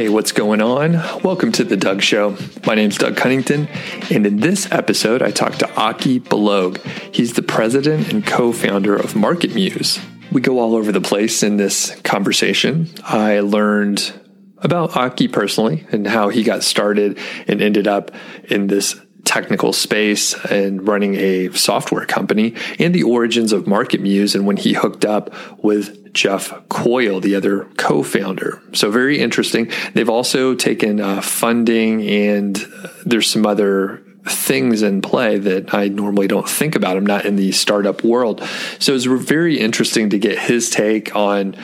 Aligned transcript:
Hey, 0.00 0.08
what's 0.08 0.32
going 0.32 0.62
on? 0.62 0.92
Welcome 1.22 1.52
to 1.52 1.62
The 1.62 1.76
Doug 1.76 2.00
Show. 2.00 2.34
My 2.66 2.74
name's 2.74 2.96
Doug 2.96 3.18
Cunnington, 3.18 3.68
and 4.10 4.24
in 4.24 4.38
this 4.38 4.66
episode, 4.72 5.20
I 5.20 5.30
talked 5.30 5.58
to 5.58 5.70
Aki 5.74 6.20
Balogh. 6.20 6.78
He's 7.14 7.34
the 7.34 7.42
president 7.42 8.10
and 8.10 8.26
co 8.26 8.50
founder 8.50 8.96
of 8.96 9.14
Market 9.14 9.54
Muse. 9.54 10.00
We 10.32 10.40
go 10.40 10.58
all 10.58 10.74
over 10.74 10.90
the 10.90 11.02
place 11.02 11.42
in 11.42 11.58
this 11.58 11.94
conversation. 12.00 12.88
I 13.04 13.40
learned 13.40 14.10
about 14.56 14.96
Aki 14.96 15.28
personally 15.28 15.86
and 15.92 16.06
how 16.06 16.30
he 16.30 16.44
got 16.44 16.62
started 16.62 17.18
and 17.46 17.60
ended 17.60 17.86
up 17.86 18.10
in 18.44 18.68
this 18.68 18.98
technical 19.30 19.72
space 19.72 20.34
and 20.46 20.88
running 20.88 21.14
a 21.14 21.52
software 21.52 22.04
company 22.04 22.52
and 22.80 22.92
the 22.92 23.04
origins 23.04 23.52
of 23.52 23.64
Market 23.64 24.00
Muse 24.00 24.34
and 24.34 24.44
when 24.44 24.56
he 24.56 24.72
hooked 24.72 25.04
up 25.04 25.32
with 25.62 26.12
Jeff 26.12 26.52
Coyle, 26.68 27.20
the 27.20 27.36
other 27.36 27.66
co 27.76 28.02
founder. 28.02 28.60
So, 28.72 28.90
very 28.90 29.20
interesting. 29.20 29.70
They've 29.94 30.10
also 30.10 30.56
taken 30.56 31.00
uh, 31.00 31.20
funding 31.20 32.02
and 32.02 32.58
uh, 32.58 32.88
there's 33.06 33.30
some 33.30 33.46
other 33.46 34.02
things 34.26 34.82
in 34.82 35.00
play 35.00 35.38
that 35.38 35.72
I 35.72 35.86
normally 35.86 36.26
don't 36.26 36.48
think 36.48 36.74
about. 36.74 36.96
I'm 36.96 37.06
not 37.06 37.24
in 37.24 37.36
the 37.36 37.52
startup 37.52 38.02
world. 38.02 38.42
So, 38.80 38.96
it's 38.96 39.04
very 39.04 39.60
interesting 39.60 40.10
to 40.10 40.18
get 40.18 40.40
his 40.40 40.70
take 40.70 41.14
on 41.14 41.54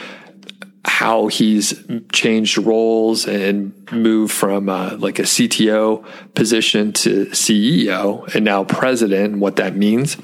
how 0.86 1.26
he's 1.26 1.74
changed 2.12 2.58
roles 2.58 3.26
and 3.26 3.74
moved 3.90 4.32
from 4.32 4.68
uh, 4.68 4.96
like 4.98 5.18
a 5.18 5.22
CTO 5.22 6.06
position 6.34 6.92
to 6.92 7.26
CEO 7.26 8.32
and 8.34 8.44
now 8.44 8.62
president 8.62 9.32
and 9.32 9.40
what 9.40 9.56
that 9.56 9.76
means. 9.76 10.16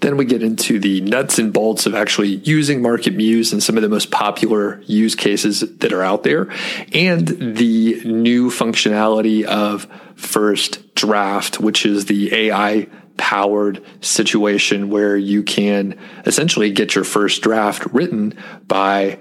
Then 0.00 0.16
we 0.16 0.24
get 0.24 0.42
into 0.42 0.80
the 0.80 1.00
nuts 1.00 1.38
and 1.38 1.52
bolts 1.52 1.86
of 1.86 1.94
actually 1.94 2.34
using 2.34 2.82
Market 2.82 3.14
Muse 3.14 3.52
and 3.52 3.62
some 3.62 3.76
of 3.76 3.82
the 3.82 3.88
most 3.88 4.10
popular 4.10 4.82
use 4.82 5.14
cases 5.14 5.60
that 5.60 5.92
are 5.92 6.02
out 6.02 6.24
there 6.24 6.50
and 6.92 7.28
the 7.56 8.02
new 8.04 8.50
functionality 8.50 9.44
of 9.44 9.86
First 10.16 10.94
Draft, 10.96 11.60
which 11.60 11.86
is 11.86 12.06
the 12.06 12.34
AI 12.34 12.88
powered 13.16 13.82
situation 14.00 14.90
where 14.90 15.16
you 15.16 15.44
can 15.44 15.96
essentially 16.26 16.70
get 16.72 16.96
your 16.96 17.04
first 17.04 17.42
draft 17.42 17.86
written 17.86 18.36
by 18.66 19.18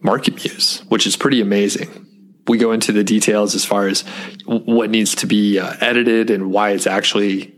Market 0.00 0.44
Muse, 0.44 0.82
which 0.88 1.06
is 1.06 1.16
pretty 1.16 1.40
amazing. 1.40 2.06
We 2.46 2.58
go 2.58 2.72
into 2.72 2.92
the 2.92 3.04
details 3.04 3.54
as 3.54 3.64
far 3.64 3.88
as 3.88 4.02
what 4.46 4.90
needs 4.90 5.14
to 5.16 5.26
be 5.26 5.58
uh, 5.58 5.74
edited 5.80 6.30
and 6.30 6.50
why 6.50 6.70
it's 6.70 6.86
actually 6.86 7.54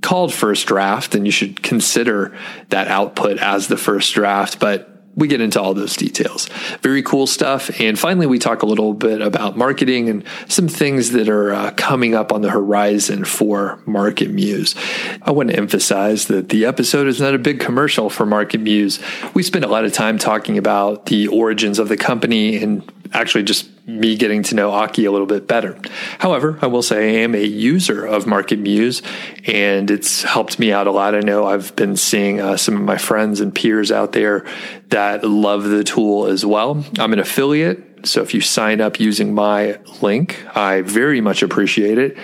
called 0.00 0.32
first 0.32 0.66
draft, 0.66 1.14
and 1.14 1.26
you 1.26 1.32
should 1.32 1.62
consider 1.62 2.36
that 2.70 2.88
output 2.88 3.38
as 3.38 3.68
the 3.68 3.76
first 3.76 4.14
draft. 4.14 4.58
But 4.58 4.99
we 5.20 5.28
get 5.28 5.40
into 5.40 5.60
all 5.60 5.74
those 5.74 5.94
details. 5.94 6.48
Very 6.80 7.02
cool 7.02 7.26
stuff. 7.26 7.70
And 7.78 7.98
finally, 7.98 8.26
we 8.26 8.38
talk 8.38 8.62
a 8.62 8.66
little 8.66 8.94
bit 8.94 9.20
about 9.20 9.56
marketing 9.56 10.08
and 10.08 10.24
some 10.48 10.66
things 10.66 11.10
that 11.10 11.28
are 11.28 11.52
uh, 11.52 11.70
coming 11.76 12.14
up 12.14 12.32
on 12.32 12.40
the 12.40 12.50
horizon 12.50 13.24
for 13.24 13.80
Market 13.86 14.30
Muse. 14.30 14.74
I 15.22 15.30
want 15.30 15.50
to 15.50 15.56
emphasize 15.56 16.26
that 16.26 16.48
the 16.48 16.64
episode 16.64 17.06
is 17.06 17.20
not 17.20 17.34
a 17.34 17.38
big 17.38 17.60
commercial 17.60 18.10
for 18.10 18.24
Market 18.24 18.62
Muse. 18.62 18.98
We 19.34 19.42
spend 19.42 19.64
a 19.64 19.68
lot 19.68 19.84
of 19.84 19.92
time 19.92 20.18
talking 20.18 20.58
about 20.58 21.06
the 21.06 21.28
origins 21.28 21.78
of 21.78 21.88
the 21.88 21.96
company 21.98 22.56
and 22.56 22.82
actually 23.12 23.44
just 23.44 23.68
me 23.86 24.16
getting 24.16 24.42
to 24.44 24.54
know 24.54 24.70
Aki 24.70 25.04
a 25.04 25.12
little 25.12 25.26
bit 25.26 25.46
better. 25.46 25.78
However, 26.18 26.58
I 26.62 26.66
will 26.66 26.82
say 26.82 27.20
I 27.20 27.22
am 27.22 27.34
a 27.34 27.44
user 27.44 28.04
of 28.04 28.26
Market 28.26 28.58
Muse 28.58 29.02
and 29.46 29.90
it's 29.90 30.22
helped 30.22 30.58
me 30.58 30.72
out 30.72 30.86
a 30.86 30.92
lot. 30.92 31.14
I 31.14 31.20
know 31.20 31.46
I've 31.46 31.74
been 31.76 31.96
seeing 31.96 32.40
uh, 32.40 32.56
some 32.56 32.76
of 32.76 32.82
my 32.82 32.98
friends 32.98 33.40
and 33.40 33.54
peers 33.54 33.90
out 33.90 34.12
there 34.12 34.46
that 34.88 35.24
love 35.24 35.64
the 35.64 35.84
tool 35.84 36.26
as 36.26 36.44
well. 36.44 36.84
I'm 36.98 37.12
an 37.12 37.18
affiliate. 37.18 38.06
So 38.06 38.22
if 38.22 38.32
you 38.32 38.40
sign 38.40 38.80
up 38.80 38.98
using 38.98 39.34
my 39.34 39.78
link, 40.00 40.44
I 40.56 40.82
very 40.82 41.20
much 41.20 41.42
appreciate 41.42 41.98
it 41.98 42.16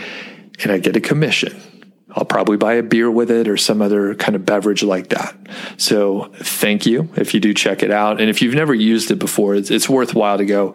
and 0.61 0.73
I 0.73 0.79
get 0.79 0.97
a 0.97 1.01
commission. 1.01 1.61
I'll 2.17 2.25
probably 2.25 2.57
buy 2.57 2.73
a 2.75 2.83
beer 2.83 3.11
with 3.11 3.31
it 3.31 3.47
or 3.47 3.59
some 3.59 3.83
other 3.83 4.15
kind 4.15 4.35
of 4.35 4.47
beverage 4.47 4.83
like 4.83 5.11
that. 5.11 5.37
So 5.77 6.33
thank 6.37 6.87
you 6.87 7.11
if 7.17 7.35
you 7.35 7.41
do 7.41 7.53
check 7.53 7.83
it 7.83 7.91
out. 7.91 8.21
And 8.21 8.31
if 8.31 8.41
you've 8.41 8.55
never 8.55 8.73
used 8.73 9.11
it 9.11 9.19
before, 9.19 9.55
it's, 9.55 9.71
it's 9.71 9.87
worthwhile 9.87 10.39
to 10.39 10.47
go 10.47 10.75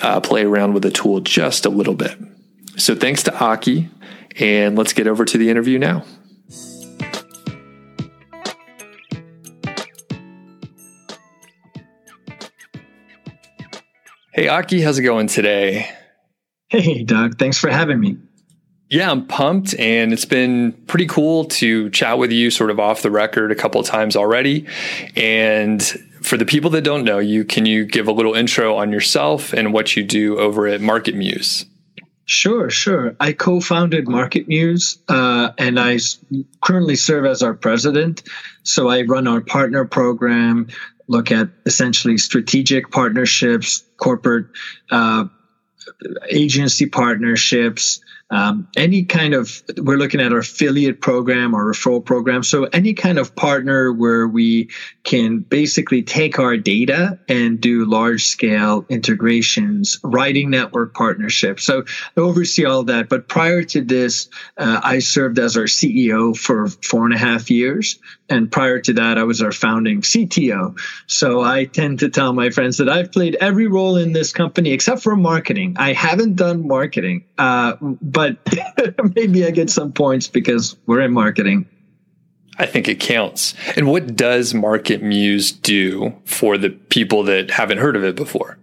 uh, 0.00 0.20
play 0.20 0.44
around 0.44 0.74
with 0.74 0.82
the 0.82 0.90
tool 0.90 1.20
just 1.20 1.64
a 1.66 1.68
little 1.68 1.94
bit. 1.94 2.18
So 2.76 2.96
thanks 2.96 3.22
to 3.24 3.38
Aki, 3.38 3.88
and 4.40 4.76
let's 4.76 4.92
get 4.92 5.06
over 5.06 5.24
to 5.24 5.38
the 5.38 5.50
interview 5.50 5.78
now. 5.78 6.04
Hey, 14.34 14.48
Aki, 14.48 14.80
how's 14.80 14.98
it 14.98 15.02
going 15.02 15.28
today? 15.28 15.90
Hey, 16.68 17.04
Doug. 17.04 17.38
Thanks 17.38 17.58
for 17.58 17.70
having 17.70 18.00
me. 18.00 18.16
Yeah, 18.92 19.10
I'm 19.10 19.26
pumped, 19.26 19.74
and 19.78 20.12
it's 20.12 20.26
been 20.26 20.72
pretty 20.86 21.06
cool 21.06 21.46
to 21.46 21.88
chat 21.88 22.18
with 22.18 22.30
you 22.30 22.50
sort 22.50 22.70
of 22.70 22.78
off 22.78 23.00
the 23.00 23.10
record 23.10 23.50
a 23.50 23.54
couple 23.54 23.80
of 23.80 23.86
times 23.86 24.16
already. 24.16 24.66
And 25.16 25.82
for 26.20 26.36
the 26.36 26.44
people 26.44 26.68
that 26.72 26.82
don't 26.82 27.02
know 27.02 27.18
you, 27.18 27.46
can 27.46 27.64
you 27.64 27.86
give 27.86 28.06
a 28.06 28.12
little 28.12 28.34
intro 28.34 28.76
on 28.76 28.92
yourself 28.92 29.54
and 29.54 29.72
what 29.72 29.96
you 29.96 30.02
do 30.02 30.38
over 30.38 30.66
at 30.66 30.82
Market 30.82 31.14
Muse? 31.14 31.64
Sure, 32.26 32.68
sure. 32.68 33.16
I 33.18 33.32
co-founded 33.32 34.08
Market 34.08 34.46
Muse, 34.46 34.98
uh, 35.08 35.52
and 35.56 35.80
I 35.80 35.98
currently 36.60 36.96
serve 36.96 37.24
as 37.24 37.42
our 37.42 37.54
president. 37.54 38.22
So 38.62 38.90
I 38.90 39.04
run 39.04 39.26
our 39.26 39.40
partner 39.40 39.86
program, 39.86 40.68
look 41.08 41.32
at 41.32 41.48
essentially 41.64 42.18
strategic 42.18 42.90
partnerships, 42.90 43.84
corporate 43.96 44.48
uh, 44.90 45.24
agency 46.28 46.84
partnerships, 46.84 48.02
um, 48.32 48.66
any 48.76 49.04
kind 49.04 49.34
of 49.34 49.62
we're 49.76 49.98
looking 49.98 50.20
at 50.20 50.32
our 50.32 50.38
affiliate 50.38 51.02
program 51.02 51.54
or 51.54 51.70
referral 51.70 52.02
program. 52.02 52.42
So 52.42 52.64
any 52.64 52.94
kind 52.94 53.18
of 53.18 53.36
partner 53.36 53.92
where 53.92 54.26
we 54.26 54.70
can 55.04 55.40
basically 55.40 56.02
take 56.02 56.38
our 56.38 56.56
data 56.56 57.18
and 57.28 57.60
do 57.60 57.84
large 57.84 58.24
scale 58.24 58.86
integrations 58.88 60.00
writing 60.02 60.48
network 60.48 60.94
partnerships. 60.94 61.64
So 61.64 61.84
i 62.16 62.20
oversee 62.20 62.64
all 62.64 62.84
that. 62.84 63.10
But 63.10 63.28
prior 63.28 63.62
to 63.64 63.82
this 63.82 64.30
uh, 64.56 64.80
i 64.82 65.00
served 65.00 65.38
as 65.38 65.58
our 65.58 65.64
ceo 65.64 66.34
for 66.34 66.68
four 66.68 67.04
and 67.04 67.14
a 67.14 67.18
half 67.18 67.50
years. 67.50 67.98
And 68.30 68.50
prior 68.50 68.80
to 68.80 68.94
that 68.94 69.18
i 69.18 69.24
was 69.24 69.42
our 69.42 69.52
founding 69.52 70.00
cto 70.00 70.78
so 71.06 71.42
i 71.42 71.66
tend 71.66 71.98
to 71.98 72.08
tell 72.08 72.32
my 72.32 72.48
friends 72.48 72.78
that 72.78 72.88
i've 72.88 73.12
played 73.12 73.34
every 73.34 73.66
role 73.66 73.96
in 73.96 74.12
this 74.12 74.32
company 74.32 74.70
except 74.70 75.02
for 75.02 75.16
marketing. 75.16 75.76
I 75.78 75.92
haven't 75.92 76.36
done 76.36 76.66
marketing. 76.66 77.24
Uh, 77.36 77.76
but 77.80 78.21
but 78.22 79.14
maybe 79.16 79.44
I 79.44 79.50
get 79.50 79.70
some 79.70 79.92
points 79.92 80.28
because 80.28 80.76
we're 80.86 81.00
in 81.00 81.12
marketing. 81.12 81.66
I 82.58 82.66
think 82.66 82.86
it 82.86 83.00
counts. 83.00 83.54
And 83.76 83.88
what 83.88 84.14
does 84.14 84.54
Market 84.54 85.02
Muse 85.02 85.50
do 85.50 86.14
for 86.24 86.58
the 86.58 86.70
people 86.70 87.24
that 87.24 87.50
haven't 87.50 87.78
heard 87.78 87.96
of 87.96 88.04
it 88.04 88.14
before? 88.14 88.58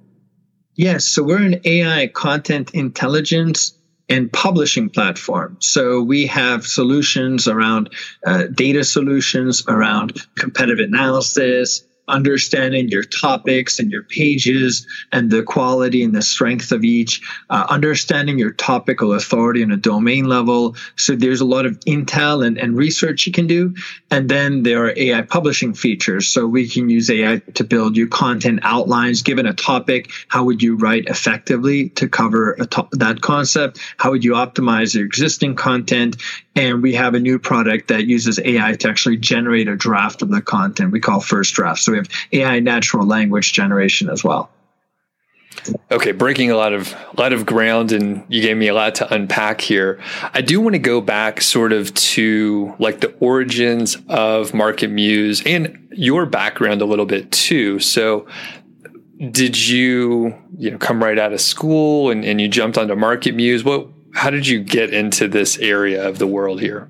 Yes, 0.76 1.06
so 1.06 1.24
we're 1.24 1.42
an 1.42 1.60
AI 1.66 2.08
content 2.08 2.72
intelligence 2.72 3.74
and 4.08 4.32
publishing 4.32 4.90
platform. 4.90 5.58
So 5.60 6.02
we 6.02 6.26
have 6.28 6.66
solutions 6.66 7.48
around 7.48 7.90
uh, 8.26 8.46
data 8.46 8.84
solutions, 8.84 9.64
around 9.68 10.22
competitive 10.36 10.88
analysis, 10.88 11.84
understanding 12.10 12.90
your 12.90 13.04
topics 13.04 13.80
and 13.80 13.92
your 13.92 14.04
pages 14.04 14.88
and 15.12 15.30
the 15.32 15.44
quality 15.44 16.04
and 16.04 16.14
the 16.14 16.22
strength 16.22 16.72
of 16.72 16.84
each, 16.84 17.22
uh, 17.50 17.66
understanding 17.70 18.38
your 18.38 18.52
topical 18.52 19.14
authority 19.14 19.64
on 19.64 19.72
a 19.72 19.78
domain 19.78 20.26
level. 20.26 20.76
So 20.96 21.16
there's 21.16 21.42
a 21.42 21.46
lot 21.46 21.66
of 21.66 21.80
intel 21.82 22.46
and, 22.46 22.58
and 22.58 22.76
research 22.76 23.26
you 23.28 23.34
can 23.34 23.48
do. 23.48 23.76
And 24.12 24.30
then 24.30 24.64
there 24.64 24.86
are 24.86 24.94
AI 24.96 25.22
publishing 25.22 25.74
features. 25.74 26.28
So 26.28 26.46
we 26.46 26.68
can 26.68 26.90
use 26.90 27.10
AI 27.10 27.38
to 27.56 27.64
build 27.64 27.96
you 27.96 28.08
content 28.08 28.60
outlines 28.64 29.22
given 29.22 29.46
a 29.46 29.54
topic. 29.54 30.12
How 30.28 30.44
would 30.46 30.62
you 30.62 30.76
write 30.76 31.06
effectively 31.08 31.90
to 31.90 32.10
cover 32.10 32.56
to- 32.56 32.88
that 32.94 33.22
concept? 33.22 33.80
How 33.98 34.12
would 34.12 34.24
you 34.24 34.34
optimize 34.34 34.96
your 34.96 35.06
existing 35.06 35.56
content? 35.56 36.18
And 36.60 36.84
we 36.84 36.94
have 36.96 37.14
a 37.14 37.22
new 37.22 37.40
product 37.40 37.88
that 37.88 38.06
uses 38.06 38.38
AI 38.38 38.74
to 38.76 38.90
actually 38.90 39.16
generate 39.16 39.70
a 39.70 39.78
draft 39.78 40.22
of 40.22 40.30
the 40.30 40.42
content 40.42 40.92
we 40.92 41.00
call 41.00 41.22
first 41.22 41.54
draft. 41.54 41.80
So 41.80 41.94
we 41.94 42.00
have 42.00 42.10
AI 42.34 42.60
natural 42.60 43.08
language 43.08 43.54
generation 43.54 44.10
as 44.10 44.26
well. 44.26 44.50
Okay, 45.90 46.12
breaking 46.12 46.52
a 46.52 46.58
lot 46.58 46.74
of 46.74 46.94
a 46.94 47.22
lot 47.22 47.32
of 47.32 47.46
ground, 47.46 47.94
and 47.94 48.26
you 48.28 48.42
gave 48.42 48.58
me 48.58 48.68
a 48.68 48.74
lot 48.74 48.96
to 48.96 49.14
unpack 49.14 49.62
here. 49.62 50.02
I 50.34 50.42
do 50.42 50.60
want 50.60 50.74
to 50.74 50.80
go 50.80 51.00
back, 51.00 51.42
sort 51.42 51.72
of, 51.72 51.94
to 51.94 52.76
like 52.78 53.00
the 53.00 53.14
origins 53.22 53.98
of 54.10 54.54
Market 54.54 54.90
Muse 54.90 55.42
and 55.46 55.88
your 55.94 56.26
background 56.26 56.82
a 56.82 56.86
little 56.86 57.06
bit 57.06 57.32
too. 57.32 57.80
So, 57.80 58.28
did 59.32 59.58
you 59.58 60.36
you 60.58 60.72
know 60.72 60.78
come 60.78 61.02
right 61.02 61.18
out 61.18 61.32
of 61.32 61.40
school 61.40 62.10
and, 62.10 62.26
and 62.26 62.42
you 62.42 62.50
jumped 62.50 62.78
onto 62.78 62.96
Market 62.96 63.34
Muse? 63.34 63.64
What 63.64 63.88
how 64.14 64.30
did 64.30 64.48
you 64.48 64.62
get 64.62 64.94
into 64.94 65.28
this 65.28 65.58
area 65.60 66.08
of 66.08 66.20
the 66.20 66.28
world 66.28 66.62
here? 66.62 66.90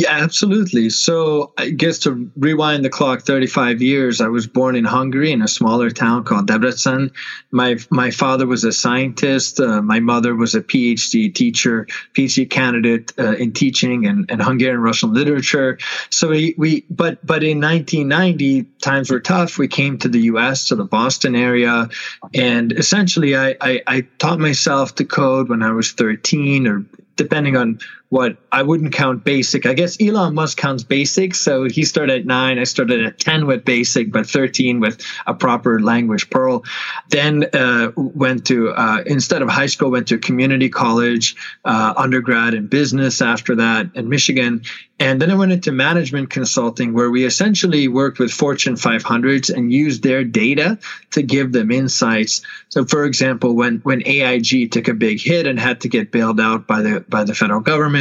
Yeah, 0.00 0.12
absolutely. 0.12 0.88
So 0.88 1.52
I 1.58 1.68
guess 1.68 1.98
to 2.00 2.30
rewind 2.34 2.86
the 2.86 2.88
clock 2.88 3.20
35 3.20 3.82
years, 3.82 4.22
I 4.22 4.28
was 4.28 4.46
born 4.46 4.74
in 4.74 4.86
Hungary 4.86 5.30
in 5.30 5.42
a 5.42 5.48
smaller 5.48 5.90
town 5.90 6.24
called 6.24 6.46
Debrecen. 6.46 7.12
My 7.50 7.76
my 7.90 8.10
father 8.10 8.46
was 8.46 8.64
a 8.64 8.72
scientist. 8.72 9.60
Uh, 9.60 9.82
my 9.82 10.00
mother 10.00 10.34
was 10.34 10.54
a 10.54 10.62
PhD 10.62 11.34
teacher, 11.34 11.86
PhD 12.16 12.48
candidate 12.48 13.12
uh, 13.18 13.32
in 13.32 13.52
teaching 13.52 14.06
and, 14.06 14.24
and 14.30 14.40
Hungarian 14.40 14.80
Russian 14.80 15.12
literature. 15.12 15.76
So 16.08 16.30
we, 16.30 16.54
we 16.56 16.86
but 16.88 17.18
but 17.26 17.44
in 17.44 17.60
1990 17.60 18.62
times 18.80 19.10
were 19.10 19.20
tough. 19.20 19.58
We 19.58 19.68
came 19.68 19.98
to 19.98 20.08
the 20.08 20.20
U.S. 20.32 20.68
to 20.68 20.76
the 20.76 20.86
Boston 20.86 21.36
area, 21.36 21.90
and 22.32 22.72
essentially 22.72 23.36
I, 23.36 23.54
I, 23.60 23.82
I 23.86 24.00
taught 24.16 24.38
myself 24.38 24.94
to 24.94 25.04
code 25.04 25.50
when 25.50 25.62
I 25.62 25.72
was 25.72 25.92
13 25.92 26.66
or 26.66 26.86
depending 27.16 27.54
on 27.54 27.78
what 28.10 28.36
I 28.50 28.62
wouldn't 28.62 28.92
count 28.92 29.22
basic. 29.22 29.66
I 29.66 29.72
guess 29.72 29.96
Elon 30.00 30.34
Musk 30.34 30.58
counts 30.58 30.82
basic. 30.82 31.32
So 31.36 31.64
he 31.64 31.84
started 31.84 32.20
at 32.20 32.26
nine. 32.26 32.58
I 32.58 32.64
started 32.64 33.04
at 33.06 33.20
10 33.20 33.46
with 33.46 33.64
basic, 33.64 34.10
but 34.10 34.26
13 34.26 34.80
with 34.80 35.00
a 35.28 35.32
proper 35.32 35.80
language 35.80 36.28
Perl. 36.28 36.64
Then 37.08 37.44
uh, 37.54 37.92
went 37.94 38.48
to, 38.48 38.70
uh, 38.70 39.04
instead 39.06 39.42
of 39.42 39.48
high 39.48 39.66
school, 39.66 39.92
went 39.92 40.08
to 40.08 40.18
community 40.18 40.68
college, 40.68 41.36
uh, 41.64 41.94
undergrad 41.96 42.54
in 42.54 42.66
business 42.66 43.22
after 43.22 43.54
that 43.56 43.90
in 43.94 44.08
Michigan. 44.08 44.62
And 44.98 45.22
then 45.22 45.30
I 45.30 45.34
went 45.34 45.52
into 45.52 45.72
management 45.72 46.28
consulting 46.28 46.92
where 46.92 47.10
we 47.10 47.24
essentially 47.24 47.88
worked 47.88 48.18
with 48.18 48.30
Fortune 48.30 48.74
500s 48.74 49.54
and 49.54 49.72
used 49.72 50.02
their 50.02 50.24
data 50.24 50.78
to 51.12 51.22
give 51.22 51.52
them 51.52 51.70
insights. 51.70 52.42
So 52.68 52.84
for 52.84 53.04
example, 53.06 53.56
when, 53.56 53.78
when 53.78 54.02
AIG 54.04 54.72
took 54.72 54.88
a 54.88 54.94
big 54.94 55.20
hit 55.20 55.46
and 55.46 55.58
had 55.58 55.80
to 55.82 55.88
get 55.88 56.12
bailed 56.12 56.38
out 56.38 56.66
by 56.66 56.82
the, 56.82 57.00
by 57.08 57.24
the 57.24 57.34
federal 57.34 57.60
government, 57.60 57.99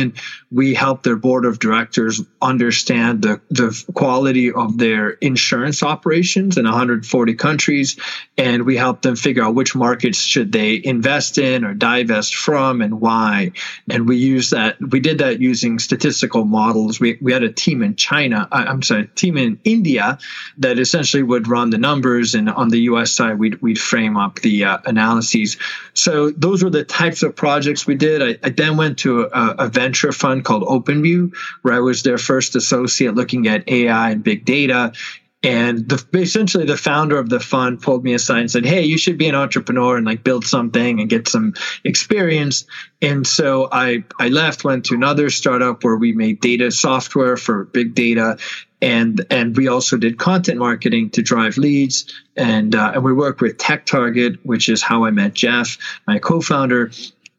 we 0.52 0.74
help 0.74 1.04
their 1.04 1.16
board 1.16 1.46
of 1.46 1.60
directors 1.60 2.22
understand 2.42 3.22
the, 3.22 3.42
the 3.50 3.86
quality 3.94 4.52
of 4.52 4.78
their 4.78 5.10
insurance 5.10 5.84
operations 5.84 6.58
in 6.58 6.66
140 6.66 7.36
countries. 7.36 8.00
And 8.38 8.64
we 8.64 8.78
help 8.78 9.02
them 9.02 9.16
figure 9.16 9.44
out 9.44 9.54
which 9.54 9.76
markets 9.76 10.20
should 10.20 10.52
they 10.52 10.82
invest 10.84 11.38
in 11.38 11.64
or 11.64 11.74
divest 11.74 12.36
from 12.36 12.82
and 12.82 13.00
why. 13.00 13.52
And 13.90 14.08
we 14.08 14.18
use 14.18 14.52
that, 14.52 14.78
we 14.80 15.00
did 15.00 15.20
that 15.20 15.40
using 15.40 15.78
statistical 15.78 16.46
models. 16.46 17.00
We, 17.00 17.18
we 17.22 17.32
had 17.32 17.44
a 17.44 17.52
team 17.52 17.84
in 17.84 17.96
China, 17.96 18.48
I'm 18.52 18.82
sorry, 18.82 19.08
team 19.08 19.38
in 19.38 19.60
India 19.64 20.18
that 20.60 20.80
essentially 20.80 21.24
would 21.24 21.48
run 21.48 21.70
the 21.70 21.78
numbers. 21.78 22.34
And 22.34 22.50
on 22.50 22.70
the 22.70 22.82
US 22.82 23.12
side, 23.12 23.38
we'd, 23.38 23.62
we'd 23.62 23.80
frame 23.80 24.18
up 24.18 24.40
the 24.40 24.66
uh, 24.66 24.78
analyses. 24.86 25.58
So 25.94 26.32
those 26.32 26.64
were 26.64 26.70
the 26.70 26.86
types 26.86 27.24
of 27.24 27.36
projects 27.36 27.86
we 27.86 27.96
did. 27.96 28.24
I, 28.24 28.48
I 28.48 28.50
then 28.50 28.78
went 28.78 29.00
to 29.00 29.24
a, 29.24 29.56
a 29.60 29.68
venture 29.68 29.89
venture 29.90 30.12
fund 30.12 30.46
called 30.46 30.64
OpenView, 30.64 31.34
where 31.64 31.74
I 31.74 31.80
was 31.80 32.04
their 32.04 32.20
first 32.20 32.56
associate 32.56 33.16
looking 33.16 33.48
at 33.48 33.68
AI 33.68 34.12
and 34.12 34.24
big 34.24 34.46
data. 34.46 34.94
And 35.42 35.88
the, 35.88 36.06
essentially, 36.14 36.66
the 36.66 36.78
founder 36.78 37.18
of 37.18 37.30
the 37.30 37.40
fund 37.40 37.82
pulled 37.82 38.04
me 38.04 38.14
aside 38.14 38.42
and 38.42 38.52
said, 38.52 38.66
"Hey, 38.66 38.84
you 38.84 38.98
should 38.98 39.18
be 39.18 39.30
an 39.30 39.36
entrepreneur 39.36 39.96
and 39.96 40.06
like 40.06 40.22
build 40.22 40.46
something 40.46 41.00
and 41.00 41.10
get 41.10 41.30
some 41.30 41.54
experience." 41.86 42.66
And 43.02 43.26
so 43.26 43.70
I 43.72 44.04
I 44.20 44.28
left, 44.28 44.66
went 44.66 44.86
to 44.88 44.96
another 44.96 45.30
startup 45.30 45.84
where 45.84 45.96
we 45.96 46.12
made 46.12 46.42
data 46.42 46.72
software 46.72 47.38
for 47.38 47.64
big 47.64 47.96
data, 47.96 48.38
and 48.82 49.26
and 49.30 49.56
we 49.56 49.70
also 49.70 49.96
did 49.96 50.18
content 50.18 50.60
marketing 50.60 51.10
to 51.12 51.22
drive 51.22 51.58
leads. 51.58 52.14
And 52.36 52.76
uh, 52.76 52.92
and 52.96 53.04
we 53.06 53.14
work 53.14 53.40
with 53.40 53.58
TechTarget, 53.58 54.40
which 54.44 54.68
is 54.68 54.84
how 54.84 55.06
I 55.06 55.12
met 55.12 55.36
Jeff, 55.36 55.78
my 56.06 56.20
co-founder 56.20 56.92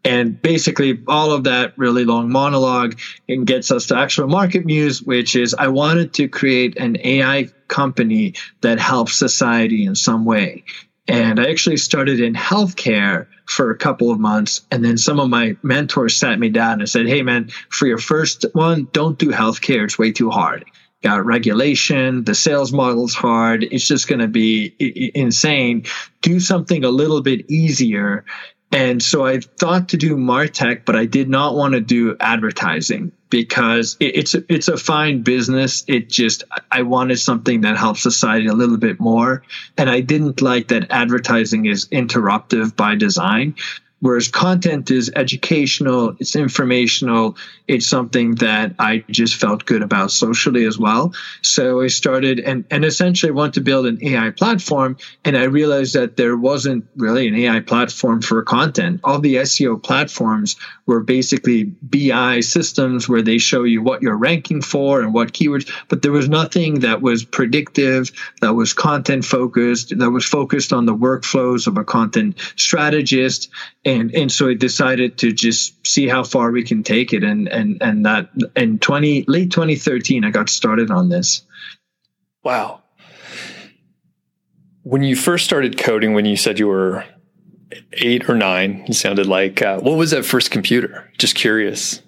and 0.05 0.41
basically, 0.41 1.02
all 1.06 1.32
of 1.32 1.44
that 1.44 1.76
really 1.76 2.05
long 2.05 2.31
monologue 2.31 2.99
and 3.29 3.47
gets 3.47 3.70
us 3.70 3.87
to 3.87 3.97
actual 3.97 4.29
market 4.29 4.64
muse, 4.64 5.02
which 5.02 5.37
is 5.37 5.55
I 5.55 5.69
wanted 5.69 6.14
to 6.14 6.29
create 6.29 6.79
an 6.79 6.97
AI 7.05 7.49
company 7.69 8.35
that 8.62 8.79
helps 8.79 9.14
society 9.14 9.85
in 9.85 9.94
some 9.94 10.25
way. 10.25 10.64
And 11.06 11.38
I 11.38 11.50
actually 11.50 11.76
started 11.76 12.20
in 12.20 12.35
healthcare 12.35 13.26
for 13.47 13.70
a 13.70 13.76
couple 13.76 14.11
of 14.11 14.19
months. 14.19 14.62
And 14.70 14.85
then 14.85 14.97
some 14.97 15.20
of 15.20 15.29
my 15.29 15.56
mentors 15.62 16.17
sat 16.17 16.38
me 16.38 16.49
down 16.49 16.81
and 16.81 16.88
said, 16.88 17.06
Hey, 17.06 17.23
man, 17.23 17.49
for 17.69 17.87
your 17.87 17.99
first 17.99 18.47
one, 18.52 18.88
don't 18.93 19.19
do 19.19 19.29
healthcare. 19.31 19.85
It's 19.85 19.99
way 19.99 20.12
too 20.12 20.31
hard. 20.31 20.64
Got 21.02 21.26
regulation. 21.26 22.25
The 22.25 22.35
sales 22.35 22.73
model's 22.73 23.14
hard. 23.14 23.64
It's 23.64 23.87
just 23.87 24.06
going 24.06 24.20
to 24.20 24.29
be 24.29 24.75
insane. 25.14 25.85
Do 26.23 26.41
something 26.41 26.85
a 26.85 26.91
little 26.91 27.23
bit 27.23 27.50
easier 27.50 28.25
and 28.72 29.02
so 29.02 29.26
I 29.26 29.40
thought 29.40 29.88
to 29.90 29.96
do 29.96 30.17
Martech, 30.17 30.84
but 30.84 30.94
I 30.94 31.05
did 31.05 31.28
not 31.28 31.56
want 31.56 31.75
to 31.75 31.81
do 31.81 32.17
advertising 32.20 33.11
because 33.28 33.96
it, 33.99 34.17
it's 34.17 34.34
it's 34.49 34.69
a 34.69 34.76
fine 34.76 35.22
business. 35.22 35.84
It 35.88 36.08
just 36.08 36.44
I 36.70 36.82
wanted 36.82 37.19
something 37.19 37.62
that 37.62 37.76
helps 37.76 38.02
society 38.02 38.46
a 38.46 38.52
little 38.52 38.76
bit 38.76 39.00
more, 39.00 39.43
and 39.76 39.90
I 39.90 40.00
didn't 40.00 40.40
like 40.40 40.69
that 40.69 40.90
advertising 40.90 41.67
is 41.67 41.87
interruptive 41.87 42.76
by 42.76 42.94
design. 42.94 43.56
Whereas 44.00 44.29
content 44.29 44.91
is 44.91 45.12
educational, 45.14 46.17
it's 46.19 46.35
informational, 46.35 47.37
it's 47.69 47.87
something 47.87 48.37
that 48.37 48.75
I 48.79 49.05
just 49.11 49.35
felt 49.35 49.67
good 49.67 49.82
about 49.82 50.11
socially 50.11 50.64
as 50.64 50.79
well. 50.79 51.12
So 51.43 51.82
I 51.82 51.88
started 51.88 52.41
and, 52.41 52.64
and 52.70 52.85
essentially 52.85 53.31
want 53.31 53.55
to 53.55 53.61
build 53.61 53.87
an 53.87 53.99
AI 54.02 54.31
platform. 54.31 54.97
And 55.25 55.37
I 55.37 55.44
realized 55.44 55.94
that 55.94 56.17
there 56.17 56.37
wasn't 56.37 56.87
really 56.97 57.29
an 57.29 57.35
AI 57.35 57.61
platform 57.61 58.23
for 58.23 58.43
content. 58.43 59.00
All 59.05 59.19
the 59.19 59.37
SEO 59.37 59.82
platforms 59.82 60.56
were 60.87 61.00
basically 61.00 61.64
BI 61.64 62.41
systems 62.41 63.08
where 63.08 63.23
they 63.23 63.38
show 63.38 63.64
you 63.64 63.82
what 63.82 64.02
you're 64.02 64.17
ranking 64.17 64.62
for 64.62 65.02
and 65.02 65.12
what 65.12 65.32
keywords, 65.32 65.70
but 65.88 66.02
there 66.02 66.11
was 66.11 66.29
nothing 66.29 66.81
that 66.81 67.02
was 67.02 67.25
predictive, 67.25 68.11
that 68.41 68.55
was 68.55 68.73
content 68.73 69.25
focused, 69.25 69.97
that 69.99 70.11
was 70.11 70.25
focused 70.25 70.73
on 70.73 70.87
the 70.87 70.97
workflows 70.97 71.67
of 71.67 71.76
a 71.76 71.85
content 71.85 72.38
strategist 72.56 73.50
and 73.85 74.15
and 74.15 74.31
so 74.31 74.49
I 74.49 74.55
decided 74.55 75.19
to 75.19 75.32
just 75.32 75.87
see 75.87 76.06
how 76.06 76.23
far 76.23 76.50
we 76.50 76.65
can 76.65 76.82
take 76.82 77.12
it. 77.12 77.25
And 77.25 77.49
and 77.49 77.81
and 77.81 78.05
that 78.06 78.31
in 78.56 78.79
20 78.79 79.25
late 79.27 79.50
2013 79.50 80.25
I 80.25 80.31
got 80.31 80.50
started 80.50 80.91
on 80.91 81.09
this. 81.09 81.43
Wow. 82.43 82.82
When 84.82 85.03
you 85.03 85.17
first 85.17 85.44
started 85.44 85.79
coding 85.79 86.15
when 86.15 86.25
you 86.25 86.37
said 86.37 86.59
you 86.59 86.69
were 86.69 87.05
8 87.93 88.29
or 88.29 88.35
9 88.35 88.85
you 88.88 88.94
sounded 88.94 89.27
like 89.27 89.62
uh, 89.62 89.81
what 89.81 89.97
was 89.97 90.11
that 90.11 90.25
first 90.25 90.50
computer? 90.50 91.11
Just 91.19 91.35
curious. 91.35 92.03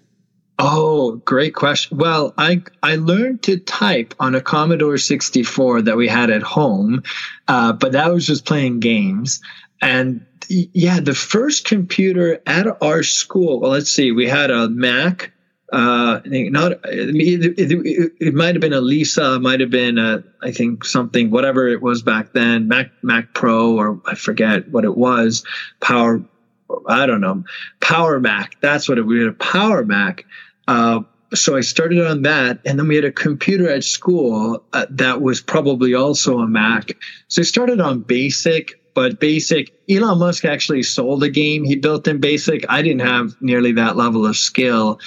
Oh, 0.58 1.16
great 1.24 1.54
question. 1.54 1.96
Well, 1.96 2.34
I 2.36 2.62
I 2.82 2.96
learned 2.96 3.42
to 3.44 3.56
type 3.58 4.14
on 4.20 4.34
a 4.34 4.40
Commodore 4.40 4.98
64 4.98 5.82
that 5.82 5.96
we 5.96 6.06
had 6.06 6.28
at 6.28 6.42
home, 6.42 7.02
uh, 7.48 7.72
but 7.72 7.92
that 7.92 8.12
was 8.12 8.26
just 8.26 8.44
playing 8.44 8.80
games. 8.80 9.40
And 9.80 10.26
yeah, 10.48 11.00
the 11.00 11.14
first 11.14 11.64
computer 11.64 12.40
at 12.46 12.66
our 12.82 13.02
school. 13.02 13.60
Well, 13.60 13.70
let's 13.70 13.90
see. 13.90 14.12
We 14.12 14.28
had 14.28 14.50
a 14.50 14.68
Mac. 14.68 15.32
Uh, 15.72 16.20
not 16.26 16.72
it, 16.84 17.58
it, 17.58 18.12
it, 18.20 18.34
might 18.34 18.54
have 18.54 18.60
been 18.60 18.74
a 18.74 18.80
Lisa, 18.82 19.40
might 19.40 19.60
have 19.60 19.70
been 19.70 19.96
a, 19.96 20.22
I 20.42 20.52
think 20.52 20.84
something, 20.84 21.30
whatever 21.30 21.66
it 21.66 21.80
was 21.80 22.02
back 22.02 22.34
then, 22.34 22.68
Mac 22.68 22.90
Mac 23.02 23.32
Pro, 23.32 23.78
or 23.78 24.02
I 24.04 24.14
forget 24.14 24.68
what 24.68 24.84
it 24.84 24.94
was. 24.94 25.46
Power, 25.80 26.22
I 26.86 27.06
don't 27.06 27.22
know, 27.22 27.44
Power 27.80 28.20
Mac. 28.20 28.60
That's 28.60 28.86
what 28.86 28.98
it. 28.98 29.06
We 29.06 29.20
had 29.20 29.28
a 29.28 29.32
Power 29.32 29.82
Mac. 29.82 30.26
Uh, 30.68 31.00
so 31.34 31.56
I 31.56 31.62
started 31.62 32.06
on 32.06 32.22
that, 32.22 32.60
and 32.66 32.78
then 32.78 32.88
we 32.88 32.96
had 32.96 33.06
a 33.06 33.12
computer 33.12 33.70
at 33.70 33.84
school 33.84 34.64
uh, 34.72 34.86
that 34.90 35.22
was 35.22 35.40
probably 35.40 35.94
also 35.94 36.40
a 36.40 36.46
Mac. 36.46 36.98
So 37.28 37.40
I 37.40 37.44
started 37.44 37.80
on 37.80 38.00
Basic, 38.00 38.81
but 38.94 39.20
basic 39.20 39.74
elon 39.88 40.18
musk 40.18 40.44
actually 40.44 40.82
sold 40.82 41.22
a 41.24 41.30
game. 41.30 41.64
He 41.64 41.76
built 41.76 42.06
in 42.08 42.20
basic. 42.20 42.64
I 42.68 42.82
didn't 42.82 43.06
have 43.06 43.34
nearly 43.40 43.72
that 43.72 43.96
level 43.96 44.26
of 44.26 44.36
skill 44.36 45.00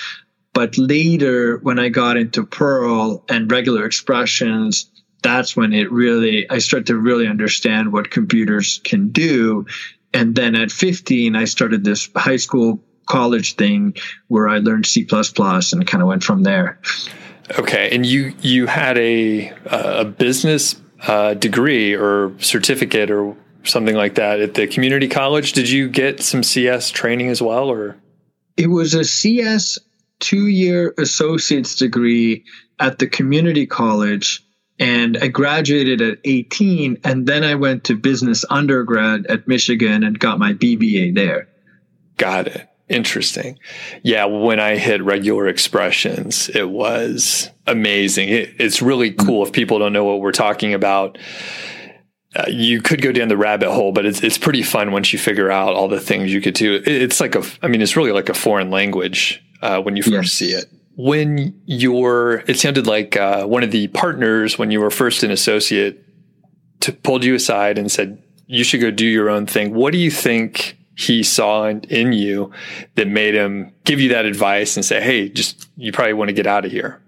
but 0.53 0.77
later 0.77 1.57
when 1.57 1.77
i 1.77 1.89
got 1.89 2.15
into 2.17 2.45
perl 2.45 3.25
and 3.29 3.51
regular 3.51 3.85
expressions 3.85 4.89
that's 5.25 5.57
when 5.57 5.73
it 5.73 5.91
really 5.91 6.49
i 6.51 6.59
started 6.59 6.85
to 6.85 6.95
really 6.95 7.27
understand 7.27 7.91
what 7.91 8.11
computers 8.11 8.79
can 8.83 9.09
do. 9.09 9.65
And 10.13 10.35
then 10.35 10.55
at 10.55 10.71
15 10.71 11.35
i 11.35 11.45
started 11.45 11.83
this 11.83 12.07
high 12.15 12.37
school 12.37 12.79
college 13.07 13.55
thing 13.55 13.95
where 14.27 14.47
i 14.47 14.59
learned 14.59 14.85
c++ 14.85 15.05
and 15.11 15.87
kind 15.87 16.01
of 16.01 16.07
went 16.07 16.23
from 16.23 16.43
there. 16.43 16.79
Okay 17.57 17.89
and 17.91 18.05
you 18.05 18.33
you 18.41 18.67
had 18.67 18.97
a 18.99 19.51
a 19.65 20.05
business 20.05 20.79
uh, 21.07 21.33
degree 21.33 21.93
or 21.93 22.33
certificate 22.39 23.09
or 23.11 23.35
something 23.67 23.95
like 23.95 24.15
that 24.15 24.39
at 24.39 24.53
the 24.53 24.67
community 24.67 25.07
college. 25.07 25.53
Did 25.53 25.69
you 25.69 25.89
get 25.89 26.21
some 26.21 26.43
CS 26.43 26.91
training 26.91 27.29
as 27.29 27.41
well, 27.41 27.69
or? 27.69 27.97
It 28.57 28.67
was 28.67 28.93
a 28.93 29.03
CS 29.03 29.79
two 30.19 30.47
year 30.47 30.93
associate's 30.97 31.75
degree 31.75 32.45
at 32.79 32.99
the 32.99 33.07
community 33.07 33.65
college. 33.65 34.41
And 34.77 35.17
I 35.17 35.29
graduated 35.29 36.01
at 36.01 36.17
18, 36.25 36.97
and 37.05 37.25
then 37.25 37.45
I 37.45 37.55
went 37.55 37.85
to 37.85 37.95
business 37.95 38.43
undergrad 38.49 39.25
at 39.27 39.47
Michigan 39.47 40.03
and 40.03 40.19
got 40.19 40.37
my 40.37 40.51
BBA 40.51 41.15
there. 41.15 41.47
Got 42.17 42.47
it. 42.47 42.67
Interesting. 42.89 43.57
Yeah, 44.03 44.25
when 44.25 44.59
I 44.59 44.75
hit 44.75 45.01
regular 45.01 45.47
expressions, 45.47 46.49
it 46.49 46.69
was 46.69 47.49
amazing. 47.65 48.29
It, 48.29 48.53
it's 48.59 48.81
really 48.81 49.11
cool 49.11 49.43
if 49.43 49.53
people 49.53 49.79
don't 49.79 49.93
know 49.93 50.03
what 50.03 50.19
we're 50.19 50.31
talking 50.31 50.73
about. 50.73 51.17
Uh, 52.35 52.45
you 52.49 52.81
could 52.81 53.01
go 53.01 53.11
down 53.11 53.29
the 53.29 53.37
rabbit 53.37 53.71
hole, 53.71 53.91
but 53.91 54.05
it's 54.05 54.21
it's 54.21 54.37
pretty 54.37 54.61
fun 54.61 54.91
once 54.91 55.13
you 55.13 55.19
figure 55.19 55.49
out 55.49 55.73
all 55.73 55.87
the 55.87 55.99
things 55.99 56.33
you 56.33 56.41
could 56.41 56.53
do. 56.53 56.75
It, 56.75 56.87
it's 56.87 57.19
like 57.21 57.35
a, 57.35 57.43
I 57.61 57.67
mean, 57.67 57.81
it's 57.81 57.95
really 57.95 58.11
like 58.11 58.29
a 58.29 58.33
foreign 58.33 58.69
language 58.69 59.43
uh, 59.61 59.81
when 59.81 59.95
you 59.95 60.03
first 60.03 60.13
yes. 60.13 60.31
see 60.33 60.51
it. 60.51 60.65
When 60.97 61.59
you're, 61.65 62.43
it 62.47 62.57
sounded 62.57 62.87
like 62.87 63.17
uh, 63.17 63.45
one 63.45 63.63
of 63.63 63.71
the 63.71 63.87
partners 63.89 64.57
when 64.57 64.71
you 64.71 64.79
were 64.79 64.89
first 64.89 65.23
an 65.23 65.31
associate 65.31 66.05
to, 66.81 66.93
pulled 66.93 67.25
you 67.25 67.35
aside 67.35 67.77
and 67.77 67.91
said 67.91 68.21
you 68.47 68.63
should 68.63 68.79
go 68.79 68.91
do 68.91 69.05
your 69.05 69.29
own 69.29 69.45
thing. 69.45 69.73
What 69.73 69.91
do 69.91 69.97
you 69.97 70.11
think 70.11 70.77
he 70.95 71.23
saw 71.23 71.67
in 71.67 72.13
you 72.13 72.51
that 72.95 73.07
made 73.07 73.33
him 73.33 73.73
give 73.83 73.99
you 73.99 74.09
that 74.09 74.25
advice 74.25 74.77
and 74.77 74.85
say, 74.85 75.01
"Hey, 75.01 75.29
just 75.29 75.67
you 75.75 75.91
probably 75.91 76.13
want 76.13 76.29
to 76.29 76.33
get 76.33 76.47
out 76.47 76.63
of 76.65 76.71
here"? 76.71 77.01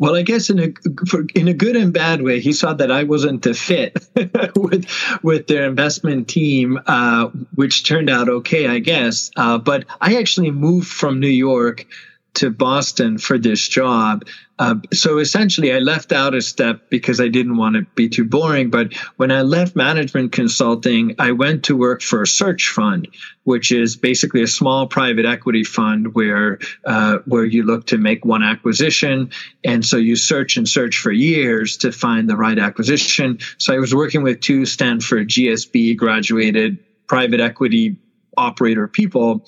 Well, 0.00 0.16
I 0.16 0.22
guess 0.22 0.48
in 0.48 0.58
a 0.58 0.72
for, 1.06 1.26
in 1.34 1.46
a 1.46 1.52
good 1.52 1.76
and 1.76 1.92
bad 1.92 2.22
way, 2.22 2.40
he 2.40 2.54
saw 2.54 2.72
that 2.72 2.90
I 2.90 3.04
wasn't 3.04 3.44
a 3.44 3.52
fit 3.52 3.98
with 4.56 4.86
with 5.22 5.46
their 5.46 5.66
investment 5.66 6.26
team, 6.26 6.80
uh, 6.86 7.26
which 7.54 7.84
turned 7.84 8.08
out 8.08 8.30
okay, 8.30 8.66
I 8.66 8.78
guess. 8.78 9.30
Uh, 9.36 9.58
but 9.58 9.84
I 10.00 10.16
actually 10.16 10.52
moved 10.52 10.88
from 10.88 11.20
New 11.20 11.28
York 11.28 11.86
to 12.34 12.50
Boston 12.50 13.18
for 13.18 13.36
this 13.36 13.68
job. 13.68 14.24
Uh, 14.60 14.74
so 14.92 15.16
essentially, 15.16 15.72
I 15.72 15.78
left 15.78 16.12
out 16.12 16.34
a 16.34 16.42
step 16.42 16.90
because 16.90 17.18
I 17.18 17.28
didn't 17.28 17.56
want 17.56 17.76
to 17.76 17.82
be 17.94 18.10
too 18.10 18.26
boring. 18.26 18.68
But 18.68 18.92
when 19.16 19.30
I 19.30 19.40
left 19.40 19.74
management 19.74 20.32
consulting, 20.32 21.14
I 21.18 21.32
went 21.32 21.64
to 21.64 21.76
work 21.76 22.02
for 22.02 22.20
a 22.20 22.26
search 22.26 22.68
fund, 22.68 23.08
which 23.44 23.72
is 23.72 23.96
basically 23.96 24.42
a 24.42 24.46
small 24.46 24.86
private 24.86 25.24
equity 25.24 25.64
fund 25.64 26.14
where 26.14 26.58
uh, 26.84 27.20
where 27.24 27.46
you 27.46 27.62
look 27.62 27.86
to 27.86 27.96
make 27.96 28.26
one 28.26 28.42
acquisition, 28.42 29.30
and 29.64 29.82
so 29.82 29.96
you 29.96 30.14
search 30.14 30.58
and 30.58 30.68
search 30.68 30.98
for 30.98 31.10
years 31.10 31.78
to 31.78 31.90
find 31.90 32.28
the 32.28 32.36
right 32.36 32.58
acquisition. 32.58 33.38
So 33.56 33.74
I 33.74 33.78
was 33.78 33.94
working 33.94 34.22
with 34.22 34.40
two 34.40 34.66
Stanford 34.66 35.28
GSB 35.28 35.96
graduated 35.96 36.78
private 37.06 37.40
equity 37.40 37.96
operator 38.36 38.86
people 38.86 39.46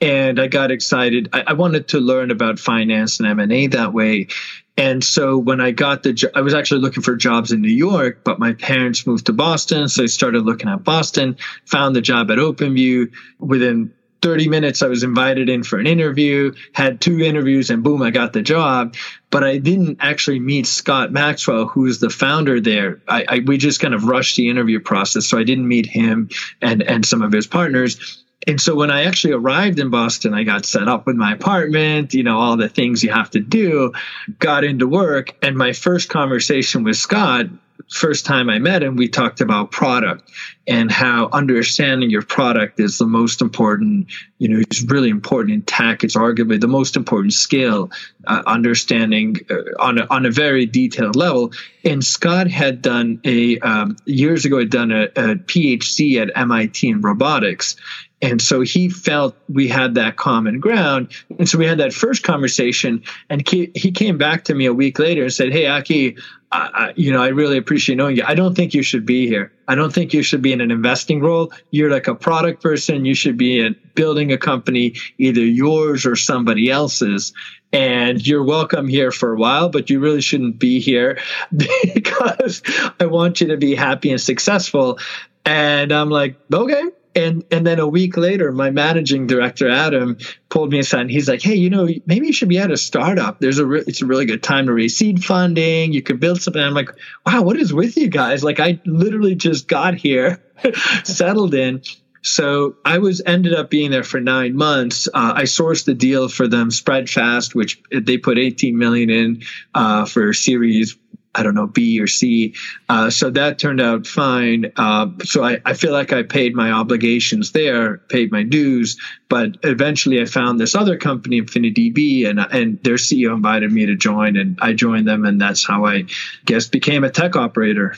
and 0.00 0.40
I 0.40 0.48
got 0.48 0.70
excited. 0.70 1.28
I, 1.32 1.44
I, 1.48 1.52
wanted 1.52 1.88
to 1.88 2.00
learn 2.00 2.30
about 2.30 2.58
finance 2.58 3.20
and 3.20 3.28
M 3.28 3.38
and 3.38 3.52
A 3.52 3.68
that 3.68 3.92
way. 3.92 4.28
And 4.76 5.04
so 5.04 5.38
when 5.38 5.60
I 5.60 5.70
got 5.70 6.02
the 6.02 6.30
I 6.34 6.40
was 6.40 6.52
actually 6.52 6.80
looking 6.80 7.02
for 7.02 7.14
jobs 7.14 7.52
in 7.52 7.62
New 7.62 7.68
York, 7.68 8.22
but 8.24 8.40
my 8.40 8.54
parents 8.54 9.06
moved 9.06 9.26
to 9.26 9.32
Boston, 9.32 9.88
so 9.88 10.02
I 10.02 10.06
started 10.06 10.44
looking 10.44 10.68
at 10.68 10.82
Boston. 10.82 11.36
Found 11.66 11.94
the 11.94 12.00
job 12.00 12.30
at 12.30 12.38
OpenView. 12.38 13.12
Within 13.38 13.92
30 14.20 14.48
minutes, 14.48 14.82
I 14.82 14.88
was 14.88 15.04
invited 15.04 15.48
in 15.48 15.62
for 15.62 15.78
an 15.78 15.86
interview. 15.86 16.54
Had 16.72 17.00
two 17.00 17.20
interviews, 17.20 17.70
and 17.70 17.84
boom, 17.84 18.02
I 18.02 18.10
got 18.10 18.32
the 18.32 18.42
job. 18.42 18.96
But 19.30 19.44
I 19.44 19.58
didn't 19.58 19.98
actually 20.00 20.40
meet 20.40 20.66
Scott 20.66 21.12
Maxwell, 21.12 21.66
who's 21.66 22.00
the 22.00 22.10
founder 22.10 22.60
there. 22.60 23.00
I, 23.06 23.26
I 23.28 23.38
we 23.46 23.58
just 23.58 23.78
kind 23.78 23.94
of 23.94 24.04
rushed 24.04 24.34
the 24.36 24.48
interview 24.48 24.80
process, 24.80 25.26
so 25.26 25.38
I 25.38 25.44
didn't 25.44 25.68
meet 25.68 25.86
him 25.86 26.30
and 26.60 26.82
and 26.82 27.06
some 27.06 27.22
of 27.22 27.30
his 27.30 27.46
partners 27.46 28.23
and 28.46 28.60
so 28.60 28.74
when 28.74 28.90
I 28.90 29.04
actually 29.04 29.34
arrived 29.34 29.78
in 29.78 29.90
Boston, 29.90 30.34
I 30.34 30.44
got 30.44 30.66
set 30.66 30.88
up 30.88 31.06
with 31.06 31.16
my 31.16 31.32
apartment, 31.32 32.14
you 32.14 32.22
know, 32.22 32.38
all 32.38 32.56
the 32.56 32.68
things 32.68 33.02
you 33.02 33.10
have 33.10 33.30
to 33.30 33.40
do, 33.40 33.92
got 34.38 34.64
into 34.64 34.86
work. 34.86 35.34
And 35.42 35.56
my 35.56 35.72
first 35.72 36.08
conversation 36.10 36.84
with 36.84 36.96
Scott, 36.96 37.46
first 37.90 38.24
time 38.26 38.48
I 38.50 38.58
met 38.58 38.82
him, 38.82 38.96
we 38.96 39.08
talked 39.08 39.40
about 39.40 39.70
product 39.70 40.30
and 40.66 40.90
how 40.90 41.28
understanding 41.32 42.10
your 42.10 42.22
product 42.22 42.80
is 42.80 42.98
the 42.98 43.06
most 43.06 43.42
important, 43.42 44.10
you 44.38 44.48
know, 44.48 44.60
it's 44.60 44.82
really 44.82 45.10
important 45.10 45.54
in 45.54 45.62
tech. 45.62 46.04
It's 46.04 46.16
arguably 46.16 46.60
the 46.60 46.68
most 46.68 46.96
important 46.96 47.32
skill, 47.32 47.90
uh, 48.26 48.42
understanding 48.46 49.36
uh, 49.50 49.82
on, 49.82 49.98
a, 49.98 50.06
on 50.08 50.24
a 50.26 50.30
very 50.30 50.66
detailed 50.66 51.16
level. 51.16 51.52
And 51.84 52.02
Scott 52.04 52.48
had 52.48 52.80
done 52.80 53.20
a, 53.24 53.58
um, 53.60 53.96
years 54.06 54.44
ago, 54.44 54.58
had 54.58 54.70
done 54.70 54.90
a, 54.90 55.04
a 55.04 55.34
PhD 55.36 56.20
at 56.22 56.30
MIT 56.36 56.88
in 56.88 57.00
robotics 57.00 57.76
and 58.24 58.40
so 58.40 58.62
he 58.62 58.88
felt 58.88 59.36
we 59.50 59.68
had 59.68 59.96
that 59.96 60.16
common 60.16 60.58
ground. 60.58 61.12
And 61.38 61.46
so 61.46 61.58
we 61.58 61.66
had 61.66 61.76
that 61.76 61.92
first 61.92 62.22
conversation. 62.22 63.02
And 63.28 63.46
he 63.46 63.92
came 63.92 64.16
back 64.16 64.44
to 64.44 64.54
me 64.54 64.64
a 64.64 64.72
week 64.72 64.98
later 64.98 65.24
and 65.24 65.32
said, 65.32 65.52
Hey, 65.52 65.66
Aki, 65.66 66.16
I, 66.50 66.94
you 66.96 67.12
know, 67.12 67.22
I 67.22 67.28
really 67.28 67.58
appreciate 67.58 67.96
knowing 67.96 68.16
you. 68.16 68.22
I 68.26 68.34
don't 68.34 68.54
think 68.54 68.72
you 68.72 68.82
should 68.82 69.04
be 69.04 69.26
here. 69.26 69.52
I 69.68 69.74
don't 69.74 69.92
think 69.92 70.14
you 70.14 70.22
should 70.22 70.40
be 70.40 70.54
in 70.54 70.62
an 70.62 70.70
investing 70.70 71.20
role. 71.20 71.52
You're 71.70 71.90
like 71.90 72.08
a 72.08 72.14
product 72.14 72.62
person. 72.62 73.04
You 73.04 73.14
should 73.14 73.36
be 73.36 73.60
in 73.60 73.76
building 73.94 74.32
a 74.32 74.38
company, 74.38 74.94
either 75.18 75.44
yours 75.44 76.06
or 76.06 76.16
somebody 76.16 76.70
else's. 76.70 77.34
And 77.74 78.26
you're 78.26 78.44
welcome 78.44 78.88
here 78.88 79.10
for 79.10 79.34
a 79.34 79.36
while, 79.36 79.68
but 79.68 79.90
you 79.90 80.00
really 80.00 80.22
shouldn't 80.22 80.58
be 80.58 80.80
here 80.80 81.18
because 81.94 82.62
I 82.98 83.04
want 83.04 83.42
you 83.42 83.48
to 83.48 83.58
be 83.58 83.74
happy 83.74 84.10
and 84.12 84.20
successful. 84.20 84.98
And 85.44 85.92
I'm 85.92 86.08
like, 86.08 86.36
okay, 86.50 86.84
and 87.14 87.44
and 87.50 87.66
then 87.66 87.78
a 87.78 87.86
week 87.86 88.16
later, 88.16 88.52
my 88.52 88.70
managing 88.70 89.26
director 89.26 89.68
Adam 89.68 90.18
pulled 90.48 90.70
me 90.70 90.78
aside. 90.80 91.02
and 91.02 91.10
He's 91.10 91.28
like, 91.28 91.42
"Hey, 91.42 91.54
you 91.54 91.70
know, 91.70 91.88
maybe 92.06 92.26
you 92.26 92.32
should 92.32 92.48
be 92.48 92.58
at 92.58 92.70
a 92.70 92.76
startup. 92.76 93.40
There's 93.40 93.58
a 93.58 93.66
re- 93.66 93.84
it's 93.86 94.02
a 94.02 94.06
really 94.06 94.26
good 94.26 94.42
time 94.42 94.66
to 94.66 94.72
raise 94.72 94.96
seed 94.96 95.24
funding. 95.24 95.92
You 95.92 96.02
could 96.02 96.20
build 96.20 96.42
something." 96.42 96.62
I'm 96.62 96.74
like, 96.74 96.90
"Wow, 97.26 97.42
what 97.42 97.56
is 97.56 97.72
with 97.72 97.96
you 97.96 98.08
guys? 98.08 98.42
Like, 98.42 98.60
I 98.60 98.80
literally 98.84 99.34
just 99.34 99.68
got 99.68 99.94
here, 99.94 100.42
settled 101.04 101.54
in." 101.54 101.82
So 102.24 102.76
I 102.86 102.98
was 102.98 103.20
ended 103.24 103.52
up 103.52 103.68
being 103.68 103.90
there 103.90 104.02
for 104.02 104.18
nine 104.18 104.56
months. 104.56 105.08
Uh, 105.08 105.34
I 105.36 105.42
sourced 105.42 105.84
the 105.84 105.92
deal 105.92 106.28
for 106.28 106.48
them, 106.48 106.70
Spredfast, 106.70 107.54
which 107.54 107.82
they 107.92 108.16
put 108.16 108.38
18 108.38 108.78
million 108.78 109.10
in 109.10 109.42
uh, 109.74 110.06
for 110.06 110.32
Series 110.32 110.96
I 111.34 111.42
don't 111.42 111.54
know, 111.54 111.66
B 111.66 112.00
or 112.00 112.06
C. 112.06 112.54
Uh, 112.88 113.10
so 113.10 113.30
that 113.30 113.58
turned 113.58 113.80
out 113.80 114.06
fine. 114.06 114.72
Uh, 114.76 115.08
so 115.24 115.44
I, 115.44 115.60
I, 115.64 115.74
feel 115.74 115.92
like 115.92 116.12
I 116.12 116.22
paid 116.22 116.54
my 116.54 116.70
obligations 116.70 117.52
there, 117.52 117.98
paid 117.98 118.30
my 118.30 118.42
dues, 118.42 118.98
but 119.28 119.56
eventually 119.62 120.20
I 120.20 120.26
found 120.26 120.60
this 120.60 120.74
other 120.74 120.96
company, 120.96 121.40
InfiniDB, 121.40 122.28
and, 122.28 122.38
and 122.38 122.82
their 122.84 122.94
CEO 122.94 123.34
invited 123.34 123.72
me 123.72 123.86
to 123.86 123.96
join, 123.96 124.36
and 124.36 124.58
I 124.62 124.72
joined 124.72 125.08
them, 125.08 125.24
and 125.24 125.40
that's 125.40 125.66
how 125.66 125.86
I 125.86 126.04
guess 126.44 126.68
became 126.68 127.04
a 127.04 127.10
tech 127.10 127.36
operator. 127.36 127.96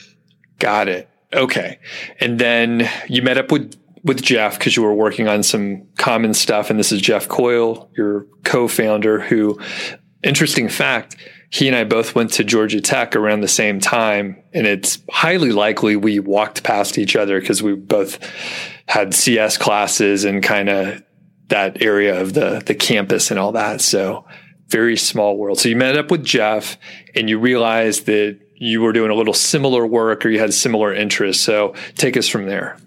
Got 0.59 0.89
it. 0.89 1.09
Okay. 1.33 1.79
And 2.21 2.39
then 2.39 2.89
you 3.09 3.23
met 3.23 3.39
up 3.39 3.51
with 3.51 3.77
with 4.05 4.23
Jeff 4.23 4.57
because 4.57 4.77
you 4.77 4.85
were 4.85 4.95
working 4.95 5.27
on 5.27 5.43
some 5.43 5.83
common 5.97 6.33
stuff, 6.33 6.71
and 6.71 6.79
this 6.79 6.93
is 6.93 7.03
Jeff 7.03 7.27
Coyle, 7.29 7.91
your 7.97 8.27
co-founder, 8.45 9.21
who 9.21 9.59
interesting 10.23 10.69
fact 10.69 11.17
he 11.51 11.69
and 11.69 11.77
I 11.77 11.85
both 11.85 12.15
went 12.15 12.33
to 12.35 12.45
Georgia 12.45 12.81
Tech 12.81 13.15
around 13.15 13.41
the 13.41 13.49
same 13.49 13.81
time, 13.81 14.43
and 14.53 14.67
it's 14.67 14.99
highly 15.11 15.53
likely 15.53 15.97
we 15.97 16.19
walked 16.19 16.63
past 16.63 16.99
each 16.99 17.17
other 17.17 17.41
because 17.41 17.63
we 17.63 17.75
both 17.75 18.19
had 18.89 19.15
CS 19.15 19.57
classes 19.59 20.25
and 20.25 20.43
kind 20.43 20.69
of 20.69 21.03
that 21.49 21.81
area 21.83 22.21
of 22.21 22.35
the 22.35 22.63
the 22.65 22.75
campus 22.75 23.31
and 23.31 23.39
all 23.39 23.53
that. 23.53 23.81
So 23.81 24.27
very 24.69 24.97
small 24.97 25.37
world. 25.37 25.61
So 25.61 25.69
you 25.69 25.77
met 25.77 25.97
up 25.97 26.11
with 26.11 26.25
Jeff, 26.25 26.77
and 27.15 27.31
you 27.31 27.39
realized 27.39 28.07
that 28.07 28.41
you 28.57 28.81
were 28.81 28.93
doing 28.93 29.11
a 29.11 29.15
little 29.15 29.35
similar 29.35 29.87
work 29.87 30.25
or 30.25 30.31
you 30.31 30.39
had 30.39 30.53
similar 30.53 30.93
interests. 30.93 31.43
So 31.43 31.75
take 31.95 32.17
us 32.17 32.27
from 32.27 32.47
there. 32.47 32.79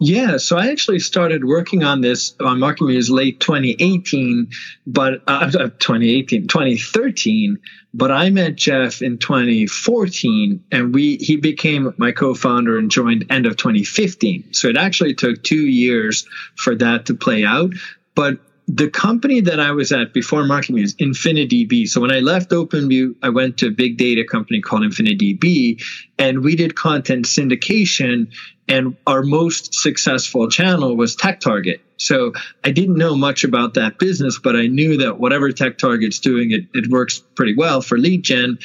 Yeah, 0.00 0.36
so 0.36 0.56
I 0.56 0.70
actually 0.70 1.00
started 1.00 1.44
working 1.44 1.82
on 1.82 2.00
this 2.00 2.34
on 2.38 2.60
Market 2.60 2.84
Muse 2.84 3.10
late 3.10 3.40
2018, 3.40 4.48
but 4.86 5.22
uh, 5.26 5.50
2018, 5.50 6.46
2013. 6.46 7.58
But 7.94 8.12
I 8.12 8.30
met 8.30 8.54
Jeff 8.54 9.02
in 9.02 9.18
2014, 9.18 10.64
and 10.70 10.94
we 10.94 11.16
he 11.16 11.36
became 11.36 11.92
my 11.96 12.12
co-founder 12.12 12.78
and 12.78 12.90
joined 12.90 13.26
end 13.30 13.46
of 13.46 13.56
2015. 13.56 14.52
So 14.52 14.68
it 14.68 14.76
actually 14.76 15.14
took 15.14 15.42
two 15.42 15.66
years 15.66 16.28
for 16.54 16.76
that 16.76 17.06
to 17.06 17.14
play 17.14 17.44
out. 17.44 17.72
But 18.14 18.38
the 18.68 18.90
company 18.90 19.40
that 19.40 19.58
I 19.58 19.72
was 19.72 19.90
at 19.92 20.12
before 20.12 20.44
Market 20.44 20.72
Muse, 20.72 20.94
InfiniDB. 20.96 21.88
So 21.88 22.02
when 22.02 22.12
I 22.12 22.20
left 22.20 22.50
OpenView, 22.50 23.16
I 23.22 23.30
went 23.30 23.56
to 23.58 23.68
a 23.68 23.70
big 23.70 23.96
data 23.96 24.24
company 24.24 24.60
called 24.60 24.82
InfiniDB, 24.82 25.82
and 26.18 26.44
we 26.44 26.54
did 26.54 26.76
content 26.76 27.24
syndication. 27.24 28.30
And 28.68 28.96
our 29.06 29.22
most 29.22 29.74
successful 29.74 30.48
channel 30.50 30.96
was 30.96 31.16
TechTarget. 31.16 31.80
So 31.96 32.32
I 32.64 32.70
didn't 32.70 32.96
know 32.96 33.16
much 33.16 33.42
about 33.44 33.74
that 33.74 33.98
business, 33.98 34.38
but 34.38 34.56
I 34.56 34.66
knew 34.66 34.98
that 34.98 35.18
whatever 35.18 35.50
TechTarget's 35.50 36.20
doing, 36.20 36.52
it, 36.52 36.64
it 36.74 36.90
works 36.90 37.22
pretty 37.34 37.56
well 37.56 37.80
for 37.80 37.98
lead 37.98 38.22
gen. 38.22 38.58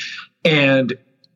And 0.45 0.93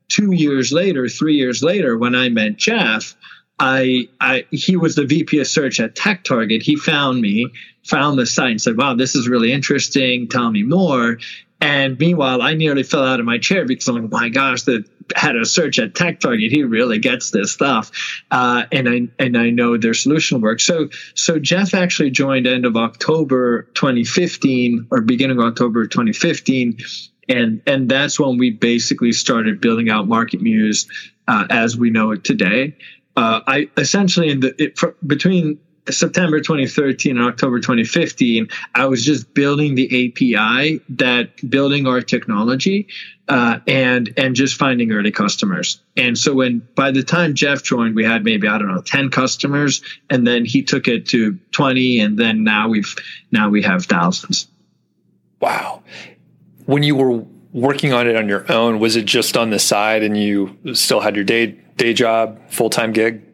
two 0.09 0.31
years 0.31 0.71
later, 0.71 1.07
three 1.07 1.35
years 1.35 1.63
later, 1.63 1.97
when 1.97 2.13
I 2.13 2.29
met 2.29 2.57
Jeff, 2.57 3.15
I, 3.59 4.07
I, 4.21 4.45
he 4.51 4.75
was 4.75 4.95
the 4.95 5.05
VP 5.05 5.39
of 5.39 5.47
search 5.47 5.79
at 5.79 5.95
TechTarget. 5.95 6.61
He 6.61 6.75
found 6.75 7.21
me, 7.21 7.47
found 7.83 8.19
the 8.19 8.25
site 8.25 8.51
and 8.51 8.61
said, 8.61 8.77
wow, 8.77 8.93
this 8.93 9.15
is 9.15 9.27
really 9.27 9.51
interesting. 9.51 10.27
Tell 10.27 10.51
me 10.51 10.63
more. 10.63 11.17
and 11.59 11.97
meanwhile, 11.97 12.41
I 12.43 12.53
nearly 12.53 12.83
fell 12.83 13.03
out 13.03 13.19
of 13.19 13.25
my 13.25 13.39
chair 13.39 13.65
because 13.65 13.87
I'm 13.87 13.95
like, 13.95 14.11
my 14.11 14.29
gosh, 14.29 14.63
the 14.63 14.85
had 15.15 15.35
a 15.35 15.45
search 15.45 15.79
at 15.79 15.95
Tech 15.95 16.19
Target. 16.19 16.51
He 16.51 16.63
really 16.63 16.99
gets 16.99 17.31
this 17.31 17.51
stuff, 17.53 17.91
uh, 18.31 18.65
and 18.71 18.89
I 18.89 19.01
and 19.19 19.37
I 19.37 19.49
know 19.49 19.77
their 19.77 19.93
solution 19.93 20.41
works. 20.41 20.63
So 20.63 20.89
so 21.15 21.39
Jeff 21.39 21.73
actually 21.73 22.11
joined 22.11 22.47
end 22.47 22.65
of 22.65 22.75
October 22.75 23.63
2015 23.73 24.87
or 24.91 25.01
beginning 25.01 25.39
of 25.39 25.45
October 25.45 25.87
2015, 25.87 26.77
and 27.29 27.61
and 27.65 27.89
that's 27.89 28.19
when 28.19 28.37
we 28.37 28.51
basically 28.51 29.11
started 29.11 29.61
building 29.61 29.89
out 29.89 30.07
Market 30.07 30.41
Muse 30.41 30.87
uh, 31.27 31.45
as 31.49 31.77
we 31.77 31.89
know 31.89 32.11
it 32.11 32.23
today. 32.23 32.77
Uh, 33.15 33.41
I 33.47 33.69
essentially 33.77 34.29
in 34.29 34.41
the 34.41 34.61
it, 34.61 34.77
for, 34.77 34.95
between 35.05 35.59
September 35.89 36.39
2013 36.39 37.17
and 37.17 37.25
October 37.25 37.59
2015, 37.59 38.47
I 38.75 38.85
was 38.85 39.03
just 39.03 39.33
building 39.33 39.75
the 39.75 39.85
API 39.85 40.81
that 40.89 41.49
building 41.49 41.87
our 41.87 42.01
technology 42.01 42.87
uh, 43.27 43.59
and 43.67 44.13
and 44.17 44.35
just 44.35 44.55
finding 44.55 44.91
early 44.91 45.11
customers. 45.11 45.81
And 45.95 46.17
so 46.17 46.33
when 46.33 46.67
by 46.75 46.91
the 46.91 47.03
time 47.03 47.35
Jeff 47.35 47.63
joined, 47.63 47.95
we 47.95 48.03
had 48.03 48.23
maybe 48.23 48.47
I 48.47 48.57
don't 48.57 48.67
know 48.67 48.81
10 48.81 49.09
customers, 49.09 49.81
and 50.09 50.25
then 50.25 50.45
he 50.45 50.63
took 50.63 50.87
it 50.87 51.07
to 51.07 51.37
20, 51.51 51.99
and 51.99 52.17
then 52.17 52.43
now 52.43 52.69
we've 52.69 52.95
now 53.31 53.49
we 53.49 53.61
have 53.63 53.85
thousands. 53.85 54.47
Wow. 55.39 55.83
When 56.65 56.83
you 56.83 56.95
were 56.95 57.23
working 57.53 57.93
on 57.93 58.07
it 58.07 58.15
on 58.15 58.27
your 58.27 58.49
own, 58.51 58.79
was 58.79 58.95
it 58.95 59.05
just 59.05 59.37
on 59.37 59.49
the 59.49 59.59
side, 59.59 60.03
and 60.03 60.17
you 60.17 60.57
still 60.73 61.01
had 61.01 61.15
your 61.15 61.25
day 61.25 61.57
day 61.75 61.93
job, 61.93 62.39
full 62.49 62.69
time 62.69 62.93
gig? 62.93 63.26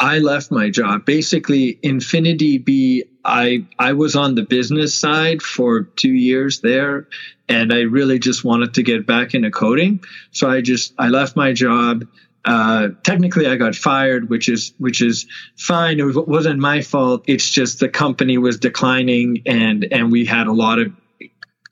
I 0.00 0.18
left 0.18 0.50
my 0.50 0.70
job. 0.70 1.04
Basically, 1.04 1.78
InfiniDB 1.84 3.02
I 3.24 3.66
I 3.78 3.92
was 3.92 4.16
on 4.16 4.34
the 4.34 4.42
business 4.42 4.94
side 4.94 5.42
for 5.42 5.82
two 5.82 6.12
years 6.12 6.60
there, 6.60 7.06
and 7.48 7.72
I 7.72 7.80
really 7.80 8.18
just 8.18 8.42
wanted 8.42 8.74
to 8.74 8.82
get 8.82 9.06
back 9.06 9.34
into 9.34 9.50
coding. 9.50 10.02
So 10.30 10.48
I 10.48 10.62
just 10.62 10.94
I 10.98 11.08
left 11.08 11.36
my 11.36 11.52
job. 11.52 12.06
Uh, 12.42 12.88
technically, 13.02 13.46
I 13.46 13.56
got 13.56 13.74
fired, 13.74 14.30
which 14.30 14.48
is 14.48 14.72
which 14.78 15.02
is 15.02 15.26
fine. 15.58 16.00
It 16.00 16.26
wasn't 16.26 16.58
my 16.58 16.80
fault. 16.80 17.24
It's 17.26 17.50
just 17.50 17.80
the 17.80 17.90
company 17.90 18.38
was 18.38 18.58
declining, 18.58 19.42
and 19.44 19.86
and 19.92 20.10
we 20.10 20.24
had 20.24 20.46
a 20.46 20.52
lot 20.52 20.78
of 20.78 20.92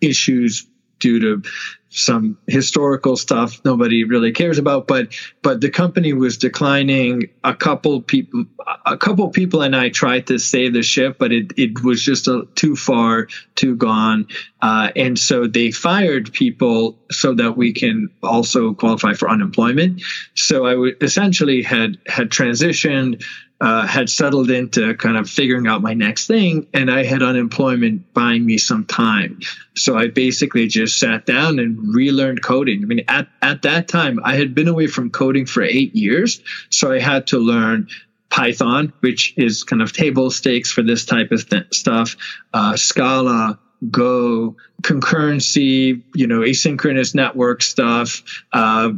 issues 0.03 0.67
due 0.99 1.21
to 1.21 1.49
some 1.91 2.37
historical 2.47 3.17
stuff 3.17 3.61
nobody 3.65 4.05
really 4.05 4.33
cares 4.33 4.59
about 4.59 4.87
but 4.87 5.09
but 5.43 5.61
the 5.61 5.71
company 5.71 6.13
was 6.13 6.37
declining. 6.37 7.31
A 7.45 7.55
couple 7.55 8.03
people 8.03 8.45
a 8.85 8.99
couple 8.99 9.29
people 9.31 9.63
and 9.63 9.75
I 9.75 9.89
tried 9.89 10.27
to 10.27 10.39
save 10.39 10.75
the 10.75 10.83
ship 10.83 11.17
but 11.19 11.33
it 11.33 11.53
it 11.57 11.83
was 11.83 12.03
just 12.03 12.29
a, 12.29 12.47
too 12.55 12.77
far 12.77 13.29
too 13.55 13.75
gone. 13.77 14.27
Uh, 14.61 14.91
and 14.97 15.19
so 15.19 15.47
they 15.47 15.71
fired 15.71 16.33
people 16.33 16.99
so 17.11 17.35
that 17.35 17.57
we 17.57 17.73
can 17.73 18.11
also 18.23 18.75
qualify 18.75 19.15
for 19.15 19.31
unemployment. 19.31 20.03
So 20.35 20.67
I 20.67 20.73
w- 20.73 20.97
essentially 21.01 21.63
had 21.63 21.99
had 22.07 22.31
transitioned 22.31 23.23
uh, 23.61 23.87
had 23.87 24.09
settled 24.09 24.51
into 24.51 24.95
kind 24.95 25.17
of 25.17 25.29
figuring 25.29 25.67
out 25.67 25.83
my 25.83 25.95
next 25.95 26.27
thing, 26.27 26.69
and 26.73 26.91
I 26.91 27.05
had 27.05 27.23
unemployment 27.23 28.13
buying 28.15 28.47
me 28.47 28.59
some 28.59 28.85
time. 28.85 29.41
So 29.75 29.97
I 29.97 30.09
basically 30.09 30.69
just 30.69 30.99
sat 30.99 31.27
down 31.27 31.59
and 31.59 31.78
relearned 31.79 32.43
coding. 32.43 32.83
I 32.83 32.87
mean, 32.87 33.05
at, 33.09 33.29
at 33.43 33.63
that 33.63 33.89
time, 33.89 34.21
I 34.25 34.37
had 34.37 34.55
been 34.55 34.69
away 34.69 34.87
from 34.87 35.11
coding 35.11 35.47
for 35.47 35.63
eight 35.63 35.95
years. 35.95 36.43
So 36.71 36.93
I 36.93 36.99
had 36.99 37.29
to 37.29 37.39
learn 37.39 37.89
Python, 38.31 38.93
which 39.01 39.35
is 39.37 39.65
kind 39.65 39.81
of 39.83 39.93
table 39.93 40.31
stakes 40.31 40.71
for 40.71 40.83
this 40.83 41.05
type 41.05 41.33
of 41.33 41.49
th- 41.49 41.73
stuff, 41.73 42.17
uh, 42.53 42.77
Scala, 42.77 43.59
Go, 43.91 44.57
concurrency, 44.83 46.03
you 46.15 46.27
know, 46.27 46.41
asynchronous 46.41 47.15
network 47.15 47.63
stuff, 47.63 48.23
uh, 48.53 48.91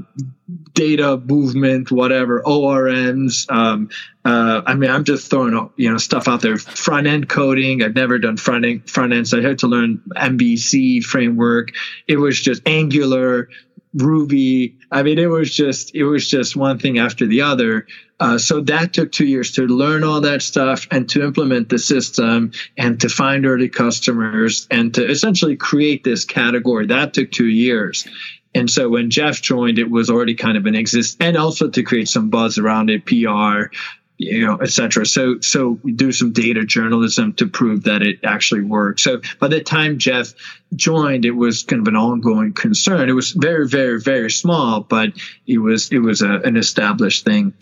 data 0.73 1.17
movement, 1.19 1.91
whatever, 1.91 2.43
ORMs. 2.43 3.51
Um, 3.51 3.91
uh, 4.25 4.63
I 4.67 4.75
mean, 4.75 4.91
I'm 4.91 5.05
just 5.05 5.31
throwing 5.31 5.71
you 5.77 5.91
know 5.91 5.99
stuff 5.99 6.29
out 6.29 6.43
there. 6.43 6.57
Front 6.59 7.07
end 7.07 7.29
coding. 7.29 7.83
I've 7.83 7.95
never 7.95 8.19
done 8.19 8.37
front 8.37 8.65
end 8.65 8.89
front 8.89 9.13
end, 9.13 9.29
so 9.29 9.39
I 9.39 9.43
had 9.43 9.59
to 9.61 9.67
learn 9.67 10.03
MVC 10.15 11.03
framework. 11.03 11.71
It 12.07 12.17
was 12.17 12.41
just 12.41 12.63
Angular, 12.67 13.49
Ruby. 13.95 14.77
I 14.91 15.03
mean, 15.03 15.19
it 15.19 15.27
was 15.27 15.53
just 15.53 15.95
it 15.95 16.05
was 16.05 16.29
just 16.29 16.57
one 16.57 16.79
thing 16.79 16.99
after 16.99 17.27
the 17.27 17.43
other. 17.43 17.87
Uh, 18.21 18.37
so 18.37 18.61
that 18.61 18.93
took 18.93 19.11
two 19.11 19.25
years 19.25 19.53
to 19.53 19.63
learn 19.63 20.05
all 20.05 20.21
that 20.21 20.43
stuff 20.43 20.87
and 20.91 21.09
to 21.09 21.25
implement 21.25 21.71
the 21.71 21.79
system 21.79 22.53
and 22.77 23.01
to 23.01 23.09
find 23.09 23.47
early 23.47 23.69
customers 23.69 24.67
and 24.71 24.95
to 24.95 25.11
essentially 25.11 25.57
create 25.57 26.05
this 26.05 26.25
category. 26.25 26.87
That 26.87 27.15
took 27.15 27.31
two 27.31 27.49
years. 27.49 28.07
And 28.55 28.69
so 28.69 28.89
when 28.89 29.11
Jeff 29.11 29.41
joined, 29.41 29.79
it 29.79 29.91
was 29.91 30.11
already 30.11 30.35
kind 30.35 30.57
of 30.57 30.67
an 30.67 30.75
exist, 30.75 31.17
and 31.21 31.37
also 31.37 31.71
to 31.71 31.83
create 31.83 32.09
some 32.09 32.31
buzz 32.31 32.59
around 32.59 32.91
it, 32.91 33.07
PR, 33.07 33.73
you 34.21 34.45
know, 34.45 34.59
etc. 34.61 35.07
So, 35.07 35.41
so 35.41 35.79
we 35.83 35.93
do 35.93 36.13
some 36.13 36.33
data 36.33 36.67
journalism 36.67 37.33
to 37.35 37.47
prove 37.47 37.85
that 37.85 38.03
it 38.03 38.21
actually 38.23 38.61
works. 38.61 39.03
So 39.03 39.23
by 39.39 39.49
the 39.49 39.63
time 39.63 39.97
Jeff 39.97 40.35
joined, 40.77 41.25
it 41.25 41.31
was 41.31 41.63
kind 41.63 41.81
of 41.81 41.89
an 41.89 41.97
ongoing 41.97 42.53
concern. 42.53 43.09
It 43.09 43.15
was 43.15 43.31
very, 43.31 43.67
very, 43.67 43.99
very 43.99 44.31
small, 44.31 44.81
but 44.81 45.15
it 45.47 45.57
was 45.57 45.91
it 45.91 46.01
was 46.01 46.21
a, 46.21 46.41
an 46.41 46.59
established 46.59 47.25
thing 47.25 47.55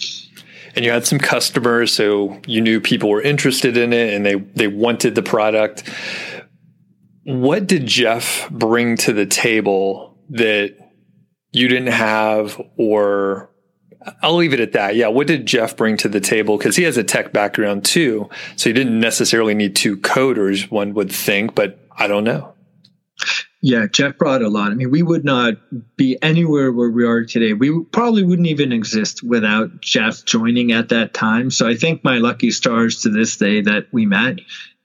and 0.75 0.85
you 0.85 0.91
had 0.91 1.07
some 1.07 1.19
customers 1.19 1.93
so 1.93 2.41
you 2.47 2.61
knew 2.61 2.81
people 2.81 3.09
were 3.09 3.23
interested 3.23 3.77
in 3.77 3.93
it 3.93 4.13
and 4.13 4.27
they 4.27 4.35
they 4.35 4.69
wanted 4.69 5.15
the 5.15 5.23
product 5.23 5.89
what 7.25 7.67
did 7.67 7.87
jeff 7.87 8.49
bring 8.51 8.97
to 8.97 9.13
the 9.13 9.27
table 9.27 10.17
that 10.29 10.77
you 11.53 11.67
didn't 11.67 11.93
have 11.93 12.61
or 12.77 13.51
I'll 14.23 14.37
leave 14.37 14.53
it 14.53 14.61
at 14.61 14.73
that. 14.73 14.97
Yeah. 14.97 15.09
What 15.09 15.27
did 15.27 15.47
Jeff 15.47 15.77
bring 15.77 15.97
to 15.99 16.09
the 16.09 16.21
table? 16.21 16.57
Because 16.57 16.77
he 16.77 16.85
has 16.85 16.97
a 16.97 17.05
tech 17.05 17.33
background 17.33 17.85
too. 17.85 18.29
So 18.57 18.71
he 18.71 18.73
didn't 18.73 18.99
necessarily 18.99 19.55
need 19.55 19.77
two 19.77 19.97
coders, 19.97 20.71
one 20.71 20.95
would 20.95 21.11
think, 21.13 21.55
but 21.55 21.79
I 21.97 22.07
don't 22.07 22.25
know. 22.25 22.55
Yeah, 23.61 23.87
Jeff 23.91 24.17
brought 24.17 24.43
a 24.43 24.49
lot. 24.49 24.71
I 24.71 24.75
mean, 24.75 24.93
we 24.93 25.03
would 25.03 25.25
not 25.25 25.55
be 25.97 26.17
anywhere 26.23 26.71
where 26.71 26.91
we 26.91 27.05
are 27.05 27.25
today. 27.25 27.55
We 27.55 27.85
probably 27.91 28.23
wouldn't 28.23 28.47
even 28.47 28.71
exist 28.71 29.25
without 29.25 29.81
Jeff 29.81 30.25
joining 30.25 30.71
at 30.71 30.91
that 30.91 31.13
time. 31.13 31.51
So 31.51 31.67
I 31.67 31.75
think 31.75 32.05
my 32.05 32.19
lucky 32.19 32.53
stars 32.53 33.03
to 33.03 33.09
this 33.09 33.37
day 33.37 33.63
that 33.63 33.89
we 33.91 34.07
met. 34.07 34.39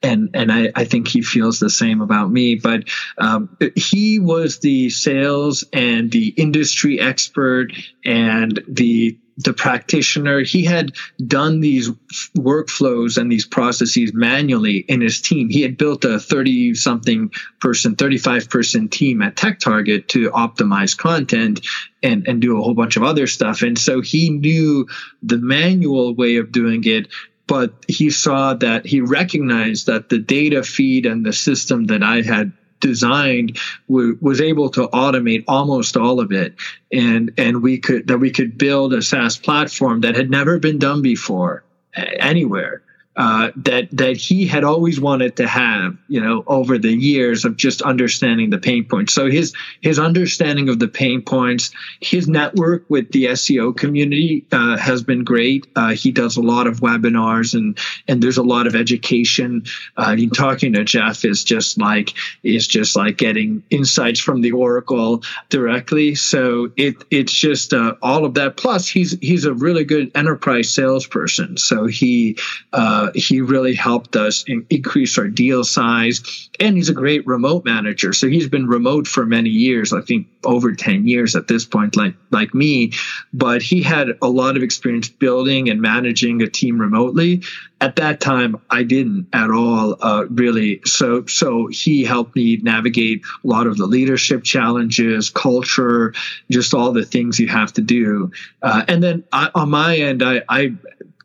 And, 0.03 0.31
and 0.33 0.51
I, 0.51 0.71
I 0.75 0.85
think 0.85 1.07
he 1.07 1.21
feels 1.21 1.59
the 1.59 1.69
same 1.69 2.01
about 2.01 2.29
me. 2.29 2.55
But 2.55 2.89
um, 3.17 3.57
he 3.75 4.19
was 4.19 4.59
the 4.59 4.89
sales 4.89 5.63
and 5.71 6.11
the 6.11 6.27
industry 6.27 6.99
expert 6.99 7.71
and 8.03 8.61
the 8.67 9.17
the 9.37 9.53
practitioner, 9.53 10.41
he 10.41 10.63
had 10.63 10.93
done 11.25 11.59
these 11.59 11.89
workflows 12.37 13.17
and 13.17 13.31
these 13.31 13.45
processes 13.45 14.13
manually 14.13 14.77
in 14.77 15.01
his 15.01 15.21
team. 15.21 15.49
He 15.49 15.61
had 15.61 15.77
built 15.77 16.05
a 16.05 16.19
30 16.19 16.75
something 16.75 17.31
person, 17.59 17.95
35 17.95 18.49
person 18.49 18.89
team 18.89 19.21
at 19.21 19.35
Tech 19.35 19.59
Target 19.59 20.09
to 20.09 20.29
optimize 20.31 20.97
content 20.97 21.65
and, 22.01 22.27
and 22.27 22.41
do 22.41 22.57
a 22.57 22.61
whole 22.61 22.73
bunch 22.73 22.95
of 22.95 23.03
other 23.03 23.27
stuff. 23.27 23.61
And 23.61 23.77
so 23.77 24.01
he 24.01 24.29
knew 24.29 24.87
the 25.21 25.37
manual 25.37 26.13
way 26.15 26.35
of 26.37 26.51
doing 26.51 26.83
it 26.85 27.07
but 27.53 27.71
he 27.87 28.09
saw 28.09 28.55
that 28.55 28.83
he 28.83 28.99
recognized 28.99 29.85
that 29.85 30.09
the 30.09 30.17
data 30.17 30.63
feed 30.63 31.05
and 31.05 31.23
the 31.23 31.31
system 31.31 31.85
that 31.85 32.01
I 32.01 32.23
had 32.23 32.51
designed 32.79 33.59
was 33.87 34.41
able 34.41 34.69
to 34.71 34.87
automate 34.87 35.43
almost 35.47 35.95
all 35.95 36.19
of 36.19 36.31
it. 36.31 36.55
And 36.91 37.31
and 37.37 37.61
we 37.61 37.77
could 37.77 38.07
that 38.07 38.17
we 38.17 38.31
could 38.31 38.57
build 38.57 38.91
a 38.95 39.03
SaaS 39.03 39.37
platform 39.37 40.01
that 40.01 40.15
had 40.15 40.31
never 40.31 40.57
been 40.57 40.79
done 40.79 41.03
before 41.03 41.63
anywhere 41.95 42.81
uh, 43.15 43.51
that 43.57 43.89
that 43.91 44.17
he 44.17 44.47
had 44.47 44.63
always 44.63 44.99
wanted 44.99 45.35
to 45.37 45.47
have, 45.47 45.95
you 46.07 46.19
know, 46.19 46.43
over 46.47 46.77
the 46.77 46.91
years 46.91 47.45
of 47.45 47.55
just 47.55 47.81
understanding 47.81 48.49
the 48.49 48.57
pain 48.57 48.85
points. 48.85 49.13
So 49.13 49.29
his 49.29 49.53
his 49.81 49.99
understanding 49.99 50.69
of 50.69 50.79
the 50.79 50.87
pain 50.87 51.21
points, 51.21 51.71
his 51.99 52.27
network 52.27 52.85
with 52.89 53.11
the 53.11 53.25
SEO 53.25 53.75
community 53.77 54.45
uh, 54.51 54.77
has 54.77 55.03
been 55.03 55.23
great. 55.23 55.67
Uh, 55.75 55.89
he 55.89 56.11
does 56.11 56.37
a 56.37 56.41
lot 56.41 56.65
of 56.65 56.79
webinars 56.79 57.53
and 57.53 57.77
and 58.07 58.21
there's 58.21 58.37
a 58.37 58.43
lot 58.43 58.65
of 58.65 58.75
education. 58.75 59.65
Uh, 59.95 60.05
I 60.07 60.15
mean, 60.15 60.31
talking 60.31 60.73
to 60.73 60.83
Jeff 60.83 61.23
is 61.23 61.43
just 61.43 61.77
like 61.77 62.13
is 62.41 62.67
just 62.67 62.95
like 62.95 63.17
getting 63.17 63.63
insights 63.69 64.19
from 64.19 64.41
the 64.41 64.53
Oracle 64.53 65.23
directly. 65.49 66.15
So 66.15 66.71
it 66.77 66.95
it's 67.11 67.33
just 67.33 67.73
uh, 67.73 67.95
all 68.01 68.25
of 68.25 68.33
that. 68.35 68.57
Plus, 68.57 68.87
he's 68.87 69.17
he's 69.19 69.45
a 69.45 69.53
really 69.53 69.83
good 69.83 70.11
enterprise 70.15 70.71
salesperson. 70.71 71.57
So 71.57 71.85
he 71.85 72.37
uh, 72.71 73.02
uh, 73.03 73.11
he 73.15 73.41
really 73.41 73.75
helped 73.75 74.15
us 74.15 74.43
in, 74.47 74.65
increase 74.69 75.17
our 75.17 75.27
deal 75.27 75.63
size. 75.63 76.49
And 76.59 76.77
he's 76.77 76.89
a 76.89 76.93
great 76.93 77.25
remote 77.27 77.65
manager. 77.65 78.13
So 78.13 78.27
he's 78.27 78.47
been 78.47 78.67
remote 78.67 79.07
for 79.07 79.25
many 79.25 79.49
years, 79.49 79.91
I 79.93 80.01
think 80.01 80.27
over 80.43 80.73
10 80.73 81.07
years 81.07 81.35
at 81.35 81.47
this 81.47 81.65
point, 81.65 81.95
like, 81.95 82.15
like 82.31 82.53
me. 82.53 82.93
But 83.33 83.61
he 83.61 83.81
had 83.81 84.09
a 84.21 84.27
lot 84.27 84.55
of 84.55 84.63
experience 84.63 85.09
building 85.09 85.69
and 85.69 85.81
managing 85.81 86.41
a 86.41 86.49
team 86.49 86.79
remotely 86.79 87.43
at 87.83 87.97
that 87.97 88.21
time 88.21 88.55
I 88.69 88.83
didn't 88.83 89.27
at 89.33 89.51
all 89.51 89.97
uh, 89.99 90.25
really. 90.29 90.79
So 90.85 91.25
so 91.25 91.67
he 91.67 92.05
helped 92.05 92.33
me 92.33 92.55
navigate 92.55 93.23
a 93.43 93.47
lot 93.47 93.67
of 93.67 93.75
the 93.75 93.85
leadership 93.85 94.45
challenges, 94.45 95.29
culture, 95.29 96.13
just 96.49 96.73
all 96.73 96.93
the 96.93 97.03
things 97.03 97.41
you 97.41 97.49
have 97.49 97.73
to 97.73 97.81
do. 97.81 98.31
Uh, 98.61 98.85
and 98.87 99.03
then 99.03 99.25
I, 99.33 99.51
on 99.53 99.69
my 99.69 99.97
end, 99.97 100.23
I, 100.23 100.43
I 100.47 100.75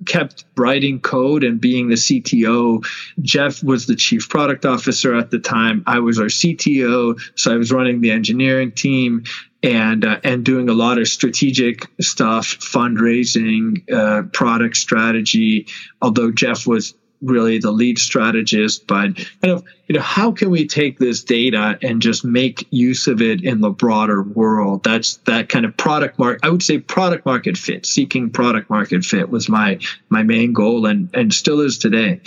kept 0.05 0.44
writing 0.57 1.01
code 1.01 1.44
and 1.44 1.61
being 1.61 1.88
the 1.88 1.94
CTO. 1.94 2.85
Jeff 3.21 3.62
was 3.62 3.87
the 3.87 3.94
chief 3.94 4.29
product 4.29 4.64
officer 4.64 5.14
at 5.14 5.31
the 5.31 5.38
time. 5.38 5.85
I 5.87 6.01
was 6.01 6.18
our 6.18 6.27
CTO, 6.27 7.21
so 7.37 7.53
I 7.53 7.57
was 7.57 7.71
running 7.71 8.01
the 8.01 8.11
engineering 8.11 8.73
team 8.73 9.25
and 9.62 10.05
uh, 10.05 10.21
and 10.23 10.44
doing 10.44 10.68
a 10.68 10.75
lot 10.75 10.99
of 10.99 11.09
strategic 11.09 11.87
stuff, 12.01 12.47
fundraising, 12.47 13.90
uh, 13.92 14.23
product 14.33 14.77
strategy. 14.77 15.66
Although 16.01 16.31
Jeff 16.31 16.66
was 16.66 16.94
really 17.21 17.59
the 17.59 17.73
lead 17.73 17.99
strategist, 17.99 18.87
but 18.87 19.16
kind 19.16 19.53
of 19.53 19.64
you 19.88 19.97
know 19.97 20.01
how 20.01 20.33
can 20.33 20.51
we 20.51 20.66
take 20.66 20.99
this 20.99 21.25
data 21.25 21.79
and 21.83 22.01
just 22.01 22.25
make 22.25 22.66
use 22.71 23.09
of 23.09 23.21
it 23.21 23.42
in 23.42 23.61
the 23.61 23.71
broader 23.71 24.23
world? 24.23 24.85
That's 24.85 25.16
that 25.27 25.49
kind 25.49 25.64
of 25.64 25.77
product 25.77 26.18
market. 26.18 26.44
I 26.44 26.51
would 26.51 26.62
say 26.62 26.79
product 26.79 27.27
market 27.27 27.57
fit. 27.57 27.85
Seeking 27.87 28.31
product 28.31 28.71
market 28.71 29.05
fit 29.05 29.29
was 29.29 29.49
my 29.49 29.81
my 30.09 30.23
main 30.23 30.53
goal, 30.53 30.87
and 30.87 31.11
and 31.14 31.35
still 31.35 31.61
is 31.61 31.79
today. 31.79 32.21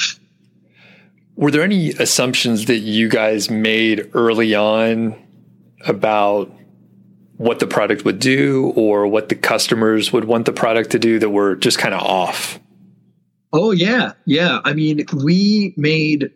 Were 1.38 1.50
there 1.50 1.64
any 1.64 1.92
assumptions 1.92 2.66
that 2.66 2.80
you 2.80 3.08
guys 3.08 3.50
made 3.50 4.12
early 4.14 4.54
on 4.54 5.16
about 5.86 6.52
what 7.42 7.58
the 7.58 7.66
product 7.66 8.06
would 8.06 8.20
do 8.20 8.72
or 8.76 9.08
what 9.08 9.30
the 9.30 9.36
customers 9.36 10.14
would 10.14 10.26
want 10.26 10.46
the 10.46 10.54
product 10.54 10.92
to 10.92 11.00
do 11.00 11.18
that 11.18 11.30
were 11.32 11.56
just 11.56 11.80
kind 11.80 11.96
of 11.96 12.02
off? 12.02 12.60
Oh, 13.52 13.72
yeah. 13.72 14.14
Yeah. 14.26 14.60
I 14.64 14.74
mean, 14.74 15.06
we 15.12 15.74
made 15.76 16.32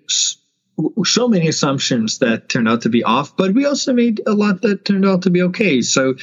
so 1.05 1.27
many 1.27 1.47
assumptions 1.47 2.19
that 2.19 2.49
turned 2.49 2.67
out 2.67 2.81
to 2.81 2.89
be 2.89 3.03
off, 3.03 3.37
but 3.37 3.53
we 3.53 3.65
also 3.65 3.93
made 3.93 4.21
a 4.27 4.33
lot 4.33 4.61
that 4.61 4.83
turned 4.83 5.05
out 5.05 5.21
to 5.21 5.29
be 5.29 5.41
okay. 5.43 5.81
So, 5.81 6.15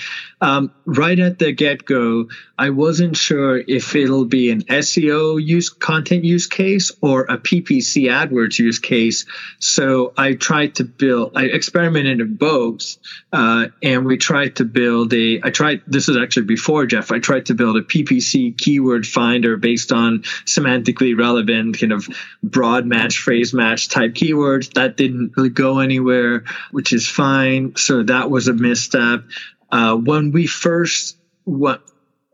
um, 0.43 0.73
right 0.85 1.19
at 1.19 1.39
the 1.39 1.53
get 1.53 1.85
go, 1.85 2.29
I 2.59 2.71
wasn't 2.71 3.17
sure 3.17 3.57
if 3.57 3.95
it'll 3.95 4.25
be 4.25 4.51
an 4.51 4.63
SEO 4.63 5.43
use 5.43 5.71
content 5.71 6.25
use 6.25 6.47
case 6.47 6.91
or 7.01 7.23
a 7.23 7.39
PPC 7.39 8.11
AdWords 8.11 8.59
use 8.59 8.79
case. 8.79 9.25
So 9.59 10.13
I 10.17 10.35
tried 10.35 10.77
to 10.77 10.85
build, 10.85 11.33
I 11.37 11.45
experimented 11.45 12.21
in 12.21 12.35
both, 12.35 12.99
uh, 13.33 13.67
and 13.83 14.05
we 14.05 14.17
tried 14.17 14.57
to 14.57 14.65
build 14.65 15.15
a, 15.15 15.41
I 15.43 15.51
tried, 15.51 15.83
this 15.87 16.09
is 16.09 16.17
actually 16.17 16.47
before 16.47 16.87
Jeff, 16.87 17.13
I 17.13 17.21
tried 17.21 17.47
to 17.47 17.55
build 17.55 17.77
a 17.77 17.83
PPC 17.83 18.59
keyword 18.59 19.07
finder 19.07 19.57
based 19.57 19.93
on 19.93 20.23
semantically 20.45 21.19
relevant 21.19 21.79
kind 21.79 21.93
of 21.93 22.09
broad 22.43 22.85
match, 22.85 23.19
phrase 23.19 23.55
match 23.55 23.89
type 23.89 24.13
keywords. 24.13 24.42
That 24.75 24.97
didn't 24.97 25.33
really 25.37 25.51
go 25.51 25.79
anywhere, 25.79 26.45
which 26.71 26.93
is 26.93 27.07
fine. 27.07 27.77
So 27.77 28.03
that 28.05 28.31
was 28.31 28.49
a 28.49 28.53
misstep. 28.53 29.25
Uh, 29.71 29.97
when 29.97 30.33
we 30.33 30.47
first 30.47 31.17
what 31.45 31.83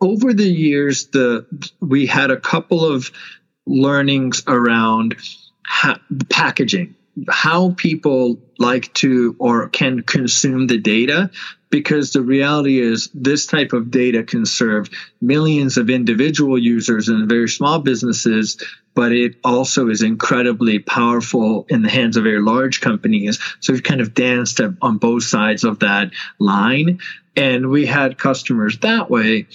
over 0.00 0.32
the 0.32 0.48
years, 0.48 1.06
the 1.08 1.46
we 1.80 2.06
had 2.06 2.30
a 2.30 2.40
couple 2.40 2.84
of 2.84 3.10
learnings 3.66 4.42
around 4.46 5.16
ha- 5.66 6.00
packaging, 6.28 6.94
how 7.28 7.72
people 7.76 8.38
like 8.58 8.92
to 8.94 9.36
or 9.38 9.68
can 9.68 10.02
consume 10.02 10.66
the 10.66 10.78
data 10.78 11.30
because 11.70 12.12
the 12.12 12.22
reality 12.22 12.80
is 12.80 13.10
this 13.12 13.46
type 13.46 13.72
of 13.72 13.90
data 13.90 14.22
can 14.22 14.46
serve 14.46 14.88
millions 15.20 15.76
of 15.76 15.90
individual 15.90 16.58
users 16.58 17.08
and 17.08 17.28
very 17.28 17.48
small 17.48 17.80
businesses 17.80 18.56
but 18.98 19.12
it 19.12 19.36
also 19.44 19.88
is 19.88 20.02
incredibly 20.02 20.80
powerful 20.80 21.64
in 21.68 21.82
the 21.82 21.88
hands 21.88 22.16
of 22.16 22.24
very 22.24 22.40
large 22.40 22.80
companies. 22.80 23.38
So 23.60 23.72
we've 23.72 23.84
kind 23.84 24.00
of 24.00 24.12
danced 24.12 24.60
on 24.82 24.98
both 24.98 25.22
sides 25.22 25.62
of 25.62 25.78
that 25.78 26.10
line. 26.40 26.98
And 27.36 27.70
we 27.70 27.86
had 27.86 28.18
customers 28.18 28.76
that 28.80 29.08
way 29.08 29.46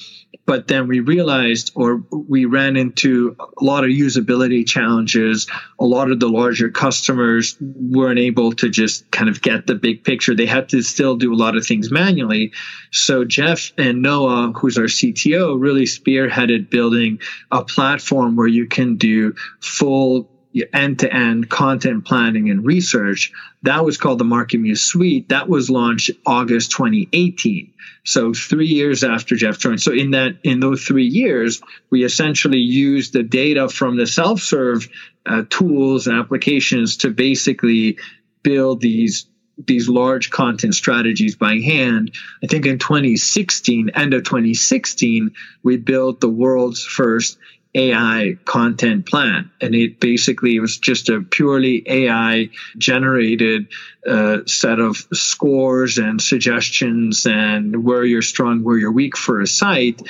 but 0.46 0.68
then 0.68 0.88
we 0.88 1.00
realized 1.00 1.72
or 1.76 2.04
we 2.12 2.46
ran 2.46 2.76
into 2.76 3.36
a 3.40 3.64
lot 3.64 3.84
of 3.84 3.90
usability 3.90 4.68
challenges. 4.68 5.48
A 5.80 5.86
lot 5.86 6.12
of 6.12 6.20
the 6.20 6.28
larger 6.28 6.70
customers 6.70 7.56
weren't 7.62 8.20
able 8.20 8.52
to 8.54 8.70
just 8.70 9.10
kind 9.12 9.30
of 9.30 9.42
get 9.42 9.68
the 9.68 9.76
big 9.76 10.04
picture. 10.04 10.36
They 10.36 10.46
had 10.46 10.70
to 10.70 10.82
still 10.82 11.16
do 11.16 11.34
a 11.34 11.38
lot 11.38 11.56
of 11.56 11.66
things 11.66 11.92
manually. 11.92 12.52
So 12.92 13.24
jeff 13.24 13.72
and 13.78 14.02
noah 14.02 14.52
who's 14.56 14.78
our 14.78 14.86
cto 14.86 15.60
really 15.60 15.86
spearheaded 15.86 16.70
building 16.70 17.20
a 17.52 17.64
platform 17.64 18.36
where 18.36 18.48
you 18.48 18.68
can 18.68 18.98
do 18.98 19.34
full 19.62 20.30
end-to-end 20.74 21.50
content 21.50 22.06
planning 22.06 22.50
and 22.50 22.66
research 22.66 23.32
that 23.64 23.84
was 23.84 23.98
called 23.98 24.20
the 24.20 24.24
Market 24.24 24.60
MarketMuse 24.60 24.80
suite. 24.80 25.30
That 25.30 25.50
was 25.50 25.70
launched 25.70 26.12
august 26.26 26.72
2018 26.72 27.74
so 28.06 28.34
three 28.34 28.68
years 28.68 29.04
after 29.04 29.36
jeff 29.36 29.58
joined. 29.58 29.82
So 29.82 29.92
in 29.92 30.12
that 30.12 30.38
in 30.44 30.60
those 30.60 30.84
three 30.84 31.08
years 31.08 31.62
we 31.90 32.04
essentially 32.04 32.60
used 32.60 33.14
the 33.14 33.24
data 33.24 33.70
from 33.70 33.98
the 33.98 34.08
self-serve 34.08 34.88
uh, 35.26 35.44
tools 35.50 36.08
and 36.08 36.20
applications 36.20 36.98
to 36.98 37.10
basically 37.10 37.98
build 38.44 38.82
these 38.82 39.26
these 39.58 39.88
large 39.88 40.30
content 40.32 40.74
strategies 40.74 41.36
by 41.36 41.58
hand. 41.60 42.12
I 42.44 42.48
think 42.48 42.66
in 42.66 42.80
2016, 42.80 43.90
end 43.90 44.14
of 44.14 44.24
2016, 44.24 45.32
we 45.62 45.78
built 45.78 46.20
the 46.20 46.30
world's 46.30 46.84
first 46.84 47.38
AI 47.76 48.38
content 48.46 49.06
plan. 49.06 49.52
And 49.60 49.74
it 49.74 50.00
basically 50.00 50.60
was 50.60 50.78
just 50.78 51.10
a 51.10 51.22
purely 51.22 51.84
AI 51.88 52.50
generated 52.78 53.68
uh, 54.08 54.40
set 54.46 54.80
of 54.80 54.98
scores 55.14 55.98
and 55.98 56.22
suggestions 56.22 57.26
and 57.26 57.84
where 57.84 58.04
you're 58.04 58.22
strong, 58.22 58.64
where 58.64 58.78
you're 58.78 58.92
weak 58.92 59.18
for 59.18 59.42
a 59.42 59.48
site. 59.48 60.02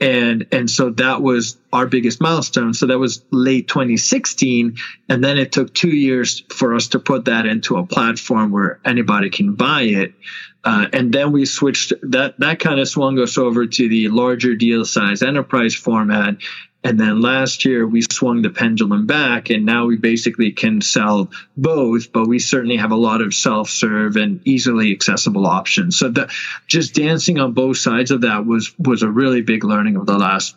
And, 0.00 0.46
and 0.52 0.70
so 0.70 0.90
that 0.90 1.22
was 1.22 1.56
our 1.72 1.86
biggest 1.86 2.20
milestone. 2.20 2.72
So 2.72 2.86
that 2.86 2.98
was 2.98 3.24
late 3.32 3.66
2016. 3.66 4.76
And 5.08 5.24
then 5.24 5.38
it 5.38 5.50
took 5.50 5.74
two 5.74 5.90
years 5.90 6.44
for 6.50 6.74
us 6.74 6.88
to 6.88 7.00
put 7.00 7.24
that 7.24 7.46
into 7.46 7.76
a 7.76 7.86
platform 7.86 8.52
where 8.52 8.78
anybody 8.84 9.30
can 9.30 9.54
buy 9.54 9.82
it. 9.82 10.14
Uh, 10.62 10.86
and 10.92 11.12
then 11.12 11.32
we 11.32 11.46
switched 11.46 11.92
that, 12.02 12.38
that 12.38 12.60
kind 12.60 12.78
of 12.78 12.88
swung 12.88 13.18
us 13.18 13.38
over 13.38 13.66
to 13.66 13.88
the 13.88 14.08
larger 14.08 14.54
deal 14.54 14.84
size 14.84 15.22
enterprise 15.22 15.74
format. 15.74 16.36
And 16.84 16.98
then 16.98 17.20
last 17.20 17.64
year 17.64 17.86
we 17.86 18.02
swung 18.02 18.42
the 18.42 18.50
pendulum 18.50 19.06
back 19.06 19.50
and 19.50 19.66
now 19.66 19.86
we 19.86 19.96
basically 19.96 20.52
can 20.52 20.80
sell 20.80 21.30
both, 21.56 22.12
but 22.12 22.28
we 22.28 22.38
certainly 22.38 22.76
have 22.76 22.92
a 22.92 22.96
lot 22.96 23.20
of 23.20 23.34
self-serve 23.34 24.16
and 24.16 24.40
easily 24.46 24.92
accessible 24.92 25.46
options. 25.46 25.98
So 25.98 26.08
that 26.10 26.30
just 26.68 26.94
dancing 26.94 27.38
on 27.38 27.52
both 27.52 27.78
sides 27.78 28.12
of 28.12 28.20
that 28.20 28.46
was, 28.46 28.72
was 28.78 29.02
a 29.02 29.10
really 29.10 29.42
big 29.42 29.64
learning 29.64 29.96
of 29.96 30.06
the 30.06 30.16
last 30.16 30.54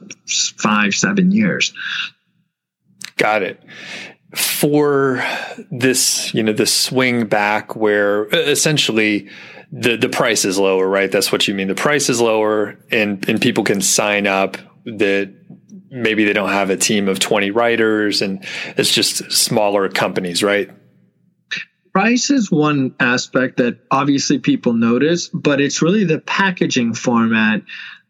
five, 0.58 0.94
seven 0.94 1.32
years. 1.32 1.74
Got 3.18 3.42
it 3.42 3.62
for 4.36 5.24
this, 5.70 6.34
you 6.34 6.44
know, 6.44 6.54
the 6.54 6.66
swing 6.66 7.26
back 7.26 7.76
where 7.76 8.28
essentially 8.28 9.28
the 9.72 9.96
the 9.96 10.10
price 10.10 10.46
is 10.46 10.58
lower, 10.58 10.88
right? 10.88 11.12
That's 11.12 11.32
what 11.32 11.48
you 11.48 11.54
mean. 11.54 11.68
The 11.68 11.76
price 11.76 12.10
is 12.10 12.22
lower 12.22 12.78
and 12.92 13.28
and 13.28 13.42
people 13.42 13.64
can 13.64 13.82
sign 13.82 14.28
up 14.28 14.58
that 14.86 15.34
maybe 15.92 16.24
they 16.24 16.34
don't 16.34 16.50
have 16.50 16.70
a 16.70 16.78
team 16.78 17.10
of 17.10 17.20
20 17.20 17.52
writers 17.52 18.22
and 18.22 18.46
it's 18.78 18.94
just 18.94 19.32
smaller 19.32 19.90
companies, 19.90 20.42
right? 20.42 20.72
Price 21.94 22.32
is 22.32 22.50
one 22.50 22.96
aspect 23.02 23.58
that 23.58 23.80
obviously 23.92 24.40
people 24.40 24.72
notice, 24.72 25.28
but 25.28 25.60
it's 25.60 25.82
really 25.82 26.06
the 26.06 26.20
packaging 26.20 26.94
format. 26.94 27.64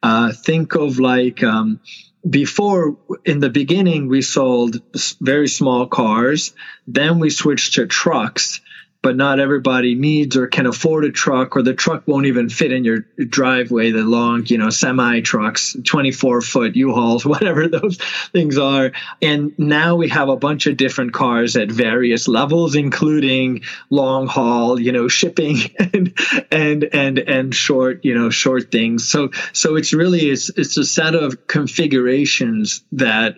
Uh, 0.03 0.31
think 0.31 0.75
of 0.75 0.99
like 0.99 1.43
um, 1.43 1.79
before 2.27 2.97
in 3.25 3.39
the 3.39 3.49
beginning, 3.49 4.07
we 4.07 4.21
sold 4.21 4.77
very 5.19 5.47
small 5.47 5.87
cars, 5.87 6.53
then 6.85 7.17
we 7.17 7.31
switched 7.31 7.73
to 7.73 7.87
trucks 7.87 8.61
but 9.01 9.15
not 9.15 9.39
everybody 9.39 9.95
needs 9.95 10.37
or 10.37 10.47
can 10.47 10.65
afford 10.65 11.05
a 11.05 11.11
truck 11.11 11.55
or 11.55 11.63
the 11.63 11.73
truck 11.73 12.07
won't 12.07 12.27
even 12.27 12.49
fit 12.49 12.71
in 12.71 12.83
your 12.83 12.99
driveway 13.17 13.91
the 13.91 14.03
long 14.03 14.45
you 14.45 14.57
know 14.57 14.69
semi 14.69 15.21
trucks 15.21 15.75
24 15.83 16.41
foot 16.41 16.75
u-hauls 16.75 17.25
whatever 17.31 17.67
those 17.67 17.97
things 18.31 18.57
are. 18.57 18.91
And 19.21 19.57
now 19.57 19.95
we 19.95 20.09
have 20.09 20.29
a 20.29 20.35
bunch 20.35 20.67
of 20.67 20.77
different 20.77 21.13
cars 21.13 21.55
at 21.55 21.71
various 21.71 22.27
levels 22.27 22.75
including 22.75 23.63
long 23.89 24.27
haul 24.27 24.79
you 24.79 24.91
know 24.91 25.07
shipping 25.07 25.57
and 25.79 26.17
and 26.51 26.83
and 26.93 27.19
and 27.19 27.55
short 27.55 28.05
you 28.05 28.15
know 28.15 28.29
short 28.29 28.71
things. 28.71 29.07
So 29.07 29.31
so 29.53 29.75
it's 29.75 29.93
really 29.93 30.29
it's 30.29 30.49
it's 30.49 30.77
a 30.77 30.85
set 30.85 31.15
of 31.15 31.47
configurations 31.47 32.83
that 32.91 33.37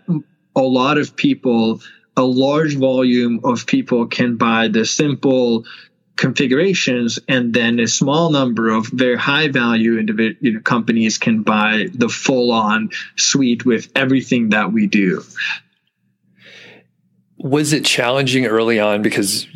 a 0.55 0.61
lot 0.61 0.97
of 0.97 1.15
people 1.15 1.81
a 2.15 2.23
large 2.23 2.75
volume 2.75 3.41
of 3.43 3.65
people 3.65 4.07
can 4.07 4.37
buy 4.37 4.67
the 4.67 4.85
simple 4.85 5.65
configurations 6.15 7.19
and 7.27 7.53
then 7.53 7.79
a 7.79 7.87
small 7.87 8.29
number 8.29 8.69
of 8.69 8.87
very 8.87 9.17
high 9.17 9.47
value 9.47 9.97
individual 9.97 10.37
you 10.41 10.53
know, 10.53 10.59
companies 10.59 11.17
can 11.17 11.41
buy 11.41 11.87
the 11.93 12.07
full 12.09 12.51
on 12.51 12.89
suite 13.15 13.65
with 13.65 13.91
everything 13.95 14.49
that 14.49 14.71
we 14.71 14.85
do. 14.85 15.23
Was 17.37 17.73
it 17.73 17.83
challenging 17.83 18.45
early 18.45 18.79
on? 18.79 19.01
Because 19.01 19.47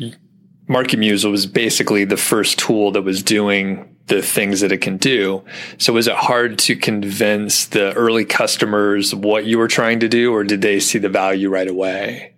Market 0.66 0.98
Muse 0.98 1.24
was 1.24 1.46
basically 1.46 2.04
the 2.04 2.16
first 2.16 2.58
tool 2.58 2.90
that 2.92 3.02
was 3.02 3.22
doing 3.22 3.96
the 4.08 4.22
things 4.22 4.60
that 4.60 4.72
it 4.72 4.78
can 4.78 4.96
do. 4.96 5.44
So 5.78 5.92
was 5.92 6.06
it 6.06 6.16
hard 6.16 6.58
to 6.60 6.76
convince 6.76 7.66
the 7.66 7.92
early 7.94 8.24
customers 8.24 9.14
what 9.14 9.46
you 9.46 9.58
were 9.58 9.68
trying 9.68 10.00
to 10.00 10.08
do 10.08 10.32
or 10.32 10.44
did 10.44 10.62
they 10.62 10.80
see 10.80 10.98
the 10.98 11.08
value 11.08 11.48
right 11.48 11.68
away? 11.68 12.34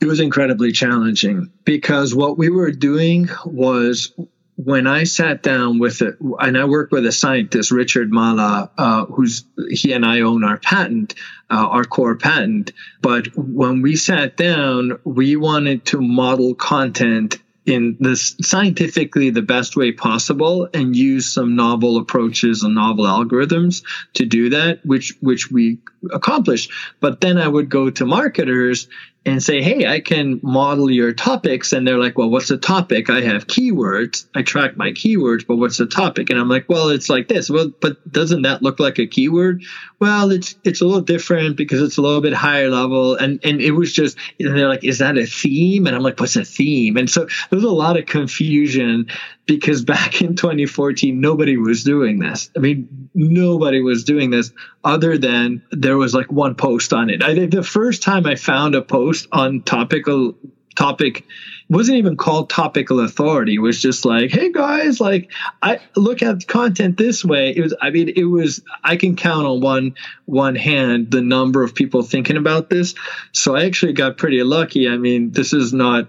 It 0.00 0.06
was 0.06 0.20
incredibly 0.20 0.72
challenging 0.72 1.50
because 1.64 2.14
what 2.14 2.36
we 2.36 2.50
were 2.50 2.72
doing 2.72 3.28
was 3.46 4.12
when 4.56 4.86
I 4.86 5.04
sat 5.04 5.42
down 5.42 5.78
with 5.78 6.00
it, 6.02 6.16
and 6.20 6.56
I 6.56 6.64
work 6.64 6.92
with 6.92 7.04
a 7.06 7.12
scientist, 7.12 7.70
Richard 7.70 8.12
Mala, 8.12 8.70
uh, 8.78 9.04
who's 9.06 9.44
he 9.70 9.92
and 9.92 10.04
I 10.04 10.20
own 10.20 10.44
our 10.44 10.58
patent, 10.58 11.14
uh, 11.50 11.66
our 11.68 11.84
core 11.84 12.16
patent. 12.16 12.72
But 13.02 13.36
when 13.36 13.82
we 13.82 13.96
sat 13.96 14.36
down, 14.36 14.98
we 15.04 15.36
wanted 15.36 15.86
to 15.86 16.00
model 16.00 16.54
content 16.54 17.38
in 17.66 17.96
this 17.98 18.36
scientifically 18.42 19.30
the 19.30 19.42
best 19.42 19.76
way 19.76 19.90
possible 19.92 20.68
and 20.74 20.94
use 20.94 21.32
some 21.32 21.56
novel 21.56 21.96
approaches 21.96 22.62
and 22.62 22.74
novel 22.74 23.04
algorithms 23.06 23.82
to 24.14 24.26
do 24.26 24.50
that 24.50 24.84
which 24.84 25.14
which 25.20 25.50
we 25.50 25.78
accomplished 26.12 26.70
but 27.00 27.20
then 27.20 27.38
i 27.38 27.48
would 27.48 27.68
go 27.70 27.88
to 27.88 28.04
marketers 28.04 28.88
and 29.26 29.42
say, 29.42 29.62
Hey, 29.62 29.86
I 29.86 30.00
can 30.00 30.40
model 30.42 30.90
your 30.90 31.12
topics. 31.12 31.72
And 31.72 31.86
they're 31.86 31.98
like, 31.98 32.18
Well, 32.18 32.28
what's 32.28 32.48
the 32.48 32.58
topic? 32.58 33.08
I 33.08 33.20
have 33.22 33.46
keywords. 33.46 34.26
I 34.34 34.42
track 34.42 34.76
my 34.76 34.90
keywords, 34.90 35.46
but 35.46 35.56
what's 35.56 35.78
the 35.78 35.86
topic? 35.86 36.30
And 36.30 36.38
I'm 36.38 36.48
like, 36.48 36.68
Well, 36.68 36.88
it's 36.90 37.08
like 37.08 37.28
this. 37.28 37.48
Well, 37.48 37.70
but 37.80 37.96
doesn't 38.10 38.42
that 38.42 38.62
look 38.62 38.78
like 38.78 38.98
a 38.98 39.06
keyword? 39.06 39.62
Well, 39.98 40.30
it's 40.30 40.56
it's 40.64 40.80
a 40.80 40.84
little 40.84 41.00
different 41.00 41.56
because 41.56 41.80
it's 41.80 41.96
a 41.96 42.02
little 42.02 42.20
bit 42.20 42.34
higher 42.34 42.68
level. 42.68 43.14
And 43.16 43.40
and 43.44 43.60
it 43.60 43.72
was 43.72 43.92
just 43.92 44.18
and 44.38 44.56
they're 44.56 44.68
like, 44.68 44.84
Is 44.84 44.98
that 44.98 45.16
a 45.16 45.26
theme? 45.26 45.86
And 45.86 45.96
I'm 45.96 46.02
like, 46.02 46.20
What's 46.20 46.36
a 46.36 46.44
theme? 46.44 46.96
And 46.96 47.08
so 47.08 47.26
there's 47.50 47.64
a 47.64 47.70
lot 47.70 47.98
of 47.98 48.06
confusion 48.06 49.06
because 49.46 49.84
back 49.84 50.22
in 50.22 50.36
2014, 50.36 51.20
nobody 51.20 51.56
was 51.56 51.84
doing 51.84 52.18
this. 52.18 52.50
I 52.56 52.60
mean, 52.60 53.10
nobody 53.14 53.82
was 53.82 54.04
doing 54.04 54.30
this 54.30 54.52
other 54.82 55.18
than 55.18 55.62
there 55.70 55.96
was 55.96 56.14
like 56.14 56.32
one 56.32 56.54
post 56.54 56.92
on 56.92 57.10
it. 57.10 57.22
I 57.22 57.34
think 57.34 57.50
the 57.50 57.62
first 57.62 58.02
time 58.02 58.26
I 58.26 58.36
found 58.36 58.74
a 58.74 58.82
post 58.82 59.28
on 59.32 59.62
topical 59.62 60.34
topic 60.74 61.24
wasn't 61.68 61.96
even 61.96 62.16
called 62.16 62.50
topical 62.50 63.00
authority 63.00 63.54
it 63.54 63.58
was 63.58 63.80
just 63.80 64.04
like 64.04 64.30
hey 64.30 64.50
guys 64.50 65.00
like 65.00 65.30
i 65.62 65.78
look 65.96 66.22
at 66.22 66.46
content 66.46 66.96
this 66.96 67.24
way 67.24 67.54
it 67.56 67.60
was 67.60 67.74
i 67.80 67.90
mean 67.90 68.08
it 68.08 68.24
was 68.24 68.60
i 68.82 68.96
can 68.96 69.16
count 69.16 69.46
on 69.46 69.60
one 69.60 69.94
one 70.24 70.56
hand 70.56 71.10
the 71.10 71.22
number 71.22 71.62
of 71.62 71.74
people 71.74 72.02
thinking 72.02 72.36
about 72.36 72.70
this 72.70 72.94
so 73.32 73.54
i 73.54 73.64
actually 73.64 73.92
got 73.92 74.16
pretty 74.16 74.42
lucky 74.42 74.88
i 74.88 74.96
mean 74.96 75.30
this 75.30 75.52
is 75.52 75.72
not 75.72 76.08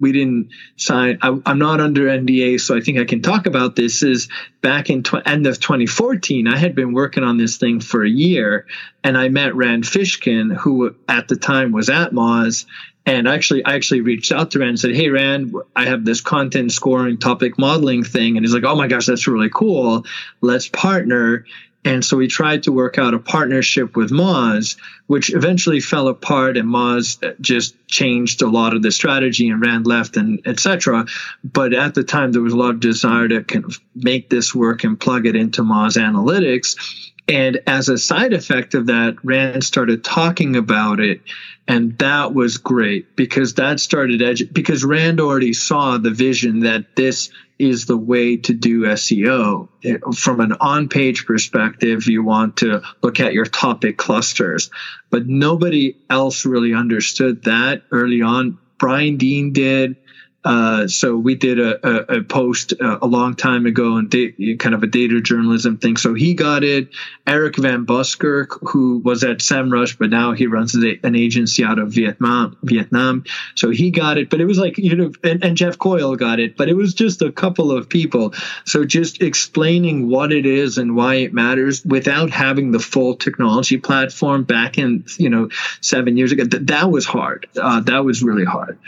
we 0.00 0.12
didn't 0.12 0.50
sign. 0.76 1.18
I, 1.22 1.38
am 1.46 1.58
not 1.58 1.80
under 1.80 2.06
NDA, 2.06 2.60
so 2.60 2.76
I 2.76 2.80
think 2.80 2.98
I 2.98 3.04
can 3.04 3.22
talk 3.22 3.46
about 3.46 3.76
this. 3.76 4.02
Is 4.02 4.28
back 4.62 4.90
in 4.90 5.02
tw- 5.02 5.26
end 5.26 5.46
of 5.46 5.60
2014, 5.60 6.48
I 6.48 6.56
had 6.56 6.74
been 6.74 6.92
working 6.92 7.24
on 7.24 7.36
this 7.36 7.56
thing 7.56 7.80
for 7.80 8.04
a 8.04 8.08
year, 8.08 8.66
and 9.04 9.16
I 9.16 9.28
met 9.28 9.54
Rand 9.54 9.84
Fishkin, 9.84 10.54
who 10.54 10.94
at 11.08 11.28
the 11.28 11.36
time 11.36 11.72
was 11.72 11.88
at 11.88 12.12
Moz. 12.12 12.66
And 13.08 13.28
actually, 13.28 13.64
I 13.64 13.74
actually 13.74 14.00
reached 14.00 14.32
out 14.32 14.50
to 14.50 14.58
Rand 14.58 14.70
and 14.70 14.80
said, 14.80 14.96
"Hey, 14.96 15.10
Rand, 15.10 15.54
I 15.76 15.84
have 15.84 16.04
this 16.04 16.20
content 16.20 16.72
scoring 16.72 17.18
topic 17.18 17.58
modeling 17.58 18.02
thing," 18.02 18.36
and 18.36 18.44
he's 18.44 18.54
like, 18.54 18.64
"Oh 18.64 18.74
my 18.74 18.88
gosh, 18.88 19.06
that's 19.06 19.28
really 19.28 19.50
cool. 19.52 20.04
Let's 20.40 20.68
partner." 20.68 21.44
And 21.86 22.04
so 22.04 22.16
we 22.16 22.26
tried 22.26 22.64
to 22.64 22.72
work 22.72 22.98
out 22.98 23.14
a 23.14 23.18
partnership 23.20 23.94
with 23.94 24.10
Moz, 24.10 24.76
which 25.06 25.32
eventually 25.32 25.78
fell 25.78 26.08
apart 26.08 26.56
and 26.56 26.68
Moz 26.68 27.22
just 27.40 27.76
changed 27.86 28.42
a 28.42 28.48
lot 28.48 28.74
of 28.74 28.82
the 28.82 28.90
strategy 28.90 29.48
and 29.48 29.64
Rand 29.64 29.86
left 29.86 30.16
and 30.16 30.44
etc. 30.44 31.06
But 31.44 31.72
at 31.72 31.94
the 31.94 32.02
time, 32.02 32.32
there 32.32 32.42
was 32.42 32.54
a 32.54 32.56
lot 32.56 32.70
of 32.70 32.80
desire 32.80 33.28
to 33.28 33.44
kind 33.44 33.64
of 33.64 33.78
make 33.94 34.28
this 34.28 34.52
work 34.52 34.82
and 34.82 34.98
plug 34.98 35.26
it 35.26 35.36
into 35.36 35.62
Moz 35.62 35.96
Analytics. 35.96 37.12
And 37.28 37.60
as 37.66 37.88
a 37.88 37.98
side 37.98 38.32
effect 38.32 38.74
of 38.74 38.86
that, 38.86 39.16
Rand 39.24 39.64
started 39.64 40.04
talking 40.04 40.54
about 40.54 41.00
it. 41.00 41.20
And 41.66 41.98
that 41.98 42.32
was 42.32 42.58
great 42.58 43.16
because 43.16 43.54
that 43.54 43.80
started 43.80 44.20
edu- 44.20 44.52
because 44.52 44.84
Rand 44.84 45.20
already 45.20 45.52
saw 45.52 45.98
the 45.98 46.12
vision 46.12 46.60
that 46.60 46.94
this 46.94 47.30
is 47.58 47.86
the 47.86 47.96
way 47.96 48.36
to 48.36 48.52
do 48.52 48.82
SEO. 48.82 49.68
From 50.14 50.40
an 50.40 50.52
on 50.60 50.88
page 50.88 51.26
perspective, 51.26 52.06
you 52.06 52.22
want 52.22 52.58
to 52.58 52.82
look 53.02 53.18
at 53.18 53.32
your 53.32 53.46
topic 53.46 53.96
clusters, 53.96 54.70
but 55.10 55.26
nobody 55.26 55.96
else 56.08 56.44
really 56.44 56.74
understood 56.74 57.44
that 57.44 57.82
early 57.90 58.22
on. 58.22 58.58
Brian 58.78 59.16
Dean 59.16 59.52
did. 59.52 59.96
Uh, 60.46 60.86
so 60.86 61.16
we 61.16 61.34
did 61.34 61.58
a, 61.58 62.14
a, 62.14 62.18
a 62.18 62.22
post 62.22 62.72
uh, 62.80 63.00
a 63.02 63.06
long 63.06 63.34
time 63.34 63.66
ago 63.66 63.96
and 63.96 64.12
kind 64.60 64.76
of 64.76 64.82
a 64.84 64.86
data 64.86 65.20
journalism 65.20 65.76
thing. 65.76 65.96
So 65.96 66.14
he 66.14 66.34
got 66.34 66.62
it. 66.62 66.90
Eric 67.26 67.56
Van 67.56 67.84
Buskirk, 67.84 68.60
who 68.68 68.98
was 68.98 69.24
at 69.24 69.38
SEMrush, 69.38 69.98
but 69.98 70.08
now 70.08 70.34
he 70.34 70.46
runs 70.46 70.76
an 70.76 71.16
agency 71.16 71.64
out 71.64 71.80
of 71.80 71.88
Vietnam. 71.88 72.56
Vietnam. 72.62 73.24
So 73.56 73.70
he 73.70 73.90
got 73.90 74.18
it, 74.18 74.30
but 74.30 74.40
it 74.40 74.44
was 74.44 74.56
like 74.56 74.78
you 74.78 74.94
know, 74.94 75.12
and, 75.24 75.44
and 75.44 75.56
Jeff 75.56 75.78
Coyle 75.78 76.14
got 76.14 76.38
it, 76.38 76.56
but 76.56 76.68
it 76.68 76.74
was 76.74 76.94
just 76.94 77.22
a 77.22 77.32
couple 77.32 77.72
of 77.72 77.88
people. 77.88 78.32
So 78.66 78.84
just 78.84 79.22
explaining 79.22 80.08
what 80.08 80.30
it 80.30 80.46
is 80.46 80.78
and 80.78 80.94
why 80.94 81.16
it 81.16 81.34
matters 81.34 81.84
without 81.84 82.30
having 82.30 82.70
the 82.70 82.78
full 82.78 83.16
technology 83.16 83.78
platform 83.78 84.44
back 84.44 84.78
in 84.78 85.06
you 85.18 85.28
know 85.28 85.48
seven 85.80 86.16
years 86.16 86.30
ago. 86.30 86.44
Th- 86.44 86.62
that 86.66 86.88
was 86.88 87.04
hard. 87.04 87.48
Uh, 87.60 87.80
that 87.80 88.04
was 88.04 88.22
really 88.22 88.44
hard. 88.44 88.78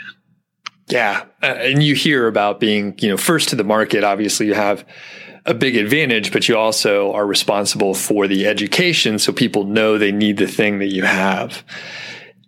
Yeah. 0.89 1.25
Uh, 1.41 1.45
and 1.45 1.83
you 1.83 1.95
hear 1.95 2.27
about 2.27 2.59
being, 2.59 2.95
you 2.99 3.09
know, 3.09 3.17
first 3.17 3.49
to 3.49 3.55
the 3.55 3.63
market. 3.63 4.03
Obviously, 4.03 4.47
you 4.47 4.55
have 4.55 4.85
a 5.45 5.53
big 5.53 5.75
advantage, 5.75 6.31
but 6.31 6.47
you 6.49 6.57
also 6.57 7.13
are 7.13 7.25
responsible 7.25 7.93
for 7.93 8.27
the 8.27 8.47
education 8.47 9.19
so 9.19 9.31
people 9.31 9.63
know 9.63 9.97
they 9.97 10.11
need 10.11 10.37
the 10.37 10.47
thing 10.47 10.79
that 10.79 10.93
you 10.93 11.03
have. 11.03 11.63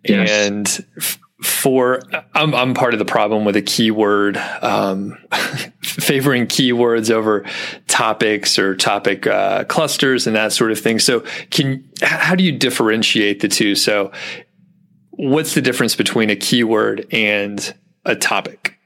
Yes. 0.04 0.30
And 0.30 0.86
f- 0.96 1.18
for, 1.42 2.00
I'm, 2.34 2.54
I'm 2.54 2.74
part 2.74 2.92
of 2.94 2.98
the 2.98 3.04
problem 3.04 3.44
with 3.44 3.56
a 3.56 3.62
keyword, 3.62 4.36
um, 4.36 5.18
favoring 5.82 6.46
keywords 6.46 7.10
over 7.10 7.44
topics 7.88 8.58
or 8.58 8.76
topic 8.76 9.26
uh, 9.26 9.64
clusters 9.64 10.26
and 10.26 10.36
that 10.36 10.52
sort 10.52 10.70
of 10.70 10.80
thing. 10.80 10.98
So, 10.98 11.20
can 11.50 11.88
how 12.00 12.36
do 12.36 12.44
you 12.44 12.52
differentiate 12.52 13.40
the 13.40 13.48
two? 13.48 13.74
So, 13.74 14.12
what's 15.10 15.54
the 15.54 15.62
difference 15.62 15.96
between 15.96 16.30
a 16.30 16.36
keyword 16.36 17.06
and 17.10 17.74
a 18.04 18.16
topic? 18.16 18.78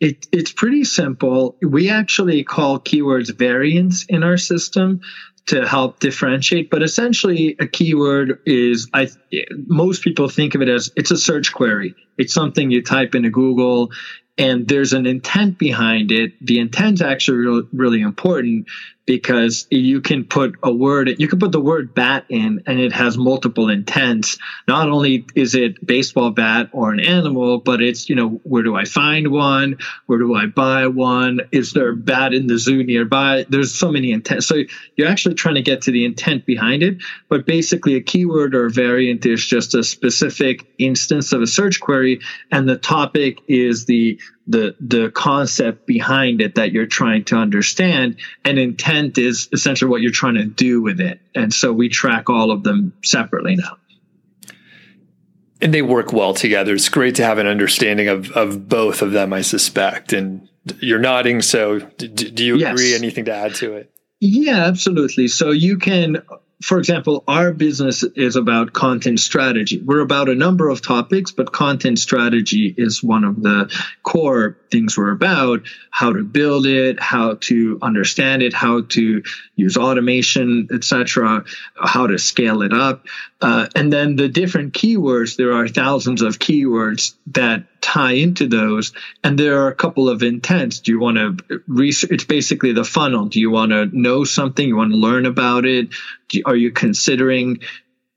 It, 0.00 0.26
it's 0.30 0.52
pretty 0.52 0.84
simple. 0.84 1.56
We 1.60 1.90
actually 1.90 2.44
call 2.44 2.78
keywords 2.78 3.36
variants 3.36 4.04
in 4.08 4.22
our 4.22 4.36
system 4.36 5.00
to 5.46 5.66
help 5.66 5.98
differentiate. 5.98 6.70
But 6.70 6.82
essentially, 6.82 7.56
a 7.58 7.66
keyword 7.66 8.40
is 8.46 8.88
I 8.94 9.08
most 9.66 10.04
people 10.04 10.28
think 10.28 10.54
of 10.54 10.62
it 10.62 10.68
as 10.68 10.92
it's 10.94 11.10
a 11.10 11.16
search 11.16 11.52
query. 11.52 11.94
It's 12.16 12.34
something 12.34 12.70
you 12.70 12.82
type 12.82 13.14
into 13.14 13.30
Google 13.30 13.90
and 14.38 14.68
there's 14.68 14.92
an 14.92 15.04
intent 15.04 15.58
behind 15.58 16.12
it. 16.12 16.32
The 16.40 16.60
intent's 16.60 17.02
actually 17.02 17.38
really, 17.38 17.68
really 17.72 18.00
important 18.02 18.68
because 19.08 19.66
you 19.70 20.02
can 20.02 20.22
put 20.22 20.54
a 20.62 20.70
word, 20.70 21.08
you 21.18 21.28
can 21.28 21.38
put 21.38 21.50
the 21.50 21.60
word 21.60 21.94
bat 21.94 22.26
in 22.28 22.62
and 22.66 22.78
it 22.78 22.92
has 22.92 23.16
multiple 23.16 23.70
intents. 23.70 24.36
Not 24.68 24.90
only 24.90 25.24
is 25.34 25.54
it 25.54 25.84
baseball 25.84 26.30
bat 26.30 26.68
or 26.72 26.92
an 26.92 27.00
animal, 27.00 27.56
but 27.58 27.80
it's, 27.80 28.10
you 28.10 28.14
know, 28.14 28.28
where 28.42 28.62
do 28.62 28.76
I 28.76 28.84
find 28.84 29.28
one? 29.28 29.78
Where 30.04 30.18
do 30.18 30.34
I 30.34 30.44
buy 30.44 30.88
one? 30.88 31.40
Is 31.52 31.72
there 31.72 31.92
a 31.92 31.96
bat 31.96 32.34
in 32.34 32.48
the 32.48 32.58
zoo 32.58 32.84
nearby? 32.84 33.46
There's 33.48 33.74
so 33.74 33.90
many 33.90 34.12
intents. 34.12 34.46
So 34.46 34.64
you're 34.96 35.08
actually 35.08 35.36
trying 35.36 35.54
to 35.54 35.62
get 35.62 35.80
to 35.82 35.90
the 35.90 36.04
intent 36.04 36.44
behind 36.44 36.82
it. 36.82 36.98
But 37.30 37.46
basically 37.46 37.94
a 37.94 38.02
keyword 38.02 38.54
or 38.54 38.66
a 38.66 38.70
variant 38.70 39.24
is 39.24 39.42
just 39.42 39.74
a 39.74 39.82
specific 39.82 40.66
instance 40.76 41.32
of 41.32 41.40
a 41.40 41.46
search 41.46 41.80
query. 41.80 42.20
And 42.52 42.68
the 42.68 42.76
topic 42.76 43.40
is 43.48 43.86
the 43.86 44.20
the 44.48 44.74
the 44.80 45.10
concept 45.10 45.86
behind 45.86 46.40
it 46.40 46.54
that 46.54 46.72
you're 46.72 46.86
trying 46.86 47.24
to 47.24 47.36
understand 47.36 48.16
and 48.44 48.58
intent 48.58 49.18
is 49.18 49.48
essentially 49.52 49.90
what 49.90 50.00
you're 50.00 50.10
trying 50.10 50.36
to 50.36 50.46
do 50.46 50.82
with 50.82 51.00
it. 51.00 51.20
And 51.34 51.52
so 51.52 51.72
we 51.72 51.90
track 51.90 52.30
all 52.30 52.50
of 52.50 52.64
them 52.64 52.94
separately 53.04 53.56
now. 53.56 53.76
And 55.60 55.74
they 55.74 55.82
work 55.82 56.12
well 56.12 56.32
together. 56.34 56.74
It's 56.74 56.88
great 56.88 57.14
to 57.16 57.24
have 57.24 57.38
an 57.38 57.46
understanding 57.46 58.08
of 58.08 58.32
of 58.32 58.68
both 58.68 59.02
of 59.02 59.12
them 59.12 59.32
i 59.32 59.42
suspect. 59.42 60.12
And 60.12 60.48
you're 60.80 60.98
nodding 60.98 61.42
so 61.42 61.78
do, 61.78 62.08
do 62.08 62.44
you 62.44 62.56
yes. 62.56 62.72
agree? 62.72 62.94
Anything 62.94 63.26
to 63.26 63.34
add 63.34 63.54
to 63.56 63.74
it? 63.74 63.92
Yeah 64.18 64.64
absolutely. 64.64 65.28
So 65.28 65.50
you 65.50 65.76
can 65.76 66.22
for 66.62 66.78
example, 66.78 67.22
our 67.28 67.52
business 67.52 68.02
is 68.02 68.34
about 68.34 68.72
content 68.72 69.20
strategy. 69.20 69.80
We're 69.80 70.00
about 70.00 70.28
a 70.28 70.34
number 70.34 70.68
of 70.68 70.82
topics, 70.82 71.30
but 71.30 71.52
content 71.52 72.00
strategy 72.00 72.74
is 72.76 73.02
one 73.02 73.22
of 73.24 73.42
the 73.42 73.72
core 74.02 74.56
things 74.70 74.96
we're 74.96 75.10
about. 75.10 75.62
How 75.90 76.12
to 76.12 76.22
build 76.22 76.66
it, 76.66 77.00
how 77.00 77.34
to 77.42 77.78
understand 77.82 78.42
it, 78.42 78.52
how 78.54 78.82
to 78.82 79.22
use 79.56 79.76
automation, 79.76 80.68
etc., 80.72 81.44
how 81.74 82.06
to 82.06 82.18
scale 82.18 82.62
it 82.62 82.72
up. 82.72 83.06
Uh, 83.40 83.68
and 83.74 83.92
then 83.92 84.16
the 84.16 84.28
different 84.28 84.74
keywords, 84.74 85.36
there 85.36 85.52
are 85.52 85.68
thousands 85.68 86.22
of 86.22 86.38
keywords 86.38 87.14
that 87.28 87.64
tie 87.80 88.12
into 88.12 88.46
those. 88.46 88.92
And 89.22 89.38
there 89.38 89.62
are 89.62 89.68
a 89.68 89.74
couple 89.74 90.08
of 90.08 90.22
intents. 90.22 90.80
Do 90.80 90.92
you 90.92 91.00
want 91.00 91.16
to 91.16 91.62
research? 91.66 92.10
It's 92.10 92.24
basically 92.24 92.72
the 92.72 92.84
funnel. 92.84 93.26
Do 93.26 93.40
you 93.40 93.50
want 93.50 93.70
to 93.70 93.86
know 93.92 94.24
something? 94.24 94.66
You 94.66 94.76
want 94.76 94.92
to 94.92 94.98
learn 94.98 95.26
about 95.26 95.64
it? 95.64 95.88
Do, 96.28 96.42
are 96.44 96.56
you 96.56 96.72
considering 96.72 97.60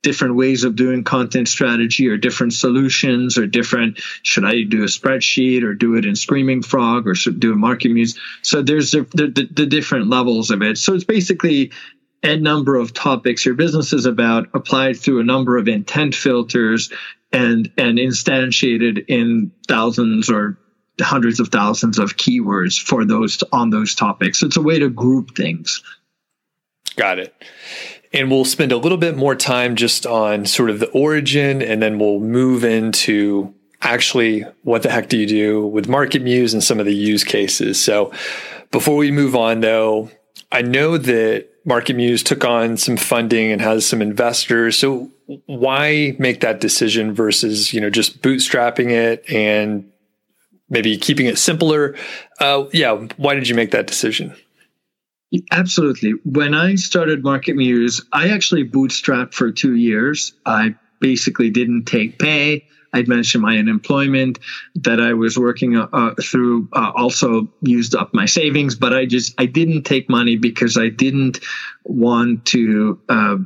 different 0.04 0.36
ways 0.36 0.64
of 0.64 0.76
doing 0.76 1.04
content 1.04 1.48
strategy 1.48 2.08
or 2.08 2.18
different 2.18 2.54
solutions 2.54 3.38
or 3.38 3.46
different 3.46 4.00
should 4.24 4.46
i 4.46 4.64
do 4.64 4.84
a 4.84 4.88
spreadsheet 4.88 5.64
or 5.64 5.74
do 5.74 5.96
it 5.96 6.06
in 6.06 6.16
screaming 6.16 6.62
frog 6.62 7.08
or 7.08 7.16
should 7.16 7.40
do 7.40 7.54
a 7.54 7.56
market 7.56 7.90
muse 7.90 8.18
so 8.42 8.62
there's 8.62 8.92
the, 8.92 9.02
the, 9.14 9.48
the 9.52 9.66
different 9.66 10.08
levels 10.08 10.52
of 10.52 10.62
it 10.62 10.78
so 10.78 10.94
it's 10.94 11.04
basically 11.04 11.72
a 12.24 12.36
number 12.36 12.76
of 12.76 12.94
topics 12.94 13.46
your 13.46 13.56
business 13.56 13.94
is 13.94 14.06
about 14.06 14.48
applied 14.54 14.98
through 14.98 15.20
a 15.20 15.24
number 15.24 15.58
of 15.58 15.68
intent 15.68 16.16
filters 16.16 16.92
and 17.32 17.72
and 17.78 17.98
instantiated 17.98 19.06
in 19.08 19.52
thousands 19.68 20.30
or 20.30 20.58
hundreds 21.00 21.40
of 21.40 21.50
thousands 21.50 22.00
of 22.00 22.18
keywords 22.18 22.80
for 22.80 23.06
those 23.06 23.42
on 23.52 23.70
those 23.70 23.96
topics. 23.96 24.44
It's 24.44 24.58
a 24.58 24.62
way 24.62 24.80
to 24.80 24.90
group 24.90 25.36
things. 25.36 25.84
Got 26.96 27.20
it. 27.20 27.34
And 28.14 28.30
we'll 28.30 28.46
spend 28.46 28.72
a 28.72 28.78
little 28.78 28.98
bit 28.98 29.16
more 29.16 29.36
time 29.36 29.76
just 29.76 30.06
on 30.06 30.46
sort 30.46 30.70
of 30.70 30.80
the 30.80 30.90
origin, 30.90 31.62
and 31.62 31.82
then 31.82 31.98
we'll 31.98 32.20
move 32.20 32.64
into 32.64 33.54
actually 33.82 34.42
what 34.64 34.84
the 34.84 34.90
heck 34.90 35.10
do 35.10 35.18
you 35.18 35.28
do 35.28 35.66
with 35.66 35.88
Market 35.88 36.22
Muse 36.22 36.54
and 36.54 36.64
some 36.64 36.80
of 36.80 36.86
the 36.86 36.94
use 36.94 37.24
cases. 37.24 37.82
So 37.82 38.12
before 38.70 38.96
we 38.98 39.12
move 39.12 39.36
on, 39.36 39.62
though, 39.62 40.12
I 40.52 40.62
know 40.62 40.98
that 40.98 41.48
Market 41.66 41.96
Muse 41.96 42.24
took 42.24 42.44
on 42.44 42.78
some 42.78 42.98
funding 42.98 43.52
and 43.52 43.62
has 43.62 43.86
some 43.86 44.02
investors. 44.02 44.78
So 44.78 45.12
why 45.46 46.16
make 46.20 46.42
that 46.42 46.60
decision 46.60 47.14
versus 47.14 47.74
you 47.74 47.80
know 47.80 47.90
just 47.90 48.22
bootstrapping 48.22 48.90
it 48.90 49.24
and 49.30 49.90
maybe 50.70 50.98
keeping 50.98 51.28
it 51.28 51.38
simpler? 51.38 51.96
Uh, 52.40 52.66
yeah, 52.74 52.94
why 53.18 53.36
did 53.36 53.48
you 53.48 53.56
make 53.56 53.72
that 53.72 53.88
decision? 53.88 54.36
Absolutely. 55.52 56.14
When 56.26 56.54
I 56.54 56.76
started 56.76 57.24
Market 57.24 57.56
Muse, 57.56 58.02
I 58.12 58.30
actually 58.30 58.66
bootstrapped 58.68 59.34
for 59.34 59.52
two 59.52 59.76
years. 59.76 60.34
I 60.46 60.76
basically 61.00 61.50
didn't 61.50 61.86
take 61.86 62.20
pay. 62.20 62.66
I'd 62.94 63.08
mentioned 63.08 63.42
my 63.42 63.58
unemployment 63.58 64.40
that 64.76 65.00
I 65.00 65.14
was 65.14 65.40
working 65.40 65.78
uh, 65.78 65.88
uh, 65.94 66.16
through. 66.22 66.68
Uh, 66.74 66.92
also 66.94 67.48
used 67.62 67.96
up 67.96 68.14
my 68.14 68.26
savings, 68.26 68.76
but 68.76 68.94
I 68.94 69.06
just 69.06 69.34
I 69.40 69.46
didn't 69.46 69.84
take 69.84 70.10
money 70.10 70.36
because 70.36 70.78
I 70.78 70.90
didn't 70.90 71.40
want 71.86 72.46
to. 72.48 73.00
Uh, 73.08 73.38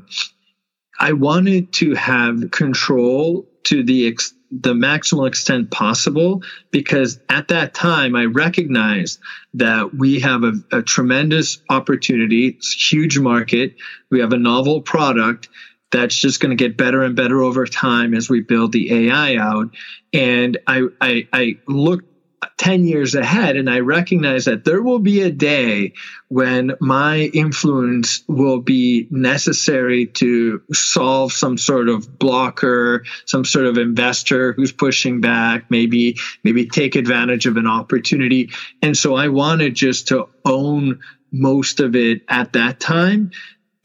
I 0.99 1.13
wanted 1.13 1.73
to 1.73 1.93
have 1.93 2.49
control 2.51 3.47
to 3.65 3.84
the 3.84 4.08
ex- 4.08 4.34
the 4.51 4.73
maximal 4.73 5.28
extent 5.28 5.71
possible 5.71 6.43
because 6.71 7.19
at 7.30 7.49
that 7.49 7.73
time 7.73 8.15
I 8.15 8.25
recognized 8.25 9.19
that 9.56 9.93
we 9.93 10.19
have 10.21 10.43
a, 10.43 10.54
a 10.71 10.82
tremendous 10.82 11.60
opportunity, 11.69 12.47
it's 12.47 12.91
huge 12.91 13.19
market, 13.19 13.75
we 14.10 14.19
have 14.19 14.34
a 14.34 14.38
novel 14.38 14.82
product 14.82 15.49
that's 15.91 16.15
just 16.15 16.39
going 16.39 16.56
to 16.56 16.62
get 16.62 16.78
better 16.78 17.04
and 17.04 17.15
better 17.15 17.41
over 17.41 17.65
time 17.65 18.13
as 18.13 18.30
we 18.30 18.41
build 18.41 18.71
the 18.71 19.08
AI 19.08 19.38
out. 19.38 19.69
And 20.13 20.58
I, 20.67 20.88
I, 21.01 21.28
I 21.32 21.58
looked 21.67 22.14
10 22.58 22.86
years 22.86 23.15
ahead 23.15 23.55
and 23.55 23.69
I 23.69 23.79
recognize 23.79 24.45
that 24.45 24.65
there 24.65 24.81
will 24.81 24.99
be 24.99 25.21
a 25.21 25.31
day 25.31 25.93
when 26.27 26.73
my 26.79 27.19
influence 27.34 28.23
will 28.27 28.60
be 28.60 29.08
necessary 29.12 30.08
to 30.08 30.62
solve 30.73 31.31
some 31.31 31.58
sort 31.58 31.89
of 31.89 32.17
blocker, 32.17 33.05
some 33.25 33.45
sort 33.45 33.65
of 33.65 33.77
investor 33.77 34.53
who's 34.53 34.71
pushing 34.71 35.21
back, 35.21 35.69
maybe, 35.69 36.17
maybe 36.43 36.65
take 36.67 36.95
advantage 36.95 37.45
of 37.45 37.58
an 37.58 37.67
opportunity. 37.67 38.49
And 38.81 38.97
so 38.97 39.15
I 39.15 39.27
wanted 39.27 39.75
just 39.75 40.08
to 40.10 40.27
own 40.43 40.99
most 41.31 41.79
of 41.79 41.95
it 41.95 42.21
at 42.29 42.53
that 42.53 42.79
time 42.79 43.31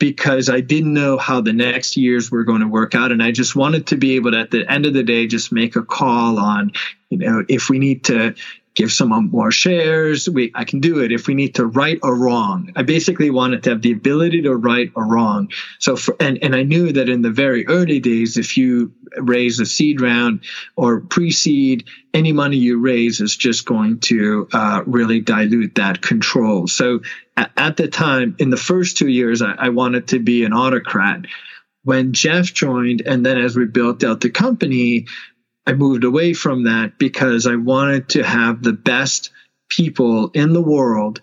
because 0.00 0.48
I 0.48 0.60
didn't 0.60 0.94
know 0.94 1.18
how 1.18 1.40
the 1.40 1.52
next 1.52 1.96
years 1.96 2.30
were 2.30 2.42
going 2.42 2.62
to 2.62 2.66
work 2.66 2.96
out. 2.96 3.12
And 3.12 3.22
I 3.22 3.30
just 3.30 3.54
wanted 3.54 3.86
to 3.88 3.96
be 3.96 4.16
able 4.16 4.32
to, 4.32 4.38
at 4.40 4.50
the 4.50 4.68
end 4.68 4.86
of 4.86 4.94
the 4.94 5.04
day, 5.04 5.28
just 5.28 5.52
make 5.52 5.76
a 5.76 5.82
call 5.82 6.38
on, 6.38 6.72
you 7.10 7.18
know, 7.18 7.44
if 7.48 7.68
we 7.68 7.78
need 7.78 8.02
to 8.04 8.34
give 8.74 8.92
someone 8.92 9.30
more 9.30 9.50
shares, 9.50 10.28
we, 10.28 10.52
I 10.54 10.64
can 10.64 10.80
do 10.80 11.00
it. 11.00 11.12
If 11.12 11.26
we 11.26 11.34
need 11.34 11.56
to 11.56 11.66
right 11.66 11.98
or 12.02 12.14
wrong, 12.14 12.72
I 12.76 12.82
basically 12.82 13.30
wanted 13.30 13.64
to 13.64 13.70
have 13.70 13.82
the 13.82 13.92
ability 13.92 14.42
to 14.42 14.54
right 14.54 14.90
or 14.94 15.06
wrong. 15.06 15.50
So, 15.80 15.96
for, 15.96 16.16
and, 16.20 16.38
and 16.42 16.54
I 16.54 16.62
knew 16.62 16.92
that 16.92 17.08
in 17.08 17.22
the 17.22 17.30
very 17.30 17.66
early 17.66 18.00
days, 18.00 18.36
if 18.36 18.56
you 18.56 18.92
raise 19.16 19.58
a 19.58 19.66
seed 19.66 20.00
round 20.00 20.44
or 20.76 21.00
pre-seed, 21.00 21.88
any 22.14 22.32
money 22.32 22.58
you 22.58 22.78
raise 22.78 23.20
is 23.20 23.36
just 23.36 23.66
going 23.66 24.00
to 24.00 24.48
uh, 24.52 24.82
really 24.86 25.20
dilute 25.20 25.74
that 25.74 26.00
control. 26.00 26.66
So 26.68 27.00
at 27.36 27.76
the 27.76 27.88
time, 27.88 28.36
in 28.38 28.50
the 28.50 28.56
first 28.56 28.96
two 28.96 29.08
years, 29.08 29.42
I, 29.42 29.52
I 29.52 29.68
wanted 29.70 30.08
to 30.08 30.18
be 30.18 30.44
an 30.44 30.52
autocrat. 30.52 31.26
When 31.82 32.12
Jeff 32.12 32.52
joined, 32.52 33.00
and 33.00 33.24
then 33.24 33.38
as 33.38 33.56
we 33.56 33.64
built 33.64 34.04
out 34.04 34.20
the 34.20 34.30
company, 34.30 35.06
I 35.66 35.74
moved 35.74 36.04
away 36.04 36.32
from 36.32 36.64
that 36.64 36.98
because 36.98 37.46
I 37.46 37.56
wanted 37.56 38.08
to 38.10 38.22
have 38.22 38.62
the 38.62 38.72
best 38.72 39.30
people 39.68 40.30
in 40.34 40.52
the 40.52 40.62
world 40.62 41.20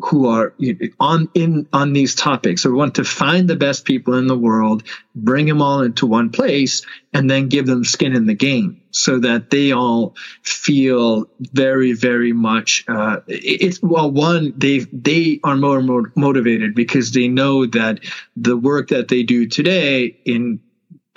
who 0.00 0.28
are 0.28 0.54
on 1.00 1.28
in 1.34 1.66
on 1.72 1.92
these 1.92 2.14
topics. 2.14 2.62
So 2.62 2.70
we 2.70 2.76
want 2.76 2.94
to 2.96 3.04
find 3.04 3.48
the 3.48 3.56
best 3.56 3.84
people 3.84 4.14
in 4.14 4.28
the 4.28 4.38
world, 4.38 4.84
bring 5.16 5.46
them 5.46 5.60
all 5.60 5.82
into 5.82 6.06
one 6.06 6.30
place, 6.30 6.82
and 7.12 7.28
then 7.28 7.48
give 7.48 7.66
them 7.66 7.84
skin 7.84 8.14
in 8.14 8.26
the 8.26 8.34
game 8.34 8.80
so 8.92 9.18
that 9.18 9.50
they 9.50 9.72
all 9.72 10.14
feel 10.42 11.28
very, 11.40 11.94
very 11.94 12.32
much. 12.32 12.84
Uh, 12.86 13.20
it's 13.26 13.82
well, 13.82 14.10
one 14.10 14.54
they 14.56 14.78
they 14.92 15.40
are 15.42 15.56
more 15.56 15.82
motivated 16.14 16.76
because 16.76 17.10
they 17.10 17.26
know 17.26 17.66
that 17.66 17.98
the 18.36 18.56
work 18.56 18.88
that 18.88 19.08
they 19.08 19.24
do 19.24 19.46
today 19.46 20.16
in 20.24 20.60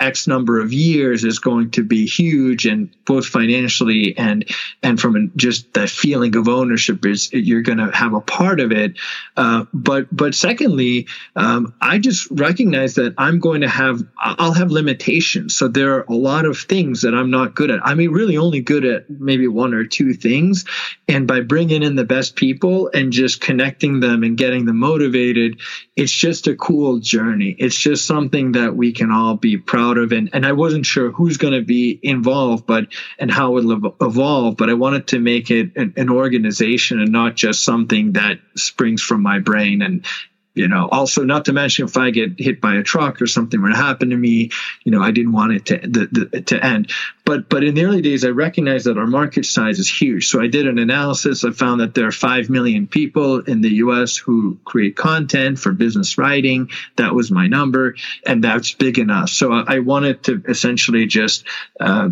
X 0.02 0.26
number 0.26 0.60
of 0.60 0.72
years 0.72 1.24
is 1.24 1.38
going 1.38 1.70
to 1.72 1.84
be 1.84 2.06
huge, 2.06 2.66
and 2.66 2.90
both 3.04 3.26
financially 3.26 4.16
and 4.18 4.44
and 4.82 5.00
from 5.00 5.32
just 5.36 5.72
that 5.74 5.88
feeling 5.88 6.34
of 6.36 6.48
ownership 6.48 7.06
is 7.06 7.32
you're 7.32 7.62
going 7.62 7.78
to 7.78 7.90
have 7.92 8.12
a 8.12 8.20
part 8.20 8.58
of 8.60 8.72
it. 8.72 8.98
Uh, 9.36 9.64
but 9.72 10.14
but 10.14 10.34
secondly, 10.34 11.06
um, 11.36 11.72
I 11.80 11.98
just 11.98 12.28
recognize 12.30 12.96
that 12.96 13.14
I'm 13.16 13.38
going 13.38 13.60
to 13.60 13.68
have 13.68 14.02
I'll 14.18 14.54
have 14.54 14.70
limitations. 14.72 15.54
So 15.54 15.68
there 15.68 15.94
are 15.94 16.04
a 16.08 16.14
lot 16.14 16.46
of 16.46 16.58
things 16.58 17.02
that 17.02 17.14
I'm 17.14 17.30
not 17.30 17.54
good 17.54 17.70
at. 17.70 17.80
I 17.86 17.94
mean, 17.94 18.10
really 18.10 18.36
only 18.36 18.60
good 18.60 18.84
at 18.84 19.08
maybe 19.08 19.46
one 19.46 19.72
or 19.72 19.84
two 19.84 20.14
things, 20.14 20.64
and 21.08 21.28
by 21.28 21.40
bringing 21.40 21.82
in 21.82 21.94
the 21.94 22.04
best 22.04 22.34
people 22.34 22.90
and 22.92 23.12
just 23.12 23.40
connecting 23.40 24.00
them 24.00 24.24
and 24.24 24.36
getting 24.36 24.64
them 24.64 24.78
motivated, 24.78 25.60
it's 25.94 26.12
just 26.12 26.48
a 26.48 26.56
cool 26.56 26.98
journey. 26.98 27.54
It's 27.56 27.78
just 27.78 28.06
something 28.06 28.52
that 28.52 28.74
we 28.74 28.92
can 28.92 29.12
all 29.12 29.36
be 29.36 29.58
proud 29.58 29.91
out 29.92 29.98
of 29.98 30.12
and, 30.12 30.30
and 30.32 30.46
I 30.46 30.52
wasn't 30.52 30.86
sure 30.86 31.10
who's 31.10 31.36
going 31.36 31.54
to 31.54 31.62
be 31.62 31.98
involved 32.02 32.66
but 32.66 32.86
and 33.18 33.30
how 33.30 33.56
it 33.56 33.64
will 33.64 33.94
evolve 34.00 34.56
but 34.56 34.70
I 34.70 34.74
wanted 34.74 35.08
to 35.08 35.18
make 35.18 35.50
it 35.50 35.76
an, 35.76 35.94
an 35.96 36.10
organization 36.10 37.00
and 37.00 37.12
not 37.12 37.36
just 37.36 37.64
something 37.64 38.12
that 38.12 38.40
springs 38.56 39.02
from 39.02 39.22
my 39.22 39.38
brain 39.38 39.82
and 39.82 40.04
you 40.54 40.68
know 40.68 40.88
also 40.90 41.24
not 41.24 41.46
to 41.46 41.52
mention 41.52 41.86
if 41.86 41.96
i 41.96 42.10
get 42.10 42.38
hit 42.38 42.60
by 42.60 42.76
a 42.76 42.82
truck 42.82 43.20
or 43.22 43.26
something 43.26 43.60
were 43.60 43.70
to 43.70 43.76
happen 43.76 44.10
to 44.10 44.16
me 44.16 44.50
you 44.84 44.92
know 44.92 45.02
i 45.02 45.10
didn't 45.10 45.32
want 45.32 45.52
it 45.52 45.66
to 45.66 45.78
the, 45.78 46.08
the, 46.10 46.40
to 46.42 46.64
end. 46.64 46.90
But 47.24 47.48
but 47.48 47.64
in 47.64 47.74
the 47.74 47.84
early 47.84 48.02
days 48.02 48.24
i 48.24 48.28
recognized 48.28 48.86
that 48.86 48.98
our 48.98 49.06
market 49.06 49.46
size 49.46 49.78
is 49.78 49.88
huge. 49.88 50.28
So 50.28 50.40
i 50.40 50.46
did 50.46 50.66
an 50.66 50.78
analysis. 50.78 51.44
I 51.44 51.50
found 51.52 51.80
that 51.80 51.94
there 51.94 52.06
are 52.06 52.12
5 52.12 52.50
million 52.50 52.86
people 52.86 53.40
in 53.40 53.60
the 53.60 53.70
us 53.70 54.16
who 54.16 54.58
create 54.64 54.96
content 54.96 55.58
for 55.58 55.72
business 55.72 56.18
writing. 56.18 56.70
That 56.96 57.14
was 57.14 57.30
my 57.30 57.46
number 57.46 57.96
and 58.26 58.44
that's 58.44 58.72
big 58.72 58.98
enough. 58.98 59.30
So 59.30 59.52
i, 59.52 59.76
I 59.76 59.78
wanted 59.78 60.24
to 60.24 60.42
essentially 60.48 61.06
just 61.06 61.44
uh, 61.80 62.10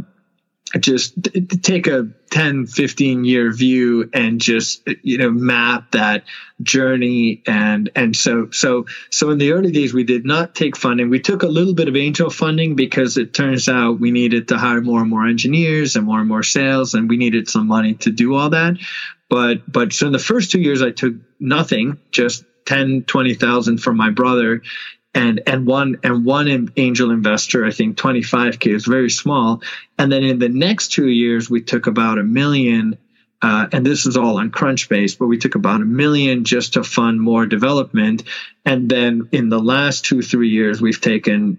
just 0.79 1.15
take 1.63 1.87
a 1.87 2.09
10 2.31 2.67
15 2.67 3.25
year 3.25 3.53
view 3.53 4.09
and 4.13 4.41
just 4.41 4.89
you 5.03 5.19
know 5.19 5.31
map 5.31 5.91
that 5.91 6.25
journey 6.63 7.43
and 7.47 7.91
and 7.97 8.15
so 8.15 8.49
so 8.51 8.87
so 9.11 9.31
in 9.31 9.39
the 9.39 9.53
early 9.53 9.73
days 9.73 9.93
we 9.93 10.05
did 10.05 10.25
not 10.25 10.55
take 10.55 10.77
funding. 10.77 11.11
We 11.11 11.19
took 11.19 11.43
a 11.43 11.49
little 11.49 11.75
bit 11.75 11.89
of 11.89 11.97
angel 11.97 12.31
funding 12.31 12.77
because 12.77 13.17
it 13.17 13.35
turns 13.35 13.69
out 13.69 13.99
we 13.99 14.13
needed 14.13 14.49
to 14.49 14.59
hire 14.59 14.81
more 14.81 15.01
and 15.01 15.11
more 15.11 15.27
engineers 15.27 15.97
and 15.97 16.07
more 16.07 16.21
and 16.21 16.29
more 16.29 16.45
sales 16.45 16.95
and 16.95 17.09
we 17.09 17.17
needed 17.17 17.49
some 17.49 17.67
money 17.67 17.95
to 17.95 18.11
do 18.11 18.35
all 18.37 18.51
that. 18.51 18.77
But 19.29 19.71
but 19.71 19.93
so 19.93 20.07
in 20.07 20.13
the 20.13 20.19
first 20.19 20.53
two 20.53 20.61
years 20.61 20.83
i 20.83 20.91
took 20.91 21.15
nothing 21.41 21.99
just 22.13 22.45
10 22.67 23.05
20,000 23.05 23.79
from 23.79 23.97
my 23.97 24.11
brother 24.11 24.63
and 25.15 25.43
and 25.47 25.67
one 25.67 25.99
and 26.03 26.25
one 26.25 26.71
angel 26.77 27.11
investor 27.11 27.65
i 27.65 27.71
think 27.71 27.97
25k 27.97 28.75
is 28.75 28.87
very 28.87 29.11
small. 29.11 29.63
And 29.99 30.11
then 30.11 30.23
in 30.23 30.39
the 30.39 30.49
next 30.49 30.93
two 30.93 31.09
years 31.09 31.51
we 31.51 31.61
took 31.61 31.87
about 31.87 32.19
a 32.19 32.23
million 32.23 32.97
uh, 33.43 33.67
and 33.73 33.87
this 33.87 34.07
is 34.07 34.17
all 34.17 34.39
on 34.39 34.51
crunchbase 34.51 35.19
but 35.19 35.27
we 35.27 35.39
took 35.39 35.55
about 35.55 35.81
a 35.81 35.85
million 35.85 36.45
just 36.45 36.75
to 36.75 36.85
fund 36.85 37.21
more 37.21 37.47
development. 37.47 38.23
And 38.65 38.89
then 38.89 39.29
in 39.33 39.49
the 39.49 39.61
last 39.61 40.05
two 40.05 40.23
three 40.23 40.51
years 40.51 40.81
we've 40.81 41.01
taken 41.01 41.59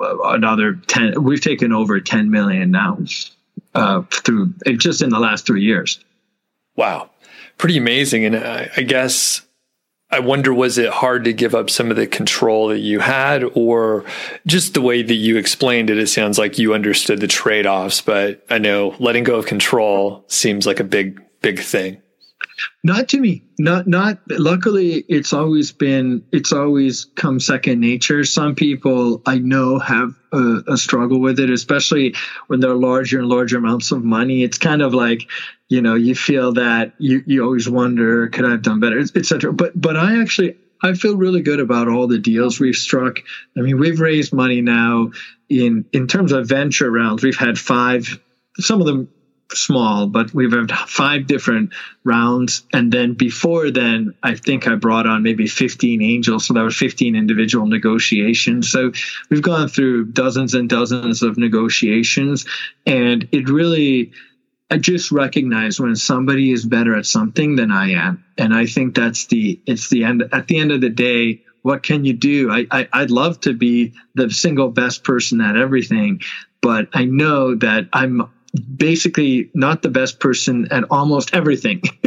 uh, 0.00 0.18
another 0.22 0.74
10 0.74 1.22
we've 1.22 1.40
taken 1.40 1.72
over 1.72 2.00
10 2.00 2.30
million 2.30 2.70
now 2.70 2.98
uh, 3.74 4.02
through 4.10 4.54
just 4.78 5.02
in 5.02 5.10
the 5.10 5.20
last 5.20 5.46
three 5.46 5.62
years. 5.62 6.00
Wow. 6.76 7.10
Pretty 7.58 7.78
amazing. 7.78 8.24
And 8.24 8.36
I, 8.36 8.70
I 8.76 8.82
guess 8.82 9.45
I 10.08 10.20
wonder, 10.20 10.54
was 10.54 10.78
it 10.78 10.90
hard 10.90 11.24
to 11.24 11.32
give 11.32 11.54
up 11.54 11.68
some 11.68 11.90
of 11.90 11.96
the 11.96 12.06
control 12.06 12.68
that 12.68 12.78
you 12.78 13.00
had, 13.00 13.42
or 13.54 14.04
just 14.46 14.74
the 14.74 14.80
way 14.80 15.02
that 15.02 15.14
you 15.14 15.36
explained 15.36 15.90
it? 15.90 15.98
It 15.98 16.06
sounds 16.06 16.38
like 16.38 16.58
you 16.58 16.74
understood 16.74 17.20
the 17.20 17.26
trade 17.26 17.66
offs, 17.66 18.00
but 18.00 18.44
I 18.48 18.58
know 18.58 18.94
letting 19.00 19.24
go 19.24 19.36
of 19.36 19.46
control 19.46 20.24
seems 20.28 20.64
like 20.66 20.78
a 20.78 20.84
big, 20.84 21.20
big 21.40 21.58
thing. 21.58 22.02
Not 22.82 23.08
to 23.08 23.20
me. 23.20 23.42
Not 23.58 23.86
not. 23.86 24.18
Luckily, 24.28 25.04
it's 25.08 25.32
always 25.32 25.72
been. 25.72 26.22
It's 26.32 26.52
always 26.52 27.06
come 27.16 27.40
second 27.40 27.80
nature. 27.80 28.24
Some 28.24 28.54
people 28.54 29.22
I 29.26 29.38
know 29.38 29.78
have 29.78 30.14
a, 30.32 30.62
a, 30.68 30.76
struggle 30.76 31.20
with 31.20 31.40
it, 31.40 31.50
especially 31.50 32.14
when 32.46 32.60
they're 32.60 32.74
larger 32.74 33.18
and 33.18 33.28
larger 33.28 33.58
amounts 33.58 33.90
of 33.92 34.04
money. 34.04 34.42
It's 34.42 34.58
kind 34.58 34.82
of 34.82 34.94
like, 34.94 35.28
you 35.68 35.82
know, 35.82 35.94
you 35.94 36.14
feel 36.14 36.52
that 36.54 36.92
you 36.98 37.22
you 37.26 37.42
always 37.44 37.68
wonder, 37.68 38.28
could 38.28 38.44
I 38.44 38.52
have 38.52 38.62
done 38.62 38.80
better, 38.80 39.00
etc. 39.00 39.52
But 39.52 39.78
but 39.78 39.96
I 39.96 40.20
actually 40.20 40.56
I 40.82 40.94
feel 40.94 41.16
really 41.16 41.42
good 41.42 41.60
about 41.60 41.88
all 41.88 42.06
the 42.06 42.18
deals 42.18 42.60
we've 42.60 42.76
struck. 42.76 43.18
I 43.56 43.60
mean, 43.60 43.78
we've 43.78 44.00
raised 44.00 44.32
money 44.32 44.60
now 44.60 45.10
in 45.48 45.86
in 45.92 46.06
terms 46.06 46.32
of 46.32 46.48
venture 46.48 46.90
rounds. 46.90 47.22
We've 47.22 47.36
had 47.36 47.58
five. 47.58 48.20
Some 48.58 48.80
of 48.80 48.86
them 48.86 49.08
small, 49.52 50.06
but 50.06 50.34
we've 50.34 50.52
had 50.52 50.70
five 50.72 51.26
different 51.26 51.70
rounds. 52.04 52.62
And 52.72 52.92
then 52.92 53.14
before 53.14 53.70
then, 53.70 54.14
I 54.22 54.34
think 54.34 54.66
I 54.66 54.74
brought 54.74 55.06
on 55.06 55.22
maybe 55.22 55.46
15 55.46 56.02
angels. 56.02 56.46
So 56.46 56.54
that 56.54 56.62
was 56.62 56.76
15 56.76 57.14
individual 57.14 57.66
negotiations. 57.66 58.70
So 58.70 58.92
we've 59.30 59.42
gone 59.42 59.68
through 59.68 60.06
dozens 60.06 60.54
and 60.54 60.68
dozens 60.68 61.22
of 61.22 61.38
negotiations. 61.38 62.46
And 62.86 63.28
it 63.32 63.48
really, 63.48 64.12
I 64.70 64.78
just 64.78 65.12
recognize 65.12 65.78
when 65.78 65.96
somebody 65.96 66.50
is 66.50 66.64
better 66.64 66.96
at 66.96 67.06
something 67.06 67.56
than 67.56 67.70
I 67.70 67.92
am. 67.92 68.24
And 68.36 68.54
I 68.54 68.66
think 68.66 68.94
that's 68.94 69.26
the, 69.26 69.60
it's 69.66 69.90
the 69.90 70.04
end, 70.04 70.24
at 70.32 70.48
the 70.48 70.58
end 70.58 70.72
of 70.72 70.80
the 70.80 70.90
day, 70.90 71.42
what 71.62 71.82
can 71.82 72.04
you 72.04 72.12
do? 72.12 72.48
I, 72.48 72.66
I 72.70 72.88
I'd 72.92 73.10
love 73.10 73.40
to 73.40 73.52
be 73.52 73.94
the 74.14 74.30
single 74.30 74.70
best 74.70 75.02
person 75.02 75.40
at 75.40 75.56
everything, 75.56 76.20
but 76.60 76.88
I 76.94 77.06
know 77.06 77.56
that 77.56 77.88
I'm 77.92 78.30
basically 78.56 79.50
not 79.54 79.82
the 79.82 79.88
best 79.88 80.20
person 80.20 80.68
at 80.70 80.84
almost 80.90 81.34
everything. 81.34 81.82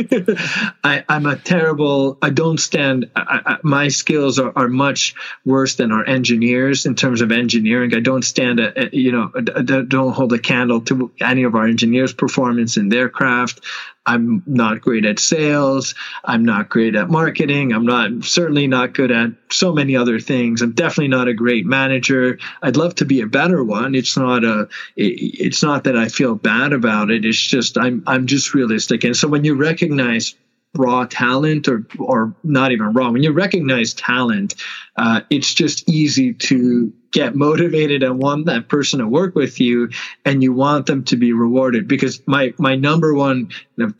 I, 0.83 1.03
am 1.07 1.25
a 1.25 1.35
terrible. 1.35 2.17
I 2.21 2.29
don't 2.29 2.59
stand. 2.59 3.09
I, 3.15 3.41
I, 3.45 3.57
my 3.63 3.87
skills 3.89 4.39
are, 4.39 4.51
are 4.55 4.67
much 4.67 5.15
worse 5.45 5.75
than 5.75 5.91
our 5.91 6.05
engineers 6.05 6.85
in 6.85 6.95
terms 6.95 7.21
of 7.21 7.31
engineering. 7.31 7.93
I 7.95 7.99
don't 7.99 8.23
stand. 8.23 8.59
A, 8.59 8.85
a, 8.85 8.89
you 8.91 9.11
know, 9.11 9.27
don't 9.29 10.13
hold 10.13 10.33
a 10.33 10.39
candle 10.39 10.81
to 10.81 11.11
any 11.19 11.43
of 11.43 11.55
our 11.55 11.65
engineers' 11.65 12.13
performance 12.13 12.77
in 12.77 12.89
their 12.89 13.09
craft. 13.09 13.61
I'm 14.09 14.41
not 14.47 14.81
great 14.81 15.05
at 15.05 15.19
sales. 15.19 15.93
I'm 16.25 16.43
not 16.43 16.67
great 16.67 16.95
at 16.95 17.11
marketing. 17.11 17.73
I'm 17.73 17.85
not 17.85 18.23
certainly 18.23 18.65
not 18.65 18.95
good 18.95 19.11
at 19.11 19.29
so 19.51 19.71
many 19.71 19.95
other 19.95 20.19
things. 20.19 20.63
I'm 20.63 20.71
definitely 20.71 21.09
not 21.09 21.27
a 21.27 21.33
great 21.35 21.67
manager. 21.67 22.39
I'd 22.63 22.75
love 22.75 22.95
to 22.95 23.05
be 23.05 23.21
a 23.21 23.27
better 23.27 23.63
one. 23.63 23.93
It's 23.93 24.17
not 24.17 24.43
a 24.43 24.67
it's 24.95 25.61
not 25.61 25.83
that 25.83 25.95
I 25.95 26.07
feel 26.07 26.33
bad 26.33 26.73
about 26.73 27.11
it. 27.11 27.23
It's 27.23 27.39
just 27.39 27.77
I'm 27.77 28.03
I'm 28.07 28.25
just 28.25 28.55
realistic. 28.55 29.03
And 29.03 29.15
so 29.15 29.27
when 29.27 29.43
you 29.43 29.53
recognize 29.53 30.33
raw 30.73 31.05
talent 31.05 31.67
or 31.67 31.85
or 31.99 32.33
not 32.43 32.71
even 32.71 32.93
raw 32.93 33.09
when 33.09 33.23
you 33.23 33.31
recognize 33.31 33.95
talent 33.95 34.53
uh, 34.97 35.21
it's 35.31 35.55
just 35.55 35.89
easy 35.89 36.31
to 36.31 36.93
get 37.11 37.35
motivated 37.35 38.03
and 38.03 38.21
want 38.21 38.45
that 38.45 38.67
person 38.67 38.99
to 38.99 39.07
work 39.07 39.35
with 39.35 39.59
you 39.59 39.89
and 40.25 40.43
you 40.43 40.53
want 40.53 40.85
them 40.85 41.03
to 41.05 41.17
be 41.17 41.33
rewarded. 41.33 41.87
Because 41.87 42.21
my 42.27 42.53
my 42.57 42.75
number 42.75 43.13
one 43.13 43.49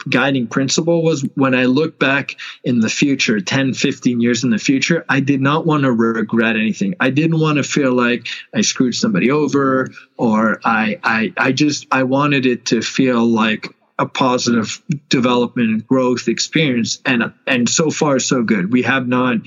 guiding 0.09 0.45
principle 0.47 1.03
was 1.03 1.21
when 1.35 1.55
i 1.55 1.63
look 1.63 1.97
back 1.97 2.35
in 2.65 2.81
the 2.81 2.89
future 2.89 3.39
10 3.39 3.73
15 3.73 4.19
years 4.19 4.43
in 4.43 4.49
the 4.49 4.57
future 4.57 5.05
i 5.07 5.21
did 5.21 5.39
not 5.39 5.65
want 5.65 5.83
to 5.83 5.91
regret 5.91 6.57
anything. 6.57 6.95
I 6.99 7.11
didn't 7.11 7.39
want 7.39 7.57
to 7.57 7.63
feel 7.63 7.93
like 7.93 8.27
i 8.53 8.61
screwed 8.61 8.95
somebody 8.95 9.31
over 9.31 9.89
or 10.17 10.59
i 10.65 10.99
i 11.03 11.33
i 11.37 11.51
just 11.53 11.87
i 11.91 12.03
wanted 12.03 12.45
it 12.45 12.65
to 12.67 12.81
feel 12.81 13.25
like 13.25 13.67
a 13.99 14.05
positive 14.05 14.81
development 15.09 15.69
and 15.69 15.87
growth 15.87 16.27
experience 16.29 17.01
and 17.05 17.33
and 17.45 17.69
so 17.69 17.91
far 17.91 18.17
so 18.19 18.43
good. 18.43 18.71
We 18.71 18.83
have 18.83 19.07
not 19.07 19.39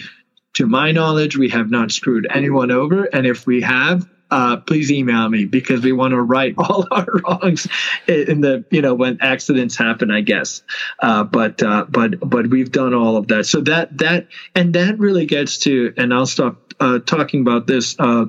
to 0.54 0.66
my 0.66 0.92
knowledge 0.92 1.36
we 1.36 1.48
have 1.48 1.70
not 1.70 1.90
screwed 1.90 2.26
anyone 2.30 2.70
over 2.70 3.04
and 3.04 3.26
if 3.26 3.46
we 3.46 3.60
have 3.62 4.08
uh, 4.32 4.56
please 4.56 4.90
email 4.90 5.28
me 5.28 5.44
because 5.44 5.82
we 5.82 5.92
want 5.92 6.12
to 6.12 6.20
right 6.20 6.54
all 6.58 6.88
our 6.90 7.06
wrongs 7.22 7.68
in 8.08 8.40
the 8.40 8.64
you 8.70 8.80
know 8.80 8.94
when 8.94 9.18
accidents 9.20 9.76
happen 9.76 10.10
i 10.10 10.22
guess. 10.22 10.62
Uh, 11.00 11.22
but 11.22 11.62
uh, 11.62 11.84
but 11.88 12.18
but 12.20 12.46
we've 12.46 12.72
done 12.72 12.94
all 12.94 13.18
of 13.18 13.28
that. 13.28 13.44
So 13.44 13.60
that 13.62 13.98
that 13.98 14.28
and 14.54 14.74
that 14.74 14.98
really 14.98 15.26
gets 15.26 15.58
to 15.58 15.92
and 15.98 16.14
i'll 16.14 16.26
stop 16.26 16.72
uh, 16.80 16.98
talking 17.00 17.42
about 17.42 17.66
this 17.66 17.94
uh, 17.98 18.26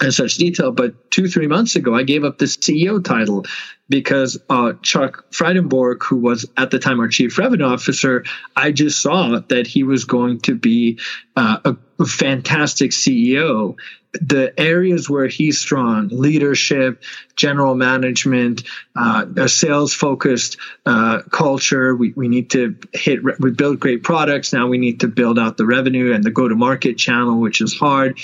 in 0.00 0.12
such 0.12 0.36
detail, 0.36 0.72
but 0.72 1.10
two, 1.10 1.28
three 1.28 1.46
months 1.46 1.76
ago, 1.76 1.94
I 1.94 2.02
gave 2.04 2.24
up 2.24 2.38
the 2.38 2.46
CEO 2.46 3.02
title 3.02 3.44
because 3.88 4.40
uh, 4.48 4.74
Chuck 4.82 5.30
Frydenborg, 5.30 6.02
who 6.02 6.16
was 6.16 6.46
at 6.56 6.70
the 6.70 6.78
time 6.78 7.00
our 7.00 7.08
chief 7.08 7.36
revenue 7.38 7.66
officer, 7.66 8.24
I 8.56 8.70
just 8.72 9.02
saw 9.02 9.40
that 9.48 9.66
he 9.66 9.82
was 9.82 10.04
going 10.04 10.40
to 10.42 10.54
be 10.54 11.00
uh, 11.36 11.58
a, 11.64 11.76
a 11.98 12.06
fantastic 12.06 12.92
CEO. 12.92 13.76
The 14.12 14.58
areas 14.58 15.08
where 15.08 15.28
he's 15.28 15.60
strong, 15.60 16.08
leadership, 16.08 17.02
general 17.36 17.76
management, 17.76 18.64
uh, 18.96 19.26
a 19.36 19.48
sales 19.48 19.92
focused 19.94 20.56
uh, 20.84 21.22
culture. 21.30 21.94
We, 21.94 22.12
we 22.16 22.26
need 22.26 22.50
to 22.50 22.76
hit, 22.92 23.20
we 23.40 23.52
build 23.52 23.78
great 23.78 24.02
products. 24.02 24.52
Now 24.52 24.66
we 24.66 24.78
need 24.78 25.00
to 25.00 25.08
build 25.08 25.38
out 25.38 25.56
the 25.56 25.66
revenue 25.66 26.12
and 26.12 26.24
the 26.24 26.30
go 26.32 26.48
to 26.48 26.56
market 26.56 26.98
channel, 26.98 27.38
which 27.38 27.60
is 27.60 27.76
hard 27.76 28.18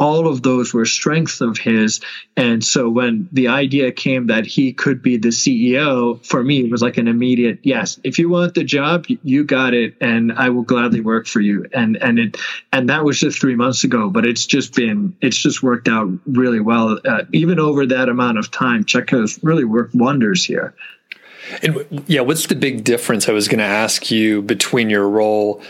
all 0.00 0.26
of 0.26 0.42
those 0.42 0.72
were 0.72 0.86
strengths 0.86 1.42
of 1.42 1.58
his. 1.58 2.00
And 2.34 2.64
so 2.64 2.88
when 2.88 3.28
the 3.32 3.48
idea 3.48 3.92
came 3.92 4.28
that 4.28 4.46
he 4.46 4.72
could 4.72 5.02
be 5.02 5.18
the 5.18 5.28
CEO, 5.28 6.24
for 6.24 6.42
me, 6.42 6.64
it 6.64 6.70
was 6.70 6.80
like 6.80 6.96
an 6.96 7.06
immediate 7.06 7.58
yes. 7.62 8.00
If 8.02 8.18
you 8.18 8.30
want 8.30 8.54
the 8.54 8.64
job, 8.64 9.04
you 9.22 9.44
got 9.44 9.74
it, 9.74 9.94
and 10.00 10.32
I 10.32 10.48
will 10.48 10.62
gladly 10.62 11.02
work 11.02 11.26
for 11.26 11.40
you. 11.40 11.66
And 11.74 11.96
and 11.98 12.18
it 12.18 12.38
and 12.72 12.88
that 12.88 13.04
was 13.04 13.20
just 13.20 13.38
three 13.38 13.54
months 13.54 13.84
ago, 13.84 14.08
but 14.08 14.24
it's 14.24 14.46
just 14.46 14.74
been 14.74 15.14
it's 15.20 15.36
just 15.36 15.62
worked 15.62 15.86
out 15.86 16.08
really 16.24 16.60
well. 16.60 16.98
Uh, 17.04 17.24
even 17.32 17.60
over 17.60 17.84
that 17.86 18.08
amount 18.08 18.38
of 18.38 18.50
time, 18.50 18.84
Chuck 18.84 19.10
has 19.10 19.38
really 19.42 19.64
worked 19.64 19.94
wonders 19.94 20.44
here. 20.44 20.74
And 21.62 22.04
yeah, 22.06 22.22
what's 22.22 22.46
the 22.46 22.54
big 22.54 22.84
difference? 22.84 23.28
I 23.28 23.32
was 23.32 23.48
going 23.48 23.58
to 23.58 23.64
ask 23.64 24.10
you 24.10 24.40
between 24.40 24.88
your 24.88 25.08
role 25.08 25.62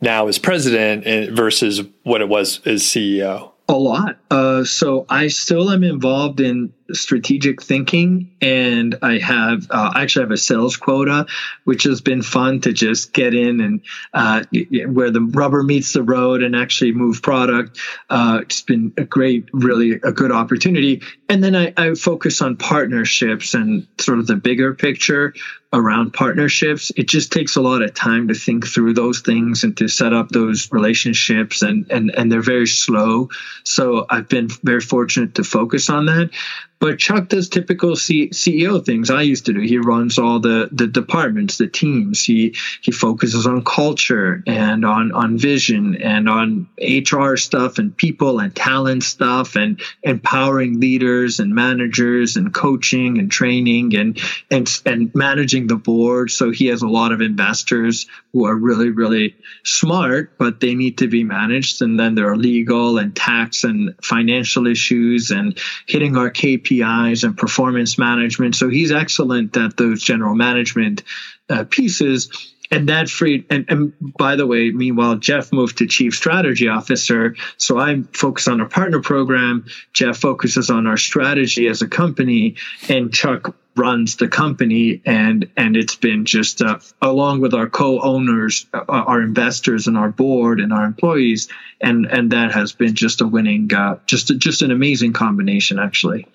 now 0.00 0.28
as 0.28 0.38
president 0.38 1.30
versus 1.34 1.82
what 2.04 2.22
it 2.22 2.28
was 2.28 2.60
as 2.64 2.82
CEO. 2.82 3.52
A 3.68 3.74
lot. 3.76 4.18
Uh, 4.30 4.64
so 4.64 5.06
I 5.08 5.28
still 5.28 5.70
am 5.70 5.82
involved 5.84 6.40
in 6.40 6.72
strategic 6.92 7.62
thinking, 7.62 8.30
and 8.40 8.96
I 9.02 9.18
have 9.18 9.66
uh, 9.70 9.92
I 9.94 10.02
actually 10.02 10.24
have 10.24 10.30
a 10.30 10.36
sales 10.36 10.76
quota, 10.76 11.26
which 11.64 11.84
has 11.84 12.00
been 12.00 12.22
fun 12.22 12.60
to 12.62 12.72
just 12.72 13.12
get 13.12 13.34
in 13.34 13.60
and 13.60 13.80
uh, 14.14 14.44
where 14.88 15.10
the 15.10 15.20
rubber 15.20 15.62
meets 15.62 15.92
the 15.92 16.02
road 16.02 16.42
and 16.42 16.54
actually 16.54 16.92
move 16.92 17.22
product. 17.22 17.78
Uh, 18.10 18.40
it's 18.42 18.62
been 18.62 18.92
a 18.96 19.04
great, 19.04 19.48
really 19.52 19.92
a 19.92 20.12
good 20.12 20.32
opportunity. 20.32 21.02
And 21.28 21.42
then 21.42 21.56
I, 21.56 21.72
I 21.76 21.94
focus 21.94 22.40
on 22.40 22.56
partnerships 22.56 23.54
and 23.54 23.86
sort 23.98 24.18
of 24.18 24.26
the 24.26 24.36
bigger 24.36 24.74
picture 24.74 25.34
around 25.72 26.12
partnerships. 26.12 26.92
It 26.96 27.08
just 27.08 27.32
takes 27.32 27.56
a 27.56 27.60
lot 27.60 27.82
of 27.82 27.94
time 27.94 28.28
to 28.28 28.34
think 28.34 28.66
through 28.66 28.94
those 28.94 29.20
things 29.20 29.64
and 29.64 29.76
to 29.78 29.88
set 29.88 30.12
up 30.12 30.28
those 30.28 30.72
relationships 30.72 31.62
and 31.62 31.90
and 31.90 32.10
and 32.16 32.30
they're 32.30 32.40
very 32.42 32.66
slow. 32.66 33.28
So 33.64 34.06
I've 34.08 34.28
been 34.28 34.48
very 34.62 34.80
fortunate 34.80 35.34
to 35.36 35.44
focus 35.44 35.90
on 35.90 36.06
that. 36.06 36.30
But 36.78 36.98
Chuck 36.98 37.28
does 37.28 37.48
typical 37.48 37.96
C- 37.96 38.28
CEO 38.28 38.84
things 38.84 39.10
I 39.10 39.22
used 39.22 39.46
to 39.46 39.54
do. 39.54 39.60
He 39.60 39.78
runs 39.78 40.18
all 40.18 40.40
the, 40.40 40.68
the 40.70 40.86
departments, 40.86 41.56
the 41.56 41.66
teams. 41.66 42.22
He 42.22 42.54
he 42.82 42.92
focuses 42.92 43.46
on 43.46 43.64
culture 43.64 44.42
and 44.46 44.84
on 44.84 45.10
on 45.12 45.38
vision 45.38 45.96
and 45.96 46.28
on 46.28 46.68
HR 46.80 47.36
stuff 47.36 47.78
and 47.78 47.96
people 47.96 48.40
and 48.40 48.54
talent 48.54 49.04
stuff 49.04 49.56
and 49.56 49.80
empowering 50.02 50.78
leaders 50.78 51.40
and 51.40 51.54
managers 51.54 52.36
and 52.36 52.52
coaching 52.52 53.18
and 53.18 53.32
training 53.32 53.96
and 53.96 54.20
and 54.50 54.80
and 54.84 55.14
managing 55.14 55.68
the 55.68 55.76
board. 55.76 56.30
So 56.30 56.50
he 56.50 56.66
has 56.66 56.82
a 56.82 56.88
lot 56.88 57.10
of 57.10 57.22
investors 57.22 58.06
who 58.32 58.44
are 58.44 58.54
really 58.54 58.90
really 58.90 59.34
smart, 59.64 60.36
but 60.38 60.60
they 60.60 60.74
need 60.74 60.98
to 60.98 61.08
be 61.08 61.24
managed. 61.24 61.80
And 61.80 61.98
then 61.98 62.14
there 62.14 62.30
are 62.30 62.36
legal 62.36 62.98
and 62.98 63.16
tax 63.16 63.64
and 63.64 63.94
financial 64.02 64.66
issues 64.66 65.30
and 65.30 65.58
hitting 65.86 66.16
our 66.16 66.30
KPIs 66.30 66.65
and 66.70 67.36
performance 67.36 67.98
management. 67.98 68.54
So 68.54 68.68
he's 68.68 68.92
excellent 68.92 69.56
at 69.56 69.76
those 69.76 70.02
general 70.02 70.34
management 70.34 71.02
uh, 71.48 71.64
pieces. 71.68 72.54
And 72.70 72.88
that 72.88 73.08
freed, 73.08 73.46
and, 73.50 73.64
and 73.68 73.92
by 74.18 74.36
the 74.36 74.46
way, 74.46 74.70
meanwhile, 74.70 75.16
Jeff 75.16 75.52
moved 75.52 75.78
to 75.78 75.86
chief 75.86 76.14
strategy 76.14 76.68
officer. 76.68 77.36
So 77.56 77.78
I'm 77.78 78.04
focused 78.04 78.48
on 78.48 78.60
our 78.60 78.68
partner 78.68 79.00
program. 79.00 79.66
Jeff 79.92 80.18
focuses 80.18 80.70
on 80.70 80.86
our 80.86 80.96
strategy 80.96 81.68
as 81.68 81.82
a 81.82 81.88
company, 81.88 82.56
and 82.88 83.12
Chuck 83.12 83.54
runs 83.76 84.16
the 84.16 84.26
company 84.26 85.02
and 85.04 85.50
and 85.56 85.76
it's 85.76 85.96
been 85.96 86.24
just 86.24 86.62
uh, 86.62 86.78
along 87.02 87.40
with 87.40 87.52
our 87.52 87.68
co-owners 87.68 88.66
uh, 88.72 88.82
our 88.88 89.20
investors 89.20 89.86
and 89.86 89.98
our 89.98 90.10
board 90.10 90.60
and 90.60 90.72
our 90.72 90.84
employees 90.84 91.48
and 91.80 92.06
and 92.06 92.32
that 92.32 92.52
has 92.52 92.72
been 92.72 92.94
just 92.94 93.20
a 93.20 93.26
winning 93.26 93.72
uh, 93.74 93.98
just 94.06 94.36
just 94.38 94.62
an 94.62 94.70
amazing 94.70 95.12
combination 95.12 95.78
actually 95.78 96.26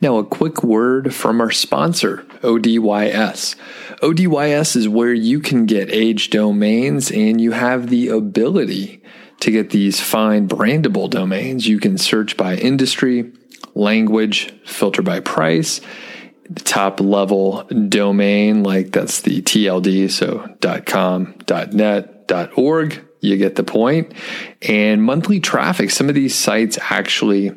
Now, 0.00 0.18
a 0.18 0.24
quick 0.24 0.62
word 0.62 1.12
from 1.12 1.40
our 1.40 1.50
sponsor, 1.50 2.18
ODYS. 2.42 3.56
ODYS 4.00 4.76
is 4.76 4.88
where 4.88 5.12
you 5.12 5.40
can 5.40 5.66
get 5.66 5.90
age 5.90 6.30
domains 6.30 7.10
and 7.10 7.40
you 7.40 7.50
have 7.52 7.88
the 7.88 8.08
ability 8.08 9.02
to 9.40 9.50
get 9.50 9.70
these 9.70 10.00
fine 10.00 10.48
brandable 10.48 11.08
domains, 11.08 11.66
you 11.66 11.78
can 11.78 11.96
search 11.96 12.36
by 12.36 12.56
industry, 12.56 13.32
language, 13.74 14.52
filter 14.64 15.02
by 15.02 15.20
price, 15.20 15.80
the 16.50 16.60
top 16.60 17.00
level 17.00 17.62
domain, 17.88 18.62
like 18.62 18.92
that's 18.92 19.20
the 19.20 19.42
TLD, 19.42 20.10
so 20.10 20.56
.com, 20.86 21.34
.net, 21.72 22.30
.org, 22.56 23.04
you 23.20 23.36
get 23.36 23.56
the 23.56 23.64
point. 23.64 24.12
And 24.62 25.02
monthly 25.02 25.40
traffic, 25.40 25.90
some 25.90 26.08
of 26.08 26.14
these 26.14 26.34
sites 26.34 26.78
actually 26.90 27.52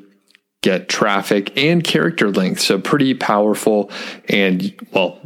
get 0.61 0.87
traffic 0.89 1.57
and 1.57 1.83
character 1.83 2.29
length, 2.31 2.61
so 2.61 2.79
pretty 2.79 3.13
powerful 3.13 3.91
and 4.29 4.73
well, 4.91 5.19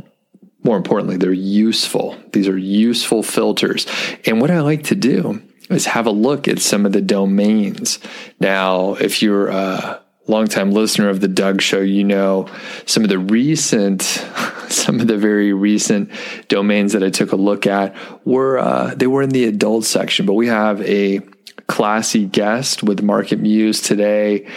more 0.65 0.77
importantly, 0.77 1.17
they're 1.17 1.31
useful. 1.31 2.17
These 2.31 2.47
are 2.47 2.57
useful 2.57 3.21
filters. 3.21 3.85
And 4.25 4.41
what 4.41 4.49
I 4.49 4.61
like 4.61 4.83
to 4.85 4.95
do 4.95 5.41
is 5.69 5.85
have 5.85 6.07
a 6.07 6.11
look 6.11 6.47
at 6.47 6.59
some 6.59 6.87
of 6.87 6.91
the 6.91 7.01
domains. 7.01 7.99
Now, 8.39 8.95
if 8.95 9.21
you're 9.21 9.49
a 9.49 10.01
longtime 10.27 10.71
listener 10.71 11.09
of 11.09 11.21
the 11.21 11.27
Doug 11.27 11.61
Show, 11.61 11.81
you 11.81 12.03
know 12.03 12.49
some 12.87 13.03
of 13.03 13.09
the 13.09 13.19
recent, 13.19 14.01
some 14.69 14.99
of 14.99 15.07
the 15.07 15.17
very 15.17 15.53
recent 15.53 16.09
domains 16.47 16.93
that 16.93 17.03
I 17.03 17.11
took 17.11 17.31
a 17.31 17.37
look 17.37 17.67
at 17.67 17.95
were 18.25 18.57
uh, 18.57 18.95
they 18.95 19.07
were 19.07 19.21
in 19.21 19.29
the 19.29 19.45
adult 19.45 19.85
section. 19.85 20.25
But 20.25 20.33
we 20.33 20.47
have 20.47 20.81
a 20.81 21.19
classy 21.67 22.25
guest 22.25 22.81
with 22.81 23.03
Market 23.03 23.39
Muse 23.39 23.81
today, 23.81 24.47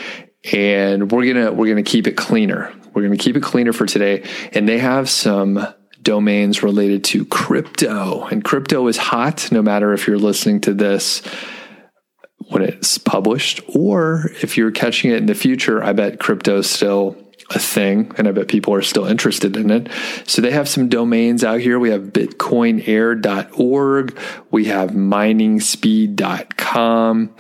and 0.53 1.11
we're 1.11 1.33
gonna 1.33 1.53
we're 1.53 1.69
gonna 1.69 1.83
keep 1.83 2.07
it 2.07 2.17
cleaner. 2.17 2.73
We're 2.95 3.03
gonna 3.03 3.17
keep 3.17 3.37
it 3.37 3.43
cleaner 3.43 3.73
for 3.73 3.87
today, 3.87 4.25
and 4.53 4.69
they 4.69 4.79
have 4.79 5.11
some 5.11 5.67
domains 6.03 6.63
related 6.63 7.03
to 7.05 7.25
crypto. 7.27 8.25
And 8.25 8.45
crypto 8.45 8.87
is 8.87 8.97
hot 8.97 9.51
no 9.53 9.63
matter 9.63 9.93
if 9.93 10.07
you're 10.07 10.19
listening 10.19 10.61
to 10.63 10.73
this 10.73 11.23
when 12.49 12.63
it's 12.63 12.97
published 12.99 13.61
or 13.75 14.31
if 14.43 14.57
you're 14.57 14.71
catching 14.71 15.11
it 15.11 15.19
in 15.19 15.27
the 15.27 15.35
future. 15.35 15.83
I 15.83 15.93
bet 15.93 16.19
crypto 16.19 16.57
is 16.59 16.71
still 16.71 17.17
a 17.51 17.59
thing 17.59 18.13
and 18.17 18.29
I 18.29 18.33
bet 18.33 18.49
people 18.49 18.73
are 18.75 18.83
still 18.83 19.07
interested 19.07 19.57
in 19.57 19.71
it. 19.71 19.89
So 20.25 20.41
they 20.41 20.53
have 20.53 20.69
some 20.69 20.89
domains 20.89 21.45
out 21.45 21.61
here. 21.61 21.79
We 21.79 21.91
have 21.91 22.05
bitcoinair.org, 22.05 24.19
we 24.51 24.65
have 24.67 24.91
miningspeed.com 24.91 27.35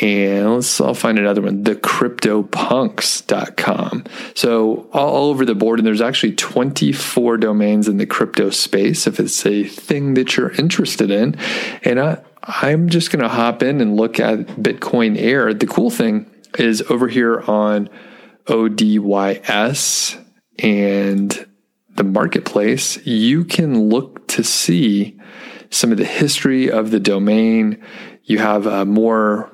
and 0.00 0.54
let's 0.54 0.80
I'll 0.80 0.94
find 0.94 1.18
another 1.18 1.42
one, 1.42 1.64
thecryptopunks.com. 1.64 4.04
So 4.34 4.88
all 4.92 5.30
over 5.30 5.44
the 5.44 5.56
board, 5.56 5.80
and 5.80 5.86
there's 5.86 6.00
actually 6.00 6.36
24 6.36 7.38
domains 7.38 7.88
in 7.88 7.96
the 7.96 8.06
crypto 8.06 8.50
space 8.50 9.08
if 9.08 9.18
it's 9.18 9.44
a 9.44 9.64
thing 9.64 10.14
that 10.14 10.36
you're 10.36 10.52
interested 10.52 11.10
in. 11.10 11.36
And 11.82 11.98
I, 11.98 12.22
I'm 12.44 12.88
just 12.88 13.10
going 13.10 13.22
to 13.22 13.28
hop 13.28 13.64
in 13.64 13.80
and 13.80 13.96
look 13.96 14.20
at 14.20 14.46
Bitcoin 14.46 15.18
Air. 15.18 15.52
The 15.52 15.66
cool 15.66 15.90
thing 15.90 16.30
is 16.56 16.82
over 16.82 17.08
here 17.08 17.40
on 17.40 17.88
ODYS 18.46 20.16
and 20.60 21.46
the 21.96 22.04
marketplace, 22.04 23.04
you 23.06 23.44
can 23.44 23.88
look 23.88 24.26
to 24.28 24.44
see 24.44 25.18
some 25.70 25.92
of 25.92 25.98
the 25.98 26.04
history 26.04 26.70
of 26.70 26.90
the 26.90 27.00
domain. 27.00 27.82
You 28.24 28.38
have 28.38 28.66
a 28.66 28.84
more 28.84 29.50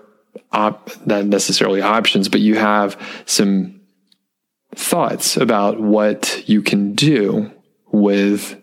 op, 0.53 0.91
not 1.07 1.27
necessarily 1.27 1.83
options, 1.83 2.29
but 2.29 2.41
you 2.41 2.57
have 2.57 3.01
some 3.27 3.81
thoughts 4.75 5.37
about 5.37 5.81
what 5.81 6.43
you 6.49 6.63
can 6.63 6.95
do 6.95 7.51
with 7.93 8.61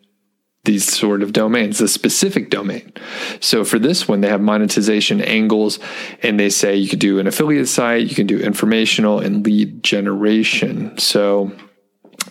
these 0.66 0.86
sort 0.86 1.22
of 1.22 1.34
domains, 1.34 1.80
the 1.80 1.88
specific 1.88 2.50
domain. 2.50 2.94
So 3.42 3.66
for 3.66 3.80
this 3.80 4.08
one, 4.08 4.22
they 4.22 4.30
have 4.30 4.40
monetization 4.40 5.20
angles 5.20 5.78
and 6.22 6.40
they 6.40 6.50
say 6.50 6.78
you 6.78 6.88
could 6.88 7.00
do 7.00 7.20
an 7.20 7.28
affiliate 7.28 7.68
site, 7.68 8.08
you 8.08 8.16
can 8.16 8.28
do 8.28 8.40
informational 8.40 9.20
and 9.20 9.46
lead 9.46 9.84
generation. 9.84 10.98
So 10.98 11.52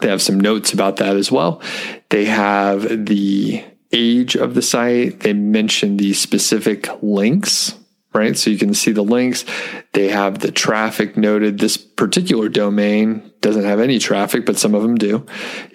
they 0.01 0.09
have 0.09 0.23
some 0.23 0.41
notes 0.41 0.73
about 0.73 0.97
that 0.97 1.17
as 1.17 1.31
well. 1.31 1.61
They 2.09 2.25
have 2.25 3.07
the 3.07 3.65
age 3.93 4.35
of 4.37 4.55
the 4.55 4.63
site. 4.63 5.21
They 5.21 5.35
mention 5.35 5.99
the 5.99 6.15
specific 6.15 6.89
links 7.03 7.75
right? 8.13 8.37
So 8.37 8.51
you 8.51 8.59
can 8.59 8.75
see 8.75 8.93
the 8.93 9.03
links. 9.03 9.45
They 9.93 10.09
have 10.09 10.41
the 10.41 10.53
traffic 10.53 11.17
noted. 11.17 11.59
This 11.59 11.77
particular 11.77 12.49
domain 12.49 13.33
doesn't 13.41 13.65
have 13.65 13.81
any 13.81 13.99
traffic, 13.99 14.47
but 14.47 14.59
some 14.59 14.75
of 14.75 14.83
them 14.83 14.97
do. 14.97 15.27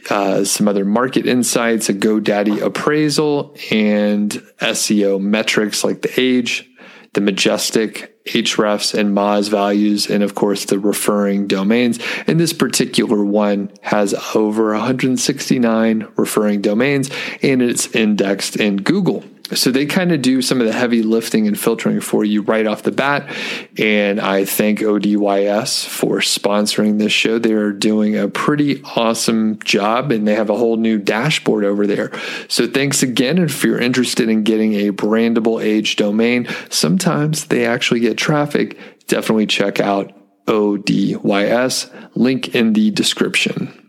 Uh, 0.10 0.44
some 0.44 0.68
other 0.68 0.86
market 0.86 1.26
insights, 1.26 1.90
a 1.90 1.94
GoDaddy 1.94 2.62
appraisal, 2.62 3.56
and 3.72 4.32
SEO 4.60 5.20
metrics 5.20 5.84
like 5.84 6.02
the 6.02 6.20
age, 6.20 6.70
the 7.14 7.22
majestic, 7.22 8.18
Ahrefs 8.28 8.98
and 8.98 9.16
Moz 9.16 9.50
values, 9.50 10.10
and 10.10 10.24
of 10.24 10.36
course 10.36 10.66
the 10.66 10.80
referring 10.80 11.48
domains. 11.48 12.00
And 12.28 12.40
this 12.40 12.54
particular 12.54 13.24
one 13.24 13.72
has 13.82 14.14
over 14.36 14.72
169 14.72 16.08
referring 16.16 16.62
domains 16.62 17.10
and 17.42 17.62
it's 17.62 17.88
indexed 17.96 18.58
in 18.58 18.78
Google. 18.78 19.24
So 19.56 19.72
they 19.72 19.86
kind 19.86 20.12
of 20.12 20.22
do 20.22 20.42
some 20.42 20.60
of 20.60 20.68
the 20.68 20.74
heavy 20.74 21.04
lifting 21.04 21.48
and 21.48 21.58
filtering 21.58 22.02
for 22.02 22.26
you 22.26 22.42
right 22.42 22.68
off 22.68 22.84
the 22.84 22.92
bat. 22.92 23.34
And 23.78 24.20
I 24.20 24.46
thank 24.46 24.80
ODYS 24.80 25.86
for 25.86 26.18
sponsoring 26.20 27.00
this 27.00 27.14
show. 27.14 27.40
They 27.40 27.54
are 27.54 27.72
doing 27.72 28.18
a 28.18 28.28
pretty 28.28 28.82
awesome 28.84 29.60
job 29.60 30.12
and 30.12 30.28
they 30.28 30.36
have 30.36 30.50
a 30.50 30.58
whole 30.58 30.78
new 30.78 30.98
dashboard 30.98 31.64
over 31.64 31.88
there. 31.88 32.12
So 32.50 32.68
thanks 32.68 33.04
again. 33.04 33.38
And 33.38 33.50
if 33.50 33.64
you're 33.64 33.80
interested 33.80 34.30
in 34.30 34.44
getting 34.44 34.74
a 34.74 34.92
brandable 34.92 35.64
age 35.64 35.96
domain, 35.96 36.48
sometimes 36.70 37.46
they 37.46 37.66
actually 37.66 38.02
get 38.02 38.18
traffic. 38.18 38.78
Definitely 39.08 39.48
check 39.48 39.80
out 39.80 40.14
ODYS. 40.46 41.90
Link 42.16 42.54
in 42.54 42.74
the 42.74 42.92
description. 42.92 43.87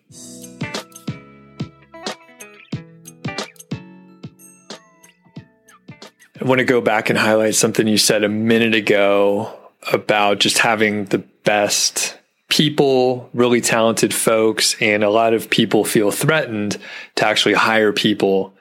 I 6.41 6.45
want 6.45 6.61
to 6.61 6.65
go 6.65 6.81
back 6.81 7.11
and 7.11 7.19
highlight 7.19 7.57
something 7.57 7.89
you 7.89 7.99
said 7.99 8.23
a 8.23 8.29
minute 8.29 8.75
ago 8.75 9.53
about 9.93 10.39
just 10.39 10.59
having 10.59 11.07
the 11.07 11.19
best 11.19 12.17
people, 12.49 13.29
really 13.35 13.61
talented 13.61 14.15
folks, 14.15 14.77
and 14.81 15.03
a 15.03 15.11
lot 15.11 15.35
of 15.35 15.51
people 15.51 15.85
feel 15.85 16.13
threatened 16.13 16.79
to 17.17 17.27
actually 17.27 17.55
hire 17.55 17.93
people 17.93 18.55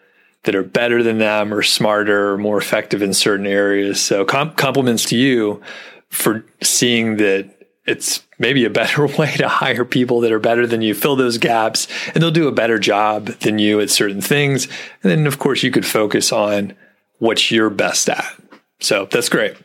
that 0.43 0.55
are 0.55 0.63
better 0.63 1.03
than 1.03 1.19
them 1.19 1.53
or 1.53 1.61
smarter 1.61 2.32
or 2.32 2.38
more 2.38 2.57
effective 2.57 3.03
in 3.03 3.13
certain 3.13 3.45
areas. 3.45 4.01
So 4.01 4.25
com- 4.25 4.55
compliments 4.55 5.05
to 5.05 5.17
you 5.17 5.61
for 6.09 6.45
seeing 6.63 7.17
that 7.17 7.49
it's 7.86 8.23
maybe 8.39 8.65
a 8.65 8.71
better 8.71 9.05
way 9.19 9.36
to 9.36 9.47
hire 9.47 9.86
people 9.86 10.21
that 10.21 10.32
are 10.32 10.39
better 10.39 10.65
than 10.65 10.82
you, 10.82 10.95
fill 10.95 11.15
those 11.15 11.38
gaps, 11.38 11.88
and 12.07 12.23
they'll 12.23 12.32
do 12.32 12.47
a 12.47 12.51
better 12.51 12.80
job 12.80 13.28
than 13.41 13.59
you 13.59 13.80
at 13.82 13.91
certain 13.91 14.21
things. 14.21 14.65
And 15.03 15.11
then, 15.11 15.28
of 15.28 15.38
course, 15.38 15.61
you 15.61 15.69
could 15.69 15.86
focus 15.86 16.32
on 16.32 16.73
what 17.20 17.51
you're 17.51 17.70
best 17.70 18.09
at. 18.09 18.36
So 18.80 19.07
that's 19.09 19.30
great. 19.30 19.55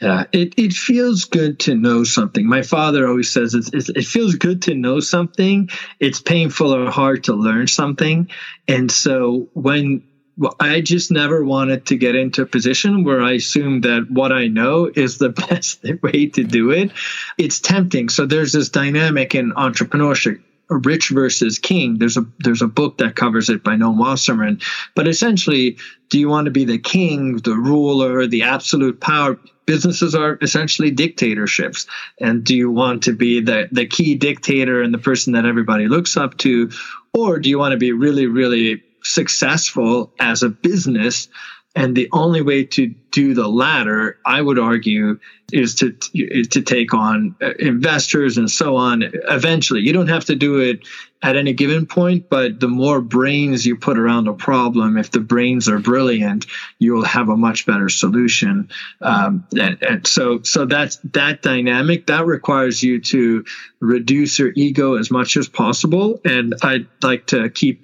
Yeah, 0.00 0.24
it, 0.32 0.54
it 0.56 0.72
feels 0.72 1.26
good 1.26 1.60
to 1.60 1.74
know 1.74 2.04
something. 2.04 2.48
My 2.48 2.62
father 2.62 3.06
always 3.06 3.30
says 3.30 3.54
it's, 3.54 3.70
it's, 3.74 3.90
it 3.90 4.06
feels 4.06 4.34
good 4.34 4.62
to 4.62 4.74
know 4.74 5.00
something. 5.00 5.68
It's 5.98 6.20
painful 6.20 6.74
or 6.74 6.90
hard 6.90 7.24
to 7.24 7.34
learn 7.34 7.66
something. 7.66 8.30
And 8.66 8.90
so 8.90 9.50
when 9.52 10.02
well, 10.38 10.56
I 10.58 10.80
just 10.80 11.10
never 11.10 11.44
wanted 11.44 11.84
to 11.86 11.98
get 11.98 12.14
into 12.14 12.40
a 12.40 12.46
position 12.46 13.04
where 13.04 13.20
I 13.20 13.32
assume 13.32 13.82
that 13.82 14.06
what 14.10 14.32
I 14.32 14.46
know 14.46 14.90
is 14.94 15.18
the 15.18 15.28
best 15.50 15.84
way 16.02 16.26
to 16.28 16.44
do 16.44 16.70
it. 16.70 16.92
It's 17.36 17.60
tempting. 17.60 18.08
So 18.08 18.24
there's 18.24 18.52
this 18.52 18.70
dynamic 18.70 19.34
in 19.34 19.52
entrepreneurship 19.52 20.40
rich 20.70 21.10
versus 21.10 21.58
king. 21.58 21.98
There's 21.98 22.16
a 22.16 22.24
there's 22.38 22.62
a 22.62 22.68
book 22.68 22.98
that 22.98 23.16
covers 23.16 23.48
it 23.48 23.62
by 23.62 23.76
Noam 23.76 23.98
Wasserman. 23.98 24.60
But 24.94 25.08
essentially, 25.08 25.78
do 26.08 26.18
you 26.18 26.28
want 26.28 26.46
to 26.46 26.50
be 26.50 26.64
the 26.64 26.78
king, 26.78 27.36
the 27.38 27.54
ruler, 27.54 28.26
the 28.26 28.42
absolute 28.42 29.00
power? 29.00 29.38
Businesses 29.66 30.14
are 30.14 30.38
essentially 30.42 30.90
dictatorships. 30.90 31.86
And 32.20 32.42
do 32.42 32.56
you 32.56 32.70
want 32.70 33.04
to 33.04 33.12
be 33.12 33.40
the, 33.40 33.68
the 33.70 33.86
key 33.86 34.16
dictator 34.16 34.82
and 34.82 34.92
the 34.92 34.98
person 34.98 35.34
that 35.34 35.46
everybody 35.46 35.86
looks 35.86 36.16
up 36.16 36.36
to? 36.38 36.70
Or 37.14 37.38
do 37.38 37.48
you 37.48 37.58
want 37.58 37.72
to 37.72 37.78
be 37.78 37.92
really, 37.92 38.26
really 38.26 38.82
successful 39.04 40.12
as 40.18 40.42
a 40.42 40.48
business? 40.48 41.28
And 41.76 41.96
the 41.96 42.08
only 42.12 42.42
way 42.42 42.64
to 42.64 42.92
do 43.10 43.34
the 43.34 43.48
latter, 43.48 44.18
I 44.24 44.40
would 44.40 44.58
argue, 44.58 45.18
is 45.52 45.76
to 45.76 45.96
is 46.14 46.48
to 46.48 46.62
take 46.62 46.94
on 46.94 47.36
investors 47.58 48.38
and 48.38 48.50
so 48.50 48.76
on. 48.76 49.02
Eventually, 49.28 49.80
you 49.80 49.92
don't 49.92 50.08
have 50.08 50.26
to 50.26 50.36
do 50.36 50.60
it 50.60 50.80
at 51.22 51.36
any 51.36 51.52
given 51.52 51.86
point, 51.86 52.30
but 52.30 52.60
the 52.60 52.68
more 52.68 53.00
brains 53.00 53.66
you 53.66 53.76
put 53.76 53.98
around 53.98 54.26
a 54.26 54.32
problem, 54.32 54.96
if 54.96 55.10
the 55.10 55.20
brains 55.20 55.68
are 55.68 55.78
brilliant, 55.78 56.46
you'll 56.78 57.04
have 57.04 57.28
a 57.28 57.36
much 57.36 57.66
better 57.66 57.90
solution. 57.90 58.70
Um, 59.02 59.46
and, 59.58 59.82
and, 59.82 60.06
so, 60.06 60.40
so 60.42 60.64
that's 60.64 60.96
that 61.12 61.42
dynamic 61.42 62.06
that 62.06 62.24
requires 62.24 62.82
you 62.82 63.00
to 63.00 63.44
reduce 63.80 64.38
your 64.38 64.52
ego 64.56 64.94
as 64.94 65.10
much 65.10 65.36
as 65.36 65.46
possible. 65.46 66.20
And 66.24 66.54
I'd 66.62 66.86
like 67.02 67.26
to 67.28 67.50
keep 67.50 67.82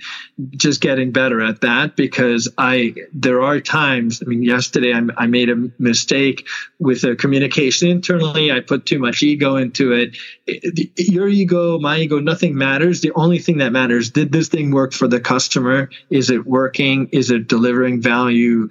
just 0.52 0.80
getting 0.80 1.12
better 1.12 1.42
at 1.42 1.60
that 1.60 1.94
because 1.94 2.48
I, 2.56 2.94
there 3.12 3.42
are 3.42 3.60
times, 3.60 4.22
I 4.24 4.28
mean, 4.28 4.42
yesterday 4.42 4.94
I, 4.94 5.00
I 5.16 5.26
made 5.26 5.50
a 5.50 5.70
mistake 5.78 6.46
with 6.78 7.04
a 7.04 7.14
communication 7.14 7.88
internally. 7.88 8.50
I 8.50 8.60
put 8.60 8.86
too 8.86 8.98
much 8.98 9.22
ego 9.22 9.56
into 9.56 9.92
it. 9.92 10.16
Your 10.96 11.28
ego, 11.28 11.78
my 11.78 11.98
ego, 11.98 12.18
nothing 12.18 12.56
matters. 12.56 13.00
The 13.00 13.12
only 13.12 13.26
only 13.26 13.40
thing 13.40 13.58
that 13.58 13.72
matters 13.72 14.10
did 14.10 14.30
this 14.30 14.48
thing 14.48 14.70
work 14.70 14.92
for 14.92 15.08
the 15.08 15.20
customer 15.20 15.90
is 16.10 16.30
it 16.30 16.46
working 16.46 17.08
is 17.10 17.30
it 17.30 17.48
delivering 17.48 18.00
value 18.00 18.68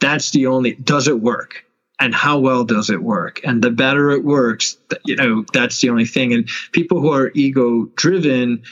that's 0.00 0.32
the 0.32 0.46
only 0.46 0.74
does 0.74 1.06
it 1.06 1.20
work 1.20 1.64
and 2.00 2.14
how 2.14 2.38
well 2.40 2.64
does 2.64 2.90
it 2.90 3.00
work 3.00 3.40
and 3.44 3.62
the 3.62 3.70
better 3.70 4.10
it 4.10 4.24
works 4.24 4.76
you 5.04 5.16
know 5.16 5.44
that's 5.52 5.80
the 5.80 5.88
only 5.88 6.04
thing 6.04 6.34
and 6.34 6.48
people 6.72 7.00
who 7.00 7.12
are 7.12 7.30
ego 7.34 7.84
driven 7.94 8.62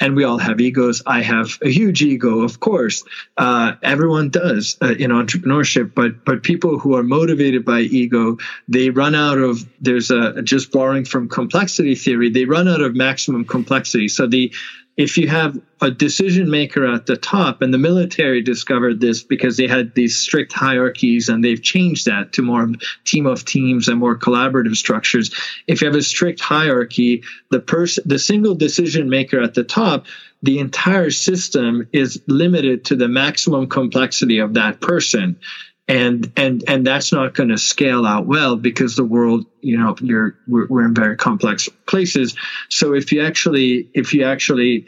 and 0.00 0.14
we 0.14 0.24
all 0.24 0.38
have 0.38 0.60
egos. 0.60 1.02
I 1.06 1.22
have 1.22 1.58
a 1.62 1.68
huge 1.68 2.02
ego, 2.02 2.40
of 2.40 2.60
course. 2.60 3.04
Uh, 3.36 3.74
everyone 3.82 4.30
does 4.30 4.76
uh, 4.80 4.86
in 4.86 5.10
entrepreneurship, 5.10 5.94
but 5.94 6.24
but 6.24 6.42
people 6.42 6.78
who 6.78 6.96
are 6.96 7.02
motivated 7.02 7.64
by 7.64 7.80
ego, 7.80 8.38
they 8.68 8.90
run 8.90 9.14
out 9.14 9.38
of. 9.38 9.68
There's 9.80 10.10
a 10.10 10.42
just 10.42 10.72
borrowing 10.72 11.04
from 11.04 11.28
complexity 11.28 11.94
theory. 11.94 12.30
They 12.30 12.44
run 12.44 12.68
out 12.68 12.80
of 12.80 12.94
maximum 12.94 13.44
complexity. 13.44 14.08
So 14.08 14.26
the 14.26 14.52
if 14.98 15.16
you 15.16 15.28
have 15.28 15.56
a 15.80 15.92
decision 15.92 16.50
maker 16.50 16.84
at 16.84 17.06
the 17.06 17.16
top, 17.16 17.62
and 17.62 17.72
the 17.72 17.78
military 17.78 18.42
discovered 18.42 19.00
this 19.00 19.22
because 19.22 19.56
they 19.56 19.68
had 19.68 19.94
these 19.94 20.18
strict 20.18 20.52
hierarchies 20.52 21.28
and 21.28 21.42
they've 21.42 21.62
changed 21.62 22.06
that 22.06 22.32
to 22.32 22.42
more 22.42 22.68
team 23.04 23.24
of 23.24 23.44
teams 23.44 23.86
and 23.86 24.00
more 24.00 24.18
collaborative 24.18 24.76
structures. 24.76 25.32
If 25.68 25.80
you 25.80 25.86
have 25.86 25.94
a 25.94 26.02
strict 26.02 26.40
hierarchy, 26.40 27.22
the 27.50 27.60
person, 27.60 28.02
the 28.06 28.18
single 28.18 28.56
decision 28.56 29.08
maker 29.08 29.40
at 29.40 29.54
the 29.54 29.62
top, 29.62 30.06
the 30.42 30.58
entire 30.58 31.10
system 31.10 31.88
is 31.92 32.20
limited 32.26 32.84
to 32.86 32.96
the 32.96 33.08
maximum 33.08 33.68
complexity 33.68 34.38
of 34.38 34.54
that 34.54 34.80
person 34.80 35.38
and 35.88 36.30
and 36.36 36.62
and 36.68 36.86
that's 36.86 37.12
not 37.12 37.34
going 37.34 37.48
to 37.48 37.58
scale 37.58 38.04
out 38.04 38.26
well 38.26 38.56
because 38.56 38.94
the 38.94 39.04
world 39.04 39.46
you 39.60 39.78
know 39.78 39.96
you're 40.00 40.36
we're, 40.46 40.66
we're, 40.66 40.84
in 40.84 40.94
very 40.94 41.16
complex 41.16 41.68
places. 41.86 42.36
So 42.68 42.94
if 42.94 43.10
you 43.10 43.24
actually 43.24 43.90
if 43.94 44.12
you 44.12 44.24
actually 44.24 44.86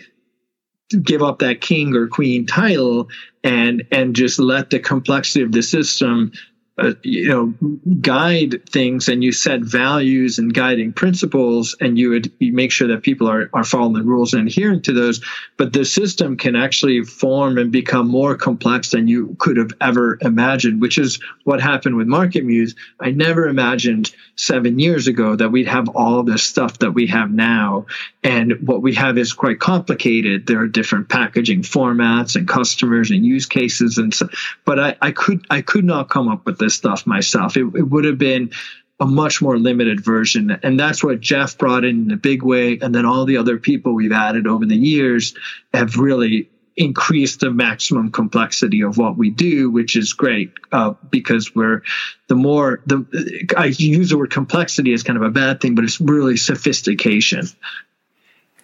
give 1.02 1.22
up 1.22 1.38
that 1.38 1.60
king 1.60 1.94
or 1.96 2.08
queen 2.08 2.46
title 2.46 3.08
and 3.42 3.84
and 3.90 4.14
just 4.14 4.38
let 4.38 4.70
the 4.70 4.78
complexity 4.78 5.42
of 5.42 5.52
the 5.52 5.62
system 5.62 6.32
uh, 6.80 6.94
you 7.02 7.28
know 7.28 7.54
guide 8.00 8.68
things 8.68 9.08
and 9.08 9.22
you 9.22 9.32
set 9.32 9.60
values 9.60 10.38
and 10.38 10.54
guiding 10.54 10.92
principles 10.92 11.76
and 11.80 11.98
you 11.98 12.10
would 12.10 12.32
make 12.40 12.72
sure 12.72 12.88
that 12.88 13.02
people 13.02 13.28
are, 13.28 13.50
are 13.52 13.64
following 13.64 13.94
the 13.94 14.02
rules 14.02 14.34
and 14.34 14.48
adhering 14.48 14.82
to 14.82 14.92
those. 14.92 15.20
But 15.56 15.72
the 15.72 15.84
system 15.84 16.36
can 16.36 16.56
actually 16.56 17.02
form 17.02 17.58
and 17.58 17.70
become 17.70 18.08
more 18.08 18.36
complex 18.36 18.90
than 18.90 19.08
you 19.08 19.36
could 19.38 19.56
have 19.56 19.72
ever 19.80 20.18
imagined 20.20 20.80
which 20.80 20.98
is 20.98 21.20
what 21.44 21.60
happened 21.60 21.96
with 21.96 22.06
market 22.06 22.44
muse. 22.44 22.74
I 22.98 23.10
never 23.10 23.46
imagined 23.46 24.10
seven 24.36 24.78
years 24.78 25.06
ago 25.06 25.36
that 25.36 25.50
we'd 25.50 25.68
have 25.68 25.88
all 25.90 26.22
this 26.22 26.42
stuff 26.42 26.78
that 26.78 26.92
we 26.92 27.06
have 27.08 27.30
now. 27.30 27.86
And 28.24 28.66
what 28.66 28.82
we 28.82 28.94
have 28.94 29.18
is 29.18 29.32
quite 29.32 29.60
complicated. 29.60 30.46
There 30.46 30.60
are 30.60 30.66
different 30.66 31.08
packaging 31.08 31.62
formats 31.62 32.36
and 32.36 32.48
customers 32.48 33.10
and 33.10 33.24
use 33.24 33.46
cases 33.46 33.98
and 33.98 34.14
so 34.14 34.28
but 34.64 34.78
i, 34.78 34.96
I 35.00 35.10
could 35.12 35.46
i 35.50 35.60
could 35.60 35.84
not 35.84 36.08
come 36.08 36.28
up 36.28 36.46
with 36.46 36.58
this 36.58 36.69
stuff 36.70 37.06
myself. 37.06 37.56
It, 37.56 37.64
it 37.74 37.82
would 37.82 38.04
have 38.04 38.18
been 38.18 38.52
a 39.00 39.06
much 39.06 39.40
more 39.40 39.58
limited 39.58 40.04
version. 40.04 40.58
And 40.62 40.78
that's 40.78 41.02
what 41.02 41.20
Jeff 41.20 41.56
brought 41.56 41.84
in 41.84 42.04
in 42.04 42.10
a 42.10 42.16
big 42.16 42.42
way. 42.42 42.78
And 42.80 42.94
then 42.94 43.06
all 43.06 43.24
the 43.24 43.38
other 43.38 43.56
people 43.56 43.94
we've 43.94 44.12
added 44.12 44.46
over 44.46 44.66
the 44.66 44.76
years 44.76 45.34
have 45.72 45.96
really 45.96 46.50
increased 46.76 47.40
the 47.40 47.50
maximum 47.50 48.10
complexity 48.10 48.82
of 48.82 48.96
what 48.98 49.16
we 49.16 49.30
do, 49.30 49.70
which 49.70 49.96
is 49.96 50.12
great 50.12 50.52
uh, 50.72 50.94
because 51.10 51.54
we're 51.54 51.82
the 52.28 52.34
more 52.34 52.80
the 52.86 53.52
I 53.56 53.66
use 53.66 54.10
the 54.10 54.18
word 54.18 54.30
complexity 54.30 54.92
as 54.92 55.02
kind 55.02 55.16
of 55.16 55.22
a 55.22 55.30
bad 55.30 55.60
thing, 55.60 55.74
but 55.74 55.84
it's 55.84 56.00
really 56.00 56.36
sophistication. 56.36 57.46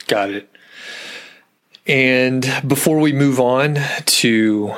Got 0.07 0.31
it. 0.31 0.51
And 1.87 2.47
before 2.67 3.01
we 3.01 3.13
move 3.13 3.39
on 3.39 3.79
to 4.07 4.75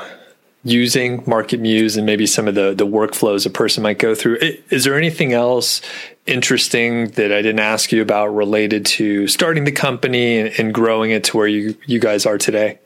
using 0.70 1.22
Market 1.26 1.60
Muse 1.60 1.96
and 1.96 2.06
maybe 2.06 2.26
some 2.26 2.48
of 2.48 2.54
the 2.54 2.74
the 2.74 2.86
workflows 2.86 3.46
a 3.46 3.50
person 3.50 3.82
might 3.82 3.98
go 3.98 4.14
through. 4.14 4.38
Is 4.70 4.84
there 4.84 4.96
anything 4.96 5.32
else 5.32 5.80
interesting 6.26 7.08
that 7.12 7.32
I 7.32 7.42
didn't 7.42 7.60
ask 7.60 7.90
you 7.92 8.02
about 8.02 8.28
related 8.28 8.84
to 8.86 9.26
starting 9.28 9.64
the 9.64 9.72
company 9.72 10.38
and, 10.38 10.58
and 10.58 10.74
growing 10.74 11.10
it 11.10 11.24
to 11.24 11.36
where 11.36 11.48
you 11.48 11.76
you 11.86 11.98
guys 11.98 12.26
are 12.26 12.38
today? 12.38 12.78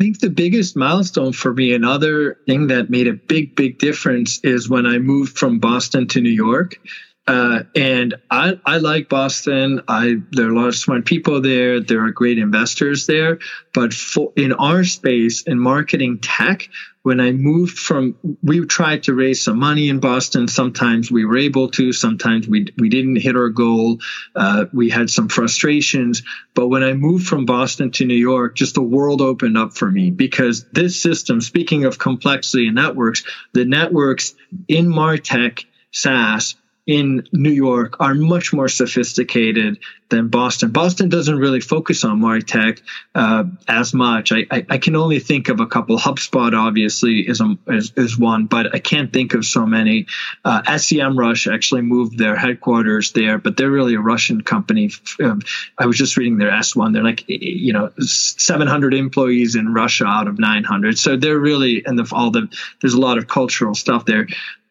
I 0.00 0.02
think 0.02 0.20
the 0.20 0.30
biggest 0.30 0.76
milestone 0.76 1.34
for 1.34 1.52
me, 1.52 1.74
another 1.74 2.38
thing 2.46 2.68
that 2.68 2.88
made 2.88 3.06
a 3.06 3.12
big, 3.12 3.54
big 3.54 3.78
difference 3.78 4.40
is 4.42 4.66
when 4.66 4.86
I 4.86 4.96
moved 4.96 5.36
from 5.36 5.58
Boston 5.58 6.08
to 6.08 6.22
New 6.22 6.30
York. 6.30 6.80
Uh, 7.26 7.62
and 7.76 8.14
I, 8.30 8.58
I 8.66 8.78
like 8.78 9.08
Boston. 9.08 9.82
I 9.86 10.16
there 10.32 10.46
are 10.46 10.50
a 10.50 10.54
lot 10.54 10.68
of 10.68 10.74
smart 10.74 11.04
people 11.04 11.40
there. 11.40 11.78
There 11.80 12.04
are 12.04 12.10
great 12.10 12.38
investors 12.38 13.06
there. 13.06 13.38
But 13.72 13.94
for, 13.94 14.32
in 14.36 14.52
our 14.52 14.82
space 14.84 15.42
in 15.42 15.58
marketing 15.58 16.18
tech, 16.20 16.68
when 17.02 17.20
I 17.20 17.30
moved 17.30 17.78
from, 17.78 18.16
we 18.42 18.64
tried 18.66 19.04
to 19.04 19.14
raise 19.14 19.44
some 19.44 19.58
money 19.58 19.88
in 19.88 20.00
Boston. 20.00 20.48
Sometimes 20.48 21.10
we 21.10 21.24
were 21.24 21.38
able 21.38 21.68
to. 21.70 21.92
Sometimes 21.92 22.48
we 22.48 22.66
we 22.78 22.88
didn't 22.88 23.16
hit 23.16 23.36
our 23.36 23.48
goal. 23.50 23.98
Uh, 24.34 24.64
we 24.72 24.90
had 24.90 25.08
some 25.08 25.28
frustrations. 25.28 26.22
But 26.54 26.68
when 26.68 26.82
I 26.82 26.94
moved 26.94 27.26
from 27.26 27.46
Boston 27.46 27.90
to 27.92 28.06
New 28.06 28.14
York, 28.14 28.56
just 28.56 28.74
the 28.74 28.82
world 28.82 29.20
opened 29.20 29.56
up 29.56 29.74
for 29.74 29.90
me 29.90 30.10
because 30.10 30.66
this 30.72 31.00
system. 31.00 31.40
Speaking 31.40 31.84
of 31.84 31.98
complexity 31.98 32.66
and 32.66 32.74
networks, 32.74 33.24
the 33.52 33.64
networks 33.64 34.34
in 34.68 34.86
Martech 34.86 35.64
SaaS 35.92 36.56
in 36.90 37.24
New 37.30 37.52
York 37.52 38.00
are 38.00 38.14
much 38.14 38.52
more 38.52 38.66
sophisticated 38.66 39.78
than 40.08 40.26
Boston. 40.26 40.72
Boston 40.72 41.08
doesn't 41.08 41.38
really 41.38 41.60
focus 41.60 42.02
on 42.02 42.20
MarTech 42.20 42.80
uh, 43.14 43.44
as 43.68 43.94
much. 43.94 44.32
I, 44.32 44.44
I, 44.50 44.66
I, 44.68 44.78
can 44.78 44.96
only 44.96 45.20
think 45.20 45.48
of 45.48 45.60
a 45.60 45.66
couple. 45.66 45.96
HubSpot 45.98 46.52
obviously 46.52 47.20
is, 47.20 47.40
a, 47.40 47.56
is, 47.68 47.92
is 47.96 48.18
one, 48.18 48.46
but 48.46 48.74
I 48.74 48.80
can't 48.80 49.12
think 49.12 49.34
of 49.34 49.44
so 49.44 49.66
many. 49.66 50.06
Uh, 50.44 50.62
SEMrush 50.62 51.52
actually 51.52 51.82
moved 51.82 52.18
their 52.18 52.34
headquarters 52.34 53.12
there, 53.12 53.38
but 53.38 53.56
they're 53.56 53.70
really 53.70 53.94
a 53.94 54.00
Russian 54.00 54.40
company. 54.40 54.90
Um, 55.22 55.42
I 55.78 55.86
was 55.86 55.96
just 55.96 56.16
reading 56.16 56.38
their 56.38 56.50
S1. 56.50 56.92
They're 56.92 57.04
like 57.04 57.22
you 57.28 57.72
know 57.72 57.92
700 58.00 58.94
employees 58.94 59.54
in 59.54 59.72
Russia 59.72 60.06
out 60.06 60.26
of 60.26 60.40
900. 60.40 60.98
So 60.98 61.16
they're 61.16 61.38
really 61.38 61.84
and 61.86 61.96
the, 61.96 62.12
all 62.12 62.32
the 62.32 62.48
there's 62.80 62.94
a 62.94 63.00
lot 63.00 63.16
of 63.16 63.28
cultural 63.28 63.76
stuff 63.76 64.06
there 64.06 64.26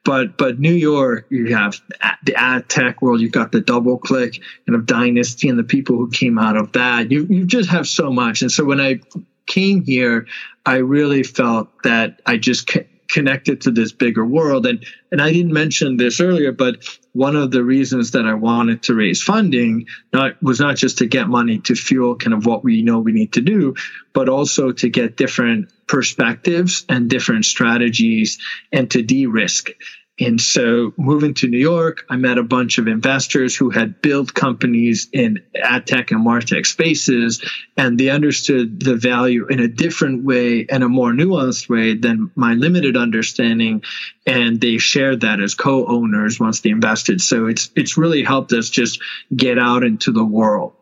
but 0.10 0.38
but 0.38 0.60
New 0.60 0.74
York, 0.74 1.28
you 1.30 1.55
have 1.55 1.80
the 2.24 2.34
ad 2.34 2.68
tech 2.68 2.99
world. 2.99 3.22
You've 3.22 3.32
got 3.32 3.51
the 3.51 3.62
DoubleClick 3.62 4.41
kind 4.66 4.76
of 4.76 4.88
dynasty 4.88 5.47
and 5.49 5.60
the 5.60 5.64
people 5.64 5.97
who 5.97 6.10
came 6.10 6.39
out 6.39 6.57
of 6.57 6.72
that. 6.72 7.12
You 7.12 7.28
you 7.30 7.45
just 7.45 7.70
have 7.70 7.88
so 7.88 8.12
much. 8.12 8.41
And 8.41 8.51
so 8.51 8.66
when 8.66 8.82
I 8.82 9.01
came 9.45 9.84
here, 9.84 10.26
I 10.66 10.78
really 10.78 11.22
felt 11.22 11.70
that 11.84 12.24
I 12.26 12.38
just 12.38 12.66
connected 13.10 13.62
to 13.62 13.72
this 13.72 13.91
bigger 13.91 14.26
world. 14.26 14.66
And 14.66 14.86
and 15.12 15.22
I 15.22 15.32
didn't 15.32 15.53
mention 15.53 15.97
this 15.97 16.22
earlier, 16.22 16.51
but 16.51 16.86
one 17.14 17.36
of 17.36 17.51
the 17.51 17.64
reasons 17.64 18.12
that 18.12 18.26
I 18.26 18.36
wanted 18.36 18.84
to 18.84 18.93
raise 18.93 19.22
funding 19.22 19.88
not 20.14 20.41
was 20.41 20.60
not 20.60 20.78
just 20.78 20.99
to 20.99 21.07
get 21.07 21.28
money 21.28 21.60
to 21.62 21.76
fuel 21.76 22.16
kind 22.16 22.34
of 22.34 22.45
what 22.45 22.64
we 22.64 22.84
know 22.84 22.99
we 22.99 23.12
need 23.12 23.34
to 23.34 23.41
do, 23.41 23.74
but 24.14 24.30
also 24.30 24.72
to 24.72 24.89
get 24.89 25.18
different 25.18 25.70
perspectives 25.88 26.86
and 26.88 27.10
different 27.10 27.45
strategies 27.45 28.38
and 28.72 28.89
to 28.91 29.01
de-risk. 29.01 29.72
And 30.20 30.41
so 30.41 30.93
moving 30.97 31.34
to 31.36 31.47
New 31.47 31.59
York, 31.59 32.05
I 32.09 32.17
met 32.17 32.38
a 32.38 32.43
bunch 32.43 32.78
of 32.78 32.88
investors 32.88 33.55
who 33.55 33.70
had 33.70 34.01
built 34.01 34.34
companies 34.34 35.07
in 35.13 35.43
ad 35.55 35.88
tech 35.88 36.11
and 36.11 36.26
martech 36.26 36.65
spaces, 36.65 37.43
and 37.78 37.97
they 37.97 38.09
understood 38.09 38.82
the 38.82 38.95
value 38.95 39.47
in 39.47 39.59
a 39.59 39.67
different 39.67 40.26
way 40.26 40.65
and 40.70 40.84
a 40.84 40.89
more 40.89 41.11
nuanced 41.11 41.70
way 41.70 41.95
than 41.95 42.32
my 42.36 42.53
limited 42.53 42.97
understanding. 42.97 43.84
And 44.28 44.59
they 44.59 44.78
shared 44.78 45.22
that 45.22 45.39
as 45.39 45.55
co-owners 45.55 46.39
once 46.39 46.61
they 46.61 46.70
invested. 46.70 47.22
So 47.22 47.47
it's 47.47 47.70
it's 47.76 47.97
really 47.97 48.24
helped 48.24 48.51
us 48.51 48.70
just 48.70 49.01
get 49.34 49.57
out 49.57 49.84
into 49.84 50.11
the 50.11 50.26
world. 50.26 50.74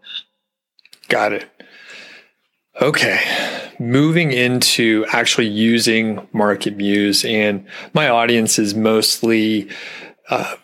Got 1.10 1.34
it. 1.34 1.50
Okay 2.82 3.20
moving 3.80 4.32
into 4.32 5.06
actually 5.10 5.48
using 5.48 6.28
Market 6.34 6.76
Muse, 6.76 7.24
and 7.26 7.66
my 7.94 8.10
audience 8.10 8.60
is 8.60 8.76
mostly 8.76 9.70
uh, 10.30 10.56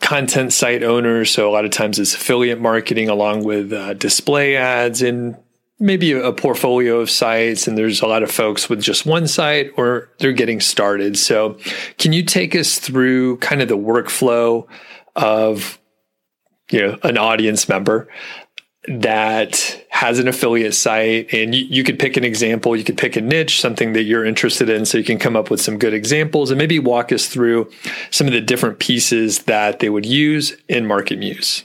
content 0.00 0.52
site 0.52 0.82
owners. 0.82 1.30
So 1.30 1.48
a 1.48 1.52
lot 1.52 1.64
of 1.64 1.70
times 1.70 1.98
it's 1.98 2.14
affiliate 2.14 2.60
marketing 2.60 3.08
along 3.08 3.44
with 3.44 3.72
uh, 3.72 3.94
display 3.94 4.56
ads 4.56 5.02
and 5.02 5.36
maybe 5.78 6.12
a, 6.12 6.32
portfolio 6.32 7.00
of 7.00 7.10
sites. 7.10 7.66
And 7.66 7.76
there's 7.76 8.02
a 8.02 8.06
lot 8.06 8.22
of 8.22 8.30
folks 8.30 8.68
with 8.68 8.80
just 8.80 9.04
one 9.04 9.26
site 9.26 9.70
or 9.76 10.10
they're 10.18 10.32
getting 10.32 10.60
started. 10.60 11.18
So 11.18 11.58
can 11.98 12.12
you 12.12 12.24
take 12.24 12.54
us 12.54 12.78
through 12.78 13.38
kind 13.38 13.62
of 13.62 13.68
the 13.68 13.76
workflow 13.76 14.66
of 15.14 15.78
you 16.70 16.80
know 16.80 16.98
an 17.02 17.18
audience 17.18 17.68
member 17.68 18.08
that 18.88 19.84
has 19.90 20.18
an 20.18 20.26
affiliate 20.26 20.74
site 20.74 21.32
and 21.32 21.54
you, 21.54 21.64
you, 21.66 21.84
could 21.84 22.00
pick 22.00 22.16
an 22.16 22.24
example 22.24 22.74
you 22.74 22.82
could 22.82 22.98
pick 22.98 23.14
a 23.14 23.20
niche 23.20 23.60
something 23.60 23.92
that 23.92 24.02
you're 24.02 24.24
interested 24.24 24.68
in 24.68 24.84
so 24.84 24.98
you 24.98 25.04
can 25.04 25.20
come 25.20 25.36
up 25.36 25.50
with 25.50 25.60
some 25.60 25.78
good 25.78 25.94
examples 25.94 26.50
and 26.50 26.58
maybe 26.58 26.80
walk 26.80 27.12
us 27.12 27.28
through 27.28 27.70
some 28.10 28.26
of 28.26 28.32
the 28.32 28.40
different 28.40 28.80
pieces 28.80 29.44
that 29.44 29.78
they 29.78 29.88
would 29.88 30.04
use 30.04 30.56
in 30.68 30.84
market 30.84 31.18
muse. 31.18 31.64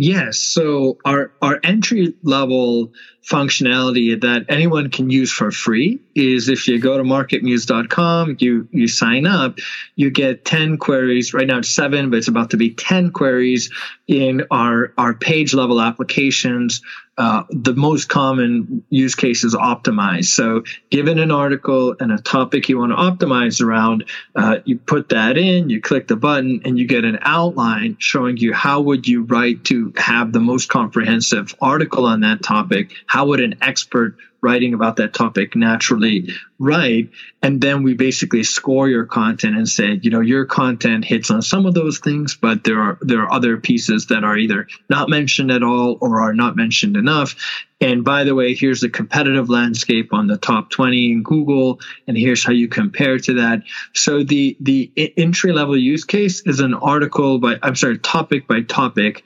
Yes. 0.00 0.38
So 0.38 0.98
our 1.04 1.32
our 1.42 1.58
entry 1.64 2.14
level 2.22 2.92
functionality 3.28 4.18
that 4.20 4.46
anyone 4.48 4.90
can 4.90 5.10
use 5.10 5.30
for 5.30 5.50
free 5.50 6.00
is 6.14 6.48
if 6.48 6.66
you 6.66 6.80
go 6.80 6.96
to 6.96 7.04
marketmuse.com, 7.04 8.36
you 8.40 8.68
you 8.72 8.88
sign 8.88 9.26
up, 9.26 9.58
you 9.96 10.10
get 10.10 10.44
10 10.44 10.78
queries. 10.78 11.34
Right 11.34 11.46
now 11.46 11.58
it's 11.58 11.68
seven, 11.68 12.10
but 12.10 12.16
it's 12.16 12.28
about 12.28 12.50
to 12.50 12.56
be 12.56 12.70
10 12.70 13.10
queries 13.10 13.70
in 14.06 14.44
our, 14.50 14.92
our 14.96 15.14
page 15.14 15.54
level 15.54 15.80
applications. 15.80 16.80
Uh, 17.18 17.42
the 17.50 17.74
most 17.74 18.08
common 18.08 18.84
use 18.90 19.16
case 19.16 19.42
is 19.42 19.52
optimize. 19.52 20.26
So 20.26 20.62
given 20.88 21.18
an 21.18 21.32
article 21.32 21.96
and 21.98 22.12
a 22.12 22.18
topic 22.18 22.68
you 22.68 22.78
want 22.78 22.92
to 22.92 23.26
optimize 23.26 23.60
around, 23.60 24.04
uh, 24.36 24.58
you 24.64 24.78
put 24.78 25.08
that 25.08 25.36
in, 25.36 25.68
you 25.68 25.80
click 25.80 26.06
the 26.06 26.14
button 26.14 26.62
and 26.64 26.78
you 26.78 26.86
get 26.86 27.04
an 27.04 27.18
outline 27.22 27.96
showing 27.98 28.36
you 28.36 28.52
how 28.52 28.80
would 28.82 29.08
you 29.08 29.24
write 29.24 29.64
to 29.64 29.92
have 29.96 30.32
the 30.32 30.38
most 30.38 30.68
comprehensive 30.68 31.56
article 31.60 32.06
on 32.06 32.20
that 32.20 32.40
topic, 32.40 32.92
how 33.06 33.17
would 33.26 33.40
an 33.40 33.56
expert 33.62 34.16
writing 34.40 34.72
about 34.72 34.96
that 34.96 35.14
topic 35.14 35.56
naturally 35.56 36.28
write? 36.58 37.10
And 37.42 37.60
then 37.60 37.82
we 37.82 37.94
basically 37.94 38.44
score 38.44 38.88
your 38.88 39.04
content 39.04 39.56
and 39.56 39.68
say, 39.68 39.98
you 40.02 40.10
know, 40.10 40.20
your 40.20 40.44
content 40.44 41.04
hits 41.04 41.30
on 41.30 41.42
some 41.42 41.66
of 41.66 41.74
those 41.74 41.98
things, 41.98 42.36
but 42.36 42.64
there 42.64 42.80
are 42.80 42.98
there 43.00 43.22
are 43.22 43.32
other 43.32 43.56
pieces 43.56 44.06
that 44.06 44.24
are 44.24 44.36
either 44.36 44.68
not 44.88 45.08
mentioned 45.08 45.50
at 45.50 45.62
all 45.62 45.98
or 46.00 46.20
are 46.20 46.34
not 46.34 46.56
mentioned 46.56 46.96
enough. 46.96 47.34
And 47.80 48.04
by 48.04 48.24
the 48.24 48.34
way, 48.34 48.54
here's 48.54 48.80
the 48.80 48.88
competitive 48.88 49.48
landscape 49.48 50.12
on 50.12 50.26
the 50.26 50.36
top 50.36 50.70
20 50.70 51.12
in 51.12 51.22
Google, 51.22 51.80
and 52.08 52.16
here's 52.16 52.44
how 52.44 52.52
you 52.52 52.68
compare 52.68 53.18
to 53.18 53.34
that. 53.34 53.62
So 53.94 54.24
the 54.24 54.56
the 54.60 54.90
entry 55.16 55.52
level 55.52 55.76
use 55.76 56.04
case 56.04 56.42
is 56.46 56.60
an 56.60 56.74
article 56.74 57.38
by 57.38 57.58
I'm 57.62 57.76
sorry, 57.76 57.98
topic 57.98 58.48
by 58.48 58.62
topic 58.62 59.22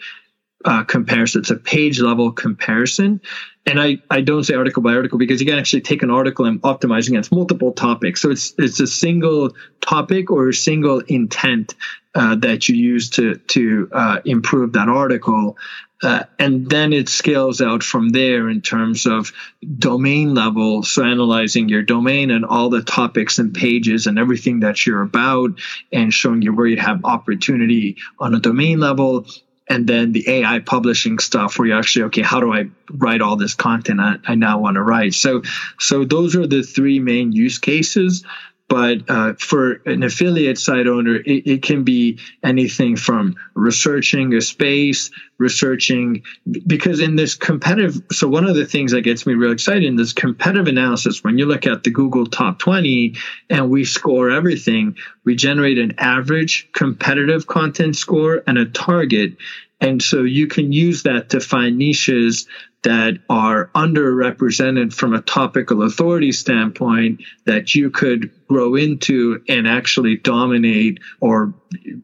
uh, 0.64 0.84
comparison. 0.84 1.40
It's 1.40 1.50
a 1.50 1.56
page 1.56 2.00
level 2.00 2.32
comparison. 2.32 3.20
And 3.64 3.80
I, 3.80 3.98
I 4.10 4.22
don't 4.22 4.42
say 4.42 4.54
article 4.54 4.82
by 4.82 4.94
article 4.94 5.18
because 5.18 5.40
you 5.40 5.46
can 5.46 5.58
actually 5.58 5.82
take 5.82 6.02
an 6.02 6.10
article 6.10 6.46
and 6.46 6.60
optimize 6.62 7.06
against 7.08 7.32
multiple 7.32 7.72
topics. 7.72 8.20
So 8.20 8.30
it's 8.30 8.54
it's 8.58 8.80
a 8.80 8.88
single 8.88 9.52
topic 9.80 10.30
or 10.30 10.48
a 10.48 10.54
single 10.54 11.00
intent 11.00 11.74
uh, 12.14 12.34
that 12.36 12.68
you 12.68 12.74
use 12.74 13.10
to 13.10 13.36
to 13.36 13.88
uh, 13.92 14.20
improve 14.24 14.72
that 14.72 14.88
article. 14.88 15.56
Uh, 16.02 16.24
and 16.40 16.68
then 16.68 16.92
it 16.92 17.08
scales 17.08 17.60
out 17.60 17.84
from 17.84 18.08
there 18.08 18.48
in 18.48 18.60
terms 18.60 19.06
of 19.06 19.32
domain 19.78 20.34
level. 20.34 20.82
So 20.82 21.04
analyzing 21.04 21.68
your 21.68 21.82
domain 21.82 22.32
and 22.32 22.44
all 22.44 22.70
the 22.70 22.82
topics 22.82 23.38
and 23.38 23.54
pages 23.54 24.08
and 24.08 24.18
everything 24.18 24.60
that 24.60 24.84
you're 24.84 25.02
about 25.02 25.60
and 25.92 26.12
showing 26.12 26.42
you 26.42 26.52
where 26.52 26.66
you 26.66 26.78
have 26.78 27.04
opportunity 27.04 27.98
on 28.18 28.34
a 28.34 28.40
domain 28.40 28.80
level 28.80 29.26
and 29.68 29.86
then 29.86 30.12
the 30.12 30.28
AI 30.28 30.58
publishing 30.58 31.18
stuff 31.18 31.58
where 31.58 31.68
you 31.68 31.74
actually 31.74 32.04
okay, 32.04 32.22
how 32.22 32.40
do 32.40 32.52
I 32.52 32.64
write 32.90 33.20
all 33.20 33.36
this 33.36 33.54
content 33.54 34.00
I, 34.00 34.16
I 34.26 34.34
now 34.34 34.58
want 34.58 34.74
to 34.74 34.82
write? 34.82 35.14
So 35.14 35.42
so 35.78 36.04
those 36.04 36.36
are 36.36 36.46
the 36.46 36.62
three 36.62 36.98
main 36.98 37.32
use 37.32 37.58
cases. 37.58 38.24
But 38.72 39.10
uh, 39.10 39.34
for 39.34 39.82
an 39.84 40.02
affiliate 40.02 40.56
site 40.56 40.86
owner, 40.86 41.16
it, 41.16 41.46
it, 41.46 41.62
can 41.62 41.84
be 41.84 42.18
anything 42.42 42.96
from 42.96 43.36
researching 43.52 44.32
a 44.32 44.40
space, 44.40 45.10
researching, 45.36 46.22
because 46.66 46.98
in 46.98 47.16
this 47.16 47.34
competitive, 47.34 48.00
so 48.12 48.28
one 48.28 48.46
of 48.46 48.56
the 48.56 48.64
things 48.64 48.92
that 48.92 49.02
gets 49.02 49.26
me 49.26 49.34
real 49.34 49.52
excited 49.52 49.84
in 49.84 49.96
this 49.96 50.14
competitive 50.14 50.68
analysis, 50.68 51.22
when 51.22 51.36
you 51.36 51.44
look 51.44 51.66
at 51.66 51.84
the 51.84 51.90
Google 51.90 52.24
top 52.24 52.60
20 52.60 53.14
and 53.50 53.68
we 53.68 53.84
score 53.84 54.30
everything, 54.30 54.96
we 55.26 55.36
generate 55.36 55.76
an 55.76 55.92
average 55.98 56.66
competitive 56.72 57.46
content 57.46 57.94
score 57.94 58.42
and 58.46 58.56
a 58.56 58.64
target. 58.64 59.36
And 59.82 60.00
so 60.00 60.22
you 60.22 60.46
can 60.46 60.72
use 60.72 61.02
that 61.02 61.28
to 61.30 61.40
find 61.40 61.76
niches 61.76 62.46
that 62.84 63.18
are 63.28 63.70
underrepresented 63.74 64.94
from 64.94 65.12
a 65.12 65.22
topical 65.22 65.82
authority 65.82 66.32
standpoint 66.32 67.22
that 67.46 67.74
you 67.74 67.90
could 67.90 68.30
grow 68.48 68.76
into 68.76 69.42
and 69.48 69.66
actually 69.68 70.16
dominate 70.16 70.98
or 71.20 71.52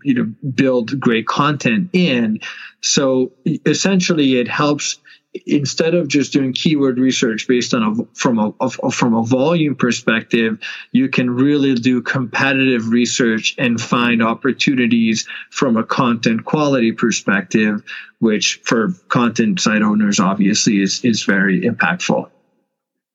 you 0.03 0.15
know 0.15 0.25
build 0.55 0.99
great 0.99 1.27
content 1.27 1.89
in. 1.93 2.41
So 2.81 3.33
essentially 3.65 4.39
it 4.39 4.49
helps 4.49 4.99
instead 5.47 5.95
of 5.95 6.09
just 6.09 6.33
doing 6.33 6.53
keyword 6.53 6.99
research 6.99 7.47
based 7.47 7.75
on 7.75 7.83
a 7.83 8.19
from 8.19 8.39
a, 8.39 8.53
a, 8.61 8.91
from 8.91 9.15
a 9.15 9.23
volume 9.23 9.75
perspective 9.75 10.59
you 10.93 11.09
can 11.09 11.29
really 11.29 11.75
do 11.75 12.01
competitive 12.01 12.89
research 12.89 13.55
and 13.59 13.81
find 13.81 14.23
opportunities 14.23 15.29
from 15.51 15.77
a 15.77 15.85
content 15.85 16.45
quality 16.45 16.93
perspective 16.93 17.83
which 18.21 18.61
for 18.65 18.95
content 19.09 19.61
site 19.61 19.83
owners 19.83 20.19
obviously 20.19 20.81
is 20.81 21.05
is 21.05 21.25
very 21.25 21.61
impactful. 21.61 22.29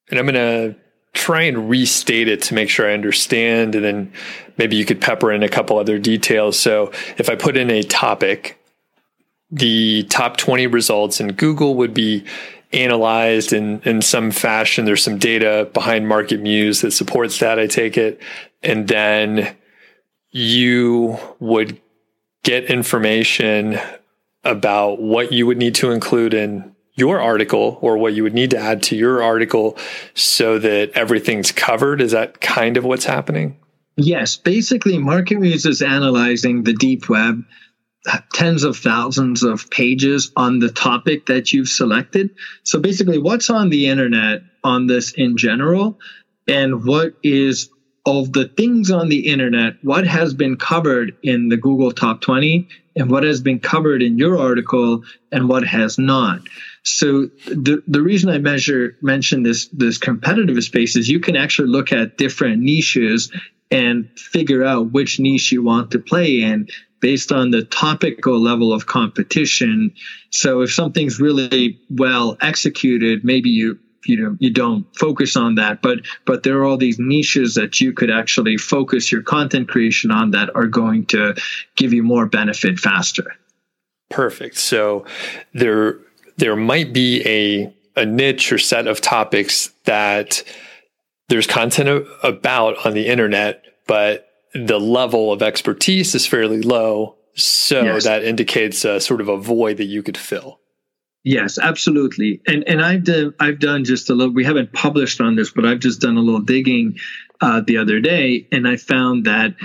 And 0.10 0.20
i'm 0.20 0.26
going 0.26 0.36
to 0.36 0.76
try 1.14 1.44
and 1.44 1.70
restate 1.70 2.28
it 2.28 2.42
to 2.44 2.54
make 2.54 2.70
sure 2.70 2.90
i 2.90 2.94
understand 2.94 3.74
and 3.74 3.84
then 3.84 4.14
maybe 4.58 4.76
you 4.76 4.86
could 4.86 5.02
pepper 5.02 5.32
in 5.32 5.42
a 5.42 5.50
couple 5.50 5.80
other 5.80 5.98
details. 5.98 6.60
So 6.60 6.92
if 7.18 7.28
i 7.28 7.36
put 7.36 7.58
in 7.58 7.72
a 7.72 7.82
topic 7.82 8.60
the 9.54 10.04
top 10.10 10.36
20 10.38 10.66
results 10.68 11.20
in 11.20 11.34
Google 11.34 11.76
would 11.76 11.94
be 11.94 12.26
analyzed 12.74 13.54
in, 13.54 13.82
in 13.82 14.02
some 14.02 14.32
fashion. 14.32 14.86
There's 14.86 15.04
some 15.04 15.20
data 15.20 15.70
behind 15.74 16.08
Market 16.08 16.42
Muse 16.42 16.82
that 16.82 16.92
supports 16.92 17.40
that, 17.40 17.60
I 17.60 17.68
take 17.68 17.96
it. 17.96 18.20
And 18.64 18.88
then 18.88 19.56
you 20.32 21.20
would 21.40 21.80
get 22.42 22.66
information 22.66 23.80
about 24.44 25.00
what 25.00 25.32
you 25.32 25.46
would 25.46 25.60
need 25.60 25.76
to 25.76 25.92
include 25.92 26.34
in 26.34 26.74
your 26.96 27.22
article 27.22 27.78
or 27.82 27.98
what 27.98 28.14
you 28.14 28.24
would 28.24 28.34
need 28.34 28.50
to 28.52 28.58
add 28.58 28.82
to 28.84 28.96
your 28.96 29.22
article 29.22 29.78
so 30.16 30.58
that 30.58 30.92
everything's 30.96 31.52
covered. 31.52 32.02
Is 32.02 32.12
that 32.12 32.42
kind 32.42 32.76
of 32.76 32.84
what's 32.84 33.06
happening? 33.06 33.56
Yes. 33.98 34.36
Basically, 34.36 34.98
Market 34.98 35.40
Muse 35.40 35.68
is 35.68 35.84
analyzing 35.84 36.64
the 36.64 36.74
deep 36.74 37.08
web 37.08 37.44
tens 38.34 38.64
of 38.64 38.78
thousands 38.78 39.44
of 39.44 39.70
pages 39.70 40.32
on 40.36 40.60
the 40.60 40.70
topic 40.70 41.28
that 41.28 41.54
you've 41.54 41.70
selected. 41.70 42.32
So 42.64 42.80
basically, 42.80 43.18
what's 43.18 43.50
on 43.50 43.70
the 43.70 43.88
internet 43.88 44.42
on 44.64 44.88
this 44.88 45.14
in 45.14 45.38
general, 45.38 46.00
and 46.48 46.86
what 46.86 47.14
is 47.24 47.70
of 48.06 48.34
the 48.34 48.48
things 48.50 48.92
on 48.92 49.08
the 49.08 49.28
internet, 49.28 49.76
what 49.82 50.06
has 50.06 50.34
been 50.34 50.58
covered 50.58 51.16
in 51.24 51.48
the 51.48 51.56
Google 51.56 51.92
Top 51.92 52.20
20, 52.20 52.68
and 52.98 53.10
what 53.10 53.24
has 53.24 53.42
been 53.42 53.60
covered 53.60 54.04
in 54.04 54.18
your 54.18 54.38
article, 54.38 55.04
and 55.32 55.48
what 55.48 55.66
has 55.66 55.98
not. 55.98 56.42
So 56.84 57.28
the 57.48 57.82
the 57.88 58.02
reason 58.02 58.30
I 58.30 58.40
measure 58.40 58.98
mention 59.02 59.44
this 59.44 59.68
this 59.68 59.98
competitive 59.98 60.62
space 60.64 60.98
is 60.98 61.10
you 61.10 61.22
can 61.22 61.38
actually 61.38 61.70
look 61.70 61.94
at 61.94 62.18
different 62.18 62.62
niches 62.62 63.32
and 63.72 64.10
figure 64.20 64.64
out 64.64 64.92
which 64.92 65.20
niche 65.20 65.52
you 65.52 65.64
want 65.64 65.92
to 65.92 66.00
play 66.00 66.42
in 66.42 66.68
based 67.04 67.34
on 67.34 67.52
the 67.52 67.66
topical 67.66 68.40
level 68.40 68.72
of 68.72 68.86
competition. 68.86 69.94
So 70.30 70.62
if 70.62 70.74
something's 70.74 71.20
really 71.20 71.78
well 71.90 72.38
executed, 72.40 73.26
maybe 73.26 73.50
you 73.50 73.78
you 74.06 74.18
know 74.18 74.38
you 74.40 74.50
don't 74.50 74.86
focus 74.98 75.38
on 75.38 75.56
that 75.56 75.82
but 75.82 76.00
but 76.26 76.44
there 76.44 76.58
are 76.58 76.66
all 76.66 76.76
these 76.76 77.00
niches 77.00 77.56
that 77.56 77.80
you 77.80 77.94
could 77.94 78.12
actually 78.12 78.58
focus 78.58 79.14
your 79.14 79.22
content 79.22 79.70
creation 79.70 80.12
on 80.12 80.32
that 80.32 80.54
are 80.58 80.68
going 80.68 81.06
to 81.06 81.34
give 81.78 81.94
you 81.94 82.04
more 82.04 82.26
benefit 82.26 82.78
faster 82.78 83.34
perfect 84.10 84.58
so 84.58 85.06
there 85.54 86.00
there 86.36 86.58
might 86.58 86.92
be 86.92 87.26
a 87.26 87.74
a 87.96 88.06
niche 88.06 88.52
or 88.52 88.58
set 88.58 88.88
of 88.88 89.00
topics 89.00 89.72
that 89.86 90.44
there's 91.30 91.48
content 91.48 92.06
about 92.24 92.86
on 92.86 92.94
the 92.94 93.08
internet 93.08 93.64
but 93.88 94.33
the 94.54 94.80
level 94.80 95.32
of 95.32 95.42
expertise 95.42 96.16
is 96.16 96.26
fairly 96.26 96.62
low 96.62 97.16
so 97.36 97.82
yes. 97.82 98.04
that 98.04 98.24
indicates 98.24 98.86
a 98.86 99.00
sort 99.00 99.22
of 99.22 99.28
a 99.28 99.38
void 99.38 99.78
that 99.78 99.86
you 99.86 100.04
could 100.04 100.18
fill 100.18 100.60
Yes, 101.26 101.58
absolutely. 101.58 102.42
And 102.48 102.68
and 102.68 102.82
I've 102.82 103.06
done 103.06 103.34
I've 103.40 103.60
done 103.60 103.86
just 103.86 104.10
a 104.10 104.14
little. 104.14 104.34
We 104.34 104.44
haven't 104.44 104.74
published 104.74 105.22
on 105.22 105.38
this, 105.38 105.52
but 105.52 105.66
I've 105.66 105.80
just 105.80 106.02
done 106.02 106.18
a 106.18 106.20
little 106.20 106.42
digging 106.42 107.00
uh, 107.40 107.62
the 107.66 107.78
other 107.78 108.02
day, 108.02 108.46
and 108.52 108.68
I 108.68 108.76
found 108.76 109.26
that 109.26 109.56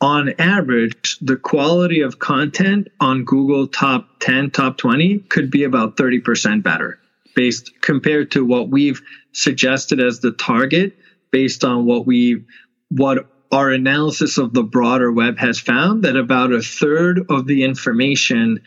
on 0.00 0.32
average, 0.38 1.18
the 1.20 1.36
quality 1.36 2.02
of 2.02 2.20
content 2.20 2.88
on 3.00 3.24
Google 3.24 3.66
top 3.66 4.20
10, 4.20 4.52
top 4.52 4.78
20 4.78 5.18
could 5.28 5.50
be 5.50 5.64
about 5.64 5.96
30% 5.96 6.62
better 6.62 7.00
based 7.34 7.72
compared 7.80 8.30
to 8.32 8.44
what 8.44 8.68
we've 8.68 9.02
suggested 9.32 10.00
as 10.00 10.20
the 10.20 10.32
target 10.32 10.96
based 11.30 11.64
on 11.64 11.84
what 11.84 12.06
we 12.06 12.44
what 12.90 13.26
our 13.50 13.70
analysis 13.70 14.38
of 14.38 14.52
the 14.52 14.62
broader 14.62 15.10
web 15.10 15.38
has 15.38 15.58
found 15.58 16.04
that 16.04 16.16
about 16.16 16.52
a 16.52 16.62
third 16.62 17.26
of 17.30 17.46
the 17.46 17.64
information 17.64 18.60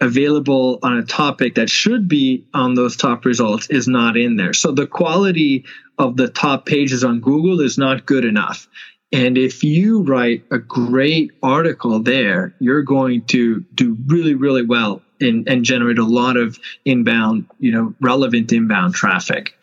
available 0.00 0.78
on 0.82 0.98
a 0.98 1.04
topic 1.04 1.54
that 1.54 1.70
should 1.70 2.08
be 2.08 2.46
on 2.52 2.74
those 2.74 2.96
top 2.96 3.24
results 3.24 3.68
is 3.68 3.86
not 3.86 4.16
in 4.16 4.36
there. 4.36 4.52
So 4.52 4.72
the 4.72 4.86
quality 4.86 5.64
of 5.98 6.16
the 6.16 6.28
top 6.28 6.66
pages 6.66 7.04
on 7.04 7.20
Google 7.20 7.60
is 7.60 7.78
not 7.78 8.06
good 8.06 8.24
enough. 8.24 8.66
And 9.12 9.38
if 9.38 9.62
you 9.62 10.02
write 10.02 10.44
a 10.50 10.58
great 10.58 11.30
article 11.42 12.00
there, 12.00 12.54
you're 12.58 12.82
going 12.82 13.22
to 13.26 13.60
do 13.74 13.96
really, 14.06 14.34
really 14.34 14.64
well 14.64 15.02
in, 15.20 15.44
and 15.46 15.64
generate 15.64 15.98
a 15.98 16.04
lot 16.04 16.36
of 16.36 16.58
inbound, 16.84 17.46
you 17.60 17.70
know, 17.70 17.94
relevant 18.00 18.52
inbound 18.52 18.94
traffic. 18.94 19.54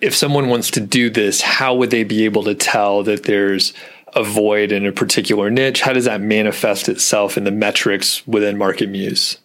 If 0.00 0.14
someone 0.14 0.48
wants 0.48 0.70
to 0.72 0.80
do 0.80 1.10
this, 1.10 1.40
how 1.40 1.74
would 1.74 1.90
they 1.90 2.04
be 2.04 2.24
able 2.24 2.44
to 2.44 2.54
tell 2.54 3.02
that 3.02 3.24
there's 3.24 3.72
a 4.14 4.22
void 4.22 4.70
in 4.70 4.86
a 4.86 4.92
particular 4.92 5.50
niche? 5.50 5.80
How 5.80 5.92
does 5.92 6.04
that 6.04 6.20
manifest 6.20 6.88
itself 6.88 7.36
in 7.36 7.44
the 7.44 7.50
metrics 7.50 8.26
within 8.26 8.56
MarketMuse? 8.56 9.38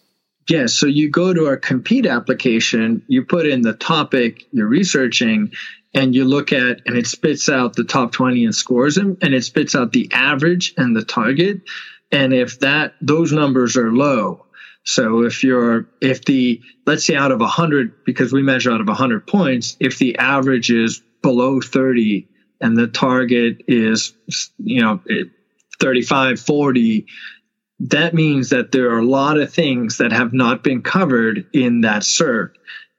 Yeah, 0.48 0.66
so 0.66 0.86
you 0.86 1.10
go 1.10 1.32
to 1.32 1.46
our 1.46 1.56
compete 1.56 2.06
application, 2.06 3.02
you 3.08 3.24
put 3.24 3.46
in 3.46 3.62
the 3.62 3.72
topic 3.72 4.44
you're 4.52 4.68
researching, 4.68 5.52
and 5.94 6.14
you 6.14 6.24
look 6.24 6.52
at, 6.52 6.82
and 6.86 6.96
it 6.96 7.06
spits 7.06 7.48
out 7.48 7.74
the 7.74 7.84
top 7.84 8.12
20 8.12 8.44
and 8.44 8.54
scores 8.54 8.94
them, 8.94 9.16
and 9.22 9.34
it 9.34 9.42
spits 9.42 9.74
out 9.74 9.92
the 9.92 10.10
average 10.12 10.74
and 10.76 10.94
the 10.94 11.04
target. 11.04 11.62
And 12.12 12.34
if 12.34 12.60
that, 12.60 12.94
those 13.00 13.32
numbers 13.32 13.76
are 13.76 13.92
low, 13.92 14.44
so 14.84 15.22
if 15.22 15.42
you're, 15.42 15.88
if 16.00 16.24
the, 16.24 16.60
let's 16.86 17.06
say 17.06 17.16
out 17.16 17.32
of 17.32 17.40
100, 17.40 18.04
because 18.04 18.32
we 18.32 18.42
measure 18.42 18.70
out 18.70 18.80
of 18.80 18.86
100 18.86 19.26
points, 19.26 19.76
if 19.80 19.98
the 19.98 20.18
average 20.18 20.70
is 20.70 21.02
below 21.22 21.60
30, 21.60 22.28
and 22.60 22.76
the 22.76 22.86
target 22.86 23.62
is, 23.66 24.14
you 24.58 24.80
know, 24.80 25.00
35, 25.80 26.40
40, 26.40 27.06
that 27.80 28.14
means 28.14 28.50
that 28.50 28.72
there 28.72 28.90
are 28.92 29.00
a 29.00 29.06
lot 29.06 29.38
of 29.38 29.52
things 29.52 29.98
that 29.98 30.12
have 30.12 30.32
not 30.32 30.62
been 30.62 30.82
covered 30.82 31.46
in 31.52 31.82
that 31.82 32.02
cert. 32.02 32.52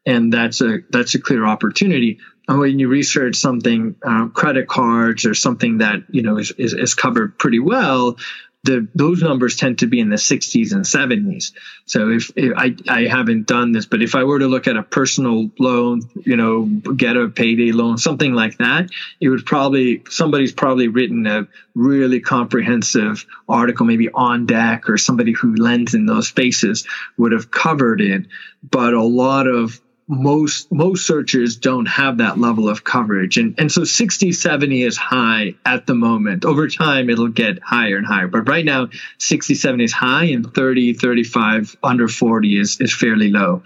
And 0.05 0.31
that's 0.31 0.61
a, 0.61 0.79
that's 0.91 1.15
a 1.15 1.19
clear 1.19 1.45
opportunity. 1.45 2.19
And 2.47 2.59
when 2.59 2.77
you 2.77 2.89
research 2.89 3.37
something, 3.37 3.95
uh, 4.05 4.27
credit 4.27 4.67
cards 4.67 5.25
or 5.25 5.33
something 5.33 5.79
that, 5.79 6.03
you 6.09 6.21
know, 6.21 6.37
is, 6.37 6.51
is, 6.51 6.73
is 6.73 6.93
covered 6.93 7.39
pretty 7.39 7.59
well, 7.59 8.17
the 8.65 8.87
those 8.95 9.21
numbers 9.21 9.55
tend 9.55 9.79
to 9.79 9.87
be 9.87 9.99
in 9.99 10.09
the 10.09 10.15
60s 10.15 10.73
and 10.73 10.83
70s. 10.83 11.51
So 11.85 12.09
if, 12.09 12.31
if, 12.35 12.53
I 12.57 12.75
I 12.89 13.07
haven't 13.07 13.47
done 13.47 13.71
this, 13.71 13.85
but 13.85 14.01
if 14.01 14.15
I 14.15 14.23
were 14.23 14.39
to 14.39 14.47
look 14.47 14.67
at 14.67 14.75
a 14.75 14.83
personal 14.83 15.51
loan, 15.59 16.01
you 16.15 16.35
know, 16.35 16.63
get 16.63 17.15
a 17.15 17.29
payday 17.29 17.71
loan, 17.71 17.97
something 17.97 18.33
like 18.33 18.57
that, 18.57 18.89
it 19.21 19.29
would 19.29 19.45
probably 19.45 20.03
somebody's 20.09 20.51
probably 20.51 20.87
written 20.87 21.27
a 21.27 21.47
really 21.75 22.19
comprehensive 22.19 23.25
article, 23.47 23.85
maybe 23.85 24.07
OnDeck 24.07 24.89
or 24.89 24.97
somebody 24.97 25.33
who 25.33 25.55
lends 25.55 25.93
in 25.93 26.05
those 26.05 26.27
spaces 26.27 26.87
would 27.17 27.33
have 27.33 27.51
covered 27.51 28.01
it. 28.01 28.25
But 28.63 28.93
a 28.93 29.03
lot 29.03 29.47
of 29.47 29.79
most 30.07 30.71
most 30.71 31.07
searchers 31.07 31.57
don't 31.57 31.87
have 31.87 32.19
that 32.19 32.37
level 32.37 32.69
of 32.69 32.83
coverage. 32.83 33.37
And 33.37 33.55
and 33.57 33.71
so 33.71 33.83
60 33.83 34.31
70 34.31 34.83
is 34.83 34.97
high 34.97 35.55
at 35.65 35.87
the 35.87 35.95
moment. 35.95 36.45
Over 36.45 36.67
time 36.67 37.09
it'll 37.09 37.27
get 37.27 37.59
higher 37.61 37.97
and 37.97 38.05
higher. 38.05 38.27
But 38.27 38.47
right 38.47 38.65
now 38.65 38.89
60 39.17 39.55
70 39.55 39.83
is 39.83 39.93
high 39.93 40.25
and 40.25 40.53
30 40.53 40.93
35 40.93 41.75
under 41.83 42.07
40 42.07 42.59
is 42.59 42.79
is 42.79 42.93
fairly 42.93 43.31
low. 43.31 43.63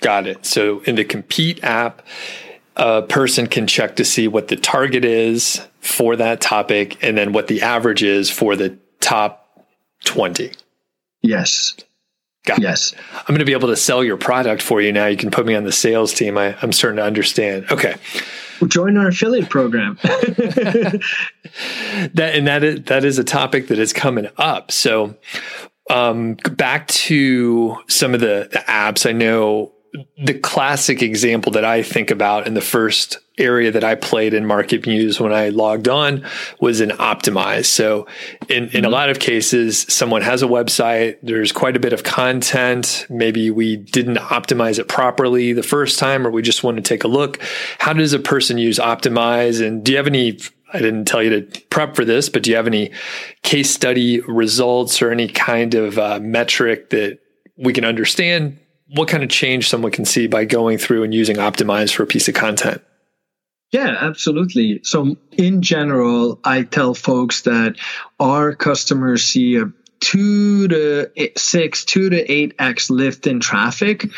Got 0.00 0.26
it. 0.26 0.44
So 0.44 0.80
in 0.80 0.96
the 0.96 1.04
compete 1.04 1.62
app 1.62 2.02
a 2.78 3.02
person 3.02 3.48
can 3.48 3.66
check 3.66 3.96
to 3.96 4.04
see 4.04 4.28
what 4.28 4.48
the 4.48 4.56
target 4.56 5.04
is 5.04 5.66
for 5.80 6.16
that 6.16 6.40
topic 6.40 7.02
and 7.02 7.18
then 7.18 7.32
what 7.32 7.48
the 7.48 7.62
average 7.62 8.02
is 8.02 8.30
for 8.30 8.54
the 8.54 8.78
top 9.00 9.66
20 10.04 10.52
yes 11.22 11.74
Got 12.44 12.60
yes. 12.60 12.92
It. 12.92 12.98
I'm 13.14 13.26
going 13.26 13.40
to 13.40 13.44
be 13.44 13.52
able 13.52 13.68
to 13.68 13.76
sell 13.76 14.02
your 14.02 14.16
product 14.16 14.62
for 14.62 14.80
you 14.80 14.92
now. 14.92 15.06
You 15.06 15.16
can 15.16 15.30
put 15.30 15.44
me 15.46 15.54
on 15.54 15.64
the 15.64 15.72
sales 15.72 16.14
team. 16.14 16.38
I, 16.38 16.56
am 16.62 16.72
starting 16.72 16.96
to 16.96 17.04
understand. 17.04 17.66
Okay. 17.70 17.94
Well, 18.60 18.68
join 18.68 18.96
our 18.96 19.08
affiliate 19.08 19.50
program. 19.50 19.98
that 20.02 21.00
and 22.16 22.46
that 22.46 22.64
is, 22.64 22.82
that 22.84 23.04
is 23.04 23.18
a 23.18 23.24
topic 23.24 23.68
that 23.68 23.78
is 23.78 23.92
coming 23.92 24.28
up. 24.36 24.72
So, 24.72 25.16
um, 25.90 26.34
back 26.52 26.88
to 26.88 27.76
some 27.88 28.14
of 28.14 28.20
the, 28.20 28.48
the 28.50 28.58
apps. 28.60 29.08
I 29.08 29.12
know 29.12 29.72
the 30.24 30.34
classic 30.34 31.02
example 31.02 31.52
that 31.52 31.64
I 31.64 31.82
think 31.82 32.10
about 32.10 32.46
in 32.46 32.54
the 32.54 32.60
first 32.60 33.18
area 33.38 33.70
that 33.70 33.84
I 33.84 33.94
played 33.94 34.34
in 34.34 34.44
Market 34.44 34.86
Muse 34.86 35.20
when 35.20 35.32
I 35.32 35.48
logged 35.50 35.88
on 35.88 36.24
was 36.60 36.80
in 36.80 36.90
Optimize. 36.90 37.66
So 37.66 38.06
in, 38.48 38.64
in 38.64 38.68
mm-hmm. 38.68 38.84
a 38.84 38.88
lot 38.88 39.10
of 39.10 39.18
cases, 39.18 39.86
someone 39.88 40.22
has 40.22 40.42
a 40.42 40.46
website, 40.46 41.18
there's 41.22 41.52
quite 41.52 41.76
a 41.76 41.80
bit 41.80 41.92
of 41.92 42.02
content. 42.02 43.06
Maybe 43.08 43.50
we 43.50 43.76
didn't 43.76 44.16
optimize 44.16 44.78
it 44.78 44.88
properly 44.88 45.52
the 45.52 45.62
first 45.62 45.98
time, 45.98 46.26
or 46.26 46.30
we 46.30 46.42
just 46.42 46.64
want 46.64 46.76
to 46.76 46.82
take 46.82 47.04
a 47.04 47.08
look. 47.08 47.40
How 47.78 47.92
does 47.92 48.12
a 48.12 48.18
person 48.18 48.58
use 48.58 48.78
Optimize? 48.78 49.64
And 49.64 49.84
do 49.84 49.92
you 49.92 49.98
have 49.98 50.06
any 50.06 50.38
I 50.70 50.80
didn't 50.80 51.06
tell 51.06 51.22
you 51.22 51.40
to 51.40 51.60
prep 51.70 51.96
for 51.96 52.04
this, 52.04 52.28
but 52.28 52.42
do 52.42 52.50
you 52.50 52.56
have 52.56 52.66
any 52.66 52.90
case 53.42 53.70
study 53.70 54.20
results 54.20 55.00
or 55.00 55.10
any 55.10 55.26
kind 55.26 55.74
of 55.74 55.98
uh, 55.98 56.18
metric 56.20 56.90
that 56.90 57.20
we 57.56 57.72
can 57.72 57.86
understand 57.86 58.58
what 58.88 59.08
kind 59.08 59.22
of 59.22 59.28
change 59.28 59.68
someone 59.68 59.92
can 59.92 60.04
see 60.04 60.26
by 60.26 60.44
going 60.44 60.78
through 60.78 61.04
and 61.04 61.14
using 61.14 61.36
Optimize 61.36 61.92
for 61.92 62.02
a 62.02 62.06
piece 62.06 62.28
of 62.28 62.34
content? 62.34 62.82
Yeah, 63.70 63.96
absolutely. 64.00 64.80
So, 64.82 65.16
in 65.32 65.60
general, 65.60 66.40
I 66.42 66.62
tell 66.62 66.94
folks 66.94 67.42
that 67.42 67.76
our 68.18 68.54
customers 68.54 69.24
see 69.24 69.56
a 69.56 69.72
two 70.00 70.68
to 70.68 71.10
six, 71.36 71.84
two 71.84 72.08
to 72.08 72.32
eight 72.32 72.54
X 72.58 72.88
lift 72.88 73.26
in 73.26 73.40
traffic 73.40 74.10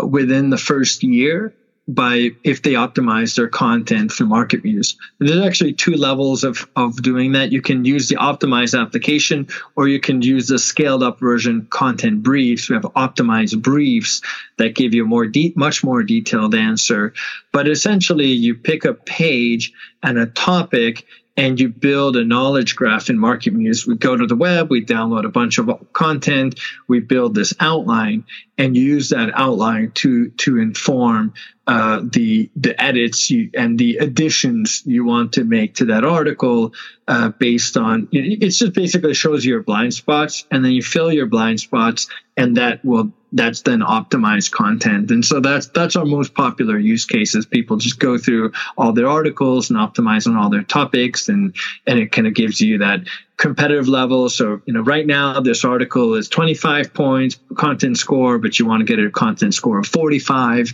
within 0.00 0.50
the 0.50 0.58
first 0.58 1.02
year 1.02 1.52
by 1.88 2.30
if 2.44 2.62
they 2.62 2.74
optimize 2.74 3.34
their 3.34 3.48
content 3.48 4.12
through 4.12 4.28
MarketMuse. 4.28 4.94
There's 5.18 5.44
actually 5.44 5.72
two 5.72 5.94
levels 5.94 6.44
of, 6.44 6.68
of 6.76 7.02
doing 7.02 7.32
that. 7.32 7.50
You 7.50 7.60
can 7.60 7.84
use 7.84 8.08
the 8.08 8.16
optimized 8.16 8.80
application 8.80 9.48
or 9.74 9.88
you 9.88 9.98
can 9.98 10.22
use 10.22 10.46
the 10.46 10.58
scaled 10.58 11.02
up 11.02 11.18
version 11.18 11.66
content 11.70 12.22
briefs. 12.22 12.68
We 12.68 12.76
have 12.76 12.84
optimized 12.84 13.60
briefs 13.60 14.22
that 14.58 14.76
give 14.76 14.94
you 14.94 15.04
a 15.04 15.08
more 15.08 15.26
de- 15.26 15.52
much 15.56 15.82
more 15.82 16.04
detailed 16.04 16.54
answer. 16.54 17.14
But 17.52 17.68
essentially 17.68 18.28
you 18.28 18.54
pick 18.54 18.84
a 18.84 18.94
page 18.94 19.72
and 20.04 20.18
a 20.18 20.26
topic 20.26 21.04
and 21.36 21.58
you 21.58 21.68
build 21.68 22.16
a 22.16 22.24
knowledge 22.24 22.76
graph 22.76 23.08
in 23.08 23.18
MarketMuse. 23.18 23.86
We 23.86 23.96
go 23.96 24.16
to 24.16 24.26
the 24.26 24.36
web, 24.36 24.70
we 24.70 24.84
download 24.84 25.24
a 25.24 25.30
bunch 25.30 25.58
of 25.58 25.70
content, 25.92 26.60
we 26.88 27.00
build 27.00 27.34
this 27.34 27.54
outline, 27.58 28.24
and 28.58 28.76
use 28.76 29.10
that 29.10 29.30
outline 29.34 29.92
to 29.92 30.30
to 30.30 30.58
inform 30.58 31.32
uh, 31.66 32.00
the 32.02 32.50
the 32.56 32.80
edits 32.80 33.30
you, 33.30 33.50
and 33.54 33.78
the 33.78 33.96
additions 33.98 34.82
you 34.84 35.04
want 35.04 35.34
to 35.34 35.44
make 35.44 35.76
to 35.76 35.86
that 35.86 36.04
article 36.04 36.74
uh, 37.08 37.30
based 37.30 37.76
on 37.76 38.08
it. 38.12 38.40
just 38.40 38.74
basically 38.74 39.14
shows 39.14 39.44
your 39.44 39.62
blind 39.62 39.94
spots 39.94 40.44
and 40.50 40.64
then 40.64 40.72
you 40.72 40.82
fill 40.82 41.12
your 41.12 41.26
blind 41.26 41.60
spots 41.60 42.08
and 42.36 42.56
that 42.56 42.84
will 42.84 43.12
that's 43.32 43.62
then 43.62 43.80
optimized 43.80 44.50
content. 44.52 45.10
And 45.10 45.24
so 45.24 45.40
that's 45.40 45.68
that's 45.68 45.96
our 45.96 46.04
most 46.04 46.34
popular 46.34 46.78
use 46.78 47.06
cases. 47.06 47.46
People 47.46 47.78
just 47.78 47.98
go 47.98 48.18
through 48.18 48.52
all 48.76 48.92
their 48.92 49.08
articles 49.08 49.70
and 49.70 49.78
optimize 49.78 50.26
on 50.26 50.36
all 50.36 50.50
their 50.50 50.62
topics 50.62 51.28
and 51.28 51.54
and 51.86 51.98
it 51.98 52.12
kind 52.12 52.26
of 52.26 52.34
gives 52.34 52.60
you 52.60 52.78
that 52.78 53.00
competitive 53.38 53.88
level. 53.88 54.28
So 54.28 54.60
you 54.66 54.74
know 54.74 54.82
right 54.82 55.06
now 55.06 55.40
this 55.40 55.64
article 55.64 56.14
is 56.14 56.28
25 56.28 56.92
points 56.92 57.38
content 57.56 57.96
score 57.96 58.38
but 58.38 58.58
you 58.58 58.66
want 58.66 58.80
to 58.80 58.84
get 58.84 59.04
a 59.04 59.10
content 59.10 59.54
score 59.54 59.78
of 59.78 59.86
45 59.86 60.72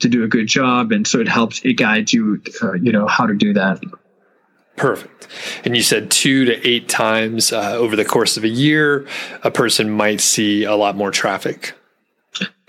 to 0.00 0.08
do 0.08 0.24
a 0.24 0.28
good 0.28 0.46
job. 0.46 0.92
And 0.92 1.06
so 1.06 1.20
it 1.20 1.28
helps 1.28 1.60
it 1.64 1.74
guides 1.74 2.12
you 2.12 2.42
uh, 2.62 2.72
you 2.74 2.92
know 2.92 3.06
how 3.06 3.26
to 3.26 3.34
do 3.34 3.52
that. 3.54 3.82
Perfect. 4.76 5.28
And 5.62 5.76
you 5.76 5.82
said 5.82 6.10
two 6.10 6.46
to 6.46 6.66
eight 6.66 6.88
times 6.88 7.52
uh, 7.52 7.72
over 7.72 7.96
the 7.96 8.04
course 8.04 8.38
of 8.38 8.44
a 8.44 8.48
year, 8.48 9.06
a 9.42 9.50
person 9.50 9.90
might 9.90 10.22
see 10.22 10.64
a 10.64 10.74
lot 10.74 10.96
more 10.96 11.10
traffic. 11.10 11.74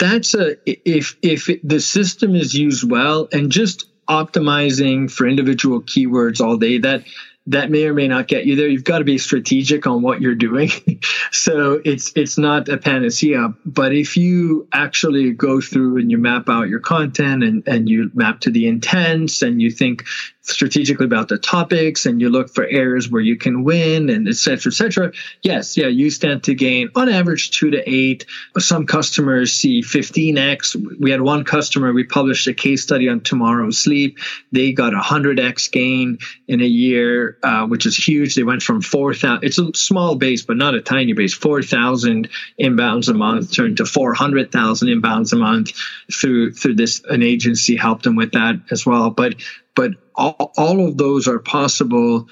That's 0.02 0.34
a 0.34 0.58
if 0.66 1.16
if 1.22 1.48
the 1.64 1.80
system 1.80 2.36
is 2.36 2.56
used 2.56 2.90
well 2.90 3.30
and 3.32 3.52
just 3.52 3.88
optimizing 4.10 5.12
for 5.12 5.28
individual 5.28 5.82
keywords 5.84 6.42
all 6.42 6.58
day 6.58 6.80
that 6.80 7.06
that 7.48 7.72
may 7.72 7.86
or 7.86 7.94
may 7.94 8.08
not 8.08 8.28
get 8.28 8.46
you 8.46 8.56
there. 8.56 8.68
You've 8.68 8.84
got 8.84 9.00
to 9.00 9.04
be 9.04 9.18
strategic 9.18 9.88
on 9.88 10.02
what 10.02 10.22
you're 10.22 10.36
doing. 10.36 10.70
so 11.32 11.82
it's 11.84 12.12
it's 12.16 12.38
not 12.38 12.70
a 12.70 12.78
panacea. 12.78 13.54
But 13.66 13.94
if 13.94 14.16
you 14.16 14.68
actually 14.72 15.32
go 15.32 15.60
through 15.60 15.98
and 15.98 16.12
you 16.12 16.18
map 16.18 16.50
out 16.50 16.70
your 16.70 16.80
content 16.80 17.44
and, 17.44 17.68
and 17.68 17.90
you 17.90 18.12
map 18.14 18.42
to 18.42 18.52
the 18.52 18.68
intents 18.68 19.42
and 19.42 19.62
you 19.62 19.72
think 19.72 20.06
strategically 20.44 21.06
about 21.06 21.28
the 21.28 21.38
topics 21.38 22.06
and 22.06 22.20
you 22.20 22.30
look 22.30 22.50
for 22.50 22.66
areas 22.66 23.10
where 23.10 23.22
you 23.22 23.38
can 23.38 23.64
win 23.64 24.10
and 24.10 24.28
et 24.28 24.36
cetera, 24.36 24.72
et 24.72 24.76
cetera. 24.76 25.12
Yes, 25.44 25.78
yeah, 25.78 25.88
you 25.88 26.10
stand 26.10 26.44
to 26.44 26.56
gain 26.56 26.90
on 26.96 27.10
average 27.10 27.52
two 27.52 27.70
to 27.72 27.90
eight. 27.90 28.26
Some 28.58 28.86
customers 28.86 29.54
see 29.54 29.82
15x. 29.82 31.00
We 31.00 31.12
had 31.12 31.22
one 31.22 31.44
customer, 31.44 31.94
we 31.94 32.04
published 32.04 32.48
a 32.48 32.54
case 32.54 32.84
study 32.84 33.08
on 33.08 33.22
tomorrow's 33.22 33.80
sleep. 33.80 34.18
They 34.52 34.72
got 34.72 34.94
a 34.94 35.00
100x 35.00 35.72
gain 35.72 36.18
in 36.48 36.62
a 36.62 36.66
year, 36.66 37.31
uh, 37.44 37.68
which 37.68 37.86
is 37.86 37.96
huge. 37.96 38.36
They 38.36 38.44
went 38.44 38.64
from 38.64 38.82
4,000, 38.82 39.44
it's 39.44 39.60
a 39.60 39.74
small 39.74 40.16
base, 40.16 40.44
but 40.44 40.58
not 40.58 40.76
a 40.76 40.82
tiny 40.82 41.14
base, 41.14 41.34
4,000 41.34 42.30
inbounds 42.60 43.10
a 43.10 43.14
month 43.14 43.54
turned 43.54 43.78
to 43.78 43.86
400,000 43.86 44.88
inbounds 44.88 45.34
a 45.34 45.36
month 45.36 45.74
through, 46.12 46.54
through 46.54 46.76
this, 46.76 47.02
an 47.10 47.24
agency 47.24 47.76
helped 47.76 48.04
them 48.04 48.16
with 48.16 48.32
that 48.34 48.60
as 48.72 48.86
well. 48.86 49.10
But 49.10 49.36
but 49.76 49.92
all, 50.16 50.52
all 50.58 50.88
of 50.88 50.98
those 50.98 51.28
are 51.28 51.40
possible. 51.40 52.28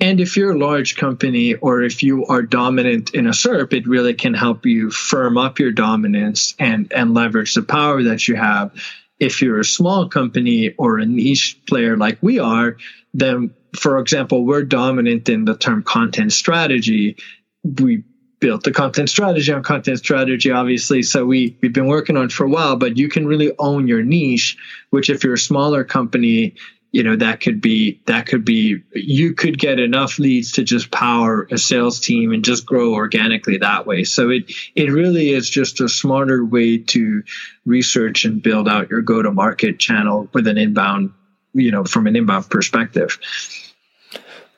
And 0.00 0.20
if 0.20 0.36
you're 0.36 0.52
a 0.52 0.58
large 0.58 0.96
company 0.96 1.54
or 1.54 1.82
if 1.82 2.02
you 2.02 2.26
are 2.26 2.42
dominant 2.42 3.14
in 3.14 3.26
a 3.26 3.30
SERP, 3.30 3.72
it 3.72 3.86
really 3.86 4.14
can 4.14 4.34
help 4.34 4.66
you 4.66 4.90
firm 4.90 5.38
up 5.38 5.58
your 5.58 5.72
dominance 5.72 6.54
and, 6.58 6.92
and 6.92 7.14
leverage 7.14 7.54
the 7.54 7.62
power 7.62 8.02
that 8.02 8.26
you 8.26 8.34
have. 8.34 8.72
If 9.20 9.40
you're 9.40 9.60
a 9.60 9.64
small 9.64 10.08
company 10.08 10.74
or 10.76 10.98
a 10.98 11.06
niche 11.06 11.60
player 11.68 11.96
like 11.96 12.18
we 12.20 12.40
are, 12.40 12.76
then, 13.14 13.54
for 13.76 13.98
example, 13.98 14.44
we're 14.44 14.62
dominant 14.62 15.28
in 15.28 15.44
the 15.44 15.56
term 15.56 15.82
content 15.82 16.32
strategy. 16.32 17.16
We 17.64 18.04
built 18.40 18.64
the 18.64 18.72
content 18.72 19.08
strategy 19.08 19.52
on 19.52 19.62
content 19.62 19.98
strategy, 19.98 20.50
obviously. 20.50 21.02
So 21.02 21.24
we, 21.24 21.56
we've 21.62 21.72
been 21.72 21.86
working 21.86 22.16
on 22.16 22.26
it 22.26 22.32
for 22.32 22.44
a 22.44 22.50
while, 22.50 22.76
but 22.76 22.96
you 22.96 23.08
can 23.08 23.26
really 23.26 23.52
own 23.58 23.86
your 23.86 24.02
niche, 24.02 24.58
which 24.90 25.08
if 25.08 25.22
you're 25.22 25.34
a 25.34 25.38
smaller 25.38 25.84
company, 25.84 26.56
you 26.92 27.02
know 27.02 27.16
that 27.16 27.40
could 27.40 27.60
be 27.60 28.00
that 28.06 28.26
could 28.26 28.44
be 28.44 28.82
you 28.94 29.34
could 29.34 29.58
get 29.58 29.80
enough 29.80 30.18
leads 30.18 30.52
to 30.52 30.62
just 30.62 30.90
power 30.90 31.48
a 31.50 31.56
sales 31.56 31.98
team 31.98 32.32
and 32.32 32.44
just 32.44 32.66
grow 32.66 32.92
organically 32.92 33.56
that 33.56 33.86
way 33.86 34.04
so 34.04 34.28
it 34.28 34.52
it 34.74 34.90
really 34.90 35.30
is 35.30 35.48
just 35.48 35.80
a 35.80 35.88
smarter 35.88 36.44
way 36.44 36.76
to 36.76 37.22
research 37.64 38.26
and 38.26 38.42
build 38.42 38.68
out 38.68 38.90
your 38.90 39.00
go 39.00 39.22
to 39.22 39.32
market 39.32 39.78
channel 39.78 40.28
with 40.34 40.46
an 40.46 40.58
inbound 40.58 41.12
you 41.54 41.70
know 41.70 41.82
from 41.84 42.06
an 42.06 42.14
inbound 42.14 42.48
perspective 42.50 43.18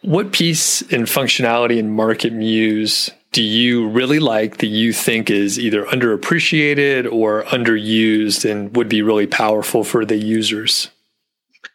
what 0.04 0.32
piece 0.32 0.82
and 0.92 1.06
functionality 1.06 1.78
in 1.78 1.96
MarketMuse 1.96 3.10
do 3.32 3.42
you 3.42 3.88
really 3.88 4.18
like 4.18 4.58
that 4.58 4.66
you 4.66 4.92
think 4.92 5.30
is 5.30 5.58
either 5.58 5.86
underappreciated 5.86 7.10
or 7.10 7.42
underused 7.44 8.48
and 8.48 8.76
would 8.76 8.88
be 8.88 9.02
really 9.02 9.26
powerful 9.26 9.82
for 9.82 10.04
the 10.04 10.16
users? 10.16 10.90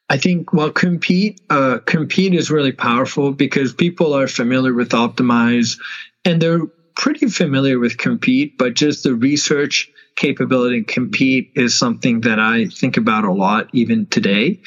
I 0.09 0.17
think 0.17 0.53
well, 0.53 0.71
compete 0.71 1.41
uh, 1.49 1.79
compete 1.85 2.33
is 2.33 2.49
really 2.51 2.71
powerful 2.71 3.31
because 3.31 3.73
people 3.73 4.13
are 4.13 4.27
familiar 4.27 4.73
with 4.73 4.89
optimize, 4.89 5.79
and 6.23 6.41
they're 6.41 6.65
pretty 6.95 7.27
familiar 7.27 7.79
with 7.79 7.97
compete, 7.97 8.57
but 8.57 8.75
just 8.75 9.03
the 9.03 9.15
research 9.15 9.91
capability 10.19 10.77
in 10.77 10.83
compete 10.83 11.53
is 11.55 11.77
something 11.77 12.21
that 12.21 12.39
I 12.39 12.65
think 12.65 12.97
about 12.97 13.23
a 13.23 13.31
lot 13.31 13.69
even 13.73 14.05
today. 14.05 14.61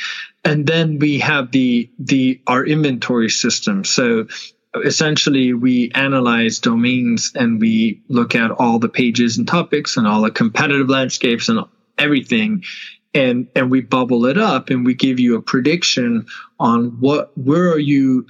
And 0.44 0.66
then 0.66 0.98
we 0.98 1.20
have 1.20 1.52
the 1.52 1.88
the 1.98 2.40
our 2.48 2.64
inventory 2.66 3.30
system. 3.30 3.84
So 3.84 4.26
essentially 4.74 5.52
we 5.52 5.92
analyze 5.94 6.58
domains 6.58 7.32
and 7.34 7.60
we 7.60 8.02
look 8.08 8.34
at 8.34 8.50
all 8.50 8.78
the 8.78 8.88
pages 8.88 9.38
and 9.38 9.46
topics 9.46 9.96
and 9.96 10.06
all 10.06 10.22
the 10.22 10.30
competitive 10.30 10.88
landscapes 10.88 11.48
and 11.48 11.60
everything 11.98 12.64
and 13.14 13.48
and 13.54 13.70
we 13.70 13.82
bubble 13.82 14.24
it 14.24 14.38
up 14.38 14.70
and 14.70 14.86
we 14.86 14.94
give 14.94 15.20
you 15.20 15.36
a 15.36 15.42
prediction 15.42 16.26
on 16.58 16.86
what 17.00 17.36
where 17.36 17.70
are 17.70 17.78
you 17.78 18.26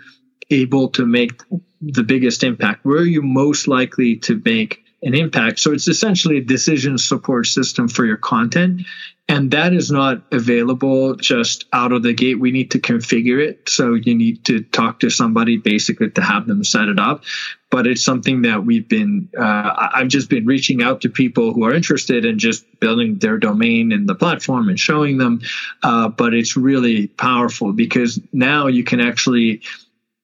able 0.51 0.89
to 0.89 1.07
make 1.07 1.41
the 1.81 2.03
biggest 2.03 2.43
impact 2.43 2.85
where 2.85 2.99
are 2.99 3.05
you 3.05 3.23
most 3.23 3.69
likely 3.69 4.17
to 4.17 4.43
make 4.45 4.82
an 5.03 5.15
impact. 5.15 5.59
So 5.59 5.73
it's 5.73 5.89
essentially 5.89 6.39
a 6.39 6.43
decision 6.43 6.99
support 6.99 7.47
system 7.47 7.89
for 7.89 8.05
your 8.05 8.17
content 8.17 8.83
and 9.29 9.53
that 9.53 9.73
is 9.73 9.91
not 9.91 10.23
available 10.33 11.15
just 11.15 11.65
out 11.73 11.93
of 11.93 12.03
the 12.03 12.13
gate. 12.13 12.39
We 12.39 12.51
need 12.51 12.73
to 12.73 12.79
configure 12.79 13.41
it. 13.41 13.69
So 13.69 13.95
you 13.95 14.15
need 14.15 14.45
to 14.47 14.61
talk 14.61 15.01
to 15.01 15.11
somebody 15.11 15.57
basically 15.57 16.11
to 16.11 16.21
have 16.21 16.47
them 16.47 16.65
set 16.65 16.89
it 16.89 16.99
up. 16.99 17.25
But 17.71 17.87
it's 17.87 18.05
something 18.05 18.43
that 18.43 18.67
we've 18.67 18.87
been 18.87 19.31
uh, 19.39 19.89
i've 19.95 20.09
just 20.09 20.29
been 20.29 20.45
reaching 20.45 20.83
out 20.83 21.01
to 21.03 21.09
people 21.09 21.55
who 21.55 21.65
are 21.65 21.73
interested 21.73 22.27
in 22.27 22.39
just 22.39 22.67
building 22.81 23.17
their 23.17 23.39
domain 23.39 23.93
and 23.93 24.07
the 24.07 24.15
platform 24.15 24.69
and 24.69 24.79
showing 24.79 25.17
them. 25.17 25.41
Uh, 25.83 26.09
but 26.09 26.35
it's 26.35 26.55
really 26.57 27.07
powerful 27.07 27.73
because 27.73 28.21
now 28.33 28.67
you 28.67 28.85
can 28.85 29.01
actually 29.01 29.63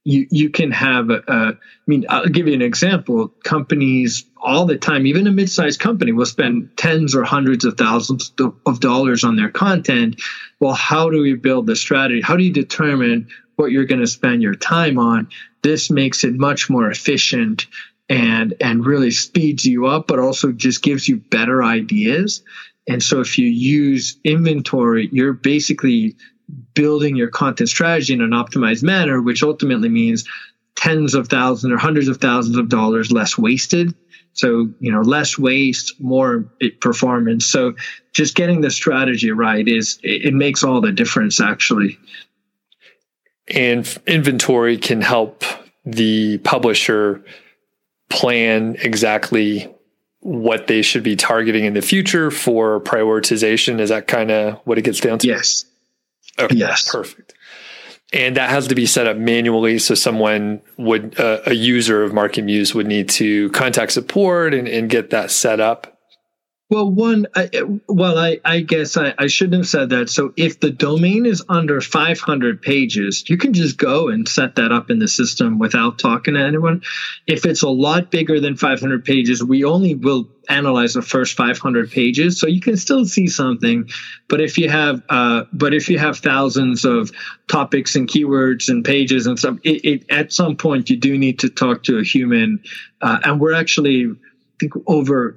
you 0.08 0.26
you 0.30 0.48
can 0.48 0.70
have 0.70 1.10
a, 1.10 1.22
a, 1.28 1.36
I 1.52 1.86
mean 1.86 2.06
I'll 2.08 2.26
give 2.26 2.48
you 2.48 2.54
an 2.54 2.62
example. 2.62 3.28
Companies 3.44 4.24
all 4.40 4.64
the 4.64 4.78
time 4.78 5.06
even 5.06 5.26
a 5.26 5.30
mid-sized 5.30 5.78
company 5.78 6.12
will 6.12 6.24
spend 6.24 6.70
tens 6.78 7.14
or 7.14 7.24
hundreds 7.24 7.66
of 7.66 7.76
thousands 7.76 8.32
of 8.64 8.80
dollars 8.80 9.22
on 9.22 9.36
their 9.36 9.50
content. 9.50 10.22
Well 10.60 10.72
how 10.72 11.10
do 11.10 11.20
we 11.20 11.34
build 11.34 11.66
the 11.66 11.76
strategy? 11.76 12.22
How 12.22 12.36
do 12.36 12.42
you 12.42 12.52
determine 12.52 13.28
what 13.56 13.70
you're 13.70 13.84
going 13.84 14.00
to 14.00 14.06
spend 14.06 14.42
your 14.42 14.54
time 14.54 14.98
on? 14.98 15.28
This 15.62 15.90
makes 15.90 16.24
it 16.24 16.32
much 16.32 16.70
more 16.70 16.90
efficient 16.90 17.66
and 18.08 18.54
and 18.62 18.86
really 18.86 19.10
speeds 19.10 19.66
you 19.66 19.88
up 19.88 20.06
but 20.06 20.18
also 20.18 20.52
just 20.52 20.82
gives 20.82 21.06
you 21.06 21.18
better 21.18 21.62
ideas. 21.62 22.42
And 22.88 23.02
so 23.02 23.20
if 23.20 23.36
you 23.36 23.46
use 23.46 24.18
inventory 24.24 25.06
you're 25.12 25.34
basically 25.34 26.16
building 26.74 27.16
your 27.16 27.28
content 27.28 27.68
strategy 27.68 28.12
in 28.12 28.20
an 28.20 28.30
optimized 28.30 28.82
manner, 28.82 29.20
which 29.20 29.42
ultimately 29.42 29.88
means 29.88 30.24
tens 30.76 31.14
of 31.14 31.28
thousands 31.28 31.72
or 31.72 31.76
hundreds 31.76 32.08
of 32.08 32.18
thousands 32.18 32.56
of 32.56 32.68
dollars 32.68 33.10
less 33.12 33.36
wasted. 33.36 33.94
So, 34.32 34.70
you 34.78 34.92
know, 34.92 35.00
less 35.00 35.36
waste, 35.36 36.00
more 36.00 36.44
performance. 36.80 37.44
So 37.44 37.74
just 38.12 38.36
getting 38.36 38.60
the 38.60 38.70
strategy 38.70 39.32
right 39.32 39.66
is, 39.66 39.98
it 40.02 40.32
makes 40.32 40.62
all 40.62 40.80
the 40.80 40.92
difference 40.92 41.40
actually. 41.40 41.98
And 43.48 43.98
inventory 44.06 44.76
can 44.78 45.00
help 45.00 45.42
the 45.84 46.38
publisher 46.38 47.24
plan 48.10 48.76
exactly 48.80 49.74
what 50.20 50.66
they 50.66 50.82
should 50.82 51.02
be 51.02 51.16
targeting 51.16 51.64
in 51.64 51.74
the 51.74 51.82
future 51.82 52.30
for 52.30 52.80
prioritization. 52.80 53.80
Is 53.80 53.88
that 53.88 54.06
kind 54.06 54.30
of 54.30 54.60
what 54.64 54.78
it 54.78 54.82
gets 54.82 55.00
down 55.00 55.18
to? 55.20 55.26
Yes. 55.26 55.64
Okay, 56.38 56.56
yes. 56.56 56.90
Perfect. 56.90 57.34
And 58.12 58.36
that 58.36 58.48
has 58.48 58.68
to 58.68 58.74
be 58.74 58.86
set 58.86 59.06
up 59.06 59.16
manually. 59.18 59.78
So 59.78 59.94
someone 59.94 60.62
would, 60.78 61.20
uh, 61.20 61.40
a 61.44 61.52
user 61.52 62.02
of 62.02 62.12
MarketMuse 62.12 62.74
would 62.74 62.86
need 62.86 63.08
to 63.10 63.50
contact 63.50 63.92
support 63.92 64.54
and, 64.54 64.66
and 64.66 64.88
get 64.88 65.10
that 65.10 65.30
set 65.30 65.60
up. 65.60 65.97
Well, 66.70 66.90
one, 66.90 67.26
I, 67.34 67.48
well, 67.88 68.18
I, 68.18 68.40
I 68.44 68.60
guess 68.60 68.98
I, 68.98 69.14
I 69.18 69.28
shouldn't 69.28 69.56
have 69.56 69.68
said 69.68 69.88
that. 69.90 70.10
So 70.10 70.34
if 70.36 70.60
the 70.60 70.70
domain 70.70 71.24
is 71.24 71.42
under 71.48 71.80
500 71.80 72.60
pages, 72.60 73.24
you 73.26 73.38
can 73.38 73.54
just 73.54 73.78
go 73.78 74.08
and 74.08 74.28
set 74.28 74.56
that 74.56 74.70
up 74.70 74.90
in 74.90 74.98
the 74.98 75.08
system 75.08 75.58
without 75.58 75.98
talking 75.98 76.34
to 76.34 76.40
anyone. 76.40 76.82
If 77.26 77.46
it's 77.46 77.62
a 77.62 77.70
lot 77.70 78.10
bigger 78.10 78.38
than 78.38 78.56
500 78.58 79.02
pages, 79.02 79.42
we 79.42 79.64
only 79.64 79.94
will 79.94 80.28
analyze 80.50 80.92
the 80.92 81.00
first 81.00 81.38
500 81.38 81.90
pages. 81.90 82.38
So 82.38 82.46
you 82.46 82.60
can 82.60 82.76
still 82.76 83.06
see 83.06 83.28
something. 83.28 83.88
But 84.28 84.42
if 84.42 84.58
you 84.58 84.68
have, 84.68 85.02
uh, 85.08 85.44
but 85.54 85.72
if 85.72 85.88
you 85.88 85.98
have 85.98 86.18
thousands 86.18 86.84
of 86.84 87.10
topics 87.48 87.96
and 87.96 88.06
keywords 88.06 88.68
and 88.68 88.84
pages 88.84 89.26
and 89.26 89.38
stuff, 89.38 89.56
it, 89.62 89.84
it, 89.84 90.10
at 90.10 90.34
some 90.34 90.56
point 90.56 90.90
you 90.90 90.98
do 90.98 91.16
need 91.16 91.38
to 91.38 91.48
talk 91.48 91.84
to 91.84 91.98
a 91.98 92.02
human. 92.02 92.62
Uh, 93.00 93.20
and 93.24 93.40
we're 93.40 93.54
actually, 93.54 94.14
over 94.86 95.36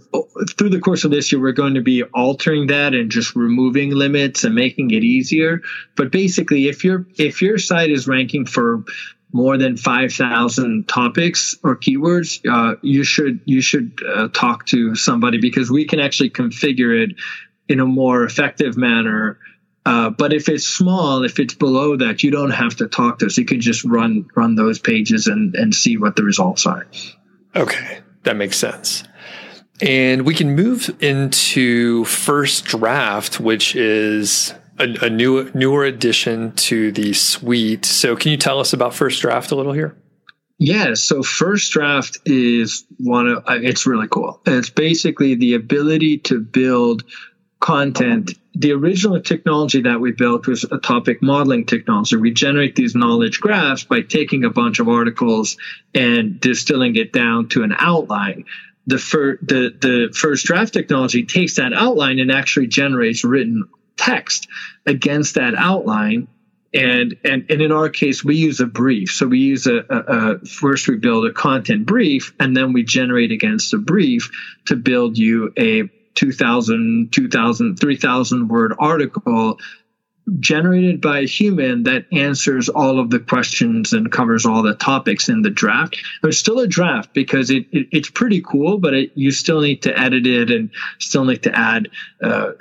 through 0.58 0.70
the 0.70 0.80
course 0.80 1.04
of 1.04 1.12
this 1.12 1.32
year 1.32 1.42
we're 1.42 1.52
going 1.52 1.76
to 1.76 1.82
be 1.82 2.04
altering 2.04 2.68
that 2.68 2.94
and 2.94 3.12
just 3.12 3.36
removing 3.36 3.92
limits 3.92 4.44
and 4.44 4.56
making 4.56 4.92
it 4.92 5.04
easier. 5.04 5.62
But 5.96 6.12
basically 6.12 6.68
if 6.68 6.84
your 6.84 7.08
if 7.18 7.42
your 7.42 7.58
site 7.58 7.92
is 7.92 8.08
ranking 8.08 8.46
for 8.46 8.84
more 9.34 9.58
than 9.58 9.78
5000 9.78 10.88
topics 10.90 11.56
or 11.64 11.78
keywords 11.78 12.42
uh, 12.50 12.76
you 12.82 13.04
should 13.04 13.40
you 13.46 13.62
should 13.62 14.00
uh, 14.06 14.28
talk 14.30 14.66
to 14.68 14.96
somebody 14.96 15.40
because 15.40 15.72
we 15.72 15.86
can 15.86 16.00
actually 16.00 16.30
configure 16.30 17.04
it 17.04 17.16
in 17.70 17.80
a 17.80 17.86
more 17.86 18.24
effective 18.24 18.76
manner. 18.76 19.40
Uh, 19.86 20.10
but 20.10 20.34
if 20.34 20.50
it's 20.50 20.66
small 20.66 21.24
if 21.24 21.40
it's 21.40 21.56
below 21.56 21.98
that 21.98 22.24
you 22.24 22.32
don't 22.32 22.52
have 22.52 22.76
to 22.76 22.88
talk 22.88 23.20
to 23.20 23.28
us. 23.28 23.38
You 23.38 23.46
can 23.46 23.62
just 23.62 23.84
run 23.84 24.28
run 24.36 24.56
those 24.56 24.80
pages 24.80 25.28
and 25.28 25.56
and 25.56 25.74
see 25.74 25.98
what 25.98 26.16
the 26.16 26.24
results 26.24 26.66
are. 26.66 26.88
Okay. 27.56 28.00
That 28.24 28.38
makes 28.38 28.58
sense 28.58 29.04
and 29.82 30.26
we 30.26 30.36
can 30.36 30.56
move 30.56 30.96
into 31.02 32.06
first 32.06 32.66
draft, 32.66 33.40
which 33.40 33.76
is 33.76 34.54
a, 34.80 35.06
a 35.06 35.10
new 35.10 35.52
newer 35.54 35.84
addition 35.84 36.54
to 36.54 36.92
the 36.92 37.14
suite. 37.14 37.86
So, 37.86 38.16
can 38.16 38.32
you 38.32 38.38
tell 38.38 38.60
us 38.60 38.74
about 38.74 38.94
first 38.94 39.22
draft 39.22 39.52
a 39.52 39.56
little 39.56 39.74
here? 39.74 39.98
Yeah, 40.64 40.94
so 40.94 41.24
first 41.24 41.72
draft 41.72 42.20
is 42.26 42.86
one 43.00 43.28
of 43.28 43.38
uh, 43.48 43.58
it's 43.62 43.88
really 43.88 44.08
cool. 44.08 44.40
It's 44.46 44.70
basically 44.70 45.34
the 45.34 45.56
ability 45.56 46.20
to 46.20 46.40
build 46.40 47.04
content. 47.60 48.32
The 48.54 48.74
original 48.74 49.20
technology 49.22 49.82
that 49.82 50.02
we 50.02 50.12
built 50.12 50.46
was 50.46 50.64
a 50.66 50.78
topic 50.78 51.24
modeling 51.24 51.66
technology. 51.66 52.16
We 52.16 52.32
generate 52.32 52.76
these 52.76 52.94
knowledge 52.94 53.40
graphs 53.40 53.86
by 53.86 54.02
taking 54.02 54.44
a 54.44 54.50
bunch 54.52 54.80
of 54.80 54.88
articles 54.88 55.58
and 55.96 56.40
distilling 56.40 56.96
it 56.96 57.12
down 57.12 57.48
to 57.50 57.64
an 57.64 57.74
outline 57.78 58.46
the, 58.88 58.98
fir- 58.98 59.38
the, 59.42 59.76
the 59.80 60.14
first 60.16 60.46
draft 60.46 60.74
technology 60.74 61.26
takes 61.26 61.56
that 61.56 61.74
outline 61.74 62.20
and 62.20 62.32
actually 62.32 62.68
generates 62.68 63.24
written 63.24 63.70
text 63.96 64.48
against 64.86 65.36
that 65.36 65.54
outline. 65.56 66.28
And, 66.74 67.18
and, 67.24 67.46
and 67.50 67.62
in 67.62 67.72
our 67.72 67.90
case, 67.90 68.24
we 68.24 68.38
use 68.38 68.62
a 68.62 68.66
brief. 68.66 69.12
So 69.12 69.28
we 69.28 69.40
use 69.40 69.68
a, 69.68 69.86
a, 69.90 69.98
a, 69.98 70.40
first 70.46 70.88
we 70.88 70.96
build 70.96 71.26
a 71.26 71.34
content 71.34 71.86
brief 71.86 72.34
and 72.40 72.56
then 72.56 72.74
we 72.74 72.84
generate 72.84 73.32
against 73.32 73.74
a 73.74 73.78
brief 73.78 74.30
to 74.68 74.76
build 74.76 75.18
you 75.18 75.54
a 75.58 75.90
2000, 76.16 77.12
2000, 77.12 77.78
3000 77.78 78.48
word 78.48 78.74
article 78.80 79.58
generated 80.40 81.02
by 81.02 81.20
a 81.20 81.28
human 81.28 81.84
that 81.84 82.06
answers 82.12 82.70
all 82.70 83.00
of 83.00 83.10
the 83.10 83.20
questions 83.20 83.92
and 83.92 84.12
covers 84.12 84.46
all 84.46 84.62
the 84.62 84.76
topics 84.76 85.30
in 85.30 85.42
the 85.42 85.50
draft. 85.50 85.98
There's 86.22 86.38
still 86.38 86.60
a 86.60 86.68
draft 86.68 87.14
because 87.14 87.50
it, 87.50 87.66
it 87.72 87.88
it's 87.92 88.10
pretty 88.10 88.42
cool, 88.42 88.78
but 88.78 88.94
it, 88.94 89.12
you 89.16 89.32
still 89.32 89.62
need 89.62 89.82
to 89.84 90.00
edit 90.00 90.28
it 90.28 90.52
and 90.52 90.70
still 91.00 91.26
need 91.26 91.44
to 91.44 91.58
add 91.58 91.90
uh, 92.24 92.28
uh, 92.28 92.52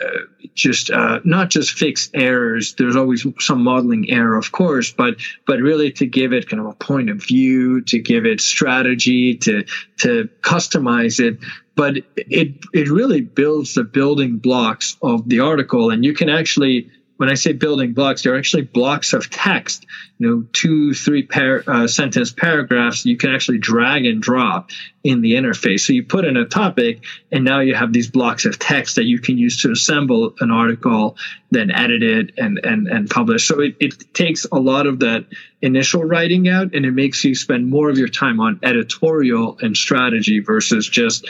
just 0.55 0.91
uh, 0.91 1.21
not 1.25 1.51
just 1.51 1.73
fix 1.73 2.11
errors. 2.15 2.75
There's 2.75 2.97
always 2.97 3.27
some 3.39 3.63
modeling 3.63 4.11
error, 4.11 4.37
of 4.37 4.53
course, 4.53 4.93
but 4.93 5.17
but 5.47 5.61
really 5.61 5.93
to 5.93 6.07
give 6.07 6.33
it 6.33 6.49
kind 6.49 6.61
of 6.61 6.67
a 6.67 6.75
point 6.75 7.11
of 7.11 7.23
view, 7.23 7.83
to 7.83 7.99
give 7.99 8.25
it 8.25 8.41
strategy, 8.41 9.37
to 9.37 9.65
to 9.99 10.29
customize 10.43 11.21
it 11.21 11.39
but 11.77 11.97
it 12.17 12.57
it 12.75 12.91
really 12.91 13.23
builds 13.23 13.73
the 13.73 13.85
building 13.85 14.37
blocks 14.37 14.99
of 15.03 15.27
the 15.31 15.41
article 15.41 15.89
and 15.89 16.05
you 16.05 16.13
can 16.13 16.29
actually 16.29 16.91
when 17.21 17.29
I 17.29 17.35
say 17.35 17.53
building 17.53 17.93
blocks, 17.93 18.23
they're 18.23 18.39
actually 18.39 18.63
blocks 18.63 19.13
of 19.13 19.29
text, 19.29 19.85
you 20.17 20.27
know, 20.27 20.47
two, 20.55 20.95
three 20.95 21.23
par- 21.23 21.63
uh, 21.67 21.87
sentence 21.87 22.33
paragraphs 22.33 23.05
you 23.05 23.19
can 23.19 23.35
actually 23.35 23.59
drag 23.59 24.07
and 24.07 24.23
drop 24.23 24.71
in 25.05 25.21
the 25.21 25.35
interface. 25.35 25.81
So 25.81 25.93
you 25.93 26.03
put 26.03 26.25
in 26.25 26.39
a 26.39 26.47
topic 26.47 27.05
and 27.31 27.45
now 27.45 27.61
you 27.61 27.75
have 27.75 27.93
these 27.93 28.09
blocks 28.09 28.47
of 28.47 28.59
text 28.59 28.97
that 28.97 29.05
you 29.05 29.19
can 29.19 29.37
use 29.37 29.61
to 29.61 29.71
assemble 29.71 30.33
an 30.41 30.51
article, 30.51 31.19
then 31.51 31.71
edit 31.71 32.03
it 32.03 32.33
and, 32.39 32.59
and, 32.65 32.89
and 32.89 33.11
publish. 33.11 33.47
So 33.47 33.61
it, 33.61 33.77
it 33.81 34.15
takes 34.15 34.47
a 34.51 34.59
lot 34.59 34.87
of 34.87 35.01
that 35.01 35.27
initial 35.61 36.03
writing 36.03 36.49
out 36.49 36.75
and 36.75 36.87
it 36.87 36.93
makes 36.93 37.23
you 37.23 37.35
spend 37.35 37.69
more 37.69 37.91
of 37.91 37.99
your 37.99 38.09
time 38.09 38.41
on 38.41 38.59
editorial 38.63 39.59
and 39.61 39.77
strategy 39.77 40.41
versus 40.41 40.89
just 40.89 41.29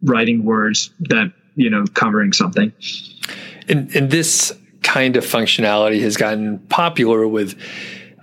writing 0.00 0.46
words 0.46 0.90
that, 1.00 1.34
you 1.54 1.68
know, 1.68 1.84
covering 1.92 2.32
something. 2.32 2.72
And, 3.68 3.94
and 3.94 4.10
this 4.10 4.57
kind 4.82 5.16
of 5.16 5.24
functionality 5.24 6.00
has 6.00 6.16
gotten 6.16 6.58
popular 6.68 7.26
with, 7.26 7.58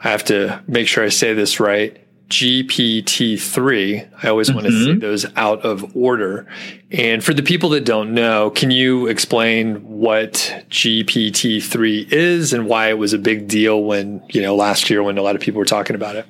I 0.03 0.09
have 0.09 0.23
to 0.25 0.63
make 0.67 0.87
sure 0.87 1.03
I 1.03 1.09
say 1.09 1.33
this 1.33 1.59
right, 1.59 2.01
GPT-3. 2.29 4.23
I 4.23 4.27
always 4.27 4.47
mm-hmm. 4.47 4.55
want 4.55 4.67
to 4.67 4.83
see 4.83 4.95
those 4.95 5.25
out 5.35 5.63
of 5.63 5.95
order. 5.95 6.47
And 6.91 7.23
for 7.23 7.33
the 7.33 7.43
people 7.43 7.69
that 7.69 7.85
don't 7.85 8.13
know, 8.13 8.49
can 8.49 8.71
you 8.71 9.07
explain 9.07 9.75
what 9.87 10.33
GPT-3 10.69 12.11
is 12.11 12.53
and 12.53 12.67
why 12.67 12.89
it 12.89 12.97
was 12.97 13.13
a 13.13 13.19
big 13.19 13.47
deal 13.47 13.83
when, 13.83 14.23
you 14.29 14.41
know, 14.41 14.55
last 14.55 14.89
year 14.89 15.03
when 15.03 15.17
a 15.17 15.21
lot 15.21 15.35
of 15.35 15.41
people 15.41 15.59
were 15.59 15.65
talking 15.65 15.95
about 15.95 16.15
it? 16.15 16.25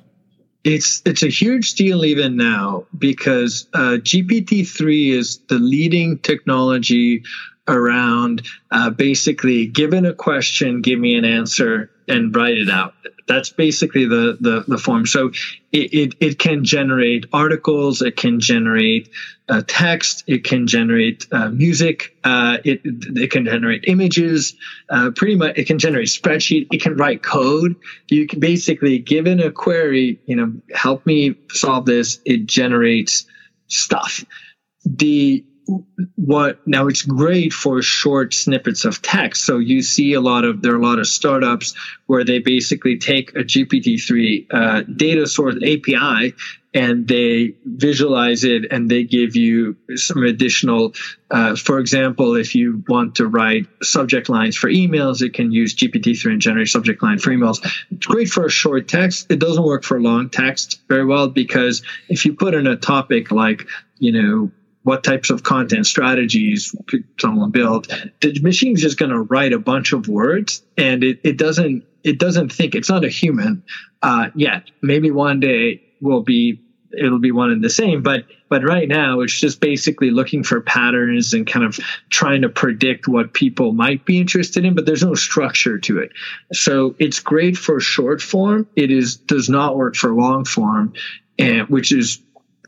It's 0.64 1.04
it's 1.06 1.22
a 1.22 1.28
huge 1.28 1.76
deal 1.76 2.04
even 2.04 2.36
now 2.36 2.86
because 2.98 3.68
uh, 3.76 4.00
GPT-3 4.02 5.12
is 5.12 5.38
the 5.48 5.60
leading 5.60 6.18
technology 6.18 7.24
around 7.68 8.44
uh, 8.72 8.90
basically 8.90 9.66
given 9.66 10.06
a 10.06 10.14
question, 10.14 10.82
give 10.82 11.00
me 11.00 11.16
an 11.16 11.26
answer 11.26 11.92
and 12.08 12.36
write 12.36 12.58
it 12.58 12.70
out. 12.70 12.94
That's 13.28 13.50
basically 13.50 14.06
the, 14.06 14.38
the, 14.40 14.64
the 14.68 14.78
form. 14.78 15.08
So 15.08 15.32
it, 15.72 15.94
it, 15.94 16.16
it, 16.20 16.40
can 16.40 16.64
generate 16.64 17.26
articles, 17.34 18.04
it 18.04 18.16
can 18.16 18.40
generate 18.40 19.10
uh, 19.50 19.64
text, 19.68 20.24
it 20.28 20.44
can 20.44 20.68
generate 20.68 21.26
uh, 21.32 21.50
music, 21.50 22.16
uh, 22.24 22.58
it, 22.64 22.82
it 22.84 23.32
can 23.32 23.46
generate 23.46 23.86
images, 23.88 24.56
uh, 24.92 25.10
pretty 25.16 25.36
much 25.36 25.58
it 25.58 25.66
can 25.66 25.80
generate 25.80 26.08
spreadsheet, 26.08 26.68
it 26.72 26.84
can 26.84 26.96
write 26.98 27.24
code. 27.24 27.76
You 28.10 28.28
can 28.28 28.40
basically 28.40 29.00
given 29.00 29.40
a 29.40 29.52
query, 29.52 30.20
you 30.28 30.36
know, 30.36 30.54
help 30.76 31.04
me 31.08 31.36
solve 31.50 31.86
this, 31.86 32.20
it 32.26 32.46
generates 32.46 33.26
stuff. 33.68 34.24
The 34.86 35.44
what 36.16 36.66
now 36.68 36.88
it's 36.88 37.02
great 37.02 37.54
for 37.54 37.82
short 37.82 38.34
snippets 38.34 38.86
of 38.86 39.02
text. 39.02 39.46
So 39.46 39.58
you 39.58 39.82
see 39.82 40.14
a 40.14 40.22
lot 40.22 40.46
of 40.46 40.62
there 40.62 40.74
are 40.74 40.80
a 40.80 40.84
lot 40.84 41.00
of 41.00 41.08
startups 41.08 41.74
where 42.06 42.24
they 42.24 42.40
basically 42.40 42.98
take 42.98 43.32
a 43.36 43.44
gpt-3 43.44 44.48
uh, 44.52 44.82
data 44.96 45.28
source 45.28 45.56
api 45.56 46.34
and 46.74 47.08
they 47.08 47.54
visualize 47.64 48.44
it 48.44 48.66
and 48.70 48.92
they 48.92 49.04
give 49.04 49.36
you 49.36 49.78
some 49.96 50.24
additional 50.24 50.94
uh, 51.32 51.56
for 51.56 51.80
example 51.80 52.36
if 52.36 52.54
you 52.54 52.84
want 52.88 53.16
to 53.16 53.28
write 53.28 53.66
subject 53.82 54.30
lines 54.30 54.56
for 54.56 54.70
emails 54.70 55.22
it 55.22 55.34
can 55.34 55.52
use 55.52 55.76
gpt-3 55.76 56.34
and 56.34 56.42
generate 56.42 56.68
subject 56.68 57.02
line 57.02 57.18
for 57.18 57.32
emails. 57.32 57.66
It's 57.92 58.06
great 58.06 58.30
for 58.30 58.46
a 58.46 58.52
short 58.52 58.88
text. 58.88 59.32
It 59.32 59.40
doesn't 59.40 59.64
work 59.64 59.84
for 59.84 60.00
long 60.02 60.30
text 60.30 60.82
very 60.88 61.06
well 61.06 61.30
because 61.30 61.82
if 62.10 62.26
you 62.26 62.34
put 62.34 62.54
in 62.54 62.68
a 62.68 62.76
topic 62.76 63.32
like 63.32 63.68
you 63.98 64.12
know 64.12 64.52
what 64.86 65.04
types 65.04 65.32
of 65.32 65.42
content 65.42 65.88
strategies 65.88 66.76
could 66.86 67.06
someone 67.20 67.50
build. 67.50 67.88
The 68.22 68.40
machine's 68.42 68.84
just 68.84 69.00
going 69.00 69.12
to 69.12 69.20
write 69.20 69.52
a 69.52 69.58
bunch 69.58 69.94
of 69.94 70.08
words 70.08 70.62
and 70.78 71.04
it, 71.04 71.22
it 71.24 71.38
doesn't 71.38 71.86
it 72.04 72.20
doesn't 72.20 72.54
think 72.54 72.76
it's 72.76 72.88
not 72.88 73.04
a 73.04 73.10
human 73.10 73.64
uh, 74.04 74.30
yet. 74.36 74.70
Maybe 74.84 75.10
one 75.10 75.40
day 75.40 75.82
will 76.02 76.22
be 76.22 76.62
it'll 76.96 77.20
be 77.20 77.32
one 77.32 77.50
and 77.50 77.64
the 77.64 77.70
same 77.70 78.04
but 78.04 78.26
but 78.48 78.64
right 78.64 78.88
now 78.88 79.22
it's 79.22 79.38
just 79.38 79.60
basically 79.60 80.12
looking 80.12 80.44
for 80.44 80.62
patterns 80.62 81.34
and 81.34 81.48
kind 81.48 81.66
of 81.66 81.80
trying 82.12 82.44
to 82.44 82.50
predict 82.50 83.08
what 83.08 83.34
people 83.34 83.74
might 83.74 84.06
be 84.06 84.20
interested 84.20 84.66
in 84.66 84.76
but 84.76 84.86
there's 84.86 85.04
no 85.04 85.16
structure 85.16 85.80
to 85.80 85.98
it. 85.98 86.12
So 86.54 86.94
it's 87.00 87.22
great 87.22 87.58
for 87.58 87.80
short 87.80 88.22
form. 88.22 88.68
It 88.76 88.92
is 88.92 89.16
does 89.16 89.50
not 89.50 89.76
work 89.76 89.96
for 89.96 90.14
long 90.14 90.46
form 90.46 90.94
and 91.40 91.68
which 91.70 91.92
is 91.92 92.22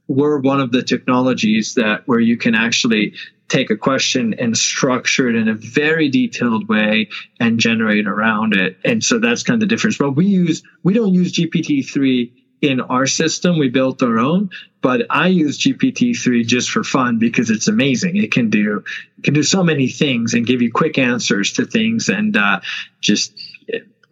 we're 0.08 0.40
one 0.40 0.60
of 0.60 0.72
the 0.72 0.84
technologies 0.84 1.76
that 1.76 2.08
where 2.08 2.20
you 2.20 2.38
can 2.38 2.56
actually 2.56 3.14
take 3.48 3.70
a 3.70 3.78
question 3.78 4.34
and 4.40 4.58
structure 4.58 5.30
it 5.30 5.36
in 5.36 5.48
a 5.48 5.54
very 5.54 6.10
detailed 6.10 6.68
way 6.68 7.10
and 7.40 7.60
generate 7.60 8.08
around 8.08 8.54
it. 8.54 8.78
And 8.84 9.04
so 9.04 9.20
that's 9.20 9.44
kind 9.44 9.62
of 9.62 9.70
the 9.70 9.74
difference. 9.74 9.98
But 9.98 10.12
we 10.12 10.26
use 10.26 10.64
we 10.84 10.94
don't 10.94 11.14
use 11.14 11.34
GPT-3 11.34 12.32
in 12.62 12.82
our 12.82 13.06
system. 13.06 13.60
We 13.60 13.70
built 13.70 14.02
our 14.02 14.18
own, 14.18 14.50
but 14.82 15.06
I 15.10 15.28
use 15.28 15.60
GPT-3 15.60 16.46
just 16.46 16.70
for 16.70 16.84
fun 16.84 17.20
because 17.20 17.50
it's 17.50 17.68
amazing. 17.68 18.18
It 18.18 18.32
can 18.32 18.50
do 18.50 18.84
it 19.18 19.24
can 19.24 19.34
do 19.34 19.44
so 19.44 19.64
many 19.64 19.88
things 19.88 20.34
and 20.34 20.46
give 20.46 20.62
you 20.62 20.72
quick 20.72 20.98
answers 20.98 21.54
to 21.54 21.66
things 21.66 22.10
and 22.10 22.36
uh, 22.36 22.60
just 23.00 23.34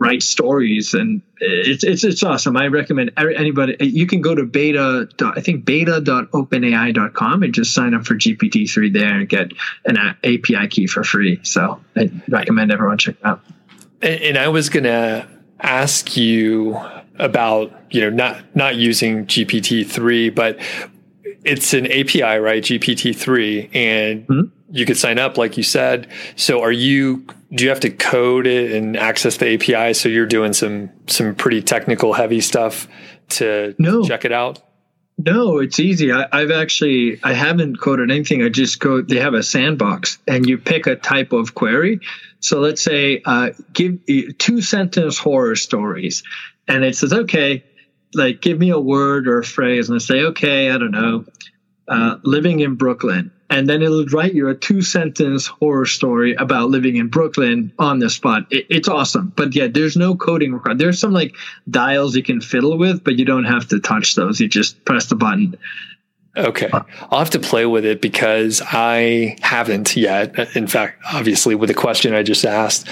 write 0.06 0.22
stories 0.22 0.94
and 0.94 1.22
it's 1.40 1.84
it's 1.84 2.04
it's 2.04 2.24
awesome. 2.24 2.56
I 2.56 2.68
recommend 2.68 3.12
anybody 3.18 3.76
you 3.80 4.06
can 4.06 4.22
go 4.22 4.36
to 4.36 4.44
beta 4.44 5.10
I 5.20 5.42
think 5.42 5.66
beta.openai.com 5.66 7.44
and 7.44 7.54
just 7.54 7.74
sign 7.74 7.94
up 7.94 8.06
for 8.06 8.16
GPT-3 8.16 8.94
there 8.94 9.20
and 9.20 9.28
get 9.28 9.52
an 9.86 9.98
API 10.24 10.68
key 10.70 10.88
for 10.88 11.04
free. 11.04 11.40
So 11.44 11.82
I 11.96 12.12
recommend 12.30 12.72
everyone 12.72 12.98
check 12.98 13.16
it 13.20 13.26
out. 13.26 13.42
And, 14.02 14.38
I 14.38 14.48
was 14.50 14.70
gonna 14.70 15.28
ask 15.60 16.16
you 16.16 16.80
about 17.18 17.74
you 17.90 18.02
know 18.02 18.10
not 18.10 18.56
not 18.56 18.76
using 18.76 19.26
GPT 19.26 19.86
three, 19.86 20.30
but 20.30 20.60
it's 21.46 21.74
an 21.74 21.86
API, 21.86 22.40
right? 22.40 22.64
GPT 22.64 23.16
three, 23.16 23.70
and 23.74 24.28
mm-hmm. 24.28 24.76
you 24.76 24.86
could 24.86 24.98
sign 24.98 25.20
up, 25.20 25.38
like 25.38 25.58
you 25.58 25.64
said. 25.64 26.08
So, 26.36 26.62
are 26.62 26.72
you? 26.72 27.26
Do 27.54 27.64
you 27.64 27.70
have 27.70 27.80
to 27.82 27.90
code 27.90 28.48
it 28.48 28.72
and 28.72 28.98
access 28.98 29.38
the 29.38 29.54
API? 29.54 29.94
So 29.94 30.10
you're 30.10 30.26
doing 30.26 30.54
some 30.54 30.90
some 31.08 31.36
pretty 31.36 31.62
technical, 31.62 32.14
heavy 32.14 32.42
stuff 32.42 32.88
to 33.30 33.76
no. 33.78 34.04
check 34.04 34.26
it 34.26 34.32
out. 34.32 34.62
No, 35.18 35.60
it's 35.60 35.80
easy. 35.80 36.12
I, 36.12 36.28
have 36.32 36.52
actually 36.52 37.20
I 37.24 37.34
haven't 37.34 37.80
coded 37.80 38.12
anything. 38.12 38.44
I 38.44 38.50
just 38.50 38.80
go. 38.80 39.02
They 39.02 39.20
have 39.20 39.34
a 39.34 39.44
sandbox, 39.44 40.18
and 40.28 40.48
you 40.48 40.58
pick 40.58 40.88
a 40.88 40.96
type 40.96 41.32
of 41.32 41.56
query. 41.56 42.02
So 42.42 42.60
let's 42.60 42.82
say 42.82 43.22
uh, 43.26 43.52
give 43.72 44.00
two 44.38 44.62
sentence 44.62 45.18
horror 45.18 45.56
stories, 45.56 46.24
and 46.68 46.84
it 46.84 46.98
says, 46.98 47.14
okay, 47.14 47.64
like 48.14 48.42
give 48.42 48.60
me 48.60 48.72
a 48.72 48.80
word 48.80 49.28
or 49.28 49.40
a 49.40 49.44
phrase, 49.44 49.90
and 49.90 49.96
I 49.96 50.00
say, 50.00 50.22
okay, 50.26 50.70
I 50.70 50.78
don't 50.78 50.92
know, 50.92 51.26
uh, 51.88 52.18
living 52.24 52.60
in 52.62 52.76
Brooklyn, 52.76 53.32
and 53.50 53.70
then 53.70 53.82
it'll 53.82 54.06
write 54.06 54.34
you 54.34 54.50
a 54.50 54.56
two 54.56 54.82
sentence 54.82 55.48
horror 55.48 55.86
story 55.86 56.34
about 56.34 56.70
living 56.70 56.96
in 56.96 57.08
Brooklyn 57.08 57.72
on 57.78 58.00
the 58.00 58.10
spot. 58.10 58.48
It, 58.52 58.66
it's 58.70 58.88
awesome, 58.88 59.34
but 59.36 59.56
yeah, 59.56 59.68
there's 59.68 59.96
no 59.96 60.16
coding 60.16 60.54
required. 60.54 60.80
There's 60.80 61.00
some 61.00 61.14
like 61.14 61.36
dials 61.70 62.16
you 62.16 62.24
can 62.24 62.42
fiddle 62.42 62.78
with, 62.78 63.04
but 63.04 63.18
you 63.18 63.26
don't 63.26 63.46
have 63.46 63.68
to 63.70 63.80
touch 63.80 64.16
those. 64.16 64.40
You 64.40 64.48
just 64.48 64.84
press 64.86 65.08
the 65.08 65.16
button. 65.16 65.58
Okay. 66.38 66.70
I'll 66.72 67.20
have 67.20 67.30
to 67.30 67.40
play 67.40 67.66
with 67.66 67.86
it 67.86 68.02
because 68.02 68.62
I 68.66 69.38
haven't 69.42 69.96
yet. 69.96 70.38
In 70.56 70.68
fact, 70.68 71.02
obviously, 71.14 71.56
with 71.56 71.70
the 71.70 71.74
question 71.74 72.14
I 72.14 72.24
just 72.24 72.46
asked, 72.46 72.90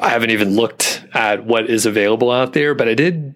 I 0.00 0.10
haven't 0.10 0.30
even 0.30 0.54
looked 0.54 1.04
at 1.12 1.44
what 1.44 1.68
is 1.68 1.86
available 1.86 2.30
out 2.30 2.52
there, 2.52 2.74
but 2.74 2.88
I 2.88 2.94
did 2.94 3.34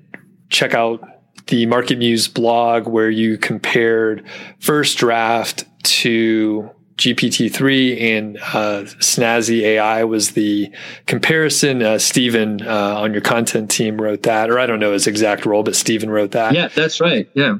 check 0.48 0.74
out 0.74 1.02
the 1.46 1.66
MarketMuse 1.66 2.32
blog 2.32 2.88
where 2.88 3.10
you 3.10 3.38
compared 3.38 4.26
first 4.58 4.98
draft 4.98 5.64
to 5.84 6.70
GPT-3 6.96 8.00
and 8.00 8.38
uh, 8.38 8.84
Snazzy 9.00 9.60
AI 9.62 10.04
was 10.04 10.32
the 10.32 10.70
comparison. 11.06 11.82
Uh, 11.82 11.98
Stephen 11.98 12.62
uh, 12.62 12.96
on 12.98 13.12
your 13.12 13.20
content 13.20 13.70
team 13.70 14.00
wrote 14.00 14.22
that, 14.22 14.50
or 14.50 14.58
I 14.58 14.66
don't 14.66 14.80
know 14.80 14.92
his 14.92 15.06
exact 15.06 15.44
role, 15.44 15.62
but 15.62 15.76
Stephen 15.76 16.10
wrote 16.10 16.32
that. 16.32 16.54
Yeah, 16.54 16.68
that's 16.68 17.00
right. 17.00 17.28
Yeah. 17.34 17.58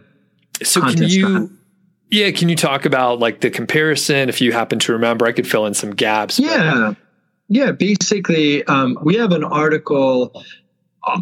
So 0.63 0.81
can 0.81 1.03
you, 1.03 1.51
yeah, 2.11 2.31
can 2.31 2.49
you 2.49 2.57
talk 2.57 2.87
about 2.87 3.19
like 3.19 3.41
the 3.41 3.51
comparison 3.51 4.31
if 4.31 4.41
you 4.41 4.53
happen 4.53 4.79
to 4.81 4.93
remember? 4.93 5.27
I 5.27 5.33
could 5.33 5.47
fill 5.47 5.67
in 5.67 5.75
some 5.75 5.91
gaps. 5.91 6.39
Yeah. 6.39 6.95
But. 6.95 6.97
Yeah, 7.49 7.73
basically, 7.73 8.65
um, 8.65 8.99
we 9.03 9.17
have 9.17 9.31
an 9.33 9.45
article 9.45 10.43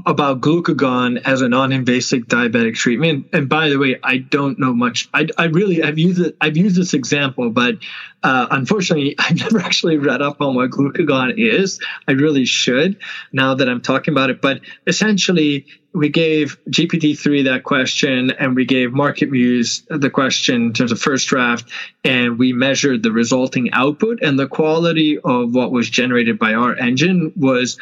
about 0.07 0.41
glucagon 0.41 1.21
as 1.25 1.43
a 1.43 1.49
non-invasive 1.49 2.23
diabetic 2.23 2.75
treatment. 2.75 3.27
And 3.33 3.49
by 3.49 3.69
the 3.69 3.79
way, 3.79 3.99
I 4.03 4.19
don't 4.19 4.59
know 4.59 4.73
much. 4.73 5.09
I, 5.13 5.29
I 5.37 5.45
really 5.45 5.83
I've 5.83 5.99
used 5.99 6.21
it. 6.21 6.37
I've 6.41 6.57
used 6.57 6.77
this 6.77 6.95
example, 6.95 7.51
but 7.51 7.77
uh, 8.23 8.47
unfortunately, 8.51 9.15
I've 9.19 9.39
never 9.39 9.61
actually 9.61 9.99
read 9.99 10.23
up 10.23 10.41
on 10.41 10.55
what 10.55 10.71
glucagon 10.71 11.35
is. 11.37 11.81
I 12.09 12.13
really 12.13 12.47
should 12.47 12.97
now 13.33 13.55
that 13.55 13.69
I'm 13.69 13.83
talking 13.83 14.15
about 14.15 14.31
it. 14.31 14.41
But 14.41 14.61
essentially, 14.87 15.67
we 15.93 16.09
gave 16.09 16.59
GPT-3 16.71 17.45
that 17.45 17.63
question, 17.63 18.33
and 18.33 18.57
we 18.57 18.65
gave 18.65 18.91
MarketMuse 18.91 19.85
the 19.89 20.11
question 20.11 20.57
in 20.63 20.73
terms 20.73 20.91
of 20.91 21.01
first 21.01 21.29
draft, 21.29 21.71
and 22.05 22.37
we 22.37 22.53
measured 22.53 23.05
the 23.05 23.13
resulting 23.13 23.71
output 23.73 24.21
and 24.21 24.37
the 24.37 24.49
quality 24.49 25.19
of 25.19 25.55
what 25.55 25.71
was 25.71 25.89
generated 25.89 26.37
by 26.39 26.55
our 26.55 26.75
engine 26.75 27.33
was 27.37 27.79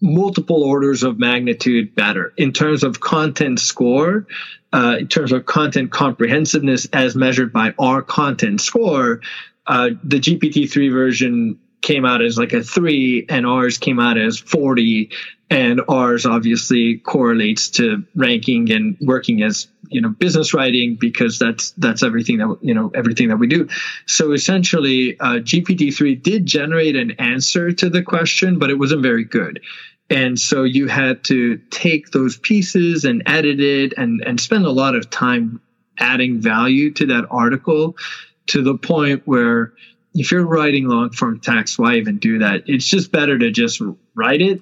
multiple 0.00 0.62
orders 0.62 1.02
of 1.02 1.18
magnitude 1.18 1.94
better 1.94 2.32
in 2.36 2.52
terms 2.52 2.82
of 2.82 3.00
content 3.00 3.58
score, 3.58 4.26
uh, 4.72 4.96
in 5.00 5.08
terms 5.08 5.32
of 5.32 5.46
content 5.46 5.90
comprehensiveness 5.90 6.86
as 6.92 7.16
measured 7.16 7.52
by 7.52 7.74
our 7.78 8.02
content 8.02 8.60
score. 8.60 9.20
Uh, 9.66 9.90
the 10.04 10.18
GPT-3 10.18 10.92
version 10.92 11.58
came 11.86 12.04
out 12.04 12.20
as 12.20 12.36
like 12.36 12.52
a 12.52 12.64
three 12.64 13.24
and 13.28 13.46
ours 13.46 13.78
came 13.78 14.00
out 14.00 14.18
as 14.18 14.40
40 14.40 15.08
and 15.48 15.80
ours 15.88 16.26
obviously 16.26 16.98
correlates 16.98 17.70
to 17.70 18.04
ranking 18.16 18.72
and 18.72 18.96
working 19.00 19.44
as 19.44 19.68
you 19.88 20.00
know 20.00 20.08
business 20.08 20.52
writing 20.52 20.96
because 20.96 21.38
that's 21.38 21.70
that's 21.78 22.02
everything 22.02 22.38
that 22.38 22.58
you 22.60 22.74
know 22.74 22.90
everything 22.92 23.28
that 23.28 23.36
we 23.36 23.46
do. 23.46 23.68
So 24.06 24.32
essentially 24.32 25.18
uh, 25.20 25.38
gpt-3 25.50 26.20
did 26.20 26.44
generate 26.44 26.96
an 26.96 27.12
answer 27.20 27.70
to 27.70 27.88
the 27.88 28.02
question 28.02 28.58
but 28.58 28.68
it 28.68 28.80
wasn't 28.80 29.02
very 29.02 29.24
good. 29.24 29.60
And 30.10 30.40
so 30.40 30.64
you 30.64 30.88
had 30.88 31.22
to 31.24 31.58
take 31.70 32.10
those 32.10 32.36
pieces 32.36 33.04
and 33.04 33.22
edit 33.26 33.60
it 33.60 33.94
and 33.96 34.22
and 34.26 34.40
spend 34.40 34.66
a 34.66 34.72
lot 34.72 34.96
of 34.96 35.08
time 35.08 35.60
adding 35.98 36.40
value 36.40 36.92
to 36.94 37.06
that 37.06 37.26
article 37.30 37.96
to 38.46 38.62
the 38.62 38.76
point 38.76 39.22
where 39.24 39.72
if 40.18 40.32
you're 40.32 40.46
writing 40.46 40.88
long 40.88 41.10
form 41.10 41.40
text, 41.40 41.78
why 41.78 41.96
even 41.96 42.18
do 42.18 42.40
that? 42.40 42.64
It's 42.66 42.86
just 42.86 43.12
better 43.12 43.38
to 43.38 43.50
just 43.50 43.80
write 44.14 44.42
it. 44.42 44.60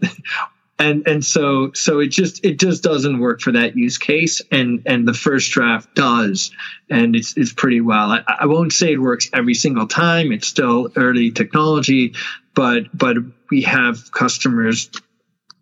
And 0.77 1.07
and 1.07 1.25
so 1.25 1.71
so 1.73 2.01
it 2.01 2.09
just 2.09 2.45
it 2.45 2.59
just 2.59 2.83
doesn't 2.83 3.21
work 3.21 3.41
for 3.41 3.53
that 3.53 3.77
use 3.77 3.97
case 3.97 4.43
and 4.51 4.83
and 4.87 5.07
the 5.07 5.15
first 5.15 5.53
draft 5.53 5.95
does 5.95 6.51
and 6.91 7.15
it's 7.15 7.37
it's 7.37 7.53
pretty 7.53 7.81
well 7.81 8.11
I, 8.11 8.25
I 8.41 8.47
won't 8.47 8.73
say 8.73 8.93
it 8.93 9.01
works 9.01 9.31
every 9.33 9.55
single 9.55 9.87
time 9.87 10.33
it's 10.33 10.49
still 10.49 10.91
early 10.97 11.31
technology 11.31 12.15
but 12.55 12.87
but 12.93 13.19
we 13.51 13.63
have 13.63 14.11
customers 14.11 14.91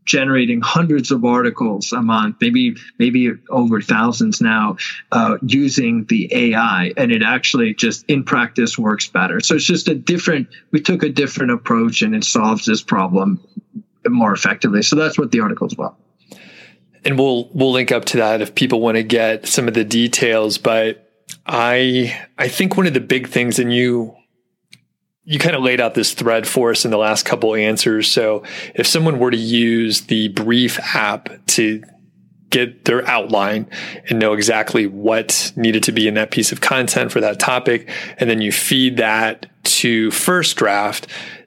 generating 0.04 0.60
hundreds 0.60 1.10
of 1.10 1.24
articles 1.24 1.92
a 1.92 2.02
month, 2.02 2.36
maybe 2.40 2.76
maybe 2.98 3.32
over 3.48 3.80
thousands 3.80 4.40
now, 4.40 4.76
uh, 5.10 5.38
using 5.42 6.04
the 6.06 6.28
AI, 6.32 6.92
and 6.96 7.12
it 7.12 7.22
actually 7.22 7.74
just 7.74 8.04
in 8.08 8.24
practice 8.24 8.78
works 8.78 9.08
better. 9.08 9.40
So 9.40 9.56
it's 9.56 9.64
just 9.64 9.88
a 9.88 9.94
different. 9.94 10.48
We 10.70 10.80
took 10.80 11.02
a 11.02 11.08
different 11.08 11.52
approach, 11.52 12.02
and 12.02 12.14
it 12.14 12.24
solves 12.24 12.64
this 12.64 12.82
problem 12.82 13.40
more 14.08 14.32
effectively. 14.32 14.82
So 14.82 14.96
that's 14.96 15.18
what 15.18 15.30
the 15.30 15.40
article 15.40 15.66
is 15.66 15.72
about. 15.72 15.96
And 17.04 17.18
we'll 17.18 17.48
we'll 17.52 17.72
link 17.72 17.92
up 17.92 18.04
to 18.06 18.18
that 18.18 18.40
if 18.40 18.54
people 18.54 18.80
want 18.80 18.96
to 18.96 19.02
get 19.02 19.46
some 19.46 19.68
of 19.68 19.74
the 19.74 19.84
details. 19.84 20.58
But 20.58 21.08
I 21.46 22.26
I 22.38 22.48
think 22.48 22.76
one 22.76 22.86
of 22.86 22.94
the 22.94 23.00
big 23.00 23.28
things, 23.28 23.58
and 23.58 23.72
you 23.74 24.16
you 25.24 25.38
kind 25.38 25.54
of 25.54 25.62
laid 25.62 25.80
out 25.80 25.94
this 25.94 26.14
thread 26.14 26.46
for 26.48 26.70
us 26.70 26.84
in 26.84 26.90
the 26.90 26.98
last 26.98 27.24
couple 27.24 27.54
answers. 27.54 28.10
So 28.10 28.42
if 28.74 28.86
someone 28.86 29.18
were 29.18 29.30
to 29.30 29.36
use 29.36 30.02
the 30.02 30.28
brief 30.28 30.80
app 30.94 31.28
to 31.48 31.82
get 32.50 32.84
their 32.84 33.06
outline 33.08 33.68
and 34.08 34.18
know 34.18 34.34
exactly 34.34 34.86
what 34.86 35.52
needed 35.56 35.82
to 35.84 35.92
be 35.92 36.06
in 36.06 36.14
that 36.14 36.30
piece 36.30 36.52
of 36.52 36.60
content 36.60 37.10
for 37.12 37.20
that 37.20 37.40
topic, 37.40 37.88
and 38.18 38.28
then 38.28 38.40
you 38.40 38.52
feed 38.52 38.98
that 38.98 39.46
to 39.64 40.10
first 40.10 40.56
draft, 40.56 41.06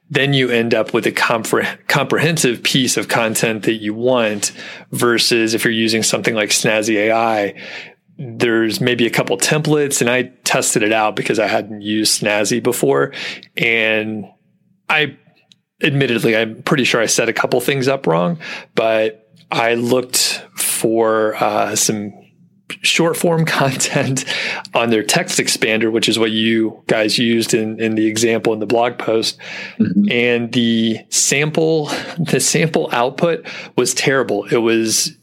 then 0.09 0.33
you 0.33 0.49
end 0.49 0.73
up 0.73 0.93
with 0.93 1.05
a 1.05 1.11
compre- 1.11 1.77
comprehensive 1.87 2.63
piece 2.63 2.95
of 2.95 3.07
content 3.07 3.63
that 3.63 3.75
you 3.75 3.93
want 3.93 4.51
versus 4.91 5.53
if 5.53 5.63
you're 5.63 5.73
using 5.73 6.03
something 6.03 6.35
like 6.35 6.49
Snazzy 6.49 6.95
AI, 6.95 7.55
there's 8.17 8.79
maybe 8.79 9.05
a 9.05 9.09
couple 9.09 9.37
templates 9.37 10.01
and 10.01 10.09
I 10.09 10.23
tested 10.43 10.83
it 10.83 10.93
out 10.93 11.15
because 11.15 11.39
I 11.39 11.47
hadn't 11.47 11.81
used 11.81 12.21
Snazzy 12.21 12.63
before. 12.63 13.13
And 13.57 14.25
I 14.89 15.17
admittedly, 15.83 16.35
I'm 16.35 16.63
pretty 16.63 16.85
sure 16.85 17.01
I 17.01 17.07
set 17.07 17.27
a 17.27 17.33
couple 17.33 17.59
things 17.59 17.87
up 17.87 18.07
wrong, 18.07 18.39
but 18.73 19.29
I 19.51 19.73
looked 19.73 20.45
for 20.55 21.35
uh, 21.35 21.75
some 21.75 22.13
short 22.81 23.17
form 23.17 23.45
content 23.45 24.25
on 24.73 24.89
their 24.89 25.03
text 25.03 25.39
expander, 25.39 25.91
which 25.91 26.09
is 26.09 26.17
what 26.17 26.31
you 26.31 26.83
guys 26.87 27.17
used 27.17 27.53
in, 27.53 27.79
in 27.81 27.95
the 27.95 28.07
example 28.07 28.53
in 28.53 28.59
the 28.59 28.65
blog 28.65 28.97
post. 28.97 29.37
Mm-hmm. 29.77 30.11
And 30.11 30.51
the 30.53 31.05
sample, 31.09 31.85
the 32.19 32.39
sample 32.39 32.89
output 32.91 33.45
was 33.75 33.93
terrible. 33.93 34.45
It 34.45 34.57
was 34.57 35.15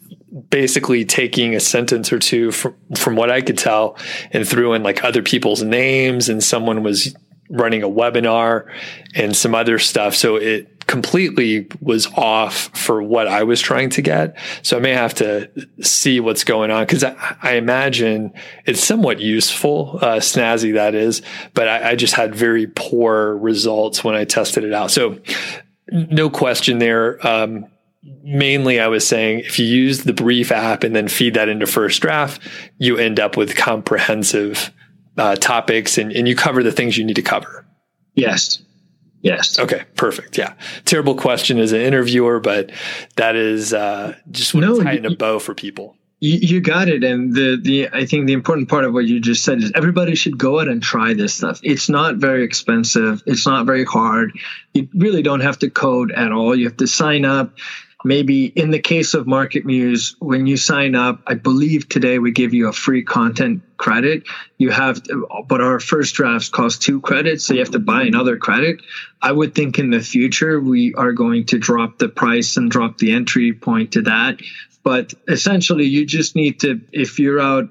basically 0.51 1.05
taking 1.05 1.55
a 1.55 1.61
sentence 1.61 2.13
or 2.13 2.19
two 2.19 2.51
from, 2.53 2.75
from 2.97 3.17
what 3.17 3.31
I 3.31 3.41
could 3.43 3.59
tell 3.59 3.97
and 4.31 4.49
threw 4.49 4.73
in 4.73 4.83
like 4.83 5.05
other 5.05 5.23
people's 5.23 5.63
names 5.63 6.29
and 6.29 6.43
someone 6.43 6.83
was 6.83 7.15
running 7.51 7.83
a 7.83 7.89
webinar 7.89 8.73
and 9.15 9.37
some 9.37 9.55
other 9.55 9.79
stuff. 9.79 10.15
So 10.15 10.37
it 10.37 10.87
completely 10.87 11.69
was 11.81 12.07
off 12.15 12.71
for 12.77 13.03
what 13.03 13.29
I 13.29 13.43
was 13.45 13.61
trying 13.61 13.91
to 13.91 14.03
get. 14.03 14.37
So 14.63 14.77
I 14.77 14.81
may 14.81 14.93
have 14.93 15.15
to 15.15 15.51
see 15.81 16.19
what's 16.19 16.45
going 16.45 16.71
on 16.71 16.85
because 16.85 17.05
I, 17.05 17.37
I, 17.43 17.53
imagine 17.55 18.33
it's 18.67 18.83
somewhat 18.83 19.21
useful, 19.21 19.99
uh, 20.01 20.17
snazzy 20.17 20.75
that 20.75 20.95
is, 20.95 21.23
but 21.55 21.69
I, 21.69 21.91
I 21.91 21.95
just 21.95 22.15
had 22.15 22.35
very 22.35 22.67
poor 22.67 23.37
results 23.37 24.03
when 24.03 24.15
I 24.15 24.25
tested 24.25 24.65
it 24.65 24.73
out. 24.73 24.91
So 24.91 25.21
no 25.91 26.31
question 26.31 26.79
there. 26.79 27.25
Um, 27.27 27.67
mainly 28.03 28.81
I 28.81 28.89
was 28.89 29.07
saying 29.07 29.41
if 29.41 29.59
you 29.59 29.67
use 29.67 30.05
the 30.05 30.13
brief 30.13 30.51
app 30.51 30.83
and 30.85 30.95
then 30.95 31.09
feed 31.09 31.35
that 31.35 31.49
into 31.49 31.67
first 31.67 32.03
draft, 32.03 32.41
you 32.79 32.97
end 32.97 33.21
up 33.21 33.37
with 33.37 33.57
comprehensive 33.57 34.73
uh, 35.17 35.37
topics 35.37 35.99
and, 35.99 36.13
and 36.13 36.27
you 36.27 36.35
cover 36.35 36.63
the 36.63 36.73
things 36.73 36.99
you 36.99 37.05
need 37.05 37.17
to 37.17 37.23
cover. 37.23 37.67
Yes. 38.15 38.63
Yes. 39.21 39.59
Okay. 39.59 39.85
Perfect. 39.95 40.37
Yeah. 40.37 40.55
Terrible 40.85 41.15
question 41.15 41.59
as 41.59 41.73
an 41.73 41.81
interviewer, 41.81 42.41
but 42.41 42.73
that 43.17 43.37
is 43.37 43.73
uh, 43.73 44.17
just 44.31 44.53
want 44.53 44.67
no, 44.67 44.83
to 44.83 44.97
in 44.97 45.07
a 45.07 45.15
bow 45.15 45.39
for 45.39 45.55
people. 45.55 45.97
You, 46.19 46.39
you 46.39 46.61
got 46.61 46.89
it. 46.89 47.05
And 47.05 47.35
the, 47.35 47.59
the, 47.61 47.89
I 47.93 48.05
think 48.07 48.27
the 48.27 48.33
important 48.33 48.69
part 48.69 48.85
of 48.85 48.93
what 48.93 49.05
you 49.05 49.21
just 49.21 49.45
said 49.45 49.59
is 49.59 49.73
everybody 49.75 50.17
should 50.17 50.39
go 50.39 50.61
out 50.61 50.69
and 50.69 50.83
try 50.83 51.15
this 51.15 51.35
stuff. 51.35 51.61
It's 51.63 51.89
not 51.89 52.17
very 52.17 52.45
expensive. 52.45 53.23
It's 53.27 53.47
not 53.47 53.67
very 53.67 53.85
hard. 53.85 54.33
You 54.75 54.89
really 54.95 55.23
don't 55.23 55.41
have 55.41 55.59
to 55.61 55.71
code 55.71 56.11
at 56.11 56.33
all. 56.33 56.55
You 56.57 56.67
have 56.67 56.77
to 56.79 56.87
sign 56.89 57.25
up 57.25 57.55
maybe 58.05 58.47
in 58.47 58.71
the 58.71 58.79
case 58.79 59.15
of 59.15 59.27
MarketMuse, 59.27 60.17
when 60.19 60.47
you 60.47 60.57
sign 60.57 60.95
up, 60.95 61.23
I 61.27 61.35
believe 61.35 61.89
today 61.89 62.19
we 62.19 62.31
give 62.33 62.55
you 62.55 62.69
a 62.69 62.73
free 62.73 63.03
content 63.03 63.63
credit. 63.77 64.25
You 64.59 64.71
have, 64.71 65.03
but 65.49 65.61
our 65.61 65.81
first 65.81 66.15
drafts 66.15 66.49
cost 66.49 66.83
two 66.83 67.01
credits, 67.01 67.45
so 67.45 67.55
you 67.55 67.61
have 67.61 67.71
to 67.71 67.79
buy 67.79 68.03
another 68.03 68.37
credit. 68.37 68.81
I 69.21 69.33
would 69.33 69.55
think 69.55 69.79
in 69.79 69.91
the 69.91 70.01
future 70.01 70.61
we 70.61 70.95
are 70.95 71.13
going 71.13 71.47
to 71.47 71.59
drop 71.59 71.99
the 71.99 72.09
price 72.09 72.57
and 72.57 72.71
drop 72.71 72.99
the 72.99 73.13
entry 73.13 73.53
point 73.53 73.93
to 73.93 74.03
that. 74.03 74.41
But 74.85 75.15
essentially, 75.29 75.85
you 75.85 76.07
just 76.07 76.35
need 76.35 76.61
to, 76.61 76.81
if 76.93 77.21
you're 77.21 77.41
out 77.41 77.69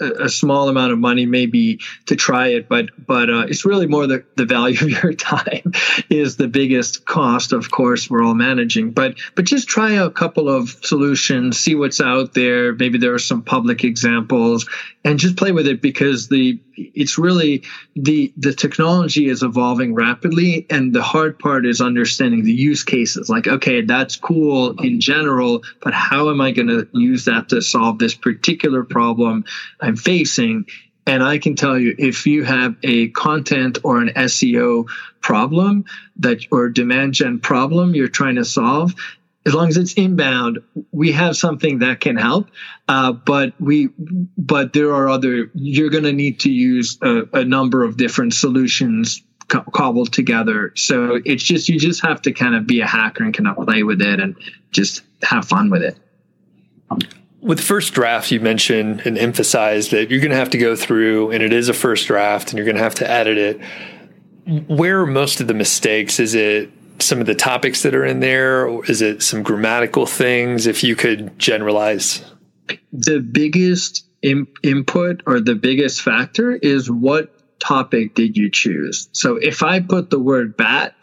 a 0.00 0.28
small 0.28 0.68
amount 0.68 0.92
of 0.92 0.98
money 0.98 1.26
maybe 1.26 1.78
to 2.06 2.16
try 2.16 2.48
it, 2.48 2.68
but 2.68 2.86
but 3.06 3.30
uh, 3.30 3.46
it's 3.48 3.64
really 3.64 3.86
more 3.86 4.06
the, 4.06 4.22
the 4.36 4.44
value 4.44 4.78
of 4.80 5.02
your 5.02 5.12
time 5.14 5.72
is 6.10 6.36
the 6.36 6.48
biggest 6.48 7.04
cost. 7.04 7.52
Of 7.52 7.70
course, 7.70 8.10
we're 8.10 8.24
all 8.24 8.34
managing, 8.34 8.90
but 8.90 9.14
but 9.34 9.44
just 9.44 9.68
try 9.68 9.92
a 9.92 10.10
couple 10.10 10.48
of 10.48 10.70
solutions, 10.82 11.58
see 11.58 11.74
what's 11.74 12.00
out 12.00 12.34
there. 12.34 12.74
Maybe 12.74 12.98
there 12.98 13.14
are 13.14 13.18
some 13.18 13.42
public 13.42 13.84
examples, 13.84 14.66
and 15.04 15.18
just 15.18 15.36
play 15.36 15.52
with 15.52 15.66
it 15.66 15.80
because 15.80 16.28
the 16.28 16.58
it's 16.94 17.18
really 17.18 17.64
the 17.96 18.32
the 18.36 18.52
technology 18.52 19.28
is 19.28 19.42
evolving 19.42 19.94
rapidly, 19.94 20.66
and 20.70 20.94
the 20.94 21.02
hard 21.02 21.38
part 21.38 21.66
is 21.66 21.80
understanding 21.80 22.44
the 22.44 22.52
use 22.52 22.84
cases. 22.84 23.28
Like, 23.28 23.46
okay, 23.46 23.82
that's 23.82 24.16
cool 24.16 24.80
in 24.80 25.00
general, 25.00 25.62
but 25.80 25.94
how 25.94 26.30
am 26.30 26.40
I 26.40 26.52
going 26.52 26.68
to 26.68 26.88
use 26.92 27.24
that 27.24 27.48
to 27.50 27.60
solve 27.60 27.98
this 27.98 28.14
particular 28.14 28.84
problem? 28.84 29.44
I'm 29.80 29.96
facing. 29.96 30.66
And 31.06 31.22
I 31.22 31.38
can 31.38 31.56
tell 31.56 31.78
you 31.78 31.94
if 31.98 32.26
you 32.26 32.44
have 32.44 32.76
a 32.82 33.08
content 33.08 33.78
or 33.82 34.02
an 34.02 34.10
SEO 34.10 34.88
problem 35.22 35.86
that 36.16 36.44
or 36.50 36.68
demand 36.68 37.14
gen 37.14 37.40
problem 37.40 37.94
you're 37.94 38.08
trying 38.08 38.34
to 38.34 38.44
solve, 38.44 38.94
as 39.46 39.54
long 39.54 39.68
as 39.68 39.76
it's 39.76 39.94
inbound, 39.94 40.58
we 40.90 41.12
have 41.12 41.36
something 41.36 41.78
that 41.78 42.00
can 42.00 42.16
help. 42.16 42.48
Uh, 42.86 43.12
but 43.12 43.54
we, 43.60 43.88
but 44.36 44.72
there 44.72 44.94
are 44.94 45.08
other. 45.08 45.50
You're 45.54 45.90
going 45.90 46.04
to 46.04 46.12
need 46.12 46.40
to 46.40 46.50
use 46.50 46.98
a, 47.02 47.22
a, 47.32 47.44
number 47.44 47.84
of 47.84 47.96
different 47.96 48.34
solutions 48.34 49.22
co- 49.48 49.64
cobbled 49.72 50.12
together. 50.12 50.72
So 50.76 51.20
it's 51.24 51.42
just 51.42 51.68
you 51.68 51.78
just 51.78 52.04
have 52.04 52.22
to 52.22 52.32
kind 52.32 52.54
of 52.54 52.66
be 52.66 52.80
a 52.80 52.86
hacker 52.86 53.24
and 53.24 53.32
kind 53.32 53.48
of 53.48 53.64
play 53.64 53.82
with 53.82 54.02
it 54.02 54.20
and 54.20 54.36
just 54.70 55.02
have 55.22 55.46
fun 55.46 55.70
with 55.70 55.82
it 55.82 55.98
with 57.40 57.60
first 57.60 57.94
draft, 57.94 58.30
you 58.30 58.40
mentioned 58.40 59.02
and 59.04 59.16
emphasized 59.16 59.90
that 59.92 60.10
you're 60.10 60.20
going 60.20 60.30
to 60.30 60.36
have 60.36 60.50
to 60.50 60.58
go 60.58 60.74
through, 60.74 61.30
and 61.30 61.42
it 61.42 61.52
is 61.52 61.68
a 61.68 61.74
first 61.74 62.06
draft, 62.06 62.50
and 62.50 62.58
you're 62.58 62.64
going 62.64 62.76
to 62.76 62.82
have 62.82 62.96
to 62.96 63.08
edit 63.08 63.38
it. 63.38 63.60
Where 64.68 65.00
are 65.00 65.06
most 65.06 65.40
of 65.40 65.46
the 65.46 65.54
mistakes? 65.54 66.18
Is 66.18 66.34
it 66.34 66.70
some 67.00 67.20
of 67.20 67.26
the 67.26 67.34
topics 67.34 67.82
that 67.82 67.94
are 67.94 68.04
in 68.04 68.20
there, 68.20 68.66
or 68.66 68.84
is 68.86 69.02
it 69.02 69.22
some 69.22 69.42
grammatical 69.42 70.06
things? 70.06 70.66
If 70.66 70.82
you 70.82 70.96
could 70.96 71.38
generalize, 71.38 72.24
the 72.92 73.20
biggest 73.20 74.06
in- 74.22 74.48
input 74.62 75.22
or 75.26 75.40
the 75.40 75.54
biggest 75.54 76.02
factor 76.02 76.52
is 76.52 76.90
what 76.90 77.34
topic 77.58 78.14
did 78.14 78.36
you 78.36 78.50
choose? 78.50 79.08
So 79.12 79.36
if 79.36 79.62
I 79.62 79.80
put 79.80 80.10
the 80.10 80.18
word 80.18 80.56
bat, 80.56 80.94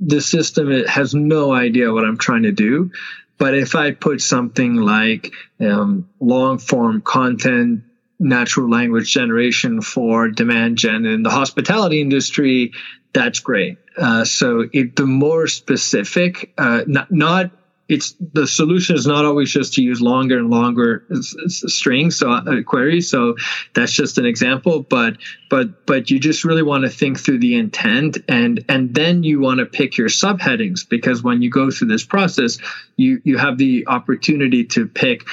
the 0.00 0.20
system 0.20 0.70
has 0.86 1.14
no 1.14 1.52
idea 1.52 1.92
what 1.92 2.04
I'm 2.04 2.18
trying 2.18 2.42
to 2.42 2.52
do. 2.52 2.90
But 3.38 3.54
if 3.54 3.74
I 3.74 3.92
put 3.92 4.20
something 4.20 4.76
like 4.76 5.32
um, 5.60 6.08
long 6.20 6.58
form 6.58 7.00
content, 7.00 7.82
natural 8.18 8.70
language 8.70 9.12
generation 9.12 9.80
for 9.80 10.28
demand 10.28 10.78
gen 10.78 11.06
in 11.06 11.22
the 11.22 11.30
hospitality 11.30 12.00
industry, 12.00 12.72
that's 13.12 13.40
great. 13.40 13.78
Uh, 13.96 14.24
so 14.24 14.68
it, 14.72 14.96
the 14.96 15.06
more 15.06 15.46
specific, 15.46 16.52
uh, 16.58 16.82
not, 16.86 17.10
not 17.10 17.50
it's 17.92 18.14
the 18.32 18.46
solution 18.46 18.96
is 18.96 19.06
not 19.06 19.24
always 19.24 19.50
just 19.50 19.74
to 19.74 19.82
use 19.82 20.00
longer 20.00 20.38
and 20.38 20.50
longer 20.50 21.04
strings 21.20 22.16
so 22.16 22.30
uh, 22.30 22.62
queries 22.62 23.10
so 23.10 23.36
that's 23.74 23.92
just 23.92 24.18
an 24.18 24.24
example 24.24 24.82
but 24.82 25.16
but 25.50 25.84
but 25.84 26.10
you 26.10 26.18
just 26.18 26.44
really 26.44 26.62
want 26.62 26.84
to 26.84 26.90
think 26.90 27.18
through 27.18 27.38
the 27.38 27.56
intent 27.56 28.18
and 28.28 28.64
and 28.68 28.94
then 28.94 29.22
you 29.22 29.40
want 29.40 29.58
to 29.58 29.66
pick 29.66 29.98
your 29.98 30.08
subheadings 30.08 30.88
because 30.88 31.22
when 31.22 31.42
you 31.42 31.50
go 31.50 31.70
through 31.70 31.88
this 31.88 32.04
process 32.04 32.58
you 32.96 33.20
you 33.24 33.36
have 33.36 33.58
the 33.58 33.86
opportunity 33.88 34.64
to 34.64 34.86
pick 34.86 35.26